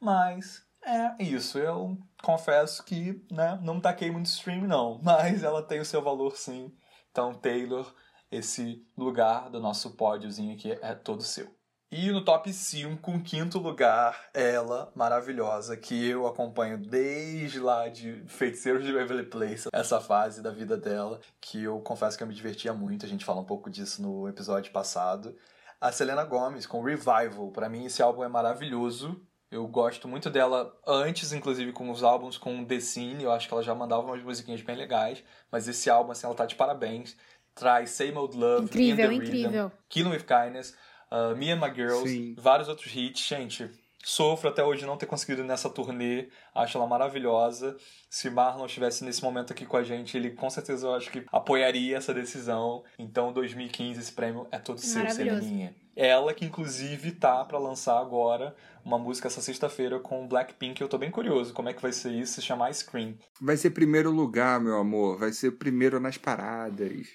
Mas 0.00 0.66
é 0.82 1.22
isso, 1.22 1.58
eu 1.58 1.98
confesso 2.22 2.82
que 2.84 3.22
né, 3.30 3.58
não 3.62 3.78
taquei 3.78 4.10
muito 4.10 4.26
stream 4.26 4.66
não, 4.66 4.98
mas 5.04 5.44
ela 5.44 5.62
tem 5.62 5.78
o 5.78 5.84
seu 5.84 6.00
valor 6.00 6.36
sim. 6.36 6.72
Então, 7.10 7.34
Taylor, 7.34 7.94
esse 8.30 8.82
lugar 8.96 9.50
do 9.50 9.60
nosso 9.60 9.90
pódiozinho 9.90 10.54
aqui 10.54 10.72
é 10.80 10.94
todo 10.94 11.22
seu. 11.22 11.54
E 11.94 12.10
no 12.10 12.24
top 12.24 12.50
5, 12.50 13.10
em 13.10 13.20
quinto 13.20 13.58
lugar, 13.58 14.18
ela, 14.32 14.90
maravilhosa, 14.94 15.76
que 15.76 16.08
eu 16.08 16.26
acompanho 16.26 16.78
desde 16.78 17.60
lá 17.60 17.86
de 17.86 18.24
Feiticeiros 18.28 18.82
de 18.82 18.94
Waverly 18.94 19.24
Place, 19.24 19.68
essa 19.70 20.00
fase 20.00 20.40
da 20.40 20.50
vida 20.50 20.74
dela, 20.74 21.20
que 21.38 21.64
eu 21.64 21.78
confesso 21.80 22.16
que 22.16 22.22
eu 22.22 22.26
me 22.26 22.32
divertia 22.32 22.72
muito, 22.72 23.04
a 23.04 23.08
gente 23.08 23.26
fala 23.26 23.42
um 23.42 23.44
pouco 23.44 23.68
disso 23.68 24.00
no 24.00 24.26
episódio 24.26 24.72
passado. 24.72 25.36
A 25.78 25.92
Selena 25.92 26.24
Gomez 26.24 26.64
com 26.64 26.82
Revival, 26.82 27.50
pra 27.52 27.68
mim 27.68 27.84
esse 27.84 28.02
álbum 28.02 28.24
é 28.24 28.28
maravilhoso. 28.28 29.20
Eu 29.50 29.68
gosto 29.68 30.08
muito 30.08 30.30
dela 30.30 30.74
antes, 30.86 31.30
inclusive, 31.34 31.72
com 31.72 31.90
os 31.90 32.02
álbuns 32.02 32.38
com 32.38 32.64
The 32.64 32.80
Scene, 32.80 33.22
eu 33.22 33.30
acho 33.30 33.46
que 33.46 33.52
ela 33.52 33.62
já 33.62 33.74
mandava 33.74 34.00
umas 34.00 34.22
musiquinhas 34.22 34.62
bem 34.62 34.76
legais, 34.76 35.22
mas 35.50 35.68
esse 35.68 35.90
álbum, 35.90 36.12
assim, 36.12 36.24
ela 36.24 36.34
tá 36.34 36.46
de 36.46 36.54
parabéns. 36.54 37.14
Traz 37.54 37.90
Same 37.90 38.16
Old 38.16 38.34
Love, 38.34 38.64
Incrível, 38.64 39.12
In 39.12 39.18
the 39.18 39.26
incrível. 39.26 39.64
Rhythm, 39.66 39.76
Killing 39.90 40.10
With 40.12 40.24
Kindness, 40.24 40.74
uh, 41.12 41.36
Me 41.36 41.50
and 41.50 41.60
My 41.60 41.74
Girls, 41.74 42.08
Sim. 42.08 42.34
vários 42.38 42.68
outros 42.68 42.94
hits. 42.94 43.26
Gente, 43.28 43.70
sofro 44.04 44.48
até 44.48 44.64
hoje 44.64 44.86
não 44.86 44.96
ter 44.96 45.06
conseguido 45.06 45.42
ir 45.42 45.44
nessa 45.44 45.68
turnê. 45.70 46.28
Acho 46.54 46.78
ela 46.78 46.86
maravilhosa. 46.86 47.76
Se 48.10 48.30
Marlon 48.30 48.66
estivesse 48.66 49.04
nesse 49.04 49.22
momento 49.22 49.52
aqui 49.52 49.64
com 49.66 49.76
a 49.76 49.82
gente, 49.82 50.16
ele 50.16 50.30
com 50.30 50.48
certeza 50.50 50.86
eu 50.86 50.94
acho 50.94 51.10
que 51.10 51.24
apoiaria 51.30 51.96
essa 51.96 52.12
decisão. 52.14 52.82
Então, 52.98 53.32
2015, 53.32 54.00
esse 54.00 54.12
prêmio 54.12 54.46
é 54.50 54.58
todo 54.58 54.78
seu. 54.80 55.08
Seleninha. 55.10 55.74
Ela 55.94 56.32
que, 56.32 56.46
inclusive, 56.46 57.12
tá 57.12 57.44
pra 57.44 57.58
lançar 57.58 57.98
agora 58.00 58.56
uma 58.82 58.98
música 58.98 59.28
essa 59.28 59.42
sexta-feira 59.42 60.00
com 60.00 60.26
Blackpink. 60.26 60.80
Eu 60.80 60.88
tô 60.88 60.96
bem 60.96 61.10
curioso 61.10 61.52
como 61.52 61.68
é 61.68 61.74
que 61.74 61.82
vai 61.82 61.92
ser 61.92 62.12
isso, 62.12 62.34
se 62.34 62.42
chamar 62.42 62.72
Scream. 62.74 63.14
Vai 63.38 63.58
ser 63.58 63.70
primeiro 63.70 64.10
lugar, 64.10 64.58
meu 64.58 64.76
amor. 64.78 65.18
Vai 65.18 65.32
ser 65.32 65.52
primeiro 65.52 66.00
nas 66.00 66.16
paradas. 66.16 67.06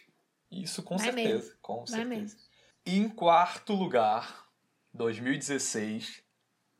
Isso 0.51 0.83
com 0.83 0.95
Vai 0.95 1.07
certeza, 1.07 1.33
mesmo. 1.33 1.51
com 1.61 1.77
Vai 1.79 1.87
certeza. 1.87 2.09
mesmo. 2.09 2.39
E 2.88 2.97
em 2.97 3.09
quarto 3.09 3.73
lugar, 3.73 4.45
2016, 4.93 6.23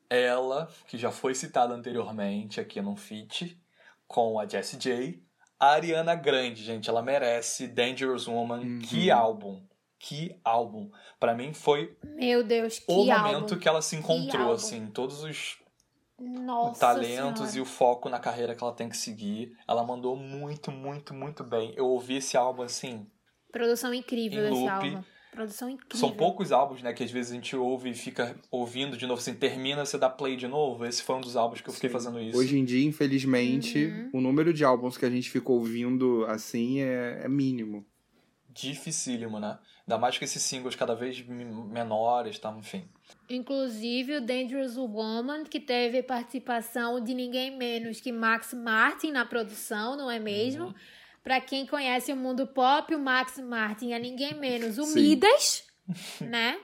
ela, 0.10 0.70
que 0.88 0.98
já 0.98 1.12
foi 1.12 1.36
citada 1.36 1.74
anteriormente 1.74 2.60
aqui 2.62 2.82
no 2.82 2.96
Fit, 2.96 3.62
com 4.08 4.40
a 4.40 4.48
Jessie 4.48 4.80
J, 4.80 5.22
a 5.60 5.68
Ariana 5.72 6.16
Grande, 6.16 6.64
gente, 6.64 6.90
ela 6.90 7.02
merece 7.02 7.68
Dangerous 7.68 8.28
Woman. 8.28 8.60
Uhum. 8.60 8.80
Que 8.80 9.12
álbum! 9.12 9.62
Que 10.00 10.40
álbum! 10.44 10.90
Pra 11.20 11.34
mim 11.36 11.54
foi 11.54 11.98
Meu 12.04 12.44
Deus, 12.44 12.80
que 12.80 12.86
o 12.92 13.04
momento 13.06 13.36
álbum. 13.54 13.58
que 13.60 13.68
ela 13.68 13.82
se 13.82 13.96
encontrou, 13.96 14.54
assim, 14.54 14.88
todos 14.88 15.24
os 15.24 15.58
Nossa 16.18 16.80
talentos 16.80 17.50
Senhora. 17.50 17.58
e 17.58 17.62
o 17.62 17.66
foco 17.66 18.08
na 18.08 18.20
carreira 18.20 18.56
que 18.56 18.64
ela 18.64 18.74
tem 18.74 18.88
que 18.88 18.96
seguir. 18.98 19.58
Ela 19.68 19.84
mandou 19.84 20.16
muito, 20.16 20.72
muito, 20.72 21.14
muito 21.14 21.44
bem. 21.44 21.74
Eu 21.76 21.88
ouvi 21.88 22.18
esse 22.18 22.38
álbum 22.38 22.62
assim, 22.62 23.06
Produção 23.52 23.94
incrível 23.94 24.46
em 24.46 24.50
desse 24.50 24.62
loop. 24.62 24.72
álbum. 24.72 25.04
Produção 25.32 25.70
incrível. 25.70 25.98
São 25.98 26.12
poucos 26.16 26.52
álbuns, 26.52 26.82
né, 26.82 26.94
que 26.94 27.04
às 27.04 27.12
vezes 27.12 27.32
a 27.32 27.36
gente 27.36 27.56
ouve 27.56 27.90
e 27.90 27.94
fica 27.94 28.36
ouvindo 28.50 28.98
de 28.98 29.06
novo, 29.06 29.20
assim, 29.20 29.34
termina, 29.34 29.86
você 29.86 29.98
dá 29.98 30.10
play 30.10 30.36
de 30.36 30.48
novo. 30.48 30.86
Esse 30.86 31.04
foi 31.04 31.16
um 31.16 31.22
dos 31.22 31.36
álbuns 31.36 31.62
que 31.62 31.70
eu 31.70 31.74
fiquei 31.74 31.90
Sim. 31.90 31.94
fazendo 31.94 32.20
isso. 32.20 32.38
Hoje 32.38 32.58
em 32.58 32.66
dia, 32.66 32.86
infelizmente, 32.86 33.86
Uhum. 33.86 34.10
o 34.14 34.22
número 34.22 34.54
de 34.54 34.64
álbuns 34.64 34.98
que 34.98 35.06
a 35.06 35.10
gente 35.10 35.30
fica 35.30 35.52
ouvindo 35.52 36.26
assim 36.28 36.82
é, 36.82 37.22
é 37.24 37.28
mínimo. 37.28 37.86
Dificílimo, 38.50 39.40
né? 39.40 39.60
Ainda 39.88 40.00
mais 40.00 40.18
com 40.18 40.26
esses 40.26 40.42
singles 40.42 40.76
cada 40.76 40.96
vez 40.96 41.24
menores, 41.26 42.40
tá? 42.40 42.54
Enfim. 42.58 42.86
Inclusive 43.30 44.18
o 44.18 44.22
Dangerous 44.22 44.76
Woman, 44.78 45.44
que 45.44 45.60
teve 45.60 46.02
participação 46.02 47.00
de 47.02 47.14
ninguém 47.14 47.56
menos 47.56 48.02
que 48.02 48.12
Max 48.12 48.54
Martin 48.54 49.12
na 49.12 49.26
produção, 49.26 49.96
não 49.96 50.10
é 50.10 50.20
mesmo? 50.20 50.66
Uhum. 50.66 50.74
Pra 51.28 51.42
quem 51.42 51.66
conhece 51.66 52.14
o 52.14 52.16
mundo 52.16 52.48
pop, 52.48 52.96
o 52.96 53.00
Max 53.00 53.38
Martin 53.38 53.92
é 53.92 54.00
ninguém 54.00 54.34
menos 54.36 54.78
o 54.78 54.86
Sim. 54.86 55.02
Midas, 55.02 55.66
né? 56.22 56.58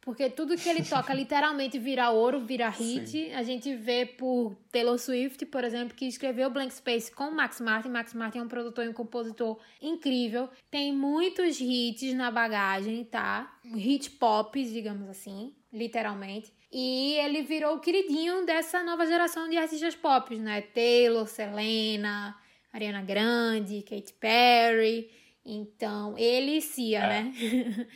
Porque 0.00 0.30
tudo 0.30 0.56
que 0.56 0.68
ele 0.68 0.84
toca 0.84 1.12
literalmente 1.12 1.80
vira 1.80 2.10
ouro, 2.10 2.38
vira 2.38 2.68
hit. 2.68 3.32
A 3.32 3.42
gente 3.42 3.74
vê 3.74 4.06
por 4.06 4.56
Taylor 4.70 4.96
Swift, 5.00 5.44
por 5.46 5.64
exemplo, 5.64 5.96
que 5.96 6.06
escreveu 6.06 6.48
Blank 6.48 6.72
Space 6.74 7.10
com 7.10 7.32
Max 7.32 7.60
Martin. 7.60 7.88
Max 7.88 8.14
Martin 8.14 8.38
é 8.38 8.42
um 8.42 8.46
produtor 8.46 8.84
e 8.84 8.88
um 8.88 8.92
compositor 8.92 9.58
incrível. 9.82 10.48
Tem 10.70 10.92
muitos 10.92 11.60
hits 11.60 12.14
na 12.14 12.30
bagagem, 12.30 13.02
tá? 13.02 13.52
Hit 13.64 14.10
pop, 14.10 14.62
digamos 14.62 15.08
assim, 15.08 15.52
literalmente. 15.72 16.52
E 16.70 17.14
ele 17.14 17.42
virou 17.42 17.74
o 17.74 17.80
queridinho 17.80 18.46
dessa 18.46 18.80
nova 18.84 19.06
geração 19.06 19.48
de 19.48 19.56
artistas 19.56 19.96
pop, 19.96 20.38
né? 20.38 20.60
Taylor, 20.60 21.26
Selena, 21.26 22.36
Ariana 22.74 23.02
Grande, 23.02 23.82
Katy 23.82 24.12
Perry. 24.20 25.08
Então, 25.46 26.18
ele 26.18 26.58
e 26.58 26.60
Cia, 26.60 26.98
É. 27.04 27.22
né? 27.22 27.32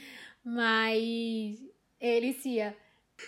Mas 0.45 1.59
ele 2.01 2.29
e 2.29 2.33
Cia. 2.35 2.77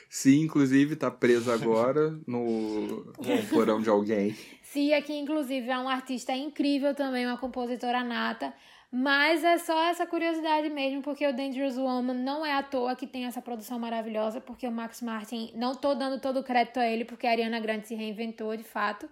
Sim, 0.09 0.43
inclusive, 0.43 0.95
tá 0.95 1.11
preso 1.11 1.51
agora 1.51 2.11
no, 2.27 3.05
no 3.05 3.47
porão 3.51 3.81
de 3.83 3.91
alguém. 3.91 4.37
Cia, 4.63 5.03
que 5.03 5.13
inclusive 5.13 5.69
é 5.69 5.79
um 5.79 5.89
artista 5.89 6.33
incrível 6.33 6.95
também, 6.95 7.27
uma 7.27 7.37
compositora 7.37 8.05
nata. 8.05 8.55
Mas 8.93 9.43
é 9.45 9.59
só 9.59 9.85
essa 9.89 10.07
curiosidade 10.07 10.69
mesmo, 10.69 11.01
porque 11.03 11.27
o 11.27 11.33
Dangerous 11.35 11.77
Woman 11.77 12.15
não 12.15 12.45
é 12.45 12.53
à 12.53 12.63
toa 12.63 12.95
que 12.97 13.07
tem 13.07 13.25
essa 13.25 13.41
produção 13.41 13.79
maravilhosa, 13.79 14.41
porque 14.41 14.67
o 14.67 14.71
Max 14.73 15.01
Martin, 15.01 15.53
não 15.55 15.75
tô 15.77 15.95
dando 15.95 16.21
todo 16.21 16.41
o 16.41 16.45
crédito 16.45 16.79
a 16.79 16.87
ele, 16.87 17.05
porque 17.05 17.27
a 17.27 17.31
Ariana 17.31 17.61
Grande 17.61 17.87
se 17.87 17.95
reinventou 17.95 18.57
de 18.57 18.65
fato, 18.65 19.09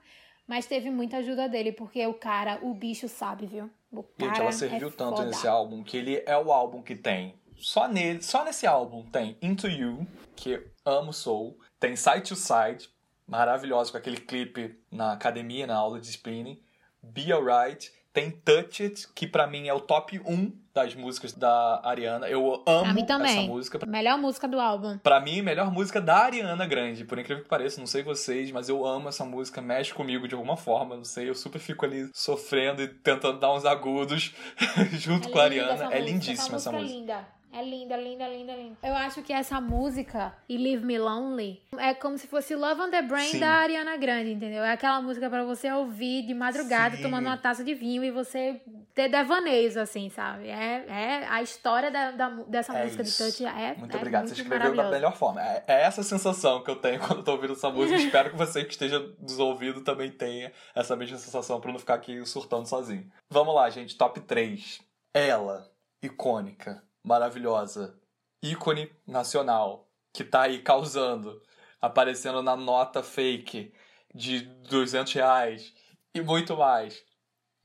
mas 0.49 0.66
teve 0.66 0.90
muita 0.90 1.18
ajuda 1.18 1.49
dele, 1.49 1.70
porque 1.70 2.05
o 2.07 2.14
cara, 2.14 2.59
o 2.62 2.72
bicho 2.74 3.07
sabe, 3.07 3.46
viu? 3.46 3.70
O 3.92 4.03
Gente, 4.18 4.30
cara 4.30 4.42
ela 4.44 4.53
serviu 4.53 4.88
é 4.88 4.90
tanto 4.90 5.16
foda. 5.16 5.26
nesse 5.26 5.46
álbum 5.46 5.84
que 5.84 5.96
ele 5.96 6.22
é 6.26 6.36
o 6.36 6.51
álbum 6.51 6.82
que 6.82 6.96
tem. 6.96 7.34
Só 7.57 7.86
nele, 7.86 8.22
só 8.22 8.44
nesse 8.44 8.66
álbum 8.66 9.05
tem 9.11 9.36
Into 9.42 9.68
You, 9.68 10.07
que 10.34 10.61
amo 10.84 11.12
Soul, 11.12 11.59
tem 11.78 11.94
Side 11.96 12.22
to 12.22 12.36
Side, 12.36 12.88
maravilhosa 13.26 13.92
com 13.92 13.99
aquele 13.99 14.16
clipe 14.16 14.78
na 14.90 15.12
academia, 15.12 15.66
na 15.66 15.76
aula 15.76 16.01
de 16.01 16.09
spinning, 16.09 16.59
Be 17.03 17.30
Alright, 17.32 17.92
tem 18.12 18.30
Touch 18.30 18.82
It, 18.82 19.09
que 19.14 19.26
pra 19.26 19.46
mim 19.46 19.68
é 19.68 19.74
o 19.74 19.80
top 19.80 20.18
1 20.18 20.53
das 20.83 20.95
músicas 20.95 21.33
da 21.33 21.81
Ariana. 21.85 22.29
Eu 22.29 22.62
amo 22.66 22.85
Pra 22.85 22.93
mim 22.95 23.05
também. 23.05 23.39
essa 23.39 23.47
música. 23.49 23.79
Melhor 23.87 24.16
música 24.18 24.47
do 24.47 24.61
álbum. 24.61 24.99
Pra 24.99 25.20
mim, 25.20 25.43
melhor 25.43 25.70
música 25.72 26.01
da 26.01 26.16
Ariana 26.18 26.66
Grande, 26.66 27.05
por 27.05 27.18
incrível 27.18 27.43
que 27.43 27.49
pareça, 27.49 27.81
não 27.81 27.87
sei 27.87 28.03
vocês, 28.03 28.51
mas 28.51 28.68
eu 28.68 28.87
amo 28.87 29.09
essa 29.09 29.24
música, 29.24 29.61
mexe 29.61 29.93
comigo 29.93 30.29
de 30.29 30.35
alguma 30.35 30.57
forma, 30.57 30.97
não 30.97 31.05
sei, 31.05 31.29
eu 31.29 31.35
super 31.35 31.59
fico 31.59 31.85
ali 31.85 32.09
sofrendo 32.14 32.83
e 32.83 32.89
tentando 32.89 33.39
dar 33.39 33.53
uns 33.53 33.64
agudos 33.64 34.35
junto 34.99 35.29
com 35.31 35.39
a 35.39 35.45
Ariana. 35.45 35.72
essa 35.72 35.85
É 35.85 35.87
música, 35.87 35.99
lindíssima 36.11 36.57
essa 36.57 36.70
é 36.70 36.72
música. 36.72 36.93
linda. 36.99 37.38
É 37.53 37.62
linda, 37.62 37.96
linda, 37.96 38.28
linda, 38.28 38.55
linda. 38.55 38.76
Eu 38.82 38.94
acho 38.94 39.22
que 39.22 39.32
essa 39.32 39.61
música, 39.61 40.36
e 40.49 40.57
Leave 40.59 40.84
Me 40.84 40.99
Lonely, 40.99 41.62
é 41.78 41.94
como 41.94 42.18
se 42.18 42.26
fosse 42.26 42.55
Love 42.55 42.82
on 42.82 42.90
the 42.90 43.01
Brain 43.03 43.30
Sim. 43.30 43.40
da 43.40 43.49
Ariana 43.51 43.96
Grande, 43.96 44.32
entendeu? 44.32 44.62
É 44.62 44.72
aquela 44.72 45.01
música 45.01 45.30
pra 45.30 45.44
você 45.44 45.72
ouvir 45.72 46.26
de 46.26 46.34
madrugada, 46.34 46.96
Sim. 46.96 47.03
tomando 47.03 47.24
uma 47.26 47.38
taça 47.38 47.64
de 47.64 47.74
vinho 47.74 48.05
e 48.05 48.11
você 48.11 48.61
ter 48.94 49.09
devaneios, 49.09 49.76
assim, 49.76 50.11
sabe? 50.11 50.49
É, 50.49 50.84
é 50.88 51.26
a 51.26 51.40
história 51.42 51.90
da, 51.90 52.11
da- 52.11 52.28
dessa 52.46 52.76
É 52.76 52.84
música 52.84 53.03
isso. 53.03 53.24
de 53.24 53.30
Touch 53.32 53.44
é 53.46 53.74
Muito 53.76 53.94
é 53.94 53.96
obrigado, 53.96 54.22
muito 54.24 54.36
você 54.36 54.42
escreveu 54.42 54.76
da 54.76 54.90
melhor 54.90 55.16
forma. 55.16 55.42
É, 55.42 55.64
é 55.68 55.82
essa 55.84 56.03
sensação 56.03 56.62
que 56.62 56.70
eu 56.70 56.76
tenho 56.76 57.01
quando 57.07 57.18
eu 57.20 57.24
tô 57.24 57.32
ouvindo 57.32 57.55
essa 57.55 57.70
música. 57.70 57.96
Espero 57.99 58.30
que 58.30 58.36
você 58.36 58.62
que 58.64 58.72
esteja 58.72 58.99
nos 59.20 59.38
ouvindo 59.38 59.80
também 59.82 60.11
tenha 60.11 60.53
essa 60.74 60.94
mesma 60.94 61.16
sensação 61.16 61.61
pra 61.61 61.72
não 61.72 61.78
ficar 61.78 61.94
aqui 61.94 62.24
surtando 62.26 62.66
sozinho. 62.66 63.11
Vamos 63.30 63.55
lá, 63.55 63.70
gente, 63.70 63.96
top 63.96 64.20
3. 64.20 64.80
Ela, 65.14 65.66
icônica, 66.03 66.82
maravilhosa, 67.09 67.98
ícone 68.42 68.90
nacional, 69.06 69.88
que 70.12 70.22
tá 70.22 70.42
aí 70.42 70.61
causando, 70.62 71.40
aparecendo 71.80 72.42
na 72.42 72.54
nota 72.56 73.02
fake 73.02 73.72
de 74.14 74.40
200 74.68 75.12
reais 75.14 75.72
e 76.14 76.20
muito 76.20 76.56
mais. 76.56 77.02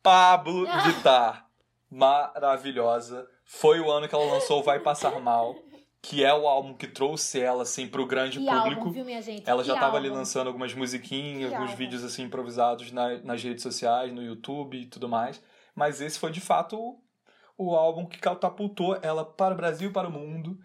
Pablo 0.01 0.65
Vittar, 0.83 1.47
maravilhosa. 1.91 3.27
Foi 3.45 3.79
o 3.79 3.91
ano 3.91 4.07
que 4.07 4.15
ela 4.15 4.25
lançou 4.33 4.63
Vai 4.63 4.79
Passar 4.79 5.19
Mal, 5.19 5.55
que 6.01 6.23
é 6.23 6.33
o 6.33 6.47
álbum 6.47 6.73
que 6.73 6.87
trouxe 6.87 7.39
ela 7.39 7.63
assim 7.63 7.87
pro 7.87 8.05
grande 8.05 8.39
Que 8.39 8.45
público. 8.45 8.79
álbum, 8.81 8.91
viu, 8.91 9.05
minha 9.05 9.21
gente? 9.21 9.49
Ela 9.49 9.61
Que 9.61 9.67
já 9.67 9.79
tava 9.79 9.97
ali 9.97 10.07
álbum. 10.07 10.19
lançando 10.19 10.47
algumas 10.47 10.73
musiquinhas, 10.73 11.49
Que 11.49 11.55
alguns 11.55 11.69
álbum. 11.71 11.77
vídeos 11.77 12.03
assim 12.03 12.23
improvisados 12.23 12.91
na- 12.91 13.17
nas 13.19 13.43
redes 13.43 13.61
sociais, 13.63 14.11
no 14.13 14.21
YouTube 14.23 14.77
e 14.77 14.85
tudo 14.85 15.07
mais. 15.07 15.41
Mas 15.75 16.01
esse 16.01 16.19
foi 16.19 16.31
de 16.31 16.41
fato 16.41 16.97
o, 17.57 17.75
álbum 17.75 18.05
que 18.05 18.19
catapultou 18.19 18.97
ela 19.01 19.25
para 19.25 19.53
o 19.53 19.57
Brasil 19.57 19.89
e 19.89 19.93
para 19.93 20.07
o 20.07 20.11
mundo. 20.11 20.59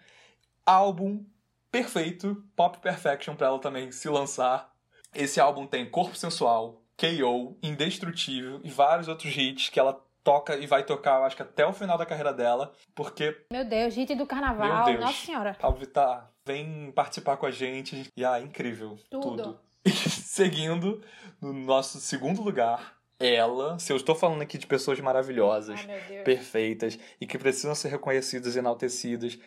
Álbum 0.64 1.24
perfeito, 1.70 2.42
Pop 2.56 2.78
Perfection 2.78 3.34
para 3.34 3.48
ela 3.48 3.58
também 3.58 3.90
se 3.92 4.08
lançar. 4.08 4.72
Esse 5.14 5.40
álbum 5.40 5.66
tem 5.66 5.88
Corpo 5.88 6.16
Sensual, 6.16 6.82
KO, 6.96 7.56
Indestrutível 7.62 8.60
e 8.62 8.70
vários 8.70 9.08
outros 9.08 9.34
hits 9.36 9.68
que 9.68 9.80
ela 9.80 10.04
toca 10.22 10.56
e 10.56 10.66
vai 10.66 10.82
tocar, 10.82 11.20
eu 11.20 11.24
acho 11.24 11.36
que 11.36 11.42
até 11.42 11.64
o 11.64 11.72
final 11.72 11.96
da 11.96 12.04
carreira 12.04 12.34
dela, 12.34 12.72
porque 12.94 13.46
Meu 13.50 13.64
Deus, 13.64 13.94
hit 13.94 14.14
do 14.14 14.26
carnaval, 14.26 14.84
Meu 14.84 14.84
Deus. 14.84 15.00
nossa 15.00 15.26
senhora. 15.26 15.56
Pablo 15.58 15.80
Vittar 15.80 16.30
vem 16.44 16.92
participar 16.92 17.38
com 17.38 17.46
a 17.46 17.50
gente. 17.50 18.10
E 18.16 18.24
ah, 18.24 18.40
incrível. 18.40 18.98
Tudo. 19.10 19.36
Tudo. 19.36 19.60
Seguindo, 19.88 21.02
no 21.40 21.52
nosso 21.52 21.98
segundo 21.98 22.42
lugar, 22.42 22.97
ela. 23.18 23.78
Se 23.78 23.92
eu 23.92 23.96
estou 23.96 24.14
falando 24.14 24.42
aqui 24.42 24.58
de 24.58 24.66
pessoas 24.66 25.00
maravilhosas, 25.00 25.80
Ai, 25.88 26.22
perfeitas 26.22 26.98
e 27.20 27.26
que 27.26 27.38
precisam 27.38 27.74
ser 27.74 27.88
reconhecidas 27.88 28.56
e 28.56 28.58
enaltecidas. 28.58 29.38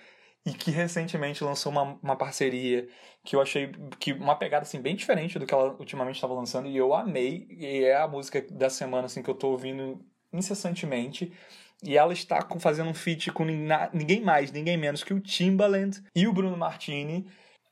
E 0.44 0.52
que 0.54 0.72
recentemente 0.72 1.44
lançou 1.44 1.72
uma, 1.72 2.00
uma 2.02 2.16
parceria 2.16 2.88
que 3.24 3.36
eu 3.36 3.42
achei 3.42 3.72
que 4.00 4.12
uma 4.14 4.36
pegada 4.36 4.64
assim 4.64 4.82
bem 4.82 4.96
diferente 4.96 5.38
do 5.38 5.46
que 5.46 5.54
ela 5.54 5.76
ultimamente 5.78 6.16
estava 6.16 6.34
lançando 6.34 6.68
e 6.68 6.76
eu 6.76 6.96
amei. 6.96 7.48
E 7.52 7.84
é 7.84 7.96
a 7.96 8.08
música 8.08 8.44
da 8.50 8.70
semana 8.70 9.06
assim 9.06 9.22
que 9.22 9.30
eu 9.30 9.36
tô 9.36 9.50
ouvindo 9.50 10.04
incessantemente. 10.34 11.32
E 11.84 11.96
ela 11.96 12.14
está 12.14 12.48
fazendo 12.60 12.90
um 12.90 12.94
feat 12.94 13.32
com 13.32 13.46
ninguém 13.46 14.22
mais, 14.22 14.52
ninguém 14.52 14.78
menos 14.78 15.04
que 15.04 15.14
o 15.14 15.20
Timbaland 15.20 16.02
e 16.16 16.28
o 16.28 16.34
Bruno 16.34 16.58
Martini. 16.58 17.28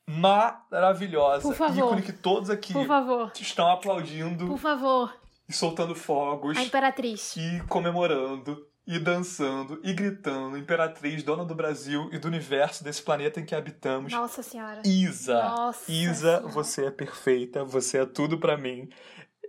Maravilhosa. 0.09 1.43
Por 1.43 1.53
favor. 1.53 1.85
Ícone 1.85 2.01
que 2.01 2.13
todos 2.13 2.49
aqui 2.49 2.73
Por 2.73 2.87
favor, 2.87 3.31
estão 3.39 3.69
aplaudindo 3.69 4.47
por 4.47 4.57
favor. 4.57 5.13
E 5.49 5.53
soltando 5.53 5.95
fogos 5.95 6.55
A 6.57 6.61
Imperatriz. 6.63 7.35
e 7.35 7.59
comemorando 7.67 8.65
e 8.87 8.97
dançando 8.99 9.79
e 9.83 9.93
gritando, 9.93 10.57
Imperatriz, 10.57 11.21
dona 11.23 11.43
do 11.45 11.53
Brasil 11.53 12.09
e 12.11 12.17
do 12.17 12.27
universo 12.27 12.83
desse 12.83 13.01
planeta 13.01 13.39
em 13.39 13.45
que 13.45 13.53
habitamos. 13.55 14.13
Nossa 14.13 14.41
senhora. 14.41 14.81
Isa, 14.85 15.33
Nossa 15.43 15.91
Isa, 15.91 16.37
Senhora. 16.37 16.47
você 16.47 16.85
é 16.85 16.91
perfeita, 16.91 17.63
você 17.63 17.99
é 17.99 18.05
tudo 18.05 18.39
pra 18.39 18.57
mim. 18.57 18.89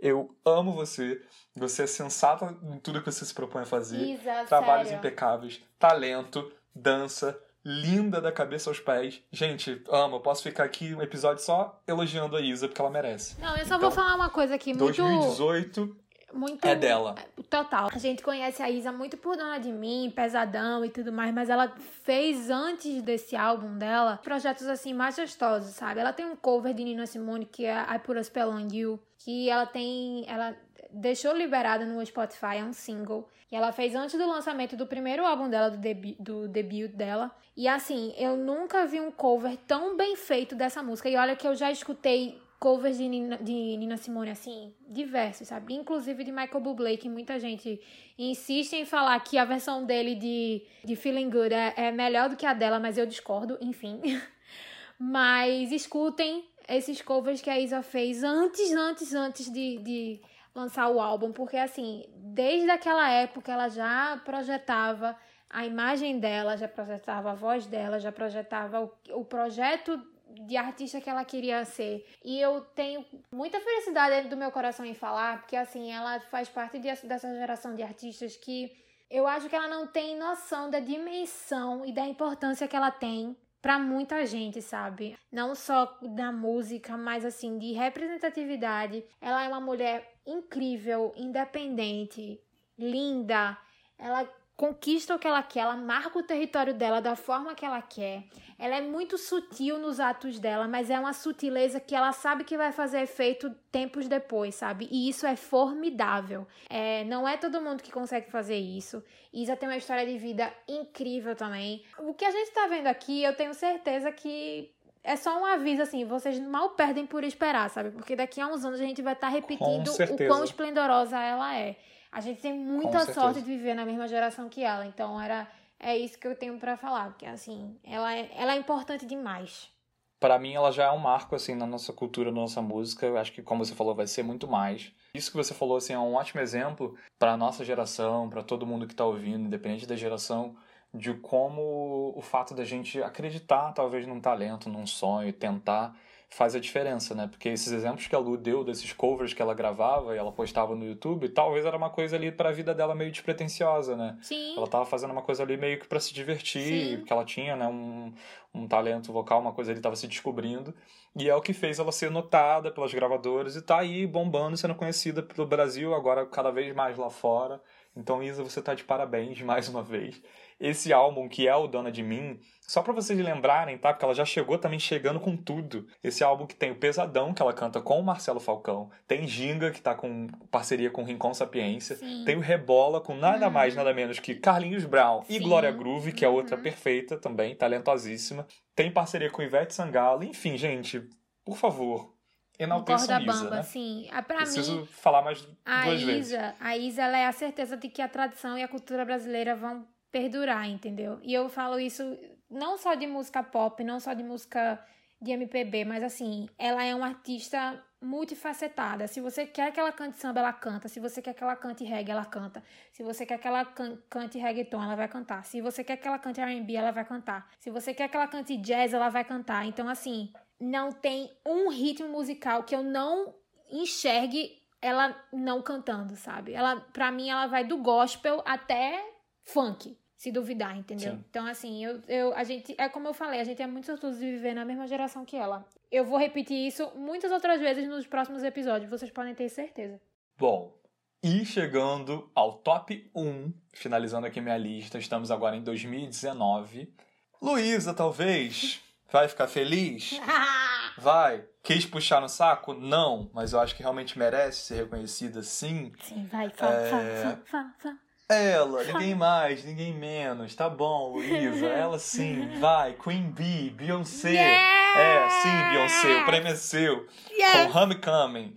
Eu 0.02 0.34
amo 0.44 0.72
você. 0.72 1.20
Você 1.56 1.82
é 1.82 1.86
sensata 1.86 2.56
em 2.62 2.78
tudo 2.80 3.00
que 3.02 3.10
você 3.10 3.24
se 3.24 3.34
propõe 3.34 3.62
a 3.62 3.66
fazer. 3.66 3.98
Isa, 4.14 4.44
Trabalhos 4.46 4.88
sério. 4.88 4.98
impecáveis, 4.98 5.60
talento, 5.78 6.50
dança, 6.74 7.38
linda 7.64 8.20
da 8.20 8.32
cabeça 8.32 8.70
aos 8.70 8.80
pés. 8.80 9.22
Gente, 9.30 9.82
amo. 9.88 10.16
Eu 10.16 10.20
posso 10.20 10.42
ficar 10.42 10.64
aqui 10.64 10.94
um 10.94 11.02
episódio 11.02 11.42
só 11.42 11.80
elogiando 11.86 12.36
a 12.36 12.40
Isa 12.40 12.68
porque 12.68 12.80
ela 12.80 12.90
merece. 12.90 13.40
Não, 13.40 13.50
eu 13.56 13.58
só 13.58 13.76
Então, 13.76 13.80
vou 13.80 13.90
falar 13.90 14.14
uma 14.14 14.30
coisa 14.30 14.54
aqui 14.54 14.74
muito 14.74 14.96
2018 14.96 15.96
muito 16.32 16.64
é 16.66 16.74
dela. 16.74 17.14
Total. 17.48 17.90
A 17.92 17.98
gente 17.98 18.22
conhece 18.22 18.62
a 18.62 18.70
Isa 18.70 18.92
muito 18.92 19.16
por 19.16 19.36
Dona 19.36 19.58
de 19.58 19.72
Mim, 19.72 20.12
Pesadão 20.14 20.84
e 20.84 20.90
tudo 20.90 21.12
mais, 21.12 21.34
mas 21.34 21.50
ela 21.50 21.72
fez 22.04 22.50
antes 22.50 23.02
desse 23.02 23.36
álbum 23.36 23.76
dela 23.76 24.18
projetos 24.22 24.66
assim 24.66 24.94
majestosos, 24.94 25.74
sabe? 25.74 26.00
Ela 26.00 26.12
tem 26.12 26.26
um 26.26 26.36
cover 26.36 26.72
de 26.72 26.84
Nina 26.84 27.06
Simone 27.06 27.44
que 27.44 27.64
é 27.64 27.84
I 27.94 27.98
Put 27.98 28.18
a 28.18 28.24
Spell 28.24 28.50
on 28.50 28.68
You, 28.72 29.00
que 29.18 29.50
ela 29.50 29.66
tem, 29.66 30.24
ela 30.28 30.54
deixou 30.92 31.36
liberada 31.36 31.84
no 31.84 32.04
Spotify, 32.04 32.56
é 32.58 32.64
um 32.64 32.72
single. 32.72 33.28
E 33.50 33.56
ela 33.56 33.72
fez 33.72 33.94
antes 33.94 34.16
do 34.16 34.26
lançamento 34.26 34.76
do 34.76 34.86
primeiro 34.86 35.26
álbum 35.26 35.48
dela, 35.48 35.70
do, 35.70 35.76
debu 35.76 36.14
do 36.18 36.48
debut 36.48 36.90
dela. 36.92 37.30
E 37.56 37.66
assim, 37.66 38.14
eu 38.16 38.36
nunca 38.36 38.86
vi 38.86 39.00
um 39.00 39.10
cover 39.10 39.56
tão 39.66 39.96
bem 39.96 40.14
feito 40.16 40.54
dessa 40.54 40.82
música. 40.82 41.08
E 41.08 41.16
olha 41.16 41.34
que 41.34 41.46
eu 41.46 41.54
já 41.54 41.70
escutei 41.70 42.40
covers 42.60 42.98
de 42.98 43.08
Nina, 43.08 43.38
de 43.38 43.52
Nina 43.52 43.96
Simone, 43.96 44.30
assim, 44.30 44.72
diversos, 44.86 45.48
sabe? 45.48 45.74
Inclusive 45.74 46.22
de 46.22 46.30
Michael 46.30 46.60
Bublé, 46.60 46.96
que 46.98 47.08
muita 47.08 47.40
gente 47.40 47.80
insiste 48.18 48.74
em 48.74 48.84
falar 48.84 49.18
que 49.20 49.38
a 49.38 49.46
versão 49.46 49.84
dele 49.84 50.14
de, 50.14 50.62
de 50.84 50.94
Feeling 50.94 51.30
Good 51.30 51.54
é, 51.54 51.74
é 51.76 51.90
melhor 51.90 52.28
do 52.28 52.36
que 52.36 52.44
a 52.44 52.52
dela, 52.52 52.78
mas 52.78 52.98
eu 52.98 53.06
discordo, 53.06 53.56
enfim. 53.62 54.00
mas 55.00 55.72
escutem 55.72 56.44
esses 56.68 57.00
covers 57.00 57.40
que 57.40 57.50
a 57.50 57.58
Isa 57.58 57.82
fez 57.82 58.22
antes, 58.22 58.70
antes, 58.72 59.14
antes 59.14 59.50
de, 59.50 59.78
de 59.78 60.20
lançar 60.54 60.88
o 60.88 61.00
álbum, 61.00 61.32
porque 61.32 61.56
assim, 61.56 62.04
desde 62.16 62.70
aquela 62.70 63.10
época 63.10 63.52
ela 63.52 63.68
já 63.68 64.20
projetava 64.24 65.16
a 65.48 65.66
imagem 65.66 66.18
dela, 66.18 66.56
já 66.56 66.68
projetava 66.68 67.32
a 67.32 67.34
voz 67.34 67.66
dela, 67.66 67.98
já 67.98 68.12
projetava 68.12 68.82
o, 68.82 68.92
o 69.20 69.24
projeto 69.24 70.00
de 70.46 70.56
artista 70.56 71.00
que 71.00 71.10
ela 71.10 71.24
queria 71.24 71.64
ser. 71.64 72.06
E 72.24 72.40
eu 72.40 72.60
tenho 72.60 73.04
muita 73.32 73.60
felicidade 73.60 74.14
dentro 74.14 74.30
do 74.30 74.36
meu 74.36 74.50
coração 74.50 74.86
em 74.86 74.94
falar, 74.94 75.40
porque 75.40 75.56
assim, 75.56 75.90
ela 75.90 76.20
faz 76.20 76.48
parte 76.48 76.78
de, 76.78 76.88
dessa 77.06 77.34
geração 77.34 77.74
de 77.74 77.82
artistas 77.82 78.36
que 78.36 78.70
eu 79.10 79.26
acho 79.26 79.48
que 79.48 79.56
ela 79.56 79.66
não 79.66 79.88
tem 79.88 80.16
noção 80.16 80.70
da 80.70 80.78
dimensão 80.78 81.84
e 81.84 81.92
da 81.92 82.06
importância 82.06 82.68
que 82.68 82.76
ela 82.76 82.92
tem 82.92 83.36
para 83.60 83.78
muita 83.78 84.24
gente, 84.24 84.62
sabe? 84.62 85.18
Não 85.30 85.54
só 85.54 85.98
da 86.00 86.32
música, 86.32 86.96
mas 86.96 87.24
assim, 87.24 87.58
de 87.58 87.72
representatividade. 87.72 89.04
Ela 89.20 89.44
é 89.44 89.48
uma 89.48 89.60
mulher 89.60 90.19
incrível, 90.30 91.12
independente, 91.16 92.40
linda. 92.78 93.58
Ela 93.98 94.28
conquista 94.60 95.14
o 95.14 95.18
que 95.18 95.26
ela 95.26 95.42
quer, 95.42 95.60
ela 95.60 95.74
marca 95.74 96.18
o 96.18 96.22
território 96.22 96.74
dela 96.74 97.00
da 97.00 97.16
forma 97.16 97.54
que 97.54 97.64
ela 97.64 97.80
quer. 97.80 98.24
Ela 98.58 98.76
é 98.76 98.82
muito 98.82 99.16
sutil 99.16 99.78
nos 99.78 99.98
atos 99.98 100.38
dela, 100.38 100.68
mas 100.68 100.90
é 100.90 101.00
uma 101.00 101.14
sutileza 101.14 101.80
que 101.80 101.94
ela 101.94 102.12
sabe 102.12 102.44
que 102.44 102.58
vai 102.58 102.70
fazer 102.70 103.00
efeito 103.00 103.50
tempos 103.72 104.06
depois, 104.06 104.54
sabe? 104.54 104.86
E 104.90 105.08
isso 105.08 105.26
é 105.26 105.34
formidável. 105.34 106.46
É, 106.68 107.04
não 107.04 107.26
é 107.26 107.38
todo 107.38 107.62
mundo 107.62 107.82
que 107.82 107.90
consegue 107.90 108.30
fazer 108.30 108.58
isso. 108.58 109.02
Isa 109.32 109.56
tem 109.56 109.66
uma 109.66 109.78
história 109.78 110.04
de 110.04 110.18
vida 110.18 110.52
incrível 110.68 111.34
também. 111.34 111.82
O 111.98 112.12
que 112.12 112.26
a 112.26 112.30
gente 112.30 112.50
tá 112.50 112.66
vendo 112.66 112.88
aqui, 112.88 113.22
eu 113.22 113.34
tenho 113.34 113.54
certeza 113.54 114.12
que 114.12 114.70
é 115.02 115.16
só 115.16 115.40
um 115.40 115.44
aviso, 115.44 115.82
assim, 115.82 116.04
vocês 116.04 116.38
mal 116.38 116.70
perdem 116.70 117.06
por 117.06 117.24
esperar, 117.24 117.68
sabe? 117.70 117.90
Porque 117.90 118.14
daqui 118.14 118.40
a 118.40 118.46
uns 118.46 118.64
anos 118.64 118.80
a 118.80 118.84
gente 118.84 119.00
vai 119.00 119.14
estar 119.14 119.28
tá 119.28 119.32
repetindo 119.32 119.88
o 119.88 120.26
quão 120.26 120.44
esplendorosa 120.44 121.18
ela 121.18 121.56
é. 121.56 121.76
A 122.12 122.20
gente 122.20 122.40
tem 122.40 122.52
muita 122.52 123.12
sorte 123.12 123.40
de 123.40 123.46
viver 123.46 123.74
na 123.74 123.86
mesma 123.86 124.06
geração 124.08 124.48
que 124.48 124.62
ela. 124.62 124.84
Então 124.84 125.20
era 125.20 125.48
é 125.78 125.96
isso 125.96 126.18
que 126.18 126.26
eu 126.26 126.36
tenho 126.36 126.58
para 126.58 126.76
falar, 126.76 127.08
porque 127.08 127.24
assim, 127.24 127.78
ela 127.82 128.14
é, 128.14 128.30
ela 128.36 128.52
é 128.52 128.58
importante 128.58 129.06
demais. 129.06 129.70
Para 130.18 130.38
mim 130.38 130.52
ela 130.52 130.70
já 130.70 130.84
é 130.84 130.90
um 130.90 130.98
marco 130.98 131.34
assim 131.34 131.54
na 131.54 131.66
nossa 131.66 131.94
cultura, 131.94 132.30
na 132.30 132.42
nossa 132.42 132.60
música. 132.60 133.06
Eu 133.06 133.16
acho 133.16 133.32
que 133.32 133.42
como 133.42 133.64
você 133.64 133.74
falou, 133.74 133.94
vai 133.94 134.06
ser 134.06 134.22
muito 134.22 134.46
mais. 134.46 134.92
Isso 135.14 135.30
que 135.30 135.36
você 135.36 135.54
falou 135.54 135.78
assim 135.78 135.94
é 135.94 135.98
um 135.98 136.14
ótimo 136.14 136.42
exemplo 136.42 136.94
para 137.18 137.38
nossa 137.38 137.64
geração, 137.64 138.28
para 138.28 138.42
todo 138.42 138.66
mundo 138.66 138.86
que 138.86 138.92
está 138.92 139.06
ouvindo, 139.06 139.46
independente 139.46 139.86
da 139.86 139.96
geração, 139.96 140.54
de 140.92 141.14
como 141.14 142.12
o 142.16 142.20
fato 142.20 142.54
da 142.54 142.64
gente 142.64 143.02
acreditar 143.02 143.72
talvez 143.72 144.06
num 144.06 144.20
talento, 144.20 144.68
num 144.68 144.86
sonho, 144.86 145.32
tentar 145.32 145.96
faz 146.30 146.54
a 146.54 146.60
diferença, 146.60 147.12
né? 147.12 147.26
Porque 147.26 147.48
esses 147.48 147.72
exemplos 147.72 148.06
que 148.06 148.14
a 148.14 148.18
Lu 148.18 148.36
deu 148.36 148.62
desses 148.62 148.92
covers 148.92 149.34
que 149.34 149.42
ela 149.42 149.52
gravava 149.52 150.14
e 150.14 150.18
ela 150.18 150.30
postava 150.30 150.76
no 150.76 150.84
YouTube, 150.84 151.28
talvez 151.28 151.66
era 151.66 151.76
uma 151.76 151.90
coisa 151.90 152.14
ali 152.14 152.30
para 152.30 152.50
a 152.50 152.52
vida 152.52 152.72
dela 152.72 152.94
meio 152.94 153.10
despretensiosa, 153.10 153.96
né? 153.96 154.16
Sim. 154.22 154.56
Ela 154.56 154.66
tava 154.68 154.86
fazendo 154.86 155.10
uma 155.10 155.22
coisa 155.22 155.42
ali 155.42 155.56
meio 155.56 155.80
que 155.80 155.88
para 155.88 155.98
se 155.98 156.14
divertir, 156.14 156.62
Sim. 156.62 156.96
porque 156.98 157.12
ela 157.12 157.24
tinha, 157.24 157.56
né, 157.56 157.66
um, 157.66 158.12
um 158.54 158.68
talento 158.68 159.12
vocal, 159.12 159.40
uma 159.40 159.52
coisa 159.52 159.72
ali 159.72 159.80
tava 159.80 159.96
se 159.96 160.06
descobrindo. 160.06 160.72
E 161.16 161.28
é 161.28 161.34
o 161.34 161.40
que 161.40 161.52
fez 161.52 161.80
ela 161.80 161.90
ser 161.90 162.12
notada 162.12 162.70
pelas 162.70 162.94
gravadoras 162.94 163.56
e 163.56 163.62
tá 163.62 163.80
aí 163.80 164.06
bombando, 164.06 164.56
sendo 164.56 164.76
conhecida 164.76 165.24
pelo 165.24 165.48
Brasil, 165.48 165.92
agora 165.92 166.24
cada 166.26 166.52
vez 166.52 166.72
mais 166.72 166.96
lá 166.96 167.10
fora. 167.10 167.60
Então, 167.96 168.22
Isa, 168.22 168.44
você 168.44 168.62
tá 168.62 168.72
de 168.72 168.84
parabéns 168.84 169.42
mais 169.42 169.68
uma 169.68 169.82
vez 169.82 170.22
esse 170.60 170.92
álbum 170.92 171.28
que 171.28 171.48
é 171.48 171.56
o 171.56 171.66
Dona 171.66 171.90
de 171.90 172.02
Mim, 172.02 172.38
só 172.60 172.82
para 172.82 172.92
vocês 172.92 173.18
lembrarem, 173.18 173.76
tá? 173.78 173.92
Porque 173.92 174.04
ela 174.04 174.14
já 174.14 174.24
chegou 174.24 174.58
também 174.58 174.78
chegando 174.78 175.18
com 175.18 175.36
tudo. 175.36 175.88
Esse 176.04 176.22
álbum 176.22 176.46
que 176.46 176.54
tem 176.54 176.70
o 176.70 176.76
Pesadão, 176.76 177.34
que 177.34 177.42
ela 177.42 177.52
canta 177.52 177.80
com 177.80 177.98
o 177.98 178.04
Marcelo 178.04 178.38
Falcão, 178.38 178.90
tem 179.08 179.26
Ginga, 179.26 179.70
que 179.70 179.80
tá 179.80 179.94
com 179.94 180.28
parceria 180.50 180.90
com 180.90 181.02
Rincon 181.02 181.34
Sapiência, 181.34 181.96
Sim. 181.96 182.22
tem 182.24 182.36
o 182.36 182.40
Rebola, 182.40 183.00
com 183.00 183.14
nada 183.16 183.46
uhum. 183.46 183.52
mais, 183.52 183.74
nada 183.74 183.92
menos 183.92 184.20
que 184.20 184.36
Carlinhos 184.36 184.84
Brown 184.84 185.22
Sim. 185.22 185.34
e 185.34 185.38
Glória 185.40 185.72
Groove, 185.72 186.12
que 186.12 186.24
é 186.24 186.28
outra 186.28 186.56
uhum. 186.56 186.62
perfeita 186.62 187.16
também, 187.16 187.56
talentosíssima. 187.56 188.46
Tem 188.76 188.90
parceria 188.90 189.30
com 189.30 189.42
Ivete 189.42 189.74
Sangalo, 189.74 190.22
enfim, 190.22 190.56
gente, 190.56 191.02
por 191.44 191.56
favor, 191.56 192.14
enalteçam 192.56 193.16
a 193.16 193.20
Isa, 193.20 193.50
né? 193.50 193.62
sim. 193.62 194.08
Ah, 194.12 194.22
pra 194.22 194.36
Preciso 194.36 194.82
mim, 194.82 194.86
falar 194.86 195.22
mais 195.22 195.46
a 195.64 195.84
duas 195.86 196.00
Isa, 196.00 196.06
vezes. 196.06 196.54
A 196.60 196.76
Isa, 196.76 197.02
ela 197.02 197.18
é 197.18 197.26
a 197.26 197.32
certeza 197.32 197.76
de 197.76 197.88
que 197.88 198.02
a 198.02 198.08
tradição 198.08 198.56
e 198.56 198.62
a 198.62 198.68
cultura 198.68 199.04
brasileira 199.04 199.56
vão 199.56 199.86
perdurar, 200.10 200.68
entendeu? 200.68 201.18
E 201.22 201.32
eu 201.32 201.48
falo 201.48 201.78
isso 201.78 202.02
não 202.50 202.76
só 202.76 202.94
de 202.94 203.06
música 203.06 203.42
pop, 203.42 203.82
não 203.84 204.00
só 204.00 204.12
de 204.12 204.22
música 204.22 204.84
de 205.20 205.32
MPB, 205.32 205.84
mas 205.84 206.02
assim, 206.02 206.48
ela 206.58 206.82
é 206.82 206.94
uma 206.94 207.06
artista 207.06 207.82
multifacetada. 208.00 209.06
Se 209.06 209.20
você 209.20 209.46
quer 209.46 209.70
que 209.70 209.78
ela 209.78 209.92
cante 209.92 210.18
samba, 210.18 210.40
ela 210.40 210.52
canta. 210.52 210.88
Se 210.88 210.98
você 210.98 211.20
quer 211.20 211.34
que 211.34 211.44
ela 211.44 211.54
cante 211.54 211.84
reggae, 211.84 212.10
ela 212.10 212.24
canta. 212.24 212.62
Se 212.90 213.02
você 213.02 213.26
quer 213.26 213.38
que 213.38 213.46
ela 213.46 213.64
can 213.64 213.98
cante 214.08 214.38
reggaeton, 214.38 214.82
ela 214.82 214.96
vai 214.96 215.08
cantar. 215.08 215.44
Se 215.44 215.60
você 215.60 215.84
quer 215.84 215.98
que 215.98 216.08
ela 216.08 216.18
cante 216.18 216.40
R&B, 216.40 216.74
ela 216.74 216.90
vai 216.90 217.04
cantar. 217.04 217.50
Se 217.58 217.70
você 217.70 217.92
quer 217.92 218.08
que 218.08 218.16
ela 218.16 218.26
cante 218.26 218.56
jazz, 218.56 218.94
ela 218.94 219.10
vai 219.10 219.24
cantar. 219.24 219.66
Então, 219.66 219.86
assim, 219.86 220.32
não 220.58 220.90
tem 220.90 221.30
um 221.44 221.68
ritmo 221.68 222.08
musical 222.08 222.64
que 222.64 222.74
eu 222.74 222.82
não 222.82 223.34
enxergue 223.70 224.58
ela 224.82 225.14
não 225.30 225.60
cantando, 225.60 226.16
sabe? 226.16 226.54
Ela, 226.54 226.80
para 226.80 227.10
mim, 227.10 227.28
ela 227.28 227.46
vai 227.46 227.64
do 227.64 227.76
gospel 227.76 228.42
até 228.46 228.98
funk 229.44 229.99
se 230.20 230.30
duvidar, 230.30 230.76
entendeu? 230.76 231.12
Sim. 231.12 231.24
Então, 231.30 231.46
assim, 231.46 231.82
eu, 231.82 231.98
eu, 232.06 232.34
a 232.34 232.44
gente, 232.44 232.74
é 232.76 232.90
como 232.90 233.08
eu 233.08 233.14
falei, 233.14 233.40
a 233.40 233.44
gente 233.44 233.62
é 233.62 233.66
muito 233.66 233.86
sortudo 233.86 234.18
de 234.18 234.32
viver 234.32 234.52
na 234.52 234.66
mesma 234.66 234.86
geração 234.86 235.24
que 235.24 235.34
ela. 235.34 235.66
Eu 235.90 236.04
vou 236.04 236.18
repetir 236.18 236.58
isso 236.58 236.92
muitas 236.94 237.32
outras 237.32 237.58
vezes 237.58 237.88
nos 237.88 238.06
próximos 238.06 238.42
episódios, 238.42 238.90
vocês 238.90 239.10
podem 239.10 239.34
ter 239.34 239.48
certeza. 239.48 239.98
Bom, 240.36 240.78
e 241.22 241.42
chegando 241.46 242.30
ao 242.34 242.58
top 242.58 243.10
1, 243.16 243.50
finalizando 243.72 244.26
aqui 244.26 244.42
minha 244.42 244.58
lista, 244.58 244.98
estamos 244.98 245.30
agora 245.30 245.56
em 245.56 245.62
2019. 245.62 246.92
Luísa, 247.40 247.94
talvez, 247.94 248.78
vai 249.10 249.26
ficar 249.26 249.48
feliz? 249.48 250.20
vai. 250.98 251.46
Quis 251.62 251.86
puxar 251.86 252.20
no 252.20 252.28
saco? 252.28 252.74
Não, 252.74 253.30
mas 253.32 253.54
eu 253.54 253.60
acho 253.60 253.74
que 253.74 253.82
realmente 253.82 254.18
merece 254.18 254.66
ser 254.66 254.82
reconhecida, 254.82 255.42
sim. 255.42 255.90
Sim, 256.02 256.26
vai, 256.30 256.50
fala, 256.50 256.74
é... 256.74 256.90
fala, 256.90 257.42
fala, 257.46 257.74
fala. 257.78 258.09
Ela, 258.30 258.84
ninguém 258.92 259.14
mais, 259.14 259.64
ninguém 259.64 259.92
menos. 259.92 260.54
Tá 260.54 260.68
bom, 260.68 261.14
Luísa. 261.14 261.66
Ela 261.66 261.98
sim, 261.98 262.48
vai. 262.60 262.92
Queen 262.92 263.24
Bee, 263.30 263.70
Beyoncé. 263.70 264.30
Yeah! 264.30 265.00
É, 265.00 265.28
sim, 265.30 265.70
Beyoncé. 265.70 266.22
O 266.22 266.24
prêmio 266.26 266.52
é 266.52 266.54
seu. 266.54 267.06
Yeah! 267.30 267.66
Com 267.72 267.78
Homecoming. 267.78 268.54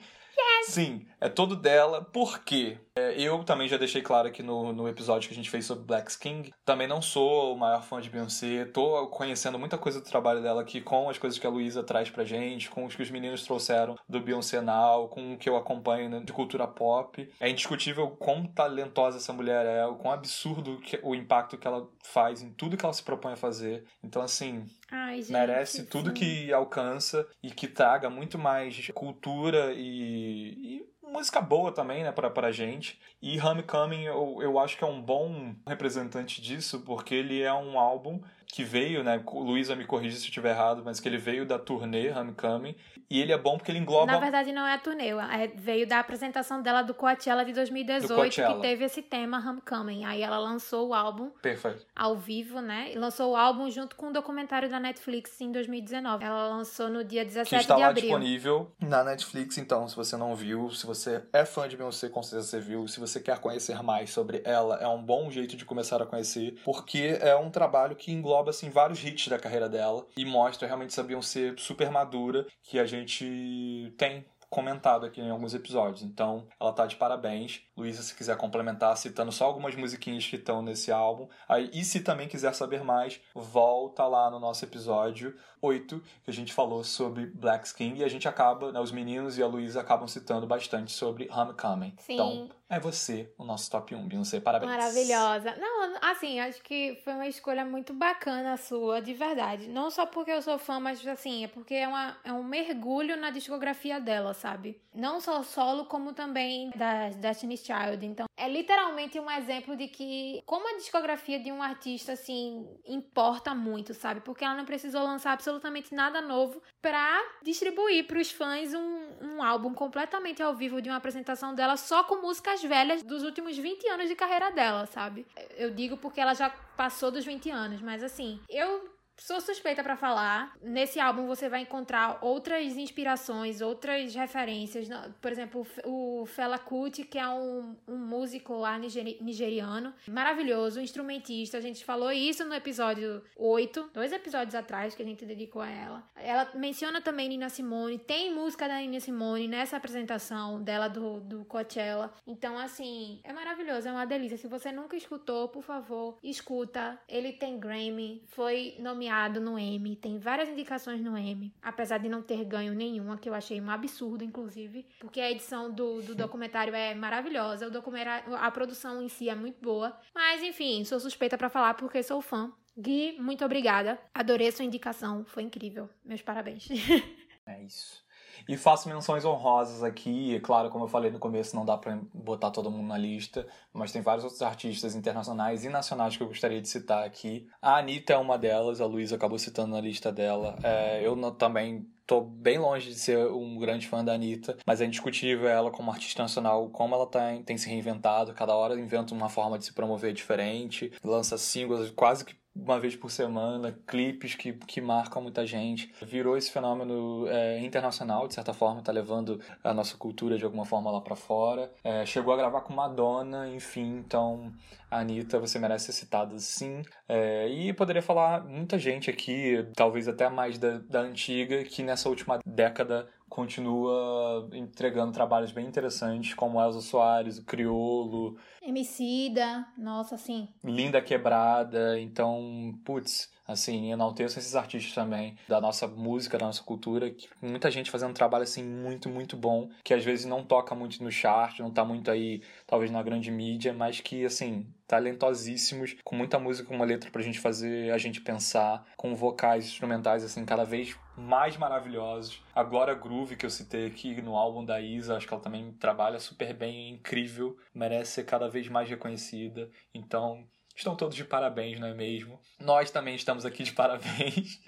Sim, 0.65 1.05
é 1.23 1.29
todo 1.29 1.55
dela. 1.55 2.03
Por 2.03 2.39
quê? 2.39 2.77
É, 2.95 3.19
eu 3.19 3.43
também 3.45 3.67
já 3.67 3.77
deixei 3.77 4.01
claro 4.01 4.27
aqui 4.27 4.43
no, 4.43 4.73
no 4.73 4.89
episódio 4.89 5.29
que 5.29 5.33
a 5.33 5.37
gente 5.37 5.49
fez 5.49 5.65
sobre 5.65 5.85
Black 5.85 6.19
King. 6.19 6.53
Também 6.65 6.85
não 6.85 7.01
sou 7.01 7.53
o 7.53 7.57
maior 7.57 7.81
fã 7.81 8.01
de 8.01 8.09
Beyoncé. 8.09 8.65
Tô 8.65 9.07
conhecendo 9.07 9.57
muita 9.57 9.77
coisa 9.77 10.01
do 10.01 10.05
trabalho 10.05 10.41
dela 10.43 10.61
aqui 10.61 10.81
com 10.81 11.09
as 11.09 11.17
coisas 11.17 11.39
que 11.39 11.47
a 11.47 11.49
Luísa 11.49 11.81
traz 11.81 12.09
pra 12.09 12.25
gente, 12.25 12.69
com 12.69 12.83
os 12.83 12.93
que 12.93 13.01
os 13.01 13.09
meninos 13.09 13.43
trouxeram 13.43 13.95
do 14.07 14.19
Beyoncé 14.19 14.59
Now, 14.59 15.07
com 15.07 15.33
o 15.33 15.37
que 15.37 15.47
eu 15.47 15.55
acompanho 15.55 16.09
né, 16.09 16.19
de 16.19 16.33
cultura 16.33 16.67
pop. 16.67 17.27
É 17.39 17.49
indiscutível 17.49 18.09
quão 18.09 18.45
talentosa 18.45 19.17
essa 19.17 19.31
mulher 19.31 19.65
é, 19.65 19.85
o 19.85 19.95
quão 19.95 20.13
absurdo 20.13 20.77
que, 20.79 20.99
o 21.01 21.15
impacto 21.15 21.57
que 21.57 21.65
ela 21.65 21.87
faz 22.03 22.41
em 22.41 22.51
tudo 22.51 22.75
que 22.75 22.85
ela 22.85 22.93
se 22.93 23.01
propõe 23.01 23.31
a 23.31 23.37
fazer. 23.37 23.85
Então, 24.03 24.21
assim, 24.21 24.65
Ai, 24.91 25.21
gente, 25.21 25.31
merece 25.31 25.85
tudo 25.85 26.09
sim. 26.09 26.15
que 26.15 26.53
alcança 26.53 27.25
e 27.41 27.49
que 27.49 27.67
traga 27.67 28.09
muito 28.09 28.37
mais 28.37 28.91
cultura 28.93 29.73
e, 29.73 30.79
e 30.79 30.93
música 31.13 31.39
boa 31.39 31.71
também, 31.71 32.03
né, 32.03 32.11
pra, 32.11 32.29
pra 32.29 32.51
gente. 32.51 32.99
E 33.21 33.39
Homecoming 33.39 34.03
eu, 34.03 34.39
eu 34.41 34.59
acho 34.59 34.77
que 34.77 34.83
é 34.83 34.87
um 34.87 35.01
bom 35.01 35.55
representante 35.65 36.41
disso, 36.41 36.81
porque 36.81 37.15
ele 37.15 37.41
é 37.41 37.53
um 37.53 37.79
álbum 37.79 38.19
que 38.53 38.63
veio, 38.63 39.03
né, 39.03 39.19
Luísa 39.33 39.75
me 39.75 39.83
corrija 39.83 40.15
se 40.15 40.25
eu 40.25 40.27
estiver 40.27 40.51
errado, 40.51 40.83
mas 40.85 40.99
que 40.99 41.09
ele 41.09 41.17
veio 41.17 41.43
da 41.43 41.57
turnê 41.57 42.11
Homecoming, 42.11 42.75
e 43.09 43.19
ele 43.19 43.31
é 43.31 43.37
bom 43.37 43.57
porque 43.57 43.71
ele 43.71 43.79
engloba... 43.79 44.05
Na 44.05 44.19
verdade 44.19 44.51
não 44.51 44.63
é 44.63 44.75
a 44.75 44.77
turnê, 44.77 45.09
é, 45.09 45.47
veio 45.55 45.87
da 45.87 45.97
apresentação 45.97 46.61
dela 46.61 46.83
do 46.83 46.93
Coachella 46.93 47.43
de 47.43 47.51
2018, 47.51 48.13
Coachella. 48.13 48.53
que 48.53 48.61
teve 48.61 48.85
esse 48.85 49.01
tema 49.01 49.39
Homecoming. 49.39 50.05
Aí 50.05 50.21
ela 50.21 50.37
lançou 50.37 50.89
o 50.89 50.93
álbum 50.93 51.31
Perfeito. 51.41 51.83
ao 51.95 52.15
vivo, 52.15 52.61
né, 52.61 52.91
e 52.93 52.95
lançou 52.95 53.31
o 53.31 53.35
álbum 53.35 53.71
junto 53.71 53.95
com 53.95 54.05
o 54.05 54.09
um 54.09 54.13
documentário 54.13 54.69
da 54.69 54.79
Netflix 54.79 55.41
em 55.41 55.51
2019. 55.51 56.23
Ela 56.23 56.49
lançou 56.49 56.91
no 56.91 57.03
dia 57.03 57.25
17 57.25 57.49
que 57.49 57.55
está 57.55 57.73
de 57.73 57.81
lá 57.81 57.87
abril. 57.87 58.03
disponível 58.03 58.71
na 58.79 59.03
Netflix, 59.03 59.57
então, 59.57 59.87
se 59.87 59.95
você 59.95 60.15
não 60.15 60.35
viu, 60.35 60.69
se 60.69 60.85
você 60.85 61.23
é 61.33 61.43
fã 61.43 61.67
de 61.67 61.75
Beyoncé, 61.75 62.07
com 62.07 62.21
certeza 62.21 62.49
você 62.49 62.59
viu, 62.59 62.87
se 62.87 62.99
você 62.99 63.19
quer 63.19 63.39
conhecer 63.39 63.81
mais 63.81 64.11
sobre 64.11 64.43
ela, 64.45 64.77
é 64.77 64.87
um 64.87 65.01
bom 65.01 65.31
jeito 65.31 65.57
de 65.57 65.65
começar 65.65 65.99
a 65.99 66.05
conhecer, 66.05 66.61
porque 66.63 67.17
é 67.19 67.35
um 67.35 67.49
trabalho 67.49 67.95
que 67.95 68.11
engloba 68.11 68.42
engloba 68.43 68.49
assim 68.49 68.69
vários 68.69 69.03
hits 69.03 69.27
da 69.29 69.39
carreira 69.39 69.69
dela 69.69 70.05
e 70.17 70.25
mostra 70.25 70.67
realmente 70.67 70.89
essa 70.89 71.03
Beyoncé 71.03 71.55
super 71.57 71.89
madura 71.89 72.45
que 72.61 72.77
a 72.77 72.85
gente 72.85 73.93
tem 73.97 74.25
comentado 74.49 75.07
aqui 75.07 75.19
em 75.19 75.31
alguns 75.31 75.55
episódios. 75.55 76.03
Então, 76.03 76.45
ela 76.59 76.71
tá 76.71 76.85
de 76.85 76.95
parabéns. 76.95 77.61
Luísa, 77.75 78.03
se 78.03 78.13
quiser 78.13 78.37
complementar, 78.37 78.95
citando 78.95 79.31
só 79.31 79.45
algumas 79.45 79.73
musiquinhas 79.75 80.27
que 80.27 80.35
estão 80.35 80.61
nesse 80.61 80.91
álbum. 80.91 81.27
Aí, 81.49 81.71
e 81.73 81.83
se 81.83 82.01
também 82.01 82.27
quiser 82.27 82.53
saber 82.53 82.83
mais, 82.83 83.19
volta 83.33 84.05
lá 84.05 84.29
no 84.29 84.39
nosso 84.39 84.63
episódio 84.63 85.35
8, 85.59 85.99
que 86.23 86.29
a 86.29 86.33
gente 86.33 86.53
falou 86.53 86.83
sobre 86.83 87.25
Black 87.25 87.65
Skin. 87.65 87.95
E 87.95 88.03
a 88.03 88.07
gente 88.07 88.27
acaba, 88.27 88.71
né, 88.71 88.79
os 88.79 88.91
meninos 88.91 89.39
e 89.39 89.41
a 89.41 89.47
Luísa 89.47 89.81
acabam 89.81 90.07
citando 90.07 90.45
bastante 90.45 90.91
sobre 90.91 91.27
Homecoming. 91.31 91.95
Sim. 91.97 92.13
Então, 92.13 92.49
é 92.73 92.79
você 92.79 93.31
o 93.37 93.43
nosso 93.43 93.69
top 93.69 93.95
1, 93.95 94.07
Beyoncé. 94.07 94.39
Parabéns. 94.39 94.71
Maravilhosa. 94.71 95.55
Não, 95.57 95.97
assim, 96.01 96.39
acho 96.39 96.61
que 96.61 96.99
foi 97.03 97.13
uma 97.13 97.27
escolha 97.27 97.63
muito 97.65 97.93
bacana 97.93 98.53
a 98.53 98.57
sua, 98.57 99.01
de 99.01 99.13
verdade. 99.13 99.67
Não 99.67 99.89
só 99.89 100.05
porque 100.05 100.31
eu 100.31 100.41
sou 100.41 100.57
fã, 100.57 100.79
mas 100.79 101.05
assim, 101.07 101.43
é 101.43 101.47
porque 101.47 101.75
é, 101.75 101.87
uma, 101.87 102.17
é 102.23 102.33
um 102.33 102.43
mergulho 102.43 103.15
na 103.15 103.29
discografia 103.29 103.99
dela, 103.99 104.33
sabe? 104.33 104.81
Não 104.93 105.19
só 105.19 105.43
solo, 105.43 105.85
como 105.85 106.13
também 106.13 106.71
da 106.75 107.09
Destiny's 107.09 107.63
Child. 107.63 108.05
Então, 108.05 108.25
é 108.35 108.47
literalmente 108.47 109.19
um 109.19 109.29
exemplo 109.29 109.75
de 109.75 109.87
que 109.87 110.41
como 110.45 110.67
a 110.69 110.77
discografia 110.77 111.39
de 111.39 111.51
um 111.51 111.61
artista, 111.61 112.13
assim, 112.13 112.67
importa 112.85 113.53
muito, 113.53 113.93
sabe? 113.93 114.21
Porque 114.21 114.43
ela 114.43 114.55
não 114.55 114.65
precisou 114.65 115.03
lançar 115.03 115.33
absolutamente 115.33 115.93
nada 115.93 116.21
novo 116.21 116.61
pra 116.81 117.21
distribuir 117.43 118.07
pros 118.07 118.31
fãs 118.31 118.73
um, 118.73 119.03
um 119.21 119.43
álbum 119.43 119.73
completamente 119.73 120.41
ao 120.41 120.53
vivo 120.55 120.81
de 120.81 120.89
uma 120.89 120.97
apresentação 120.97 121.53
dela 121.53 121.77
só 121.77 122.03
com 122.03 122.21
músicas 122.21 122.62
velhas 122.63 123.03
dos 123.03 123.23
últimos 123.23 123.57
20 123.57 123.87
anos 123.87 124.07
de 124.07 124.15
carreira 124.15 124.51
dela, 124.51 124.85
sabe? 124.85 125.25
Eu 125.57 125.71
digo 125.71 125.97
porque 125.97 126.19
ela 126.19 126.33
já 126.33 126.49
passou 126.49 127.11
dos 127.11 127.25
20 127.25 127.49
anos, 127.49 127.81
mas 127.81 128.03
assim, 128.03 128.39
eu 128.49 128.93
Sou 129.17 129.39
suspeita 129.39 129.83
para 129.83 129.95
falar. 129.95 130.55
Nesse 130.61 130.99
álbum 130.99 131.27
você 131.27 131.47
vai 131.47 131.61
encontrar 131.61 132.19
outras 132.21 132.75
inspirações, 132.77 133.61
outras 133.61 134.13
referências. 134.15 134.87
Por 135.21 135.31
exemplo, 135.31 135.65
o 135.85 136.25
Fela 136.25 136.57
Kuti, 136.57 137.03
que 137.03 137.17
é 137.17 137.27
um, 137.27 137.75
um 137.87 137.97
músico 137.97 138.55
lá 138.55 138.77
nigeriano, 138.77 139.93
maravilhoso, 140.07 140.81
instrumentista. 140.81 141.57
A 141.57 141.61
gente 141.61 141.85
falou 141.85 142.11
isso 142.11 142.43
no 142.45 142.53
episódio 142.53 143.23
8, 143.37 143.91
dois 143.93 144.11
episódios 144.11 144.55
atrás, 144.55 144.95
que 144.95 145.03
a 145.03 145.05
gente 145.05 145.25
dedicou 145.25 145.61
a 145.61 145.69
ela. 145.69 146.03
Ela 146.15 146.51
menciona 146.55 146.99
também 146.99 147.29
Nina 147.29 147.49
Simone, 147.49 147.99
tem 147.99 148.33
música 148.33 148.67
da 148.67 148.79
Nina 148.79 148.99
Simone 148.99 149.47
nessa 149.47 149.77
apresentação 149.77 150.61
dela 150.61 150.87
do, 150.87 151.19
do 151.21 151.45
Coachella. 151.45 152.13
Então, 152.27 152.57
assim, 152.57 153.21
é 153.23 153.31
maravilhoso, 153.31 153.87
é 153.87 153.91
uma 153.91 154.05
delícia. 154.05 154.37
Se 154.37 154.47
você 154.47 154.71
nunca 154.71 154.97
escutou, 154.97 155.47
por 155.47 155.63
favor, 155.63 156.17
escuta. 156.23 156.99
Ele 157.07 157.31
tem 157.31 157.59
Grammy, 157.59 158.23
foi 158.27 158.75
nomeado 158.79 159.02
nomeado 159.03 159.41
no 159.41 159.59
M, 159.59 159.95
tem 159.97 160.17
várias 160.17 160.47
indicações 160.47 161.01
no 161.01 161.17
M, 161.17 161.53
apesar 161.61 161.97
de 161.97 162.07
não 162.07 162.21
ter 162.21 162.45
ganho 162.45 162.73
nenhuma, 162.73 163.17
que 163.17 163.27
eu 163.27 163.33
achei 163.33 163.59
um 163.59 163.69
absurdo, 163.69 164.23
inclusive, 164.23 164.85
porque 164.99 165.19
a 165.19 165.29
edição 165.29 165.69
do, 165.69 166.01
do 166.01 166.15
documentário 166.15 166.73
é 166.73 166.95
maravilhosa, 166.95 167.67
o 167.67 167.71
documentário, 167.71 168.33
a 168.35 168.49
produção 168.49 169.01
em 169.01 169.09
si 169.09 169.27
é 169.27 169.35
muito 169.35 169.61
boa, 169.61 169.97
mas 170.15 170.41
enfim, 170.41 170.85
sou 170.85 170.99
suspeita 170.99 171.37
para 171.37 171.49
falar 171.49 171.73
porque 171.73 172.01
sou 172.01 172.21
fã. 172.21 172.51
Gui, 172.77 173.17
muito 173.19 173.45
obrigada. 173.45 173.99
Adorei 174.13 174.51
sua 174.51 174.65
indicação, 174.65 175.23
foi 175.25 175.43
incrível. 175.43 175.89
Meus 176.03 176.21
parabéns. 176.21 176.67
É 177.45 177.61
isso. 177.61 178.02
E 178.47 178.57
faço 178.57 178.89
menções 178.89 179.25
honrosas 179.25 179.83
aqui, 179.83 180.39
claro, 180.41 180.69
como 180.69 180.85
eu 180.85 180.89
falei 180.89 181.11
no 181.11 181.19
começo, 181.19 181.55
não 181.55 181.65
dá 181.65 181.77
para 181.77 181.99
botar 182.13 182.51
todo 182.51 182.71
mundo 182.71 182.87
na 182.87 182.97
lista, 182.97 183.45
mas 183.71 183.91
tem 183.91 184.01
vários 184.01 184.23
outros 184.23 184.41
artistas 184.41 184.95
internacionais 184.95 185.63
e 185.63 185.69
nacionais 185.69 186.17
que 186.17 186.23
eu 186.23 186.27
gostaria 186.27 186.61
de 186.61 186.67
citar 186.67 187.05
aqui. 187.05 187.47
A 187.61 187.77
Anitta 187.77 188.13
é 188.13 188.17
uma 188.17 188.37
delas, 188.37 188.81
a 188.81 188.85
Luísa 188.85 189.15
acabou 189.15 189.39
citando 189.39 189.73
na 189.73 189.81
lista 189.81 190.11
dela. 190.11 190.57
É, 190.63 191.05
eu 191.05 191.15
não, 191.15 191.33
também 191.33 191.87
tô 192.05 192.21
bem 192.21 192.57
longe 192.57 192.89
de 192.89 192.95
ser 192.95 193.17
um 193.27 193.57
grande 193.57 193.87
fã 193.87 194.03
da 194.03 194.13
Anitta, 194.13 194.57
mas 194.65 194.81
é 194.81 194.85
indiscutível 194.85 195.47
ela 195.47 195.71
como 195.71 195.91
artista 195.91 196.21
nacional, 196.21 196.69
como 196.69 196.95
ela 196.95 197.07
tem, 197.07 197.43
tem 197.43 197.57
se 197.57 197.69
reinventado, 197.69 198.33
cada 198.33 198.55
hora 198.55 198.79
inventa 198.79 199.13
uma 199.13 199.29
forma 199.29 199.57
de 199.57 199.65
se 199.65 199.73
promover 199.73 200.13
diferente, 200.13 200.91
lança 201.03 201.37
singles 201.37 201.91
quase 201.91 202.25
que 202.25 202.35
uma 202.55 202.79
vez 202.79 202.95
por 202.95 203.09
semana, 203.09 203.77
clipes 203.87 204.35
que, 204.35 204.53
que 204.53 204.79
marcam 204.79 205.21
muita 205.21 205.45
gente. 205.45 205.91
Virou 206.01 206.37
esse 206.37 206.51
fenômeno 206.51 207.27
é, 207.27 207.59
internacional, 207.59 208.27
de 208.27 208.35
certa 208.35 208.53
forma, 208.53 208.81
tá 208.81 208.91
levando 208.91 209.39
a 209.63 209.73
nossa 209.73 209.97
cultura 209.97 210.37
de 210.37 210.45
alguma 210.45 210.65
forma 210.65 210.91
lá 210.91 211.01
para 211.01 211.15
fora. 211.15 211.71
É, 211.83 212.05
chegou 212.05 212.33
a 212.33 212.37
gravar 212.37 212.61
com 212.61 212.73
Madonna, 212.73 213.49
enfim, 213.49 213.97
então 213.97 214.53
Anitta, 214.89 215.39
você 215.39 215.57
merece 215.57 215.85
ser 215.85 215.93
citada 215.93 216.37
sim. 216.37 216.83
É, 217.07 217.47
e 217.47 217.73
poderia 217.73 218.01
falar 218.01 218.43
muita 218.43 218.77
gente 218.77 219.09
aqui, 219.09 219.65
talvez 219.75 220.07
até 220.07 220.29
mais 220.29 220.57
da, 220.59 220.77
da 220.77 221.01
antiga, 221.01 221.63
que 221.63 221.81
nessa 221.81 222.07
última 222.07 222.39
década 222.45 223.07
continua 223.33 224.47
entregando 224.53 225.11
trabalhos 225.11 225.51
bem 225.51 225.65
interessantes, 225.65 226.35
como 226.35 226.61
Elza 226.61 226.81
Soares, 226.81 227.39
o 227.39 227.43
Criolo. 227.43 228.37
Emicida, 228.61 229.65
nossa, 229.75 230.19
sim. 230.19 230.47
Linda 230.63 231.01
Quebrada, 231.01 231.99
então, 231.99 232.77
putz, 232.85 233.31
assim, 233.47 233.91
enalteço 233.91 234.37
esses 234.37 234.55
artistas 234.55 234.93
também 234.93 235.35
da 235.47 235.59
nossa 235.59 235.87
música, 235.87 236.37
da 236.37 236.45
nossa 236.45 236.61
cultura, 236.61 237.09
que 237.09 237.27
muita 237.41 237.71
gente 237.71 237.89
fazendo 237.89 238.11
um 238.11 238.13
trabalho 238.13 238.43
assim 238.43 238.63
muito, 238.63 239.09
muito 239.09 239.35
bom, 239.35 239.67
que 239.83 239.95
às 239.95 240.05
vezes 240.05 240.25
não 240.25 240.43
toca 240.43 240.75
muito 240.75 241.03
no 241.03 241.11
chart, 241.11 241.57
não 241.59 241.71
tá 241.71 241.83
muito 241.83 242.11
aí, 242.11 242.43
talvez 242.67 242.91
na 242.91 243.01
grande 243.01 243.31
mídia, 243.31 243.73
mas 243.73 243.99
que 243.99 244.23
assim, 244.23 244.67
talentosíssimos, 244.87 245.95
com 246.03 246.15
muita 246.15 246.37
música, 246.37 246.67
com 246.67 246.75
uma 246.75 246.85
letra 246.85 247.09
pra 247.09 247.23
gente 247.23 247.39
fazer 247.39 247.91
a 247.91 247.97
gente 247.97 248.21
pensar, 248.21 248.85
com 248.95 249.15
vocais 249.15 249.65
instrumentais 249.65 250.23
assim 250.23 250.45
cada 250.45 250.63
vez 250.63 250.95
mais 251.17 251.57
maravilhosos. 251.57 252.41
A 252.53 252.63
Glória 252.63 252.93
Groove 252.93 253.35
que 253.35 253.45
eu 253.45 253.49
citei 253.49 253.87
aqui 253.87 254.21
no 254.21 254.35
álbum 254.35 254.63
da 254.63 254.81
Isa, 254.81 255.15
acho 255.15 255.27
que 255.27 255.33
ela 255.33 255.43
também 255.43 255.71
trabalha 255.73 256.19
super 256.19 256.53
bem, 256.53 256.87
é 256.87 256.89
incrível, 256.89 257.57
merece 257.73 258.13
ser 258.13 258.25
cada 258.25 258.49
vez 258.49 258.67
mais 258.67 258.89
reconhecida. 258.89 259.69
Então, 259.93 260.47
Estão 260.75 260.95
todos 260.95 261.15
de 261.15 261.23
parabéns, 261.23 261.79
não 261.79 261.87
é 261.87 261.93
mesmo? 261.93 262.39
Nós 262.59 262.89
também 262.89 263.15
estamos 263.15 263.45
aqui 263.45 263.63
de 263.63 263.73
parabéns. 263.73 264.59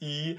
E 0.00 0.38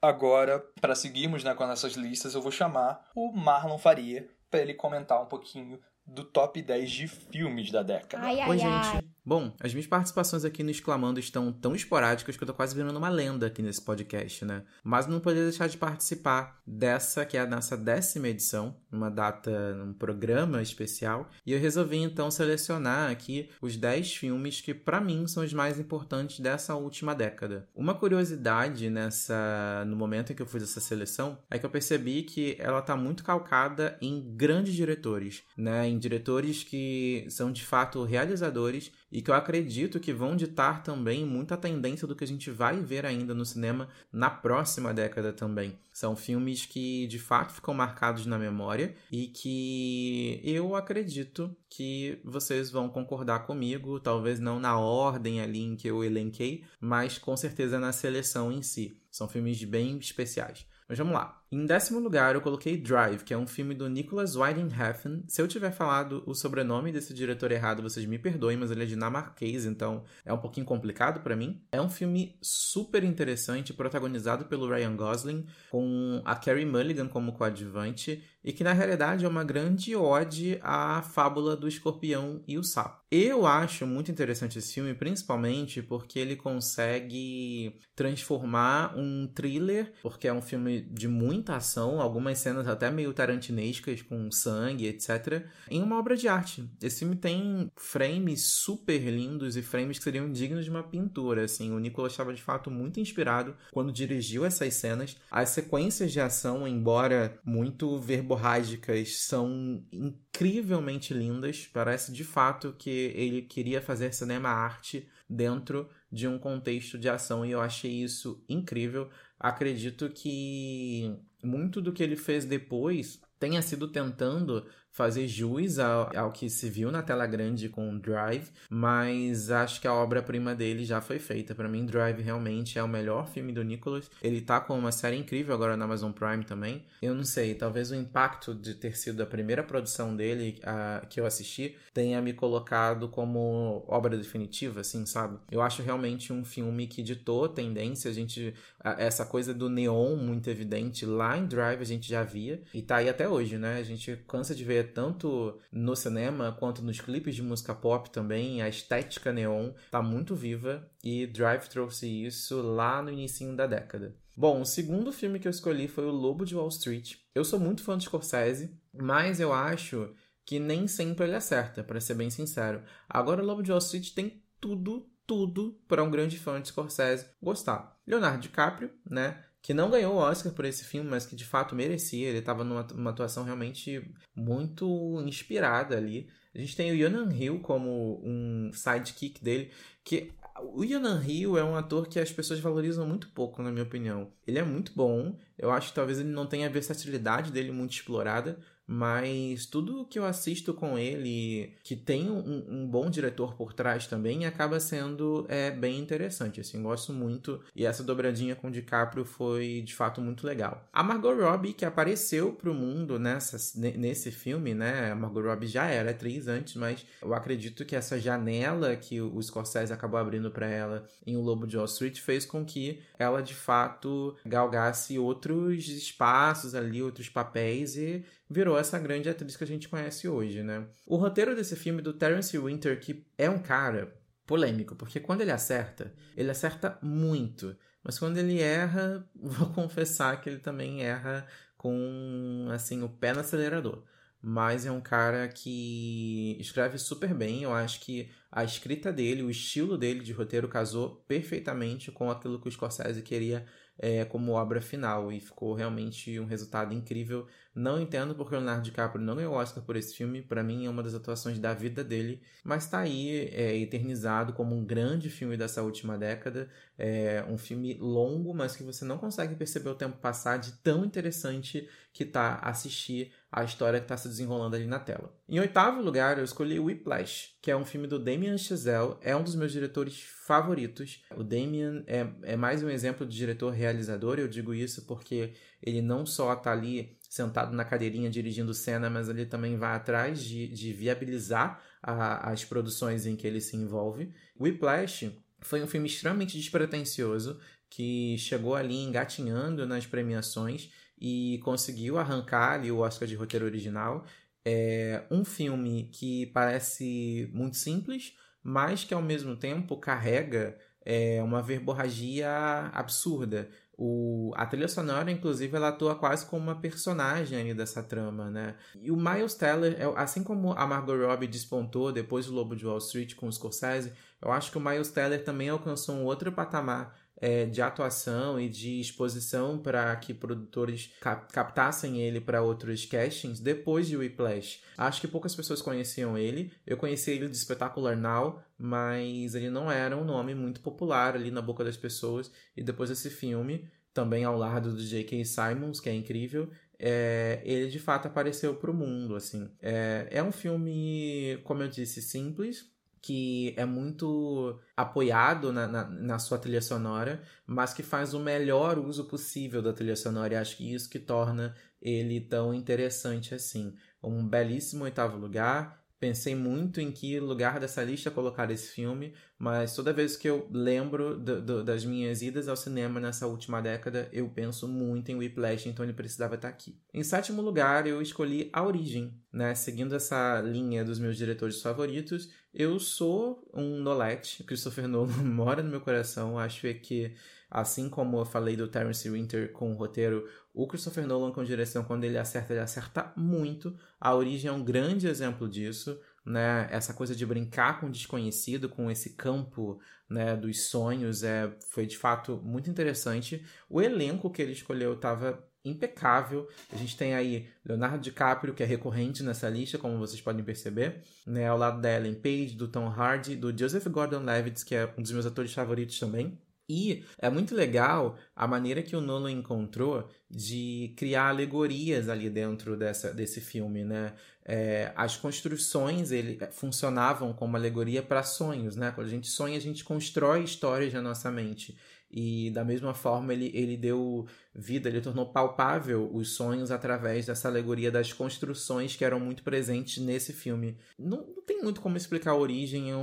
agora, 0.00 0.60
para 0.80 0.94
seguirmos 0.94 1.42
né, 1.42 1.54
com 1.54 1.64
essas 1.64 1.94
listas, 1.94 2.34
eu 2.34 2.42
vou 2.42 2.52
chamar 2.52 3.08
o 3.14 3.32
Marlon 3.32 3.78
Faria 3.78 4.28
para 4.50 4.60
ele 4.60 4.74
comentar 4.74 5.20
um 5.20 5.26
pouquinho 5.26 5.80
do 6.06 6.24
top 6.24 6.62
10 6.62 6.90
de 6.90 7.08
filmes 7.08 7.70
da 7.70 7.82
década. 7.82 8.24
Ai, 8.24 8.40
ai, 8.40 8.48
Oi, 8.48 8.62
ai. 8.62 8.92
gente. 8.92 9.10
Bom, 9.24 9.54
as 9.60 9.72
minhas 9.72 9.86
participações 9.86 10.44
aqui 10.44 10.62
no 10.62 10.70
Exclamando 10.70 11.20
estão 11.20 11.52
tão 11.52 11.74
esporádicas 11.74 12.36
que 12.36 12.42
eu 12.42 12.46
tô 12.46 12.54
quase 12.54 12.74
virando 12.74 12.96
uma 12.96 13.08
lenda 13.08 13.46
aqui 13.46 13.62
nesse 13.62 13.82
podcast, 13.82 14.44
né? 14.44 14.62
Mas 14.82 15.06
não 15.06 15.20
poderia 15.20 15.48
deixar 15.48 15.68
de 15.68 15.76
participar 15.76 16.60
dessa, 16.66 17.24
que 17.26 17.36
é 17.36 17.40
a 17.40 17.46
nossa 17.46 17.76
décima 17.76 18.28
edição, 18.28 18.76
uma 18.90 19.10
data, 19.10 19.50
um 19.84 19.92
programa 19.92 20.62
especial. 20.62 21.28
E 21.44 21.52
eu 21.52 21.60
resolvi 21.60 21.98
então 21.98 22.30
selecionar 22.30 23.10
aqui 23.10 23.50
os 23.60 23.76
10 23.76 24.16
filmes 24.16 24.60
que, 24.60 24.72
para 24.72 25.00
mim, 25.00 25.26
são 25.26 25.44
os 25.44 25.52
mais 25.52 25.78
importantes 25.78 26.40
dessa 26.40 26.74
última 26.74 27.14
década. 27.14 27.68
Uma 27.74 27.94
curiosidade 27.94 28.88
nessa, 28.88 29.84
no 29.86 29.96
momento 29.96 30.32
em 30.32 30.36
que 30.36 30.42
eu 30.42 30.46
fiz 30.46 30.62
essa 30.62 30.80
seleção 30.80 31.38
é 31.50 31.58
que 31.58 31.66
eu 31.66 31.70
percebi 31.70 32.22
que 32.22 32.56
ela 32.58 32.80
tá 32.80 32.96
muito 32.96 33.22
calcada 33.22 33.98
em 34.00 34.34
grandes 34.34 34.74
diretores, 34.74 35.42
né? 35.56 35.86
Em 35.86 35.98
diretores 35.98 36.64
que 36.64 37.26
são 37.28 37.52
de 37.52 37.64
fato 37.64 38.02
realizadores 38.04 38.90
e 39.10 39.20
que 39.20 39.30
eu 39.30 39.34
acredito 39.34 39.98
que 39.98 40.12
vão 40.12 40.36
ditar 40.36 40.82
também 40.82 41.24
muita 41.24 41.56
tendência 41.56 42.06
do 42.06 42.14
que 42.14 42.24
a 42.24 42.26
gente 42.26 42.50
vai 42.50 42.80
ver 42.80 43.04
ainda 43.04 43.34
no 43.34 43.44
cinema 43.44 43.88
na 44.12 44.30
próxima 44.30 44.94
década 44.94 45.32
também. 45.32 45.78
São 45.92 46.14
filmes 46.14 46.64
que 46.64 47.06
de 47.06 47.18
fato 47.18 47.52
ficam 47.52 47.74
marcados 47.74 48.26
na 48.26 48.38
memória 48.38 48.94
e 49.10 49.26
que 49.26 50.40
eu 50.44 50.76
acredito 50.76 51.54
que 51.68 52.20
vocês 52.24 52.70
vão 52.70 52.88
concordar 52.88 53.40
comigo, 53.40 53.98
talvez 53.98 54.38
não 54.38 54.60
na 54.60 54.78
ordem 54.78 55.40
ali 55.40 55.60
em 55.60 55.76
que 55.76 55.88
eu 55.88 56.04
elenquei, 56.04 56.64
mas 56.80 57.18
com 57.18 57.36
certeza 57.36 57.78
na 57.78 57.92
seleção 57.92 58.52
em 58.52 58.62
si. 58.62 58.96
São 59.10 59.28
filmes 59.28 59.62
bem 59.64 59.98
especiais. 59.98 60.66
Mas 60.88 60.98
vamos 60.98 61.14
lá. 61.14 61.39
Em 61.52 61.66
décimo 61.66 61.98
lugar, 61.98 62.36
eu 62.36 62.40
coloquei 62.40 62.76
Drive, 62.76 63.24
que 63.24 63.34
é 63.34 63.36
um 63.36 63.44
filme 63.44 63.74
do 63.74 63.88
Nicholas 63.88 64.36
Refn. 64.36 65.24
Se 65.26 65.42
eu 65.42 65.48
tiver 65.48 65.72
falado 65.72 66.22
o 66.24 66.32
sobrenome 66.32 66.92
desse 66.92 67.12
diretor 67.12 67.50
errado, 67.50 67.82
vocês 67.82 68.06
me 68.06 68.20
perdoem, 68.20 68.56
mas 68.56 68.70
ele 68.70 68.84
é 68.84 68.86
dinamarquês, 68.86 69.66
então 69.66 70.04
é 70.24 70.32
um 70.32 70.38
pouquinho 70.38 70.64
complicado 70.64 71.24
para 71.24 71.34
mim. 71.34 71.60
É 71.72 71.80
um 71.80 71.88
filme 71.88 72.38
super 72.40 73.02
interessante, 73.02 73.74
protagonizado 73.74 74.44
pelo 74.44 74.68
Ryan 74.68 74.94
Gosling, 74.94 75.44
com 75.72 76.22
a 76.24 76.36
Carey 76.36 76.64
Mulligan 76.64 77.08
como 77.08 77.32
coadjuvante, 77.32 78.22
e 78.44 78.52
que 78.52 78.62
na 78.62 78.72
realidade 78.72 79.24
é 79.24 79.28
uma 79.28 79.42
grande 79.42 79.96
ode 79.96 80.58
à 80.62 81.02
fábula 81.02 81.56
do 81.56 81.66
escorpião 81.66 82.44
e 82.46 82.58
o 82.58 82.64
sapo. 82.64 83.00
Eu 83.10 83.44
acho 83.44 83.86
muito 83.86 84.10
interessante 84.10 84.58
esse 84.58 84.72
filme, 84.72 84.94
principalmente 84.94 85.82
porque 85.82 86.18
ele 86.18 86.36
consegue 86.36 87.76
transformar 87.96 88.96
um 88.96 89.26
thriller, 89.26 89.92
porque 90.00 90.28
é 90.28 90.32
um 90.32 90.40
filme 90.40 90.82
de 90.82 91.08
muito 91.08 91.39
muita 91.40 91.56
ação, 91.56 92.00
algumas 92.00 92.38
cenas 92.38 92.68
até 92.68 92.90
meio 92.90 93.14
tarantinescas, 93.14 94.02
com 94.02 94.30
sangue, 94.30 94.86
etc., 94.86 95.46
em 95.70 95.82
uma 95.82 95.98
obra 95.98 96.14
de 96.14 96.28
arte. 96.28 96.68
Esse 96.82 97.00
filme 97.00 97.16
tem 97.16 97.72
frames 97.74 98.42
super 98.42 98.98
lindos 98.98 99.56
e 99.56 99.62
frames 99.62 99.98
que 99.98 100.04
seriam 100.04 100.30
dignos 100.30 100.64
de 100.64 100.70
uma 100.70 100.82
pintura, 100.82 101.44
assim. 101.44 101.72
O 101.72 101.78
Nicolas 101.78 102.12
estava, 102.12 102.34
de 102.34 102.42
fato, 102.42 102.70
muito 102.70 103.00
inspirado 103.00 103.56
quando 103.72 103.90
dirigiu 103.90 104.44
essas 104.44 104.74
cenas. 104.74 105.16
As 105.30 105.48
sequências 105.48 106.12
de 106.12 106.20
ação, 106.20 106.68
embora 106.68 107.38
muito 107.42 107.98
verborrágicas, 107.98 109.16
são 109.16 109.82
incrivelmente 109.90 111.14
lindas. 111.14 111.66
Parece, 111.72 112.12
de 112.12 112.22
fato, 112.22 112.74
que 112.76 112.90
ele 112.90 113.42
queria 113.42 113.80
fazer 113.80 114.12
cinema-arte 114.12 115.08
dentro 115.28 115.88
de 116.12 116.26
um 116.26 116.38
contexto 116.38 116.98
de 116.98 117.08
ação 117.08 117.46
e 117.46 117.52
eu 117.52 117.60
achei 117.60 118.02
isso 118.02 118.44
incrível. 118.48 119.08
Acredito 119.38 120.10
que 120.10 121.16
muito 121.42 121.80
do 121.80 121.92
que 121.92 122.02
ele 122.02 122.16
fez 122.16 122.44
depois 122.44 123.20
tenha 123.38 123.62
sido 123.62 123.88
tentando 123.88 124.66
fazer 125.00 125.26
jus 125.26 125.78
ao, 125.78 126.14
ao, 126.14 126.30
que 126.30 126.50
se 126.50 126.68
viu 126.68 126.92
na 126.92 127.00
tela 127.00 127.26
grande 127.26 127.70
com 127.70 127.98
Drive, 127.98 128.50
mas 128.68 129.50
acho 129.50 129.80
que 129.80 129.88
a 129.88 129.94
obra-prima 129.94 130.54
dele 130.54 130.84
já 130.84 131.00
foi 131.00 131.18
feita. 131.18 131.54
Para 131.54 131.70
mim, 131.70 131.86
Drive 131.86 132.20
realmente 132.20 132.78
é 132.78 132.82
o 132.82 132.88
melhor 132.88 133.26
filme 133.26 133.50
do 133.50 133.64
Nicholas. 133.64 134.10
Ele 134.22 134.42
tá 134.42 134.60
com 134.60 134.78
uma 134.78 134.92
série 134.92 135.16
incrível 135.16 135.54
agora 135.54 135.74
na 135.74 135.86
Amazon 135.86 136.12
Prime 136.12 136.44
também. 136.44 136.84
Eu 137.00 137.14
não 137.14 137.24
sei, 137.24 137.54
talvez 137.54 137.90
o 137.90 137.94
impacto 137.94 138.54
de 138.54 138.74
ter 138.74 138.94
sido 138.94 139.22
a 139.22 139.26
primeira 139.26 139.62
produção 139.62 140.14
dele 140.14 140.60
a, 140.62 141.00
que 141.08 141.18
eu 141.18 141.24
assisti 141.24 141.74
tenha 141.94 142.20
me 142.20 142.34
colocado 142.34 143.08
como 143.08 143.82
obra 143.88 144.18
definitiva, 144.18 144.82
assim, 144.82 145.06
sabe? 145.06 145.38
Eu 145.50 145.62
acho 145.62 145.82
realmente 145.82 146.30
um 146.30 146.44
filme 146.44 146.86
que 146.86 147.02
ditou 147.02 147.48
tendência. 147.48 148.10
A 148.10 148.14
gente, 148.14 148.52
essa 148.98 149.24
coisa 149.24 149.54
do 149.54 149.70
neon 149.70 150.14
muito 150.16 150.50
evidente 150.50 151.06
lá 151.06 151.38
em 151.38 151.46
Drive 151.46 151.80
a 151.80 151.86
gente 151.86 152.06
já 152.06 152.22
via 152.22 152.60
e 152.74 152.82
tá 152.82 152.96
aí 152.96 153.08
até 153.08 153.26
hoje, 153.26 153.56
né? 153.56 153.78
A 153.78 153.82
gente 153.82 154.14
cansa 154.28 154.54
de 154.54 154.62
ver 154.62 154.89
tanto 154.90 155.58
no 155.72 155.96
cinema 155.96 156.56
quanto 156.58 156.82
nos 156.82 157.00
clipes 157.00 157.34
de 157.34 157.42
música 157.42 157.74
pop 157.74 158.10
também, 158.10 158.62
a 158.62 158.68
estética 158.68 159.32
neon 159.32 159.72
tá 159.90 160.02
muito 160.02 160.34
viva 160.34 160.88
e 161.02 161.26
Drive 161.26 161.68
trouxe 161.68 162.06
isso 162.06 162.60
lá 162.60 163.02
no 163.02 163.10
início 163.10 163.54
da 163.56 163.66
década. 163.66 164.14
Bom, 164.36 164.62
o 164.62 164.66
segundo 164.66 165.12
filme 165.12 165.38
que 165.38 165.46
eu 165.46 165.50
escolhi 165.50 165.86
foi 165.86 166.04
O 166.04 166.10
Lobo 166.10 166.46
de 166.46 166.56
Wall 166.56 166.68
Street. 166.68 167.16
Eu 167.34 167.44
sou 167.44 167.60
muito 167.60 167.82
fã 167.82 167.98
de 167.98 168.04
Scorsese, 168.04 168.74
mas 168.92 169.38
eu 169.38 169.52
acho 169.52 170.14
que 170.46 170.58
nem 170.58 170.88
sempre 170.88 171.26
ele 171.26 171.36
acerta, 171.36 171.84
para 171.84 172.00
ser 172.00 172.14
bem 172.14 172.30
sincero. 172.30 172.82
Agora, 173.08 173.42
O 173.42 173.46
Lobo 173.46 173.62
de 173.62 173.70
Wall 173.70 173.78
Street 173.80 174.12
tem 174.14 174.42
tudo, 174.60 175.06
tudo 175.26 175.78
para 175.86 176.02
um 176.02 176.10
grande 176.10 176.38
fã 176.38 176.60
de 176.60 176.68
Scorsese 176.68 177.26
gostar. 177.42 177.96
Leonardo 178.06 178.40
DiCaprio, 178.40 178.90
né? 179.08 179.44
Que 179.62 179.74
não 179.74 179.90
ganhou 179.90 180.14
o 180.14 180.18
Oscar 180.18 180.52
por 180.52 180.64
esse 180.64 180.84
filme, 180.84 181.08
mas 181.08 181.26
que 181.26 181.36
de 181.36 181.44
fato 181.44 181.74
merecia. 181.74 182.28
Ele 182.28 182.38
estava 182.38 182.64
numa 182.64 183.10
atuação 183.10 183.44
realmente 183.44 184.02
muito 184.34 185.22
inspirada 185.26 185.96
ali. 185.96 186.28
A 186.54 186.58
gente 186.58 186.74
tem 186.74 186.90
o 186.90 186.94
Yonan 186.94 187.32
Hill 187.32 187.60
como 187.60 188.20
um 188.24 188.72
sidekick 188.72 189.42
dele, 189.42 189.70
que 190.02 190.32
o 190.74 190.84
Yonan 190.84 191.22
Hill 191.24 191.56
é 191.56 191.64
um 191.64 191.76
ator 191.76 192.08
que 192.08 192.18
as 192.18 192.32
pessoas 192.32 192.60
valorizam 192.60 193.06
muito 193.06 193.28
pouco, 193.30 193.62
na 193.62 193.70
minha 193.70 193.84
opinião. 193.84 194.32
Ele 194.46 194.58
é 194.58 194.62
muito 194.62 194.92
bom, 194.94 195.38
eu 195.56 195.70
acho 195.70 195.88
que 195.88 195.94
talvez 195.94 196.18
ele 196.18 196.30
não 196.30 196.46
tenha 196.46 196.66
a 196.66 196.70
versatilidade 196.70 197.52
dele 197.52 197.70
muito 197.70 197.92
explorada, 197.92 198.58
mas 198.92 199.66
tudo 199.66 200.04
que 200.04 200.18
eu 200.18 200.24
assisto 200.24 200.74
com 200.74 200.98
ele, 200.98 201.76
que 201.84 201.94
tem 201.94 202.28
um, 202.28 202.64
um 202.68 202.88
bom 202.88 203.08
diretor 203.08 203.54
por 203.54 203.72
trás 203.72 204.08
também, 204.08 204.44
acaba 204.44 204.80
sendo 204.80 205.46
é, 205.48 205.70
bem 205.70 206.00
interessante, 206.00 206.60
assim, 206.60 206.82
gosto 206.82 207.12
muito, 207.12 207.60
e 207.76 207.86
essa 207.86 208.02
dobradinha 208.02 208.56
com 208.56 208.66
o 208.66 208.70
DiCaprio 208.70 209.24
foi, 209.24 209.80
de 209.86 209.94
fato, 209.94 210.20
muito 210.20 210.44
legal. 210.44 210.88
A 210.92 211.04
Margot 211.04 211.32
Robbie, 211.32 211.72
que 211.72 211.84
apareceu 211.84 212.52
pro 212.52 212.74
mundo 212.74 213.16
nessa, 213.16 213.56
nesse 213.78 214.32
filme, 214.32 214.74
né, 214.74 215.12
a 215.12 215.14
Margot 215.14 215.42
Robbie 215.42 215.68
já 215.68 215.86
era 215.86 216.10
atriz 216.10 216.48
antes, 216.48 216.74
mas 216.74 217.06
eu 217.22 217.32
acredito 217.32 217.84
que 217.84 217.94
essa 217.94 218.18
janela 218.18 218.96
que 218.96 219.20
o 219.20 219.40
Scorsese 219.40 219.92
acabou 219.92 220.18
abrindo 220.18 220.50
para 220.50 220.66
ela 220.66 221.06
em 221.24 221.36
O 221.36 221.42
Lobo 221.42 221.64
de 221.64 221.76
Wall 221.76 221.86
Street 221.86 222.18
fez 222.18 222.44
com 222.44 222.64
que 222.64 223.00
ela, 223.16 223.40
de 223.40 223.54
fato, 223.54 224.36
galgasse 224.44 225.16
outros 225.16 225.86
espaços 225.86 226.74
ali, 226.74 227.00
outros 227.00 227.28
papéis 227.28 227.96
e 227.96 228.24
virou 228.50 228.76
essa 228.76 228.98
grande 228.98 229.28
atriz 229.28 229.56
que 229.56 229.62
a 229.62 229.66
gente 229.66 229.88
conhece 229.88 230.28
hoje, 230.28 230.64
né? 230.64 230.88
O 231.06 231.16
roteiro 231.16 231.54
desse 231.54 231.76
filme 231.76 232.02
do 232.02 232.12
Terence 232.12 232.58
Winter, 232.58 232.98
que 232.98 233.24
é 233.38 233.48
um 233.48 233.60
cara 233.60 234.12
polêmico, 234.44 234.96
porque 234.96 235.20
quando 235.20 235.42
ele 235.42 235.52
acerta, 235.52 236.12
ele 236.36 236.50
acerta 236.50 236.98
muito. 237.00 237.76
Mas 238.02 238.18
quando 238.18 238.38
ele 238.38 238.60
erra, 238.60 239.24
vou 239.40 239.70
confessar 239.70 240.40
que 240.40 240.50
ele 240.50 240.58
também 240.58 241.04
erra 241.04 241.46
com 241.76 242.66
assim 242.72 243.02
o 243.02 243.08
pé 243.08 243.32
no 243.32 243.40
acelerador. 243.40 244.02
Mas 244.42 244.86
é 244.86 244.90
um 244.90 245.02
cara 245.02 245.46
que 245.48 246.56
escreve 246.58 246.98
super 246.98 247.34
bem. 247.34 247.62
Eu 247.62 247.74
acho 247.74 248.00
que 248.00 248.30
a 248.50 248.64
escrita 248.64 249.12
dele, 249.12 249.42
o 249.42 249.50
estilo 249.50 249.98
dele 249.98 250.20
de 250.20 250.32
roteiro 250.32 250.66
casou 250.66 251.16
perfeitamente 251.28 252.10
com 252.10 252.30
aquilo 252.30 252.60
que 252.60 252.66
o 252.66 252.72
Scorsese 252.72 253.22
queria 253.22 253.66
é, 254.02 254.24
como 254.24 254.52
obra 254.52 254.80
final 254.80 255.30
e 255.30 255.38
ficou 255.38 255.74
realmente 255.74 256.40
um 256.40 256.46
resultado 256.46 256.94
incrível. 256.94 257.46
Não 257.80 257.98
entendo 257.98 258.34
porque 258.34 258.54
o 258.54 258.58
Leonardo 258.58 258.82
DiCaprio 258.82 259.24
não 259.24 259.36
ganhou 259.36 259.54
Oscar 259.54 259.82
por 259.82 259.96
esse 259.96 260.14
filme, 260.14 260.42
para 260.42 260.62
mim 260.62 260.84
é 260.84 260.90
uma 260.90 261.02
das 261.02 261.14
atuações 261.14 261.58
da 261.58 261.72
vida 261.72 262.04
dele, 262.04 262.42
mas 262.62 262.84
está 262.84 262.98
aí 262.98 263.48
é, 263.54 263.74
eternizado 263.78 264.52
como 264.52 264.76
um 264.76 264.84
grande 264.84 265.30
filme 265.30 265.56
dessa 265.56 265.82
última 265.82 266.18
década, 266.18 266.68
é 266.98 267.42
um 267.48 267.56
filme 267.56 267.94
longo, 267.94 268.52
mas 268.52 268.76
que 268.76 268.82
você 268.82 269.02
não 269.06 269.16
consegue 269.16 269.54
perceber 269.54 269.88
o 269.88 269.94
tempo 269.94 270.18
passar 270.18 270.58
de 270.58 270.72
tão 270.82 271.06
interessante 271.06 271.88
que 272.12 272.26
tá 272.26 272.56
assistir 272.56 273.32
a 273.50 273.64
história 273.64 273.98
que 273.98 274.04
está 274.04 274.16
se 274.16 274.28
desenrolando 274.28 274.76
ali 274.76 274.86
na 274.86 274.98
tela. 274.98 275.34
Em 275.48 275.58
oitavo 275.58 276.02
lugar, 276.02 276.36
eu 276.36 276.44
escolhi 276.44 276.78
Whiplash, 276.78 277.56
que 277.62 277.70
é 277.70 277.76
um 277.76 277.84
filme 277.84 278.06
do 278.06 278.18
Damien 278.18 278.58
Chazelle, 278.58 279.16
é 279.22 279.34
um 279.34 279.42
dos 279.42 279.54
meus 279.54 279.72
diretores 279.72 280.20
favoritos. 280.46 281.24
O 281.34 281.42
Damien 281.42 282.04
é, 282.06 282.26
é 282.42 282.56
mais 282.56 282.82
um 282.82 282.90
exemplo 282.90 283.26
de 283.26 283.34
diretor 283.34 283.70
realizador, 283.70 284.38
eu 284.38 284.46
digo 284.46 284.74
isso 284.74 285.06
porque 285.06 285.54
ele 285.82 286.02
não 286.02 286.26
só 286.26 286.52
está 286.52 286.72
ali 286.72 287.18
sentado 287.30 287.72
na 287.72 287.84
cadeirinha 287.84 288.28
dirigindo 288.28 288.74
cena, 288.74 289.08
mas 289.08 289.28
ele 289.28 289.46
também 289.46 289.76
vai 289.76 289.94
atrás 289.94 290.42
de, 290.42 290.66
de 290.66 290.92
viabilizar 290.92 291.80
a, 292.02 292.50
as 292.50 292.64
produções 292.64 293.24
em 293.24 293.36
que 293.36 293.46
ele 293.46 293.60
se 293.60 293.76
envolve. 293.76 294.34
Whiplash 294.60 295.32
foi 295.60 295.80
um 295.80 295.86
filme 295.86 296.08
extremamente 296.08 296.58
despretensioso 296.58 297.60
que 297.88 298.36
chegou 298.36 298.74
ali 298.74 298.96
engatinhando 298.96 299.86
nas 299.86 300.06
premiações 300.06 300.90
e 301.16 301.60
conseguiu 301.62 302.18
arrancar 302.18 302.72
ali 302.72 302.90
o 302.90 302.98
Oscar 302.98 303.28
de 303.28 303.36
roteiro 303.36 303.64
original. 303.64 304.26
É 304.64 305.22
um 305.30 305.44
filme 305.44 306.10
que 306.12 306.46
parece 306.46 307.48
muito 307.52 307.76
simples, 307.76 308.34
mas 308.60 309.04
que 309.04 309.14
ao 309.14 309.22
mesmo 309.22 309.56
tempo 309.56 309.96
carrega 309.96 310.76
é, 311.04 311.40
uma 311.42 311.62
verborragia 311.62 312.50
absurda. 312.92 313.70
O, 314.02 314.50
a 314.56 314.64
trilha 314.64 314.88
sonora, 314.88 315.30
inclusive, 315.30 315.76
ela 315.76 315.88
atua 315.88 316.14
quase 316.14 316.46
como 316.46 316.62
uma 316.62 316.80
personagem 316.80 317.60
ali 317.60 317.74
dessa 317.74 318.02
trama, 318.02 318.48
né? 318.48 318.74
E 318.98 319.10
o 319.10 319.16
Miles 319.16 319.52
Teller, 319.52 319.94
assim 320.16 320.42
como 320.42 320.72
a 320.72 320.86
Margot 320.86 321.14
Robbie 321.14 321.46
despontou 321.46 322.10
depois 322.10 322.46
do 322.46 322.54
Lobo 322.54 322.74
de 322.74 322.86
Wall 322.86 322.96
Street 322.96 323.34
com 323.34 323.46
o 323.46 323.52
Scorsese, 323.52 324.14
eu 324.40 324.50
acho 324.50 324.70
que 324.70 324.78
o 324.78 324.80
Miles 324.80 325.10
Teller 325.10 325.44
também 325.44 325.68
alcançou 325.68 326.14
um 326.14 326.24
outro 326.24 326.50
patamar 326.50 327.14
é, 327.40 327.64
de 327.64 327.80
atuação 327.80 328.60
e 328.60 328.68
de 328.68 329.00
exposição 329.00 329.78
para 329.78 330.14
que 330.16 330.34
produtores 330.34 331.10
cap 331.20 331.50
captassem 331.52 332.20
ele 332.20 332.40
para 332.40 332.62
outros 332.62 333.06
castings 333.06 333.60
depois 333.60 334.06
de 334.06 334.16
Whiplash. 334.16 334.80
Acho 334.96 335.20
que 335.20 335.28
poucas 335.28 335.54
pessoas 335.54 335.80
conheciam 335.80 336.36
ele. 336.36 336.70
Eu 336.86 336.96
conheci 336.96 337.30
ele 337.30 337.48
de 337.48 337.56
Spectacular 337.56 338.16
Now, 338.16 338.62
mas 338.78 339.54
ele 339.54 339.70
não 339.70 339.90
era 339.90 340.16
um 340.16 340.24
nome 340.24 340.54
muito 340.54 340.80
popular 340.80 341.34
ali 341.34 341.50
na 341.50 341.62
boca 341.62 341.82
das 341.82 341.96
pessoas. 341.96 342.52
E 342.76 342.82
depois 342.82 343.08
desse 343.08 343.30
filme, 343.30 343.88
também 344.12 344.44
ao 344.44 344.56
lado 344.56 344.92
do 344.92 345.02
J.K. 345.02 345.44
Simons, 345.44 346.00
que 346.00 346.10
é 346.10 346.14
incrível, 346.14 346.68
é, 346.98 347.62
ele 347.64 347.88
de 347.88 347.98
fato 347.98 348.26
apareceu 348.26 348.74
para 348.74 348.90
o 348.90 348.94
mundo. 348.94 349.34
assim. 349.34 349.70
É, 349.80 350.28
é 350.30 350.42
um 350.42 350.52
filme, 350.52 351.58
como 351.64 351.82
eu 351.82 351.88
disse, 351.88 352.20
simples, 352.20 352.89
que 353.22 353.74
é 353.76 353.84
muito 353.84 354.80
apoiado 354.96 355.72
na, 355.72 355.86
na, 355.86 356.04
na, 356.08 356.38
sua 356.38 356.58
trilha 356.58 356.80
sonora, 356.80 357.42
mas 357.66 357.92
que 357.92 358.02
faz 358.02 358.32
o 358.32 358.40
melhor 358.40 358.98
uso 358.98 359.26
possível 359.26 359.82
da 359.82 359.92
trilha 359.92 360.16
sonora. 360.16 360.54
E 360.54 360.56
acho 360.56 360.76
que 360.76 360.94
isso 360.94 361.08
que 361.10 361.18
torna 361.18 361.74
ele 362.00 362.40
tão 362.40 362.72
interessante 362.72 363.54
assim. 363.54 363.94
Um 364.22 364.46
belíssimo 364.46 365.04
oitavo 365.04 365.36
lugar, 365.36 365.99
Pensei 366.20 366.54
muito 366.54 367.00
em 367.00 367.10
que 367.10 367.40
lugar 367.40 367.80
dessa 367.80 368.04
lista 368.04 368.30
colocar 368.30 368.70
esse 368.70 368.92
filme, 368.92 369.32
mas 369.58 369.96
toda 369.96 370.12
vez 370.12 370.36
que 370.36 370.46
eu 370.46 370.68
lembro 370.70 371.34
do, 371.38 371.62
do, 371.62 371.82
das 371.82 372.04
minhas 372.04 372.42
idas 372.42 372.68
ao 372.68 372.76
cinema 372.76 373.18
nessa 373.18 373.46
última 373.46 373.80
década, 373.80 374.28
eu 374.30 374.46
penso 374.50 374.86
muito 374.86 375.32
em 375.32 375.34
Whiplash, 375.36 375.88
então 375.88 376.04
ele 376.04 376.12
precisava 376.12 376.56
estar 376.56 376.68
aqui. 376.68 377.00
Em 377.14 377.22
sétimo 377.22 377.62
lugar, 377.62 378.06
eu 378.06 378.20
escolhi 378.20 378.68
A 378.70 378.82
Origem, 378.82 379.32
né? 379.50 379.74
Seguindo 379.74 380.14
essa 380.14 380.60
linha 380.60 381.02
dos 381.02 381.18
meus 381.18 381.38
diretores 381.38 381.80
favoritos, 381.80 382.50
eu 382.74 383.00
sou 383.00 383.66
um 383.72 383.98
Nolete, 384.00 384.62
Christopher 384.64 385.08
Nolan 385.08 385.32
mora 385.42 385.82
no 385.82 385.88
meu 385.88 386.02
coração, 386.02 386.58
acho 386.58 386.82
que 386.96 387.34
assim 387.70 388.10
como 388.10 388.38
eu 388.38 388.44
falei 388.44 388.76
do 388.76 388.88
Terence 388.88 389.30
Winter 389.30 389.72
com 389.72 389.92
o 389.92 389.96
roteiro, 389.96 390.46
o 390.72 390.86
Christopher 390.86 391.26
Nolan 391.26 391.52
com 391.52 391.64
direção, 391.64 392.04
quando 392.04 392.24
ele 392.24 392.38
acerta, 392.38 392.72
ele 392.72 392.80
acerta 392.80 393.32
muito. 393.36 393.96
A 394.20 394.34
Origem 394.34 394.68
é 394.68 394.72
um 394.72 394.84
grande 394.84 395.26
exemplo 395.26 395.68
disso, 395.68 396.18
né? 396.44 396.88
Essa 396.90 397.12
coisa 397.12 397.34
de 397.34 397.44
brincar 397.44 398.00
com 398.00 398.06
o 398.06 398.10
desconhecido, 398.10 398.88
com 398.88 399.10
esse 399.10 399.30
campo, 399.30 400.00
né, 400.28 400.56
dos 400.56 400.84
sonhos, 400.84 401.42
é, 401.42 401.70
foi 401.90 402.06
de 402.06 402.16
fato 402.16 402.60
muito 402.64 402.88
interessante. 402.88 403.64
O 403.88 404.00
elenco 404.00 404.50
que 404.50 404.62
ele 404.62 404.72
escolheu 404.72 405.14
estava 405.14 405.62
impecável. 405.84 406.68
A 406.92 406.96
gente 406.96 407.16
tem 407.16 407.34
aí 407.34 407.68
Leonardo 407.84 408.18
DiCaprio, 408.18 408.74
que 408.74 408.82
é 408.82 408.86
recorrente 408.86 409.42
nessa 409.42 409.68
lista, 409.68 409.98
como 409.98 410.18
vocês 410.18 410.40
podem 410.40 410.64
perceber, 410.64 411.22
né, 411.46 411.66
ao 411.66 411.78
lado 411.78 412.00
da 412.00 412.10
Ellen 412.14 412.34
Page, 412.34 412.76
do 412.76 412.86
Tom 412.86 413.08
Hardy, 413.08 413.56
do 413.56 413.76
Joseph 413.76 414.06
Gordon-Levitt, 414.06 414.84
que 414.84 414.94
é 414.94 415.12
um 415.16 415.22
dos 415.22 415.32
meus 415.32 415.46
atores 415.46 415.72
favoritos 415.72 416.18
também. 416.18 416.58
E 416.92 417.24
é 417.38 417.48
muito 417.48 417.72
legal 417.72 418.36
a 418.56 418.66
maneira 418.66 419.00
que 419.00 419.14
o 419.14 419.20
Nolan 419.20 419.52
encontrou 419.52 420.28
de 420.50 421.14
criar 421.16 421.46
alegorias 421.46 422.28
ali 422.28 422.50
dentro 422.50 422.96
dessa, 422.96 423.32
desse 423.32 423.60
filme, 423.60 424.02
né? 424.02 424.32
É, 424.64 425.12
as 425.14 425.36
construções 425.36 426.32
ele 426.32 426.58
é, 426.60 426.66
funcionavam 426.66 427.52
como 427.52 427.76
alegoria 427.76 428.24
para 428.24 428.42
sonhos, 428.42 428.96
né? 428.96 429.12
Quando 429.12 429.28
a 429.28 429.30
gente 429.30 429.46
sonha, 429.46 429.76
a 429.76 429.80
gente 429.80 430.02
constrói 430.02 430.64
histórias 430.64 431.12
na 431.12 431.22
nossa 431.22 431.48
mente. 431.48 431.96
E 432.28 432.72
da 432.72 432.84
mesma 432.84 433.14
forma 433.14 433.52
ele, 433.52 433.70
ele 433.72 433.96
deu 433.96 434.48
vida, 434.74 435.08
ele 435.08 435.20
tornou 435.20 435.52
palpável 435.52 436.30
os 436.32 436.54
sonhos 436.54 436.90
através 436.90 437.46
dessa 437.46 437.68
alegoria 437.68 438.10
das 438.10 438.32
construções 438.32 439.16
que 439.16 439.24
eram 439.24 439.40
muito 439.40 439.62
presentes 439.62 440.22
nesse 440.22 440.52
filme. 440.52 440.96
Não, 441.18 441.38
não 441.38 441.62
tem 441.62 441.82
muito 441.82 442.00
como 442.00 442.16
explicar 442.16 442.52
a 442.52 442.56
origem, 442.56 443.10
é 443.10 443.16
um, 443.16 443.20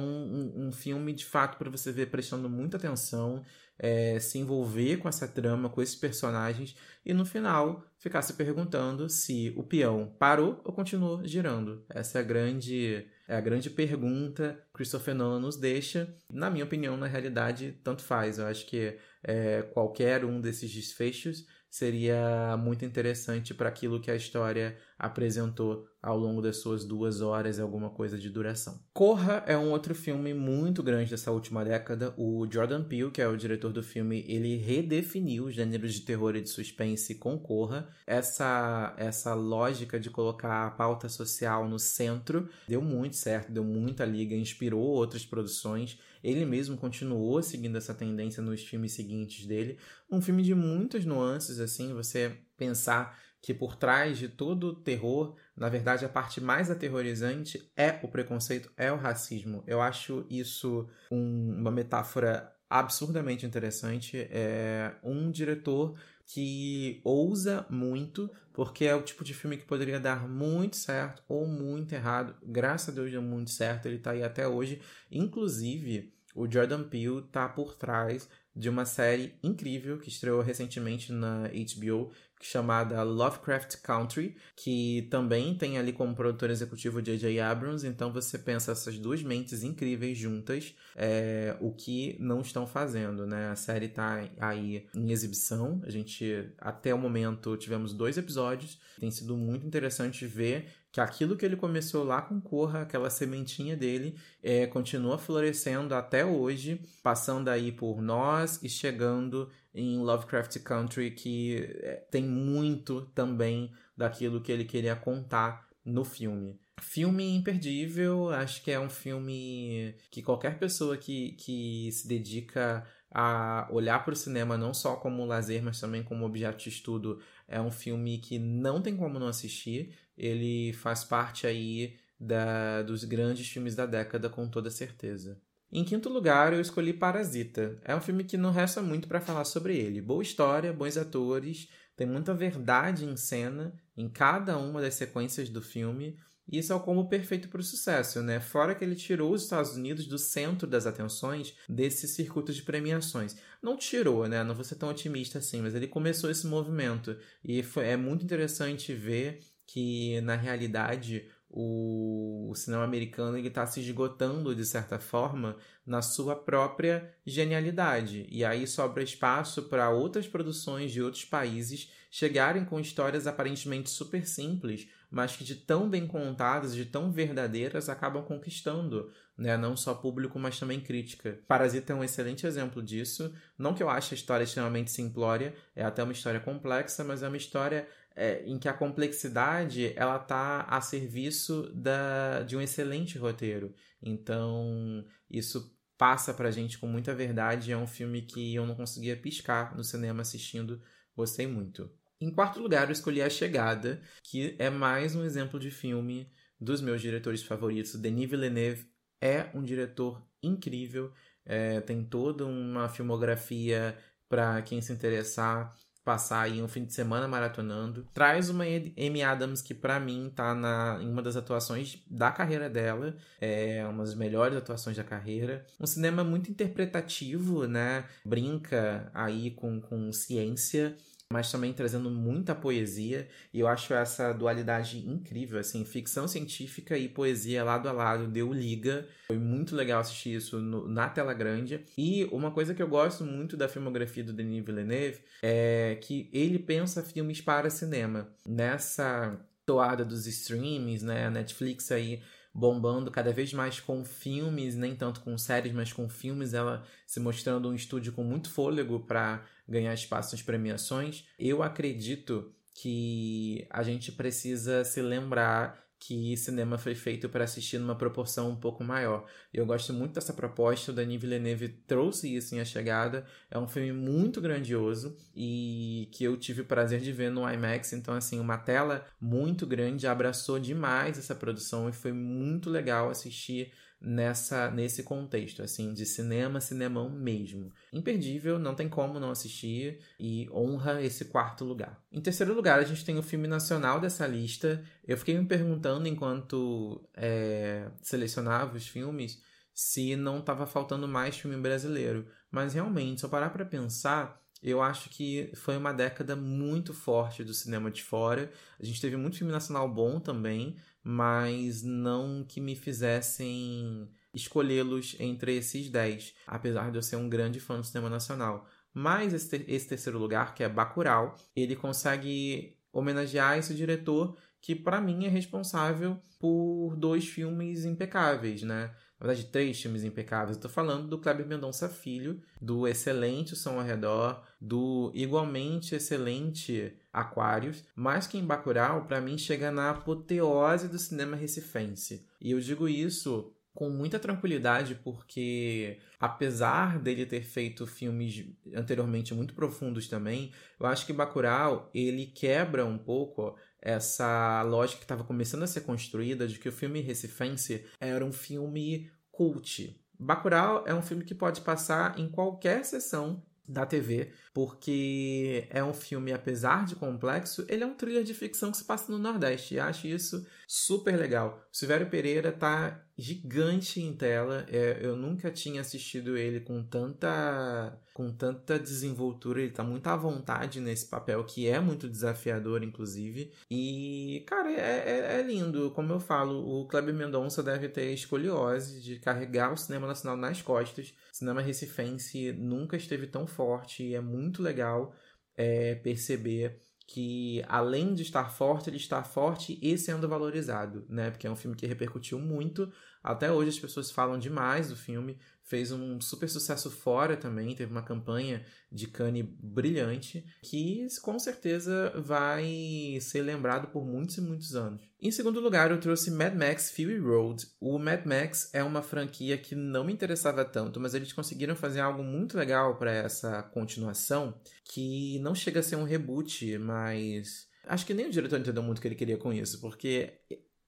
um, 0.56 0.68
um 0.68 0.72
filme 0.72 1.14
de 1.14 1.26
fato 1.26 1.57
para 1.57 1.69
você 1.69 1.91
ver 1.91 2.07
prestando 2.07 2.49
muita 2.49 2.78
atenção, 2.78 3.44
é, 3.80 4.19
se 4.19 4.40
envolver 4.40 4.98
com 4.98 5.07
essa 5.07 5.28
trama, 5.28 5.69
com 5.69 5.82
esses 5.82 5.95
personagens 5.95 6.76
e 7.06 7.14
no 7.14 7.26
final 7.26 7.86
ficar 7.99 8.22
se 8.22 8.34
perguntando 8.34 9.07
se 9.10 9.53
o 9.56 9.64
peão 9.64 10.15
parou 10.19 10.60
ou 10.64 10.74
continuou 10.74 11.26
girando. 11.26 11.86
Essa 11.90 12.18
é 12.18 12.22
a 12.22 12.24
grande 12.24 13.07
é 13.28 13.36
a 13.36 13.41
grande 13.41 13.69
pergunta 13.69 14.57
que 14.68 14.78
Christopher 14.78 15.14
Nolan 15.14 15.41
nos 15.41 15.57
deixa. 15.57 16.15
Na 16.32 16.49
minha 16.49 16.64
opinião, 16.64 16.95
na 16.95 17.07
realidade, 17.07 17.78
tanto 17.84 18.02
faz. 18.02 18.40
Eu 18.40 18.45
acho 18.45 18.65
que 18.65 18.98
é, 19.28 19.62
qualquer 19.64 20.26
um 20.26 20.41
desses 20.41 20.74
desfechos 20.74 21.45
seria 21.70 22.58
muito 22.58 22.86
interessante 22.86 23.54
para 23.54 23.70
aquilo 23.70 24.02
que 24.02 24.10
a 24.10 24.16
história 24.16 24.78
apresentou 24.98 25.86
ao 26.02 26.18
longo 26.18 26.41
das 26.41 26.57
suas 26.57 26.86
duas 26.86 27.22
horas 27.22 27.57
e 27.57 27.61
alguma 27.61 27.90
coisa 27.90 28.18
de 28.18 28.30
duração. 28.30 28.80
Corra 28.94 29.44
é 29.45 29.57
um 29.57 29.72
outro 29.72 29.94
filme 29.94 30.34
muito 30.34 30.82
grande 30.82 31.11
dessa 31.11 31.32
última 31.32 31.65
década. 31.65 32.14
O 32.18 32.48
Jordan 32.49 32.84
Peele, 32.84 33.11
que 33.11 33.22
é 33.22 33.28
o 33.28 33.36
diretor 33.36 33.74
do 33.74 33.84
filme, 33.84 34.24
ele 34.28 34.56
redefiniu 34.56 35.45
os 35.45 35.56
gêneros 35.56 35.94
de 35.94 36.02
terror 36.02 36.36
e 36.36 36.41
de 36.41 36.49
suspense 36.49 37.15
com 37.15 37.38
Corra. 37.38 37.90
Essa, 38.06 38.95
essa 38.98 39.34
lógica 39.34 39.99
de 39.99 40.10
colocar 40.10 40.68
a 40.68 40.72
pauta 40.72 41.10
social 41.10 41.68
no 41.68 41.78
centro 41.78 42.49
deu 42.68 42.82
muito 42.82 43.15
certo, 43.15 43.52
deu 43.52 43.64
muita 43.64 44.06
liga, 44.06 44.36
inspirou 44.36 44.82
outras 44.82 45.26
produções. 45.26 45.99
Ele 46.24 46.45
mesmo 46.45 46.78
continuou 46.78 47.41
seguindo 47.44 47.78
essa 47.78 47.94
tendência 47.94 48.41
nos 48.41 48.64
filmes 48.64 48.94
seguintes 48.94 49.45
dele. 49.45 49.78
Um 50.10 50.22
filme 50.22 50.41
de 50.41 50.56
muitas 50.56 51.06
nuances, 51.06 51.60
assim, 51.60 51.94
você 51.94 52.38
pensar 52.57 53.18
que 53.42 53.54
por 53.54 53.76
trás 53.76 54.18
de 54.18 54.28
todo 54.28 54.68
o 54.68 54.76
terror, 54.76 55.36
na 55.56 55.70
verdade, 55.70 56.06
a 56.06 56.10
parte 56.10 56.42
mais 56.42 56.70
aterrorizante 56.70 57.72
é 57.76 58.00
o 58.04 58.08
preconceito, 58.08 58.72
é 58.76 58.92
o 58.92 58.98
racismo. 58.98 59.64
Eu 59.66 59.82
acho 59.82 60.26
isso 60.30 60.88
um, 61.12 61.56
uma 61.60 61.72
metáfora 61.72 62.54
absurdamente 62.70 63.46
interessante. 63.46 64.28
É 64.30 64.94
um 65.04 65.32
diretor 65.32 65.98
que 66.26 67.00
ousa 67.06 67.66
muito, 67.70 68.30
porque 68.52 68.86
é 68.86 68.94
o 68.94 69.02
tipo 69.02 69.24
de 69.24 69.34
filme 69.34 69.56
que 69.56 69.66
poderia 69.66 70.00
dar 70.00 70.28
muito 70.28 70.76
certo 70.76 71.24
ou 71.28 71.48
muito 71.48 71.94
errado. 71.94 72.36
Graças 72.44 72.90
a 72.90 72.92
Deus 72.92 73.12
deu 73.12 73.22
muito 73.22 73.50
certo, 73.50 73.86
ele 73.86 73.96
está 73.96 74.12
aí 74.12 74.24
até 74.24 74.46
hoje. 74.46 74.82
Inclusive, 75.10 76.14
o 76.36 76.50
Jordan 76.52 76.84
Peele 76.84 77.20
está 77.20 77.48
por 77.48 77.76
trás 77.78 78.30
de 78.54 78.70
uma 78.70 78.86
série 78.86 79.36
incrível 79.42 80.00
que 80.00 80.10
estreou 80.10 80.42
recentemente 80.42 81.12
na 81.12 81.44
HBO, 81.48 82.12
chamada 82.42 83.02
Lovecraft 83.04 83.78
Country, 83.82 84.36
que 84.56 85.08
também 85.10 85.56
tem 85.56 85.78
ali 85.78 85.92
como 85.92 86.16
produtor 86.16 86.50
executivo 86.50 87.02
J.J. 87.02 87.40
Abrams, 87.40 87.86
então 87.86 88.12
você 88.12 88.38
pensa 88.38 88.72
essas 88.72 88.98
duas 89.00 89.24
mentes 89.24 89.64
incríveis 89.64 90.18
juntas, 90.18 90.76
é, 90.96 91.56
o 91.60 91.72
que 91.72 92.16
não 92.20 92.42
estão 92.42 92.68
fazendo, 92.68 93.26
né? 93.26 93.50
A 93.50 93.56
série 93.56 93.88
está 93.88 94.30
aí 94.40 94.88
em 94.96 95.12
exibição, 95.12 95.82
a 95.84 95.90
gente 95.90 96.50
até 96.60 96.94
o 96.94 96.98
momento 96.98 97.58
tivemos 97.58 97.94
dois 97.94 98.18
episódios, 98.18 98.80
tem 99.00 99.12
sido 99.12 99.36
muito 99.36 99.66
interessante 99.66 100.26
ver 100.26 100.68
que 100.98 101.02
aquilo 101.02 101.38
que 101.38 101.45
ele 101.45 101.56
começou 101.56 102.03
lá 102.03 102.24
com 102.24 102.41
Corra, 102.41 102.82
aquela 102.82 103.11
sementinha 103.11 103.78
dele, 103.78 104.18
é, 104.41 104.65
continua 104.65 105.19
florescendo 105.19 105.94
até 105.94 106.26
hoje, 106.26 106.82
passando 107.03 107.49
aí 107.49 107.72
por 107.72 108.02
nós 108.02 108.60
e 108.64 108.68
chegando 108.68 109.48
em 109.76 109.99
Lovecraft 109.99 110.57
Country, 110.64 111.11
que 111.11 111.69
é, 111.84 112.03
tem 112.10 112.24
muito 112.24 113.02
também 113.14 113.72
daquilo 113.95 114.41
que 114.41 114.52
ele 114.52 114.65
queria 114.65 114.95
contar 114.95 115.68
no 115.86 116.03
filme. 116.03 116.60
Filme 116.82 117.36
imperdível, 117.36 118.32
acho 118.32 118.64
que 118.64 118.72
é 118.72 118.80
um 118.80 118.90
filme 118.90 119.94
que 120.10 120.24
qualquer 120.24 120.57
pessoa 120.57 120.98
que, 120.98 121.34
que 121.34 121.91
se 121.91 122.07
dedica 122.07 122.84
a 123.11 123.68
olhar 123.72 124.03
para 124.03 124.14
o 124.14 124.18
cinema 124.18 124.57
não 124.57 124.74
só 124.74 124.95
como 124.95 125.26
lazer, 125.26 125.61
mas 125.64 125.80
também 125.80 126.03
como 126.03 126.26
objeto 126.26 126.57
de 126.57 126.69
estudo, 126.69 127.19
é 127.48 127.61
um 127.61 127.72
filme 127.72 128.18
que 128.18 128.38
não 128.38 128.82
tem 128.82 128.98
como 128.98 129.19
não 129.19 129.28
assistir. 129.28 129.95
Ele 130.18 130.73
faz 130.73 131.03
parte 131.03 131.45
aí 131.45 131.95
da, 132.19 132.81
dos 132.81 133.03
grandes 133.03 133.48
filmes 133.48 133.76
da 133.76 133.85
década, 133.85 134.30
com 134.30 134.48
toda 134.48 134.72
certeza. 134.72 135.39
Em 135.72 135.84
quinto 135.84 136.10
lugar, 136.10 136.53
eu 136.53 136.61
escolhi 136.61 136.94
Parasita. 136.94 137.77
É 137.84 137.95
um 137.95 138.02
filme 138.02 138.23
que 138.23 138.38
não 138.38 138.52
resta 138.52 138.81
muito 138.81 139.07
para 139.07 139.19
falar 139.19 139.44
sobre 139.44 139.77
ele. 139.77 140.02
Boa 140.02 140.23
história, 140.23 140.72
bons 140.72 140.98
atores, 140.98 141.68
tem 141.95 142.07
muita 142.07 142.34
verdade 142.34 143.06
em 143.06 143.18
cena 143.18 143.73
em 143.95 144.07
cada 144.07 144.57
uma 144.57 144.80
das 144.80 144.94
sequências 144.94 145.49
do 145.49 145.61
filme. 145.61 146.18
E 146.49 146.60
isso 146.60 146.72
é 146.72 146.76
o 146.76 146.80
combo 146.80 147.10
perfeito 147.10 147.49
para 147.49 147.60
o 147.60 147.64
sucesso, 147.64 148.22
né? 148.22 148.39
Fora 148.39 148.73
que 148.73 148.85
ele 148.85 148.95
tirou 148.95 149.34
os 149.34 149.44
Estados 149.44 149.76
Unidos 149.76 150.07
do 150.07 150.18
centro 150.18 150.65
das 150.65 150.88
atenções 150.88 151.53
desse 151.68 152.07
circuito 152.07 152.53
de 152.53 152.61
premiações. 152.61 153.35
Não 153.61 153.76
tirou, 153.76 154.26
né? 154.27 154.45
Não 154.45 154.56
vou 154.56 154.64
ser 154.64 154.76
tão 154.76 154.88
otimista 154.88 155.39
assim, 155.39 155.61
mas 155.61 155.76
ele 155.76 155.88
começou 155.88 156.31
esse 156.31 156.48
movimento. 156.48 157.18
E 157.44 157.61
foi, 157.61 157.88
é 157.88 157.98
muito 157.98 158.23
interessante 158.23 158.94
ver 158.94 159.41
que, 159.68 160.19
na 160.22 160.35
realidade, 160.35 161.30
o, 161.49 162.49
o 162.49 162.56
cinema 162.56 162.84
americano 162.84 163.38
está 163.38 163.65
se 163.65 163.81
esgotando 163.81 164.56
de 164.56 164.65
certa 164.65 164.98
forma 164.98 165.57
na 165.85 166.02
sua 166.02 166.35
própria 166.35 167.14
genialidade 167.26 168.26
e 168.30 168.44
aí 168.44 168.68
sobra 168.68 169.03
espaço 169.03 169.64
para 169.64 169.89
outras 169.89 170.27
produções 170.27 170.91
de 170.91 171.02
outros 171.02 171.23
países 171.23 171.91
chegarem 172.11 172.65
com 172.65 172.80
histórias 172.80 173.27
aparentemente 173.27 173.89
super 173.89 174.27
simples 174.27 174.89
mas 175.10 175.38
que 175.38 175.45
de 175.45 175.56
tão 175.56 175.89
bem 175.89 176.06
contadas 176.06 176.76
de 176.76 176.84
tão 176.84 177.11
verdadeiras 177.11 177.88
acabam 177.88 178.23
conquistando 178.23 179.10
né? 179.38 179.56
Não 179.56 179.77
só 179.77 179.94
público, 179.94 180.39
mas 180.39 180.60
também 180.60 180.80
crítica. 180.80 181.39
Parasita 181.48 181.94
é 181.94 181.95
um 181.95 182.03
excelente 182.03 182.48
exemplo 182.48 182.81
disso. 182.81 183.31
Não 183.57 183.73
que 183.73 183.84
eu 183.84 183.89
ache 183.89 184.15
a 184.15 184.18
história 184.18 184.44
extremamente 184.44 184.91
simplória, 184.91 185.53
é 185.76 185.84
até 185.84 186.02
uma 186.02 186.11
história 186.11 186.39
complexa, 186.39 187.03
mas 187.03 187.22
é 187.22 187.27
uma 187.27 187.38
história 187.38 187.88
é, 188.18 188.44
em 188.48 188.57
que 188.57 188.68
a 188.68 188.73
complexidade 188.73 189.94
ela 189.95 190.18
está 190.18 190.61
a 190.61 190.81
serviço 190.81 191.72
da, 191.73 192.41
de 192.41 192.57
um 192.57 192.61
excelente 192.61 193.15
roteiro. 193.15 193.76
Então, 194.02 195.06
isso 195.30 195.72
passa 195.95 196.34
pra 196.34 196.49
gente 196.49 196.80
com 196.80 196.88
muita 196.88 197.14
verdade. 197.14 197.72
É 197.72 197.77
um 197.77 197.85
filme 197.85 198.23
que 198.23 198.56
eu 198.56 198.65
não 198.65 198.73
conseguia 198.73 199.15
piscar 199.15 199.77
no 199.77 199.84
cinema 199.84 200.23
assistindo. 200.23 200.81
Gostei 201.15 201.45
muito. 201.45 201.91
Em 202.19 202.31
quarto 202.31 202.60
lugar, 202.60 202.88
eu 202.88 202.91
escolhi 202.91 203.22
A 203.22 203.30
Chegada, 203.30 204.02
que 204.23 204.56
é 204.57 204.72
mais 204.72 205.15
um 205.15 205.23
exemplo 205.23 205.60
de 205.60 205.69
filme 205.69 206.31
dos 206.60 206.81
meus 206.81 206.99
diretores 206.99 207.44
favoritos. 207.44 207.94
Denis 207.95 208.27
Villeneuve 208.27 208.89
é 209.22 209.52
um 209.53 209.61
diretor 209.61 210.27
incrível, 210.41 211.14
é, 211.45 211.81
tem 211.81 212.03
toda 212.03 212.45
uma 212.45 212.89
filmografia 212.89 213.95
para 214.27 214.60
quem 214.64 214.81
se 214.81 214.91
interessar 214.91 215.76
passar 216.08 216.44
aí 216.44 216.64
um 216.64 216.70
fim 216.70 216.86
de 216.86 216.94
semana 216.94 217.28
maratonando. 217.28 218.08
Traz 218.14 218.50
uma 218.50 218.64
Amy 218.64 219.22
Adams 219.22 219.62
que 219.62 219.74
para 219.74 220.00
mim 220.00 220.32
tá 220.34 220.56
na, 220.56 221.00
em 221.02 221.12
uma 221.12 221.22
das 221.22 221.36
atuações 221.36 222.02
da 222.10 222.32
carreira 222.32 222.70
dela, 222.70 223.14
é 223.42 223.86
uma 223.86 224.06
das 224.06 224.16
melhores 224.16 224.56
atuações 224.56 224.96
da 224.96 225.04
carreira. 225.04 225.66
Um 225.78 225.86
cinema 225.86 226.24
muito 226.24 226.50
interpretativo, 226.50 227.68
né? 227.68 228.06
Brinca 228.24 229.12
aí 229.14 229.52
com, 229.52 229.82
com 229.82 230.14
ciência 230.14 230.96
mas 231.32 231.52
também 231.52 231.74
trazendo 231.74 232.10
muita 232.10 232.56
poesia. 232.56 233.28
E 233.54 233.60
eu 233.60 233.68
acho 233.68 233.94
essa 233.94 234.32
dualidade 234.34 235.08
incrível, 235.08 235.60
assim, 235.60 235.84
ficção 235.84 236.28
científica 236.28 236.98
e 236.98 237.10
poesia 237.10 237.64
lado 237.64 237.90
a 237.90 237.91
lado, 237.91 238.28
deu 238.28 238.54
liga. 238.54 239.08
Foi 239.28 239.38
muito 239.38 239.76
legal 239.76 239.99
assistir 239.99 240.36
isso 240.36 240.60
no, 240.60 240.88
na 240.88 241.10
tela 241.10 241.34
grande. 241.34 241.84
E 241.98 242.26
uma 242.32 242.52
coisa 242.52 242.74
que 242.74 242.82
eu 242.82 242.88
gosto 242.88 243.24
muito 243.24 243.58
da 243.58 243.68
filmografia 243.68 244.24
do 244.24 244.34
Denis 244.34 244.66
Villeneuve 244.66 245.20
é 245.44 245.98
que 246.02 246.30
ele 246.32 246.60
pensa 246.60 247.04
filmes 247.04 247.41
para 247.41 247.70
cinema. 247.70 248.30
Nessa 248.45 249.40
toada 249.66 250.06
dos 250.06 250.26
streamings, 250.26 251.04
né? 251.04 251.26
A 251.26 251.30
Netflix 251.30 251.91
aí 251.91 252.22
bombando 252.58 253.12
cada 253.12 253.32
vez 253.32 253.54
mais 253.54 253.80
com 253.80 254.04
filmes, 254.04 254.76
nem 254.76 254.95
tanto 254.95 255.20
com 255.20 255.38
séries, 255.38 255.72
mas 255.72 255.94
com 255.94 256.10
filmes, 256.10 256.56
ela 256.56 256.84
se 257.06 257.20
mostrando 257.20 257.70
um 257.70 257.76
estúdio 257.76 258.12
com 258.14 258.24
muito 258.24 258.49
fôlego 258.49 258.99
para 259.02 259.45
ganhar 259.68 259.94
espaço 259.94 260.35
nas 260.35 260.41
premiações. 260.41 261.26
Eu 261.38 261.61
acredito 261.64 262.53
que 262.73 263.68
a 263.69 263.81
gente 263.84 264.11
precisa 264.11 264.84
se 264.84 265.02
lembrar 265.02 265.88
que 265.99 266.38
cinema 266.38 266.77
foi 266.77 266.94
feito 266.94 267.27
para 267.27 267.44
assistir 267.44 267.80
numa 267.80 267.95
proporção 267.95 268.52
um 268.52 268.56
pouco 268.56 268.84
maior. 268.84 269.26
Eu 269.52 269.65
gosto 269.65 269.91
muito 269.94 270.14
dessa 270.14 270.31
proposta, 270.31 270.91
o 270.91 270.95
Denis 270.95 271.19
Villeneuve 271.19 271.69
trouxe 271.69 272.34
isso 272.35 272.53
em 272.53 272.60
A 272.60 272.65
Chegada. 272.65 273.26
É 273.49 273.57
um 273.57 273.68
filme 273.68 273.91
muito 273.91 274.39
grandioso 274.39 275.18
e 275.35 276.07
que 276.11 276.23
eu 276.23 276.38
tive 276.38 276.61
o 276.61 276.65
prazer 276.65 277.02
de 277.02 277.11
ver 277.11 277.31
no 277.31 277.52
IMAX. 277.52 277.94
Então, 277.94 278.14
assim, 278.14 278.39
uma 278.39 278.57
tela 278.57 279.07
muito 279.19 279.65
grande 279.65 280.06
abraçou 280.06 280.60
demais 280.60 281.18
essa 281.18 281.34
produção 281.34 281.89
e 281.89 281.94
foi 281.94 282.14
muito 282.14 282.69
legal 282.69 283.10
assistir 283.10 283.72
nessa 283.99 284.69
nesse 284.72 285.03
contexto, 285.03 285.61
assim, 285.61 285.94
de 285.94 286.06
cinema, 286.06 286.61
cinemão 286.61 287.10
mesmo. 287.10 287.72
Imperdível, 287.91 288.60
não 288.60 288.76
tem 288.76 288.88
como 288.88 289.19
não 289.19 289.32
assistir 289.32 289.99
e 290.19 290.49
honra 290.52 291.02
esse 291.02 291.26
quarto 291.26 291.65
lugar. 291.65 292.02
Em 292.11 292.22
terceiro 292.22 292.53
lugar, 292.53 292.80
a 292.80 292.84
gente 292.84 293.03
tem 293.03 293.18
o 293.18 293.24
filme 293.24 293.48
nacional 293.48 293.99
dessa 293.99 294.26
lista. 294.28 294.84
Eu 295.03 295.18
fiquei 295.18 295.38
me 295.38 295.45
perguntando 295.45 296.07
enquanto 296.07 297.07
é, 297.15 297.90
selecionava 298.02 298.78
os 298.78 298.88
filmes 298.88 299.41
se 299.74 300.15
não 300.15 300.40
estava 300.40 300.65
faltando 300.65 301.07
mais 301.07 301.38
filme 301.38 301.57
brasileiro. 301.57 302.28
Mas 302.49 302.74
realmente, 302.74 303.19
se 303.19 303.26
eu 303.26 303.30
parar 303.30 303.52
para 303.52 303.65
pensar, 303.65 304.41
eu 304.61 304.82
acho 304.82 305.10
que 305.10 305.52
foi 305.56 305.78
uma 305.78 305.94
década 305.94 306.36
muito 306.36 306.94
forte 306.94 307.44
do 307.44 307.53
cinema 307.53 307.91
de 307.91 308.03
fora. 308.03 308.52
A 308.80 308.86
gente 308.86 308.99
teve 308.99 309.15
muito 309.15 309.38
filme 309.38 309.53
nacional 309.53 309.88
bom 309.88 310.19
também, 310.19 310.76
mas 311.10 311.84
não 311.84 312.44
que 312.44 312.60
me 312.60 312.76
fizessem 312.76 314.12
escolhê-los 314.34 315.16
entre 315.22 315.56
esses 315.56 315.90
10, 315.90 316.36
apesar 316.46 316.92
de 316.92 316.98
eu 316.98 317.02
ser 317.02 317.16
um 317.16 317.30
grande 317.30 317.62
fã 317.62 317.78
do 317.78 317.86
cinema 317.86 318.10
nacional. 318.10 318.68
Mas 318.94 319.34
esse, 319.34 319.64
esse 319.70 319.88
terceiro 319.88 320.20
lugar, 320.20 320.54
que 320.54 320.66
é 320.66 320.68
Bacurau, 320.68 321.34
ele 321.56 321.78
consegue 321.78 322.76
homenagear 322.92 323.58
esse 323.58 323.74
diretor 323.74 324.38
que 324.60 324.76
para 324.76 325.00
mim 325.00 325.26
é 325.26 325.30
responsável 325.30 326.22
por 326.38 326.98
dois 326.98 327.26
filmes 327.26 327.86
impecáveis, 327.86 328.64
né? 328.64 328.94
Na 329.19 329.27
verdade, 329.27 329.48
três 329.48 329.81
filmes 329.81 330.03
impecáveis. 330.03 330.57
Tô 330.57 330.69
falando 330.69 331.07
do 331.07 331.18
Kleber 331.18 331.45
Mendonça 331.45 331.89
Filho, 331.89 332.39
do 332.61 332.88
excelente 332.88 333.56
Som 333.56 333.80
ao 333.80 333.85
Redor, 333.85 334.44
do 334.61 335.11
igualmente 335.14 335.95
excelente 335.95 336.94
Aquários, 337.11 337.84
mas 337.95 338.27
que 338.27 338.38
em 338.38 338.45
Bacurau, 338.45 339.06
para 339.06 339.19
mim, 339.19 339.38
chega 339.38 339.72
na 339.72 339.89
apoteose 339.89 340.88
do 340.88 340.99
cinema 340.99 341.35
recifense. 341.35 342.27
E 342.39 342.52
eu 342.52 342.60
digo 342.60 342.88
isso 342.88 343.52
com 343.77 343.91
muita 343.91 344.18
tranquilidade, 344.18 344.95
porque 344.95 345.99
apesar 346.19 346.98
dele 346.98 347.27
ter 347.27 347.44
feito 347.44 347.85
filmes 347.85 348.44
anteriormente 348.73 349.35
muito 349.35 349.53
profundos 349.53 350.07
também, 350.07 350.52
eu 350.80 350.88
acho 350.88 351.06
que 351.06 351.14
Bacurau, 351.14 351.88
ele 351.94 352.26
quebra 352.26 352.84
um 352.84 352.98
pouco 352.98 353.56
essa 353.88 354.64
lógica 354.64 355.00
que 355.00 355.06
estava 355.06 355.24
começando 355.24 355.64
a 355.64 355.68
ser 355.68 355.82
construída 355.82 356.46
de 356.46 356.60
que 356.60 356.68
o 356.68 356.74
filme 356.74 357.00
recifense 357.00 357.86
era 358.02 358.24
um 358.26 358.34
filme 358.34 359.10
cult. 359.32 359.98
Bacurau 360.20 360.84
é 360.86 360.94
um 360.94 361.02
filme 361.02 361.24
que 361.24 361.34
pode 361.34 361.62
passar 361.62 362.20
em 362.20 362.28
qualquer 362.28 362.84
sessão 362.84 363.42
da 363.66 363.86
TV, 363.86 364.34
porque 364.54 365.68
é 365.70 365.82
um 365.82 365.94
filme, 365.94 366.34
apesar 366.34 366.86
de 366.86 366.96
complexo, 366.96 367.66
ele 367.70 367.84
é 367.84 367.88
um 367.88 367.94
thriller 367.94 368.24
de 368.24 368.34
ficção 368.34 368.72
que 368.72 368.78
se 368.78 368.84
passa 368.84 369.10
no 369.10 369.18
Nordeste, 369.18 369.76
e 369.76 369.80
acho 369.80 370.08
isso 370.08 370.46
super 370.68 371.18
legal. 371.18 371.66
O 371.72 371.78
Silvério 371.78 372.10
Pereira 372.10 372.52
tá 372.52 373.07
gigante 373.18 374.02
em 374.02 374.14
tela, 374.14 374.65
é, 374.69 374.99
eu 375.02 375.15
nunca 375.15 375.49
tinha 375.52 375.81
assistido 375.81 376.38
ele 376.38 376.60
com 376.60 376.84
tanta 376.84 377.99
com 378.14 378.31
tanta 378.31 378.80
desenvoltura, 378.80 379.61
ele 379.61 379.72
tá 379.72 379.84
muito 379.84 380.07
à 380.07 380.15
vontade 380.15 380.81
nesse 380.81 381.07
papel, 381.07 381.44
que 381.44 381.68
é 381.68 381.80
muito 381.80 382.10
desafiador, 382.10 382.81
inclusive, 382.81 383.53
e, 383.69 384.44
cara, 384.48 384.72
é, 384.72 385.35
é, 385.35 385.39
é 385.39 385.41
lindo, 385.44 385.91
como 385.91 386.14
eu 386.14 386.19
falo, 386.19 386.68
o 386.68 386.88
Kleber 386.88 387.14
Mendonça 387.14 387.61
deve 387.61 387.88
ter 387.89 388.11
escoliose 388.11 389.02
de 389.03 389.19
carregar 389.19 389.72
o 389.72 389.77
cinema 389.77 390.07
nacional 390.07 390.35
nas 390.35 390.64
costas, 390.64 391.14
cinema 391.31 391.61
recifense 391.61 392.52
nunca 392.53 392.98
esteve 392.98 393.27
tão 393.27 393.45
forte, 393.45 394.03
e 394.03 394.15
é 394.15 394.22
muito 394.22 394.57
muito 394.57 394.64
legal 394.64 395.14
é, 395.56 395.95
perceber 395.95 396.81
que 397.08 397.64
além 397.70 398.14
de 398.14 398.22
estar 398.22 398.50
forte, 398.50 398.90
ele 398.90 398.98
está 398.98 399.24
forte 399.24 399.80
e 399.82 399.98
sendo 399.98 400.28
valorizado, 400.28 401.06
né? 401.08 401.32
Porque 401.32 401.48
é 401.48 401.50
um 401.52 401.56
filme 401.56 401.76
que 401.76 401.88
repercutiu 401.88 402.38
muito. 402.38 402.92
Até 403.24 403.50
hoje 403.50 403.70
as 403.70 403.80
pessoas 403.80 404.12
falam 404.12 404.38
demais 404.38 404.90
do 404.90 404.96
filme. 404.96 405.40
Fez 405.68 405.91
um 405.91 406.22
super 406.22 406.49
sucesso 406.49 406.89
fora 406.89 407.35
também, 407.35 407.76
teve 407.76 407.91
uma 407.91 408.02
campanha 408.02 408.65
de 408.89 409.06
Cannes 409.06 409.45
brilhante, 409.60 410.45
que 410.64 411.06
com 411.22 411.38
certeza 411.38 412.14
vai 412.15 413.18
ser 413.19 413.41
lembrado 413.41 413.89
por 413.89 414.06
muitos 414.06 414.38
e 414.38 414.41
muitos 414.41 414.77
anos. 414.77 415.02
Em 415.22 415.30
segundo 415.30 415.60
lugar, 415.60 415.91
eu 415.91 415.99
trouxe 415.99 416.31
Mad 416.31 416.56
Max 416.56 416.89
Fury 416.91 417.19
Road. 417.19 417.68
O 417.81 417.99
Mad 417.99 418.26
Max 418.26 418.69
é 418.73 418.81
uma 418.81 419.02
franquia 419.02 419.57
que 419.57 419.76
não 419.76 420.06
me 420.06 420.14
interessava 420.14 420.64
tanto, 420.64 421.02
mas 421.02 421.14
eles 421.14 421.34
conseguiram 421.34 421.76
fazer 421.76 421.99
algo 421.99 422.23
muito 422.23 422.57
legal 422.57 422.95
para 422.98 423.11
essa 423.11 423.61
continuação, 423.61 424.57
que 424.85 425.38
não 425.39 425.53
chega 425.53 425.81
a 425.81 425.84
ser 425.84 425.98
um 425.98 426.06
reboot, 426.06 426.77
mas 426.77 427.68
acho 427.84 428.06
que 428.06 428.14
nem 428.14 428.27
o 428.27 428.31
diretor 428.31 428.57
entendeu 428.57 428.84
muito 428.84 428.99
o 428.99 429.02
que 429.02 429.07
ele 429.10 429.15
queria 429.15 429.38
com 429.38 429.52
isso, 429.52 429.81
porque 429.81 430.39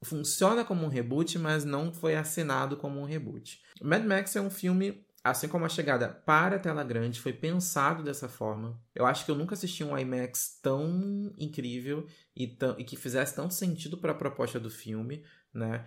funciona 0.03 0.63
como 0.63 0.85
um 0.85 0.89
reboot, 0.89 1.37
mas 1.37 1.65
não 1.65 1.93
foi 1.93 2.15
assinado 2.15 2.77
como 2.77 2.99
um 2.99 3.05
reboot. 3.05 3.61
Mad 3.81 4.03
Max 4.05 4.35
é 4.35 4.41
um 4.41 4.49
filme, 4.49 5.05
assim 5.23 5.47
como 5.47 5.65
a 5.65 5.69
chegada 5.69 6.09
para 6.09 6.55
a 6.55 6.59
tela 6.59 6.83
grande, 6.83 7.19
foi 7.19 7.33
pensado 7.33 8.03
dessa 8.03 8.29
forma. 8.29 8.79
Eu 8.95 9.05
acho 9.05 9.25
que 9.25 9.31
eu 9.31 9.35
nunca 9.35 9.53
assisti 9.53 9.83
um 9.83 9.97
IMAX 9.97 10.59
tão 10.61 11.33
incrível 11.37 12.05
e, 12.35 12.57
e 12.77 12.83
que 12.83 12.95
fizesse 12.95 13.35
tão 13.35 13.49
sentido 13.49 13.97
para 13.97 14.11
a 14.11 14.15
proposta 14.15 14.59
do 14.59 14.69
filme, 14.69 15.23
né? 15.53 15.85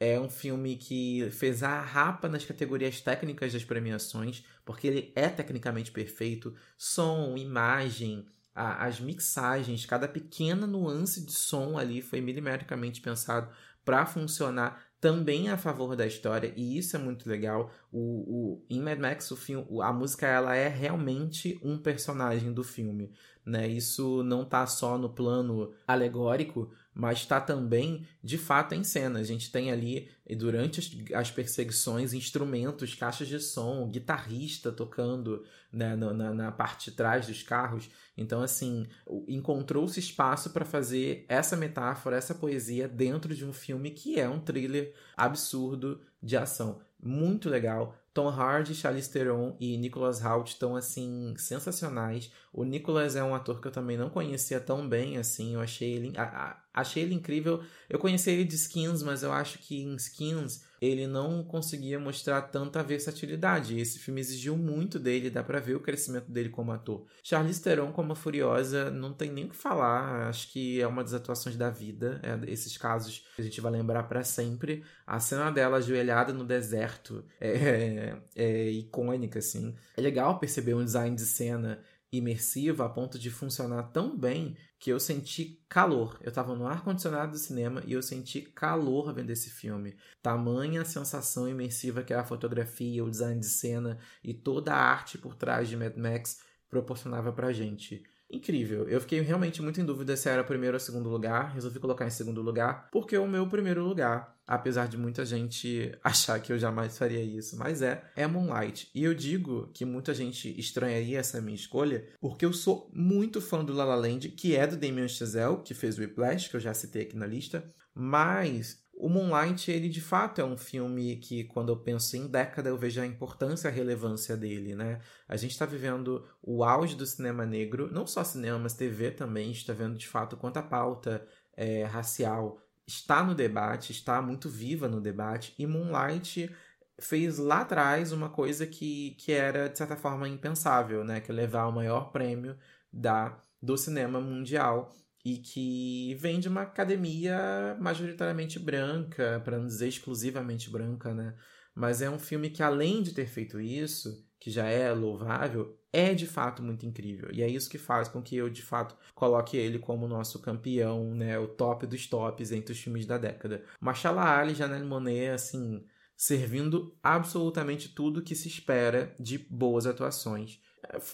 É 0.00 0.18
um 0.18 0.28
filme 0.28 0.76
que 0.76 1.30
fez 1.30 1.62
a 1.62 1.80
rapa 1.80 2.28
nas 2.28 2.44
categorias 2.44 3.00
técnicas 3.00 3.52
das 3.52 3.64
premiações, 3.64 4.44
porque 4.64 4.86
ele 4.86 5.12
é 5.14 5.28
tecnicamente 5.28 5.92
perfeito. 5.92 6.54
Som, 6.76 7.36
imagem, 7.38 8.26
a, 8.54 8.86
as 8.86 9.00
mixagens, 9.00 9.84
cada 9.84 10.06
pequena 10.06 10.66
nuance 10.66 11.24
de 11.24 11.32
som 11.32 11.76
ali 11.76 12.00
foi 12.00 12.20
milimetricamente 12.20 13.00
pensado 13.00 13.48
para 13.84 14.06
funcionar 14.06 14.82
também 15.00 15.50
a 15.50 15.58
favor 15.58 15.94
da 15.94 16.06
história 16.06 16.50
e 16.56 16.78
isso 16.78 16.96
é 16.96 16.98
muito 16.98 17.28
legal. 17.28 17.70
O, 17.92 17.98
o 18.00 18.66
em 18.70 18.80
Mad 18.80 18.98
Max 18.98 19.30
o 19.30 19.36
filme, 19.36 19.66
a 19.82 19.92
música 19.92 20.26
ela 20.26 20.56
é 20.56 20.68
realmente 20.68 21.60
um 21.62 21.76
personagem 21.76 22.52
do 22.52 22.64
filme, 22.64 23.12
né? 23.44 23.68
Isso 23.68 24.22
não 24.22 24.46
tá 24.46 24.66
só 24.66 24.96
no 24.96 25.10
plano 25.10 25.74
alegórico, 25.86 26.72
mas 26.94 27.18
está 27.18 27.40
também 27.40 28.06
de 28.22 28.38
fato 28.38 28.74
em 28.74 28.84
cena. 28.84 29.18
A 29.18 29.24
gente 29.24 29.50
tem 29.50 29.72
ali 29.72 30.08
durante 30.36 31.12
as, 31.12 31.30
perseguições 31.30 32.14
instrumentos, 32.14 32.94
caixas 32.94 33.26
de 33.26 33.40
som, 33.40 33.90
guitarrista 33.90 34.70
tocando 34.70 35.44
né, 35.72 35.96
na, 35.96 36.32
na 36.32 36.52
parte 36.52 36.90
de 36.90 36.96
trás 36.96 37.26
dos 37.26 37.42
carros. 37.42 37.90
Então, 38.16 38.40
assim, 38.42 38.86
encontrou-se 39.26 39.98
espaço 39.98 40.50
para 40.50 40.64
fazer 40.64 41.26
essa 41.28 41.56
metáfora, 41.56 42.16
essa 42.16 42.34
poesia 42.34 42.86
dentro 42.86 43.34
de 43.34 43.44
um 43.44 43.52
filme 43.52 43.90
que 43.90 44.20
é 44.20 44.28
um 44.28 44.38
thriller 44.38 44.94
absurdo 45.16 46.00
de 46.22 46.36
ação. 46.36 46.80
Muito 47.02 47.50
legal. 47.50 47.94
Tom 48.14 48.28
Hardy, 48.28 48.74
Charlize 48.74 49.10
Theron 49.10 49.56
e 49.58 49.76
Nicholas 49.76 50.24
Hoult 50.24 50.52
estão, 50.52 50.76
assim, 50.76 51.34
sensacionais. 51.36 52.32
O 52.52 52.64
Nicholas 52.64 53.16
é 53.16 53.24
um 53.24 53.34
ator 53.34 53.60
que 53.60 53.66
eu 53.66 53.72
também 53.72 53.96
não 53.96 54.08
conhecia 54.08 54.60
tão 54.60 54.88
bem, 54.88 55.18
assim. 55.18 55.54
Eu 55.54 55.60
achei 55.60 55.92
ele, 55.92 56.16
a, 56.16 56.22
a, 56.22 56.63
achei 56.74 57.04
ele 57.04 57.14
incrível. 57.14 57.62
Eu 57.88 57.98
conheci 57.98 58.30
ele 58.30 58.44
de 58.44 58.56
Skins, 58.56 59.02
mas 59.02 59.22
eu 59.22 59.32
acho 59.32 59.58
que 59.58 59.82
em 59.82 59.94
Skins 59.94 60.64
ele 60.80 61.06
não 61.06 61.42
conseguia 61.42 61.98
mostrar 61.98 62.42
tanta 62.42 62.82
versatilidade. 62.82 63.78
Esse 63.78 63.98
filme 63.98 64.20
exigiu 64.20 64.56
muito 64.56 64.98
dele, 64.98 65.30
dá 65.30 65.42
pra 65.42 65.60
ver 65.60 65.76
o 65.76 65.80
crescimento 65.80 66.30
dele 66.30 66.50
como 66.50 66.72
ator. 66.72 67.06
Charlize 67.22 67.62
Theron 67.62 67.92
como 67.92 68.12
a 68.12 68.16
Furiosa, 68.16 68.90
não 68.90 69.12
tem 69.12 69.30
nem 69.30 69.46
o 69.46 69.48
que 69.48 69.56
falar, 69.56 70.28
acho 70.28 70.52
que 70.52 70.80
é 70.80 70.86
uma 70.86 71.02
das 71.02 71.14
atuações 71.14 71.56
da 71.56 71.70
vida, 71.70 72.20
é 72.22 72.50
esses 72.50 72.76
casos 72.76 73.24
a 73.38 73.42
gente 73.42 73.60
vai 73.60 73.72
lembrar 73.72 74.02
para 74.04 74.22
sempre. 74.22 74.84
A 75.06 75.20
cena 75.20 75.50
dela 75.50 75.78
ajoelhada 75.78 76.32
no 76.32 76.44
deserto 76.44 77.24
é, 77.40 77.48
é, 77.48 78.22
é 78.36 78.70
icônica, 78.70 79.38
assim. 79.38 79.74
É 79.96 80.00
legal 80.00 80.38
perceber 80.38 80.74
um 80.74 80.84
design 80.84 81.14
de 81.14 81.24
cena 81.24 81.80
imersiva 82.16 82.84
a 82.84 82.88
ponto 82.88 83.18
de 83.18 83.30
funcionar 83.30 83.84
tão 83.84 84.16
bem 84.16 84.56
que 84.78 84.90
eu 84.90 85.00
senti 85.00 85.64
calor. 85.68 86.18
Eu 86.20 86.28
estava 86.28 86.54
no 86.54 86.66
ar-condicionado 86.66 87.32
do 87.32 87.38
cinema 87.38 87.82
e 87.86 87.92
eu 87.92 88.02
senti 88.02 88.42
calor 88.42 89.14
vendo 89.14 89.30
esse 89.30 89.50
filme. 89.50 89.96
Tamanha 90.22 90.82
a 90.82 90.84
sensação 90.84 91.48
imersiva 91.48 92.02
que 92.02 92.12
a 92.12 92.24
fotografia, 92.24 93.04
o 93.04 93.10
design 93.10 93.40
de 93.40 93.46
cena 93.46 93.98
e 94.22 94.34
toda 94.34 94.74
a 94.74 94.78
arte 94.78 95.16
por 95.16 95.34
trás 95.34 95.68
de 95.68 95.76
Mad 95.76 95.96
Max 95.96 96.38
proporcionava 96.68 97.32
pra 97.32 97.52
gente 97.52 98.02
incrível. 98.34 98.88
Eu 98.88 99.00
fiquei 99.00 99.20
realmente 99.20 99.62
muito 99.62 99.80
em 99.80 99.84
dúvida 99.84 100.16
se 100.16 100.28
era 100.28 100.44
primeiro 100.44 100.76
ou 100.76 100.80
segundo 100.80 101.08
lugar. 101.08 101.52
Resolvi 101.54 101.78
colocar 101.78 102.06
em 102.06 102.10
segundo 102.10 102.42
lugar, 102.42 102.88
porque 102.90 103.16
o 103.16 103.26
meu 103.26 103.46
primeiro 103.48 103.84
lugar, 103.84 104.36
apesar 104.46 104.86
de 104.86 104.96
muita 104.96 105.24
gente 105.24 105.92
achar 106.02 106.40
que 106.40 106.52
eu 106.52 106.58
jamais 106.58 106.98
faria 106.98 107.22
isso, 107.22 107.56
mas 107.58 107.82
é, 107.82 108.02
é 108.16 108.26
Moonlight. 108.26 108.90
E 108.94 109.04
eu 109.04 109.14
digo 109.14 109.70
que 109.72 109.84
muita 109.84 110.12
gente 110.14 110.48
estranharia 110.58 111.18
essa 111.18 111.40
minha 111.40 111.54
escolha, 111.54 112.06
porque 112.20 112.44
eu 112.44 112.52
sou 112.52 112.90
muito 112.92 113.40
fã 113.40 113.64
do 113.64 113.72
La 113.72 113.84
La 113.84 113.94
Land, 113.94 114.30
que 114.30 114.56
é 114.56 114.66
do 114.66 114.76
Damien 114.76 115.08
Chazelle, 115.08 115.62
que 115.64 115.74
fez 115.74 115.96
o 115.96 116.00
Whiplash, 116.00 116.48
que 116.48 116.56
eu 116.56 116.60
já 116.60 116.74
citei 116.74 117.02
aqui 117.02 117.16
na 117.16 117.26
lista, 117.26 117.64
mas 117.94 118.83
o 118.96 119.08
Moonlight, 119.08 119.70
ele 119.70 119.88
de 119.88 120.00
fato 120.00 120.40
é 120.40 120.44
um 120.44 120.56
filme 120.56 121.16
que, 121.16 121.44
quando 121.44 121.70
eu 121.70 121.76
penso 121.76 122.16
em 122.16 122.26
década, 122.26 122.68
eu 122.68 122.78
vejo 122.78 123.00
a 123.00 123.06
importância 123.06 123.68
e 123.68 123.70
a 123.70 123.74
relevância 123.74 124.36
dele, 124.36 124.74
né? 124.74 125.00
A 125.28 125.36
gente 125.36 125.50
está 125.50 125.66
vivendo 125.66 126.24
o 126.42 126.64
auge 126.64 126.96
do 126.96 127.04
cinema 127.04 127.44
negro, 127.44 127.90
não 127.92 128.06
só 128.06 128.22
cinema, 128.22 128.58
mas 128.58 128.74
TV 128.74 129.10
também, 129.10 129.50
está 129.50 129.72
vendo 129.72 129.96
de 129.96 130.06
fato 130.06 130.36
quanto 130.36 130.58
a 130.58 130.62
pauta 130.62 131.26
é, 131.56 131.84
racial 131.84 132.60
está 132.86 133.24
no 133.24 133.34
debate, 133.34 133.92
está 133.92 134.20
muito 134.20 134.48
viva 134.48 134.88
no 134.88 135.00
debate, 135.00 135.54
e 135.58 135.66
Moonlight 135.66 136.54
fez 136.98 137.38
lá 137.38 137.62
atrás 137.62 138.12
uma 138.12 138.28
coisa 138.28 138.66
que, 138.66 139.12
que 139.18 139.32
era, 139.32 139.68
de 139.68 139.76
certa 139.76 139.96
forma, 139.96 140.28
impensável, 140.28 141.04
né? 141.04 141.20
Que 141.20 141.32
é 141.32 141.34
levar 141.34 141.66
o 141.66 141.72
maior 141.72 142.12
prêmio 142.12 142.56
da, 142.92 143.36
do 143.60 143.76
cinema 143.76 144.20
mundial 144.20 144.92
e 145.24 145.38
que 145.38 146.14
vem 146.16 146.38
de 146.38 146.48
uma 146.48 146.62
academia 146.62 147.76
majoritariamente 147.80 148.58
branca, 148.58 149.40
para 149.44 149.58
não 149.58 149.66
dizer 149.66 149.88
exclusivamente 149.88 150.68
branca, 150.70 151.14
né? 151.14 151.34
Mas 151.74 152.02
é 152.02 152.10
um 152.10 152.18
filme 152.18 152.50
que, 152.50 152.62
além 152.62 153.02
de 153.02 153.14
ter 153.14 153.26
feito 153.26 153.60
isso, 153.60 154.24
que 154.38 154.50
já 154.50 154.66
é 154.66 154.92
louvável, 154.92 155.80
é 155.92 156.12
de 156.12 156.26
fato 156.26 156.62
muito 156.62 156.84
incrível. 156.84 157.30
E 157.32 157.42
é 157.42 157.48
isso 157.48 157.70
que 157.70 157.78
faz 157.78 158.06
com 158.06 158.22
que 158.22 158.36
eu, 158.36 158.50
de 158.50 158.62
fato, 158.62 158.96
coloque 159.14 159.56
ele 159.56 159.78
como 159.78 160.06
nosso 160.06 160.40
campeão, 160.40 161.14
né? 161.14 161.38
O 161.38 161.48
top 161.48 161.86
dos 161.86 162.06
tops 162.06 162.52
entre 162.52 162.72
os 162.72 162.78
filmes 162.78 163.06
da 163.06 163.16
década. 163.16 163.64
Machala 163.80 164.38
Ali 164.38 164.54
Janelle 164.54 164.84
Monet, 164.84 165.30
assim, 165.30 165.84
servindo 166.16 166.96
absolutamente 167.02 167.88
tudo 167.88 168.22
que 168.22 168.36
se 168.36 168.46
espera 168.46 169.14
de 169.18 169.38
boas 169.38 169.86
atuações 169.86 170.60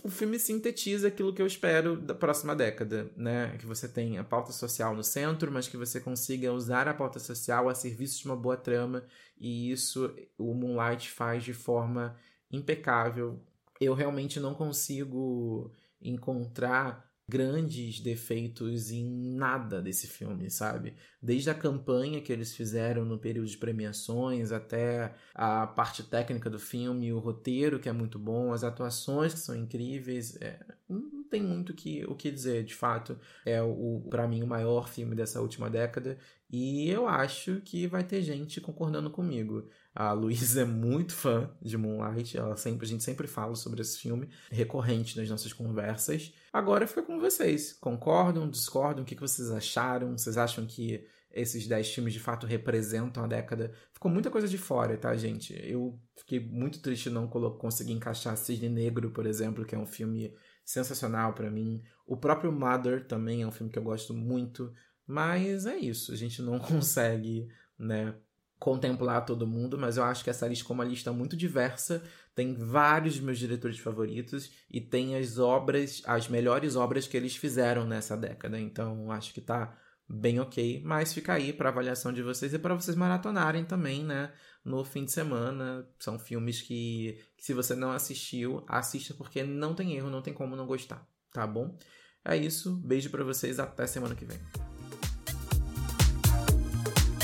o 0.04 0.08
filme 0.08 0.38
sintetiza 0.38 1.08
aquilo 1.08 1.32
que 1.32 1.42
eu 1.42 1.46
espero 1.46 1.96
da 1.96 2.14
próxima 2.14 2.54
década, 2.54 3.10
né? 3.16 3.56
Que 3.58 3.66
você 3.66 3.88
tenha 3.88 4.20
a 4.20 4.24
pauta 4.24 4.52
social 4.52 4.94
no 4.94 5.02
centro, 5.02 5.50
mas 5.50 5.68
que 5.68 5.76
você 5.76 6.00
consiga 6.00 6.52
usar 6.52 6.88
a 6.88 6.94
pauta 6.94 7.18
social 7.18 7.68
a 7.68 7.74
serviço 7.74 8.20
de 8.20 8.26
uma 8.26 8.36
boa 8.36 8.56
trama, 8.56 9.04
e 9.38 9.70
isso 9.70 10.14
o 10.38 10.54
Moonlight 10.54 11.10
faz 11.10 11.44
de 11.44 11.52
forma 11.52 12.16
impecável. 12.50 13.40
Eu 13.80 13.94
realmente 13.94 14.38
não 14.38 14.54
consigo 14.54 15.72
encontrar 16.00 17.09
grandes 17.30 18.00
defeitos 18.00 18.90
em 18.90 19.08
nada 19.08 19.80
desse 19.80 20.08
filme, 20.08 20.50
sabe? 20.50 20.94
Desde 21.22 21.48
a 21.48 21.54
campanha 21.54 22.20
que 22.20 22.32
eles 22.32 22.54
fizeram 22.54 23.04
no 23.04 23.18
período 23.18 23.48
de 23.48 23.56
premiações 23.56 24.50
até 24.50 25.14
a 25.32 25.66
parte 25.66 26.02
técnica 26.02 26.50
do 26.50 26.58
filme, 26.58 27.12
o 27.12 27.20
roteiro 27.20 27.78
que 27.78 27.88
é 27.88 27.92
muito 27.92 28.18
bom, 28.18 28.52
as 28.52 28.64
atuações 28.64 29.32
que 29.32 29.40
são 29.40 29.54
incríveis, 29.54 30.36
é, 30.42 30.58
não 30.88 31.22
tem 31.22 31.40
muito 31.40 31.72
que, 31.72 32.04
o 32.06 32.16
que 32.16 32.30
dizer, 32.30 32.64
de 32.64 32.74
fato. 32.74 33.16
É 33.46 33.62
o 33.62 34.04
para 34.10 34.26
mim 34.26 34.42
o 34.42 34.46
maior 34.46 34.88
filme 34.88 35.14
dessa 35.14 35.40
última 35.40 35.70
década 35.70 36.18
e 36.52 36.90
eu 36.90 37.06
acho 37.06 37.60
que 37.60 37.86
vai 37.86 38.02
ter 38.02 38.22
gente 38.22 38.60
concordando 38.60 39.08
comigo. 39.08 39.68
A 39.94 40.12
Luísa 40.12 40.62
é 40.62 40.64
muito 40.64 41.14
fã 41.14 41.48
de 41.62 41.76
Moonlight, 41.76 42.36
ela 42.36 42.56
sempre, 42.56 42.84
a 42.84 42.88
gente 42.88 43.04
sempre 43.04 43.28
fala 43.28 43.54
sobre 43.54 43.82
esse 43.82 43.98
filme, 43.98 44.28
recorrente 44.50 45.16
nas 45.16 45.30
nossas 45.30 45.52
conversas. 45.52 46.32
Agora 46.52 46.88
fica 46.88 47.02
com 47.02 47.20
vocês. 47.20 47.72
Concordam, 47.74 48.50
discordam? 48.50 49.04
O 49.04 49.06
que 49.06 49.14
vocês 49.14 49.50
acharam? 49.50 50.18
Vocês 50.18 50.36
acham 50.36 50.66
que 50.66 51.06
esses 51.32 51.68
10 51.68 51.94
filmes 51.94 52.12
de 52.12 52.18
fato 52.18 52.46
representam 52.46 53.22
a 53.22 53.28
década? 53.28 53.72
Ficou 53.92 54.10
muita 54.10 54.30
coisa 54.30 54.48
de 54.48 54.58
fora, 54.58 54.96
tá, 54.96 55.14
gente? 55.16 55.54
Eu 55.64 56.00
fiquei 56.16 56.40
muito 56.40 56.80
triste 56.80 57.08
não 57.08 57.28
conseguir 57.28 57.92
encaixar 57.92 58.36
Cisne 58.36 58.68
Negro, 58.68 59.10
por 59.12 59.24
exemplo, 59.24 59.64
que 59.64 59.76
é 59.76 59.78
um 59.78 59.86
filme 59.86 60.34
sensacional 60.64 61.32
para 61.32 61.50
mim. 61.50 61.82
O 62.06 62.16
próprio 62.16 62.52
Mother 62.52 63.06
também 63.06 63.42
é 63.42 63.46
um 63.46 63.52
filme 63.52 63.72
que 63.72 63.78
eu 63.78 63.82
gosto 63.82 64.12
muito. 64.12 64.72
Mas 65.06 65.66
é 65.66 65.76
isso, 65.76 66.12
a 66.12 66.16
gente 66.16 66.40
não 66.42 66.58
consegue, 66.60 67.48
né, 67.78 68.14
contemplar 68.60 69.24
todo 69.24 69.46
mundo, 69.46 69.78
mas 69.78 69.96
eu 69.96 70.04
acho 70.04 70.22
que 70.22 70.28
essa 70.28 70.46
lista 70.46 70.70
é 70.70 70.74
uma 70.74 70.84
lista 70.84 71.10
muito 71.12 71.34
diversa, 71.34 72.02
tem 72.34 72.54
vários 72.54 73.18
meus 73.18 73.38
diretores 73.38 73.78
favoritos 73.78 74.52
e 74.70 74.80
tem 74.80 75.16
as 75.16 75.38
obras, 75.38 76.02
as 76.04 76.28
melhores 76.28 76.76
obras 76.76 77.08
que 77.08 77.16
eles 77.16 77.34
fizeram 77.34 77.86
nessa 77.86 78.16
década. 78.16 78.60
Então, 78.60 79.10
acho 79.10 79.32
que 79.32 79.40
tá 79.40 79.76
bem 80.06 80.38
ok, 80.40 80.82
mas 80.84 81.14
fica 81.14 81.32
aí 81.32 81.52
para 81.52 81.70
avaliação 81.70 82.12
de 82.12 82.22
vocês 82.22 82.52
e 82.52 82.58
para 82.58 82.74
vocês 82.74 82.96
maratonarem 82.96 83.64
também, 83.64 84.04
né, 84.04 84.30
no 84.62 84.84
fim 84.84 85.06
de 85.06 85.12
semana. 85.12 85.86
São 85.98 86.18
filmes 86.18 86.60
que, 86.60 87.18
que 87.36 87.44
se 87.44 87.54
você 87.54 87.74
não 87.74 87.92
assistiu, 87.92 88.62
assista 88.68 89.14
porque 89.14 89.42
não 89.42 89.74
tem 89.74 89.96
erro, 89.96 90.10
não 90.10 90.20
tem 90.20 90.34
como 90.34 90.54
não 90.54 90.66
gostar, 90.66 91.08
tá 91.32 91.46
bom? 91.46 91.78
É 92.22 92.36
isso, 92.36 92.76
beijo 92.76 93.08
para 93.08 93.24
vocês, 93.24 93.58
até 93.58 93.86
semana 93.86 94.14
que 94.14 94.26
vem 94.26 94.38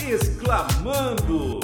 exclamando. 0.08 1.60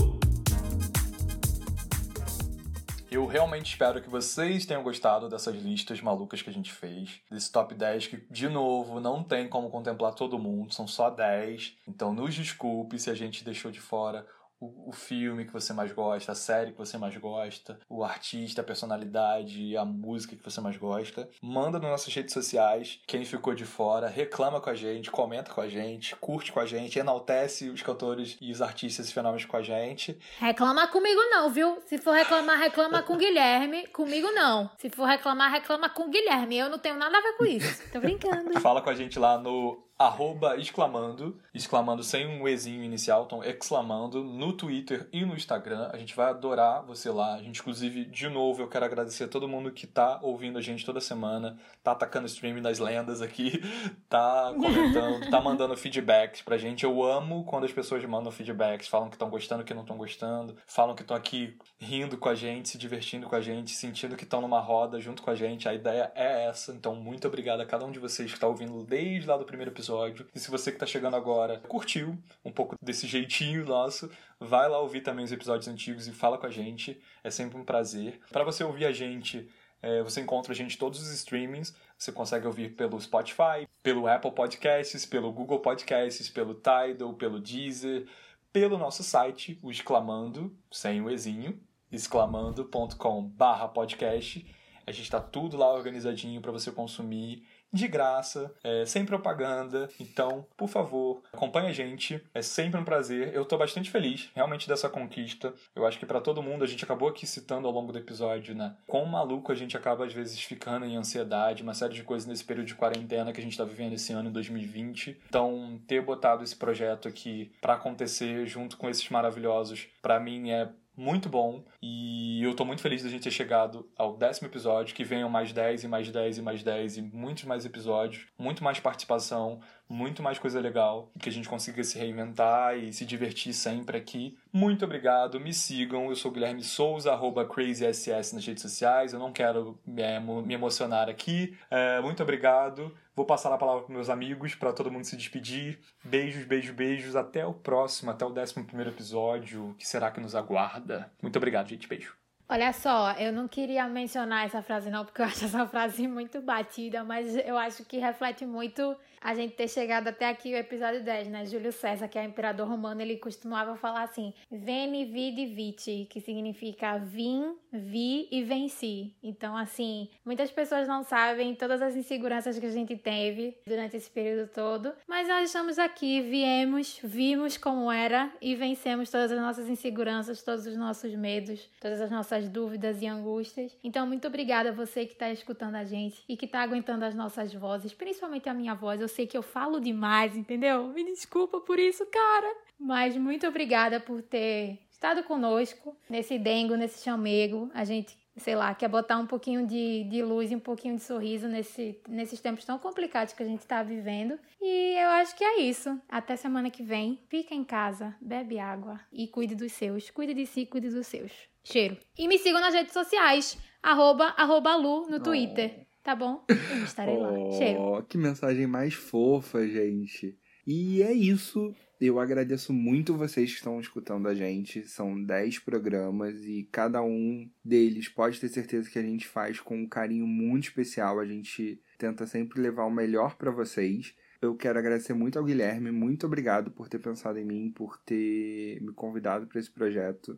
Eu 3.10 3.26
realmente 3.26 3.70
espero 3.72 4.00
que 4.00 4.08
vocês 4.08 4.64
tenham 4.64 4.82
gostado 4.82 5.28
dessas 5.28 5.54
listas 5.54 6.00
malucas 6.00 6.40
que 6.40 6.48
a 6.48 6.52
gente 6.52 6.72
fez. 6.72 7.20
Desse 7.30 7.52
top 7.52 7.74
10 7.74 8.06
que, 8.06 8.16
de 8.30 8.48
novo, 8.48 8.98
não 9.00 9.22
tem 9.22 9.46
como 9.48 9.70
contemplar 9.70 10.14
todo 10.14 10.38
mundo, 10.38 10.72
são 10.72 10.88
só 10.88 11.10
10. 11.10 11.76
Então 11.86 12.12
nos 12.14 12.34
desculpe 12.34 12.98
se 12.98 13.10
a 13.10 13.14
gente 13.14 13.44
deixou 13.44 13.70
de 13.70 13.80
fora 13.80 14.26
o, 14.62 14.90
o, 14.90 14.92
filme 14.92 15.44
que 15.44 15.52
você 15.52 15.72
mais 15.72 15.90
gosta, 15.90 16.30
a 16.30 16.36
série 16.36 16.70
que 16.70 16.78
você 16.78 16.96
mais 16.96 17.16
gosta, 17.16 17.80
o 17.88 18.04
artista, 18.04 18.60
a 18.60 18.64
personalidade, 18.64 19.76
a 19.76 19.84
música 19.84 20.36
que 20.36 20.44
você 20.44 20.60
mais 20.60 20.76
gosta. 20.76 21.28
Manda 21.42 21.80
nas 21.80 21.90
nossas 21.90 22.14
redes 22.14 22.32
sociais 22.32 23.00
quem 23.04 23.24
ficou 23.24 23.54
de 23.54 23.64
fora, 23.64 24.08
reclama 24.08 24.60
com 24.60 24.70
a 24.70 24.74
gente, 24.74 25.10
comenta 25.10 25.52
com 25.52 25.60
a 25.60 25.68
gente, 25.68 26.14
curte 26.16 26.52
com 26.52 26.60
a 26.60 26.66
gente, 26.66 26.96
enaltece 26.96 27.68
os 27.70 27.82
cantores 27.82 28.38
e 28.40 28.52
os 28.52 28.62
artistas 28.62 29.10
e 29.10 29.12
fenômenos 29.12 29.44
com 29.44 29.56
a 29.56 29.62
gente. 29.62 30.16
Reclama 30.38 30.86
comigo 30.86 31.20
não, 31.30 31.50
viu? 31.50 31.82
Se 31.86 31.98
for 31.98 32.12
reclamar, 32.12 32.58
reclama 32.58 33.02
com 33.02 33.14
o 33.14 33.18
Guilherme. 33.18 33.88
Comigo 33.88 34.30
não. 34.30 34.70
Se 34.78 34.88
for 34.88 35.06
reclamar, 35.06 35.50
reclama 35.50 35.88
com 35.88 36.04
o 36.04 36.10
Guilherme. 36.10 36.58
Eu 36.58 36.70
não 36.70 36.78
tenho 36.78 36.96
nada 36.96 37.18
a 37.18 37.20
ver 37.20 37.36
com 37.36 37.44
isso. 37.44 37.90
Tô 37.90 37.98
brincando. 37.98 38.60
Fala 38.60 38.80
com 38.80 38.90
a 38.90 38.94
gente 38.94 39.18
lá 39.18 39.36
no 39.38 39.82
arroba 40.06 40.56
exclamando, 40.56 41.38
exclamando 41.54 42.02
sem 42.02 42.26
um 42.26 42.48
Ezinho 42.48 42.82
inicial, 42.82 43.24
então 43.24 43.42
exclamando, 43.44 44.24
no 44.24 44.52
Twitter 44.52 45.08
e 45.12 45.24
no 45.24 45.34
Instagram. 45.34 45.88
A 45.92 45.98
gente 45.98 46.14
vai 46.14 46.30
adorar 46.30 46.82
você 46.82 47.10
lá. 47.10 47.34
A 47.34 47.42
gente, 47.42 47.60
inclusive, 47.60 48.04
de 48.04 48.28
novo, 48.28 48.62
eu 48.62 48.68
quero 48.68 48.84
agradecer 48.84 49.24
a 49.24 49.28
todo 49.28 49.48
mundo 49.48 49.70
que 49.70 49.86
tá 49.86 50.18
ouvindo 50.22 50.58
a 50.58 50.60
gente 50.60 50.84
toda 50.84 51.00
semana, 51.00 51.56
tá 51.82 51.92
atacando 51.92 52.24
o 52.24 52.26
streaming 52.26 52.62
das 52.62 52.78
lendas 52.78 53.22
aqui, 53.22 53.62
tá 54.08 54.52
comentando, 54.54 55.30
tá 55.30 55.40
mandando 55.40 55.76
feedbacks 55.76 56.42
pra 56.42 56.58
gente. 56.58 56.84
Eu 56.84 57.02
amo 57.02 57.44
quando 57.44 57.64
as 57.64 57.72
pessoas 57.72 58.04
mandam 58.04 58.32
feedbacks, 58.32 58.88
falam 58.88 59.08
que 59.08 59.14
estão 59.14 59.30
gostando, 59.30 59.64
que 59.64 59.74
não 59.74 59.82
estão 59.82 59.96
gostando, 59.96 60.56
falam 60.66 60.94
que 60.94 61.02
estão 61.02 61.16
aqui 61.16 61.56
rindo 61.78 62.16
com 62.18 62.28
a 62.28 62.34
gente, 62.34 62.68
se 62.68 62.78
divertindo 62.78 63.28
com 63.28 63.36
a 63.36 63.40
gente, 63.40 63.70
sentindo 63.70 64.16
que 64.16 64.24
estão 64.24 64.40
numa 64.40 64.60
roda 64.60 65.00
junto 65.00 65.22
com 65.22 65.30
a 65.30 65.34
gente. 65.34 65.68
A 65.68 65.74
ideia 65.74 66.10
é 66.14 66.46
essa. 66.46 66.72
Então, 66.72 66.94
muito 66.94 67.28
obrigado 67.28 67.60
a 67.60 67.66
cada 67.66 67.84
um 67.84 67.92
de 67.92 67.98
vocês 67.98 68.30
que 68.30 68.36
está 68.36 68.48
ouvindo 68.48 68.84
desde 68.84 69.28
lá 69.28 69.36
do 69.36 69.44
primeiro 69.44 69.70
episódio 69.70 69.91
episódio. 69.92 70.26
E 70.34 70.40
se 70.40 70.50
você 70.50 70.70
que 70.70 70.76
está 70.76 70.86
chegando 70.86 71.16
agora 71.16 71.58
curtiu 71.68 72.18
um 72.44 72.50
pouco 72.50 72.76
desse 72.82 73.06
jeitinho 73.06 73.64
nosso, 73.64 74.10
vai 74.40 74.68
lá 74.68 74.80
ouvir 74.80 75.02
também 75.02 75.24
os 75.24 75.32
episódios 75.32 75.68
antigos 75.68 76.08
e 76.08 76.12
fala 76.12 76.38
com 76.38 76.46
a 76.46 76.50
gente. 76.50 77.00
É 77.22 77.30
sempre 77.30 77.58
um 77.58 77.64
prazer. 77.64 78.18
Para 78.30 78.44
você 78.44 78.64
ouvir 78.64 78.86
a 78.86 78.92
gente, 78.92 79.46
é, 79.82 80.02
você 80.02 80.20
encontra 80.20 80.52
a 80.52 80.56
gente 80.56 80.74
em 80.74 80.78
todos 80.78 81.00
os 81.00 81.12
streamings. 81.12 81.74
Você 81.96 82.10
consegue 82.10 82.46
ouvir 82.46 82.70
pelo 82.70 82.98
Spotify, 83.00 83.68
pelo 83.82 84.06
Apple 84.06 84.32
Podcasts, 84.32 85.04
pelo 85.04 85.30
Google 85.32 85.60
Podcasts, 85.60 86.30
pelo 86.30 86.54
Tidal, 86.54 87.12
pelo 87.14 87.38
Deezer, 87.38 88.06
pelo 88.52 88.78
nosso 88.78 89.02
site, 89.02 89.58
o 89.62 89.70
Exclamando, 89.70 90.56
sem 90.70 91.00
o 91.00 91.10
Ezinho, 91.10 91.58
exclamando.com/podcast. 91.90 94.46
A 94.84 94.90
gente 94.90 95.04
está 95.04 95.20
tudo 95.20 95.56
lá 95.56 95.72
organizadinho 95.72 96.40
para 96.40 96.50
você 96.50 96.72
consumir 96.72 97.46
de 97.72 97.88
graça, 97.88 98.52
é, 98.62 98.84
sem 98.84 99.04
propaganda. 99.04 99.88
Então, 99.98 100.46
por 100.56 100.68
favor, 100.68 101.22
acompanhe 101.32 101.68
a 101.68 101.72
gente. 101.72 102.22
É 102.34 102.42
sempre 102.42 102.78
um 102.78 102.84
prazer. 102.84 103.34
Eu 103.34 103.44
tô 103.44 103.56
bastante 103.56 103.90
feliz, 103.90 104.30
realmente, 104.34 104.68
dessa 104.68 104.88
conquista. 104.88 105.54
Eu 105.74 105.86
acho 105.86 105.98
que 105.98 106.06
para 106.06 106.20
todo 106.20 106.42
mundo, 106.42 106.64
a 106.64 106.66
gente 106.66 106.84
acabou 106.84 107.08
aqui 107.08 107.26
citando 107.26 107.66
ao 107.66 107.72
longo 107.72 107.92
do 107.92 107.98
episódio, 107.98 108.54
né? 108.54 108.76
Quão 108.86 109.06
maluco 109.06 109.50
a 109.50 109.54
gente 109.54 109.76
acaba, 109.76 110.04
às 110.04 110.12
vezes, 110.12 110.40
ficando 110.40 110.84
em 110.84 110.96
ansiedade, 110.96 111.62
uma 111.62 111.74
série 111.74 111.94
de 111.94 112.02
coisas 112.02 112.28
nesse 112.28 112.44
período 112.44 112.66
de 112.66 112.74
quarentena 112.74 113.32
que 113.32 113.40
a 113.40 113.44
gente 113.44 113.56
tá 113.56 113.64
vivendo 113.64 113.94
esse 113.94 114.12
ano, 114.12 114.28
em 114.28 114.32
2020. 114.32 115.22
Então, 115.28 115.80
ter 115.86 116.02
botado 116.02 116.44
esse 116.44 116.56
projeto 116.56 117.08
aqui 117.08 117.52
para 117.60 117.74
acontecer 117.74 118.46
junto 118.46 118.76
com 118.76 118.88
esses 118.88 119.08
maravilhosos, 119.08 119.86
para 120.02 120.20
mim 120.20 120.50
é 120.50 120.68
muito 120.96 121.28
bom 121.28 121.64
e 121.80 122.42
eu 122.42 122.54
tô 122.54 122.64
muito 122.64 122.82
feliz 122.82 123.02
da 123.02 123.08
gente 123.08 123.22
ter 123.22 123.30
chegado 123.30 123.88
ao 123.96 124.16
décimo 124.16 124.48
episódio, 124.48 124.94
que 124.94 125.04
venham 125.04 125.28
mais 125.28 125.52
10 125.52 125.84
e 125.84 125.88
mais 125.88 126.10
10 126.10 126.38
e 126.38 126.42
mais 126.42 126.62
10 126.62 126.96
e 126.98 127.02
muitos 127.02 127.44
mais 127.44 127.64
episódios, 127.64 128.26
muito 128.38 128.62
mais 128.62 128.78
participação, 128.78 129.60
muito 129.88 130.22
mais 130.22 130.38
coisa 130.38 130.60
legal, 130.60 131.10
que 131.18 131.28
a 131.28 131.32
gente 131.32 131.48
consiga 131.48 131.82
se 131.84 131.98
reinventar 131.98 132.76
e 132.76 132.92
se 132.92 133.04
divertir 133.04 133.52
sempre 133.52 133.96
aqui. 133.96 134.36
Muito 134.52 134.84
obrigado, 134.84 135.40
me 135.40 135.52
sigam, 135.52 136.08
eu 136.08 136.16
sou 136.16 136.30
Guilherme 136.30 136.62
Souza, 136.62 137.12
arroba 137.12 137.44
CrazySS 137.44 138.34
nas 138.34 138.46
redes 138.46 138.62
sociais, 138.62 139.12
eu 139.12 139.18
não 139.18 139.32
quero 139.32 139.78
me, 139.86 140.54
emocionar 140.54 141.08
aqui. 141.08 141.56
É, 141.70 142.00
muito 142.00 142.22
obrigado, 142.22 142.94
vou 143.14 143.24
passar 143.26 143.52
a 143.52 143.58
palavra 143.58 143.82
para 143.82 143.94
meus 143.94 144.08
amigos, 144.08 144.54
para 144.54 144.72
todo 144.72 144.90
mundo 144.90 145.04
se 145.04 145.16
despedir. 145.16 145.80
Beijos, 146.04 146.44
beijos, 146.44 146.74
beijos, 146.74 147.16
até 147.16 147.46
o 147.46 147.52
próximo, 147.52 148.10
até 148.10 148.24
o 148.24 148.30
décimo 148.30 148.64
primeiro 148.64 148.90
episódio, 148.90 149.74
que 149.78 149.86
será 149.86 150.10
que 150.10 150.20
nos 150.20 150.34
aguarda. 150.34 151.10
Muito 151.22 151.36
obrigado, 151.36 151.68
gente, 151.68 151.88
beijo. 151.88 152.16
Olha 152.48 152.72
só, 152.72 153.12
eu 153.12 153.32
não 153.32 153.48
queria 153.48 153.88
mencionar 153.88 154.44
essa 154.44 154.60
frase 154.60 154.90
não, 154.90 155.04
porque 155.04 155.22
eu 155.22 155.26
acho 155.26 155.44
essa 155.44 155.66
frase 155.66 156.06
muito 156.06 156.40
batida, 156.42 157.02
mas 157.02 157.34
eu 157.36 157.56
acho 157.56 157.84
que 157.84 157.98
reflete 157.98 158.44
muito 158.44 158.94
a 159.22 159.34
gente 159.34 159.54
ter 159.54 159.68
chegado 159.68 160.08
até 160.08 160.28
aqui 160.28 160.52
o 160.52 160.56
episódio 160.56 161.02
10, 161.02 161.28
né? 161.28 161.46
Júlio 161.46 161.72
César, 161.72 162.08
que 162.08 162.18
é 162.18 162.24
imperador 162.24 162.68
romano, 162.68 163.00
ele 163.00 163.16
costumava 163.16 163.76
falar 163.76 164.02
assim: 164.02 164.34
Veni, 164.50 165.04
vidi, 165.04 165.46
vici, 165.46 166.06
que 166.10 166.20
significa 166.20 166.98
vim, 166.98 167.56
vi 167.72 168.28
e 168.30 168.42
venci. 168.42 169.14
Então, 169.22 169.56
assim, 169.56 170.08
muitas 170.24 170.50
pessoas 170.50 170.88
não 170.88 171.04
sabem 171.04 171.54
todas 171.54 171.80
as 171.80 171.94
inseguranças 171.94 172.58
que 172.58 172.66
a 172.66 172.70
gente 172.70 172.96
teve 172.96 173.56
durante 173.66 173.96
esse 173.96 174.10
período 174.10 174.48
todo, 174.48 174.92
mas 175.06 175.28
nós 175.28 175.46
estamos 175.46 175.78
aqui, 175.78 176.20
viemos, 176.20 176.98
vimos 177.02 177.56
como 177.56 177.90
era 177.90 178.32
e 178.40 178.54
vencemos 178.54 179.10
todas 179.10 179.30
as 179.30 179.40
nossas 179.40 179.68
inseguranças, 179.68 180.42
todos 180.42 180.66
os 180.66 180.76
nossos 180.76 181.14
medos, 181.14 181.68
todas 181.80 182.00
as 182.00 182.10
nossas 182.10 182.48
dúvidas 182.48 183.00
e 183.00 183.06
angústias. 183.06 183.76
Então, 183.84 184.06
muito 184.06 184.26
obrigada 184.26 184.70
a 184.70 184.72
você 184.72 185.06
que 185.06 185.12
está 185.12 185.30
escutando 185.30 185.76
a 185.76 185.84
gente 185.84 186.22
e 186.28 186.36
que 186.36 186.46
está 186.46 186.60
aguentando 186.60 187.04
as 187.04 187.14
nossas 187.14 187.52
vozes, 187.52 187.92
principalmente 187.92 188.48
a 188.48 188.54
minha 188.54 188.74
voz. 188.74 189.00
Eu 189.00 189.08
sei 189.12 189.26
que 189.26 189.36
eu 189.36 189.42
falo 189.42 189.80
demais, 189.80 190.36
entendeu? 190.36 190.88
Me 190.88 191.04
desculpa 191.04 191.60
por 191.60 191.78
isso, 191.78 192.04
cara. 192.06 192.56
Mas 192.78 193.16
muito 193.16 193.46
obrigada 193.46 194.00
por 194.00 194.22
ter 194.22 194.78
estado 194.90 195.22
conosco 195.24 195.96
nesse 196.08 196.38
dengo, 196.38 196.76
nesse 196.76 197.02
chamego. 197.02 197.70
A 197.74 197.84
gente, 197.84 198.16
sei 198.36 198.54
lá, 198.54 198.74
quer 198.74 198.88
botar 198.88 199.18
um 199.18 199.26
pouquinho 199.26 199.66
de, 199.66 200.04
de 200.04 200.22
luz 200.22 200.50
e 200.50 200.56
um 200.56 200.60
pouquinho 200.60 200.96
de 200.96 201.02
sorriso 201.02 201.48
nesse, 201.48 202.00
nesses 202.08 202.40
tempos 202.40 202.64
tão 202.64 202.78
complicados 202.78 203.34
que 203.34 203.42
a 203.42 203.46
gente 203.46 203.60
está 203.60 203.82
vivendo. 203.82 204.38
E 204.60 204.96
eu 204.96 205.08
acho 205.10 205.36
que 205.36 205.44
é 205.44 205.60
isso. 205.60 206.00
Até 206.08 206.36
semana 206.36 206.70
que 206.70 206.82
vem. 206.82 207.20
Fica 207.28 207.54
em 207.54 207.64
casa, 207.64 208.16
bebe 208.20 208.58
água 208.58 209.00
e 209.12 209.28
cuide 209.28 209.54
dos 209.54 209.72
seus. 209.72 210.10
Cuide 210.10 210.34
de 210.34 210.46
si, 210.46 210.66
cuide 210.66 210.88
dos 210.88 211.06
seus. 211.06 211.32
Cheiro. 211.64 211.96
E 212.18 212.26
me 212.26 212.38
sigam 212.38 212.60
nas 212.60 212.74
redes 212.74 212.92
sociais. 212.92 213.58
Arroba, 213.82 214.34
arroba 214.36 214.76
Lu 214.76 215.08
no 215.08 215.20
Twitter. 215.20 215.86
Tá 216.02 216.16
bom? 216.16 216.44
Eu 216.48 216.84
estarei 216.84 217.16
lá. 217.16 217.30
Cheiro. 217.56 218.04
Que 218.08 218.18
mensagem 218.18 218.66
mais 218.66 218.94
fofa, 218.94 219.66
gente. 219.66 220.36
E 220.66 221.02
é 221.02 221.12
isso. 221.12 221.74
Eu 222.00 222.18
agradeço 222.18 222.72
muito 222.72 223.16
vocês 223.16 223.50
que 223.50 223.58
estão 223.58 223.80
escutando 223.80 224.26
a 224.26 224.34
gente. 224.34 224.88
São 224.88 225.22
10 225.22 225.60
programas 225.60 226.44
e 226.44 226.68
cada 226.72 227.02
um 227.02 227.48
deles 227.64 228.08
pode 228.08 228.40
ter 228.40 228.48
certeza 228.48 228.90
que 228.90 228.98
a 228.98 229.02
gente 229.02 229.28
faz 229.28 229.60
com 229.60 229.76
um 229.76 229.88
carinho 229.88 230.26
muito 230.26 230.64
especial. 230.64 231.20
A 231.20 231.24
gente 231.24 231.80
tenta 231.96 232.26
sempre 232.26 232.60
levar 232.60 232.84
o 232.84 232.90
melhor 232.90 233.36
para 233.36 233.52
vocês. 233.52 234.14
Eu 234.40 234.56
quero 234.56 234.80
agradecer 234.80 235.14
muito 235.14 235.38
ao 235.38 235.44
Guilherme. 235.44 235.92
Muito 235.92 236.26
obrigado 236.26 236.72
por 236.72 236.88
ter 236.88 236.98
pensado 236.98 237.38
em 237.38 237.44
mim, 237.44 237.70
por 237.70 237.96
ter 237.98 238.80
me 238.82 238.92
convidado 238.92 239.46
para 239.46 239.60
esse 239.60 239.70
projeto. 239.70 240.36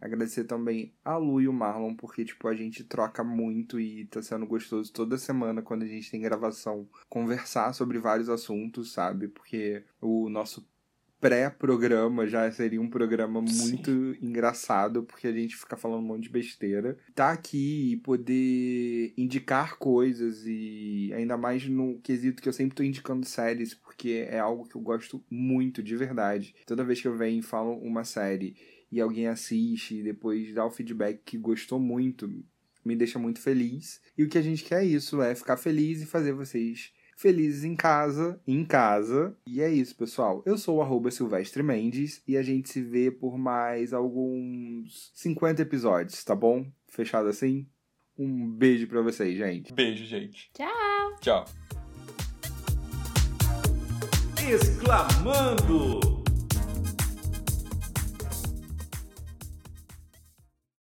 Agradecer 0.00 0.44
também 0.44 0.94
a 1.04 1.16
Lu 1.16 1.40
e 1.40 1.48
o 1.48 1.52
Marlon, 1.52 1.94
porque, 1.94 2.24
tipo, 2.24 2.48
a 2.48 2.54
gente 2.54 2.84
troca 2.84 3.22
muito 3.22 3.78
e 3.78 4.06
tá 4.06 4.22
sendo 4.22 4.46
gostoso 4.46 4.92
toda 4.92 5.18
semana 5.18 5.62
quando 5.62 5.82
a 5.82 5.86
gente 5.86 6.10
tem 6.10 6.20
gravação 6.20 6.88
conversar 7.08 7.72
sobre 7.74 7.98
vários 7.98 8.28
assuntos, 8.28 8.92
sabe? 8.92 9.28
Porque 9.28 9.84
o 10.00 10.28
nosso 10.28 10.66
pré-programa 11.20 12.26
já 12.26 12.50
seria 12.50 12.80
um 12.80 12.88
programa 12.88 13.42
muito 13.42 13.90
Sim. 13.90 14.18
engraçado, 14.22 15.02
porque 15.02 15.26
a 15.26 15.32
gente 15.32 15.54
fica 15.54 15.76
falando 15.76 16.02
um 16.02 16.06
monte 16.06 16.24
de 16.24 16.30
besteira. 16.30 16.96
Tá 17.14 17.30
aqui 17.30 17.92
e 17.92 17.96
poder 17.98 19.12
indicar 19.16 19.76
coisas 19.76 20.44
e 20.46 21.12
ainda 21.14 21.36
mais 21.36 21.68
no 21.68 22.00
quesito 22.00 22.42
que 22.42 22.48
eu 22.48 22.52
sempre 22.52 22.74
tô 22.74 22.82
indicando 22.82 23.26
séries, 23.26 23.74
porque 23.74 24.26
é 24.30 24.38
algo 24.38 24.66
que 24.66 24.76
eu 24.76 24.80
gosto 24.80 25.22
muito, 25.30 25.82
de 25.82 25.94
verdade. 25.94 26.54
Toda 26.66 26.84
vez 26.84 27.00
que 27.02 27.08
eu 27.08 27.16
venho 27.16 27.40
e 27.40 27.42
falo 27.42 27.74
uma 27.74 28.02
série 28.02 28.56
e 28.90 29.00
alguém 29.00 29.26
assiste 29.26 29.96
e 29.96 30.02
depois 30.02 30.52
dá 30.54 30.64
o 30.64 30.70
feedback 30.70 31.20
que 31.24 31.38
gostou 31.38 31.78
muito, 31.78 32.28
me 32.84 32.96
deixa 32.96 33.18
muito 33.18 33.40
feliz. 33.40 34.00
E 34.16 34.24
o 34.24 34.28
que 34.28 34.38
a 34.38 34.42
gente 34.42 34.64
quer 34.64 34.82
é 34.82 34.86
isso, 34.86 35.22
é 35.22 35.34
ficar 35.34 35.56
feliz 35.56 36.02
e 36.02 36.06
fazer 36.06 36.32
vocês 36.32 36.92
felizes 37.20 37.64
em 37.64 37.76
casa, 37.76 38.40
em 38.46 38.64
casa. 38.64 39.36
E 39.46 39.60
é 39.60 39.70
isso, 39.70 39.94
pessoal. 39.94 40.42
Eu 40.46 40.56
sou 40.56 40.78
o 40.78 40.82
arroba 40.82 41.10
Silvestre 41.10 41.62
Mendes 41.62 42.22
e 42.26 42.34
a 42.34 42.42
gente 42.42 42.70
se 42.70 42.80
vê 42.80 43.10
por 43.10 43.36
mais 43.36 43.92
alguns 43.92 45.12
50 45.14 45.60
episódios, 45.60 46.24
tá 46.24 46.34
bom? 46.34 46.66
Fechado 46.88 47.28
assim? 47.28 47.68
Um 48.18 48.50
beijo 48.50 48.86
para 48.86 49.02
vocês, 49.02 49.36
gente. 49.36 49.72
Beijo, 49.72 50.04
gente. 50.06 50.50
Tchau. 50.54 51.16
Tchau. 51.20 51.44
Exclamando 54.50 56.19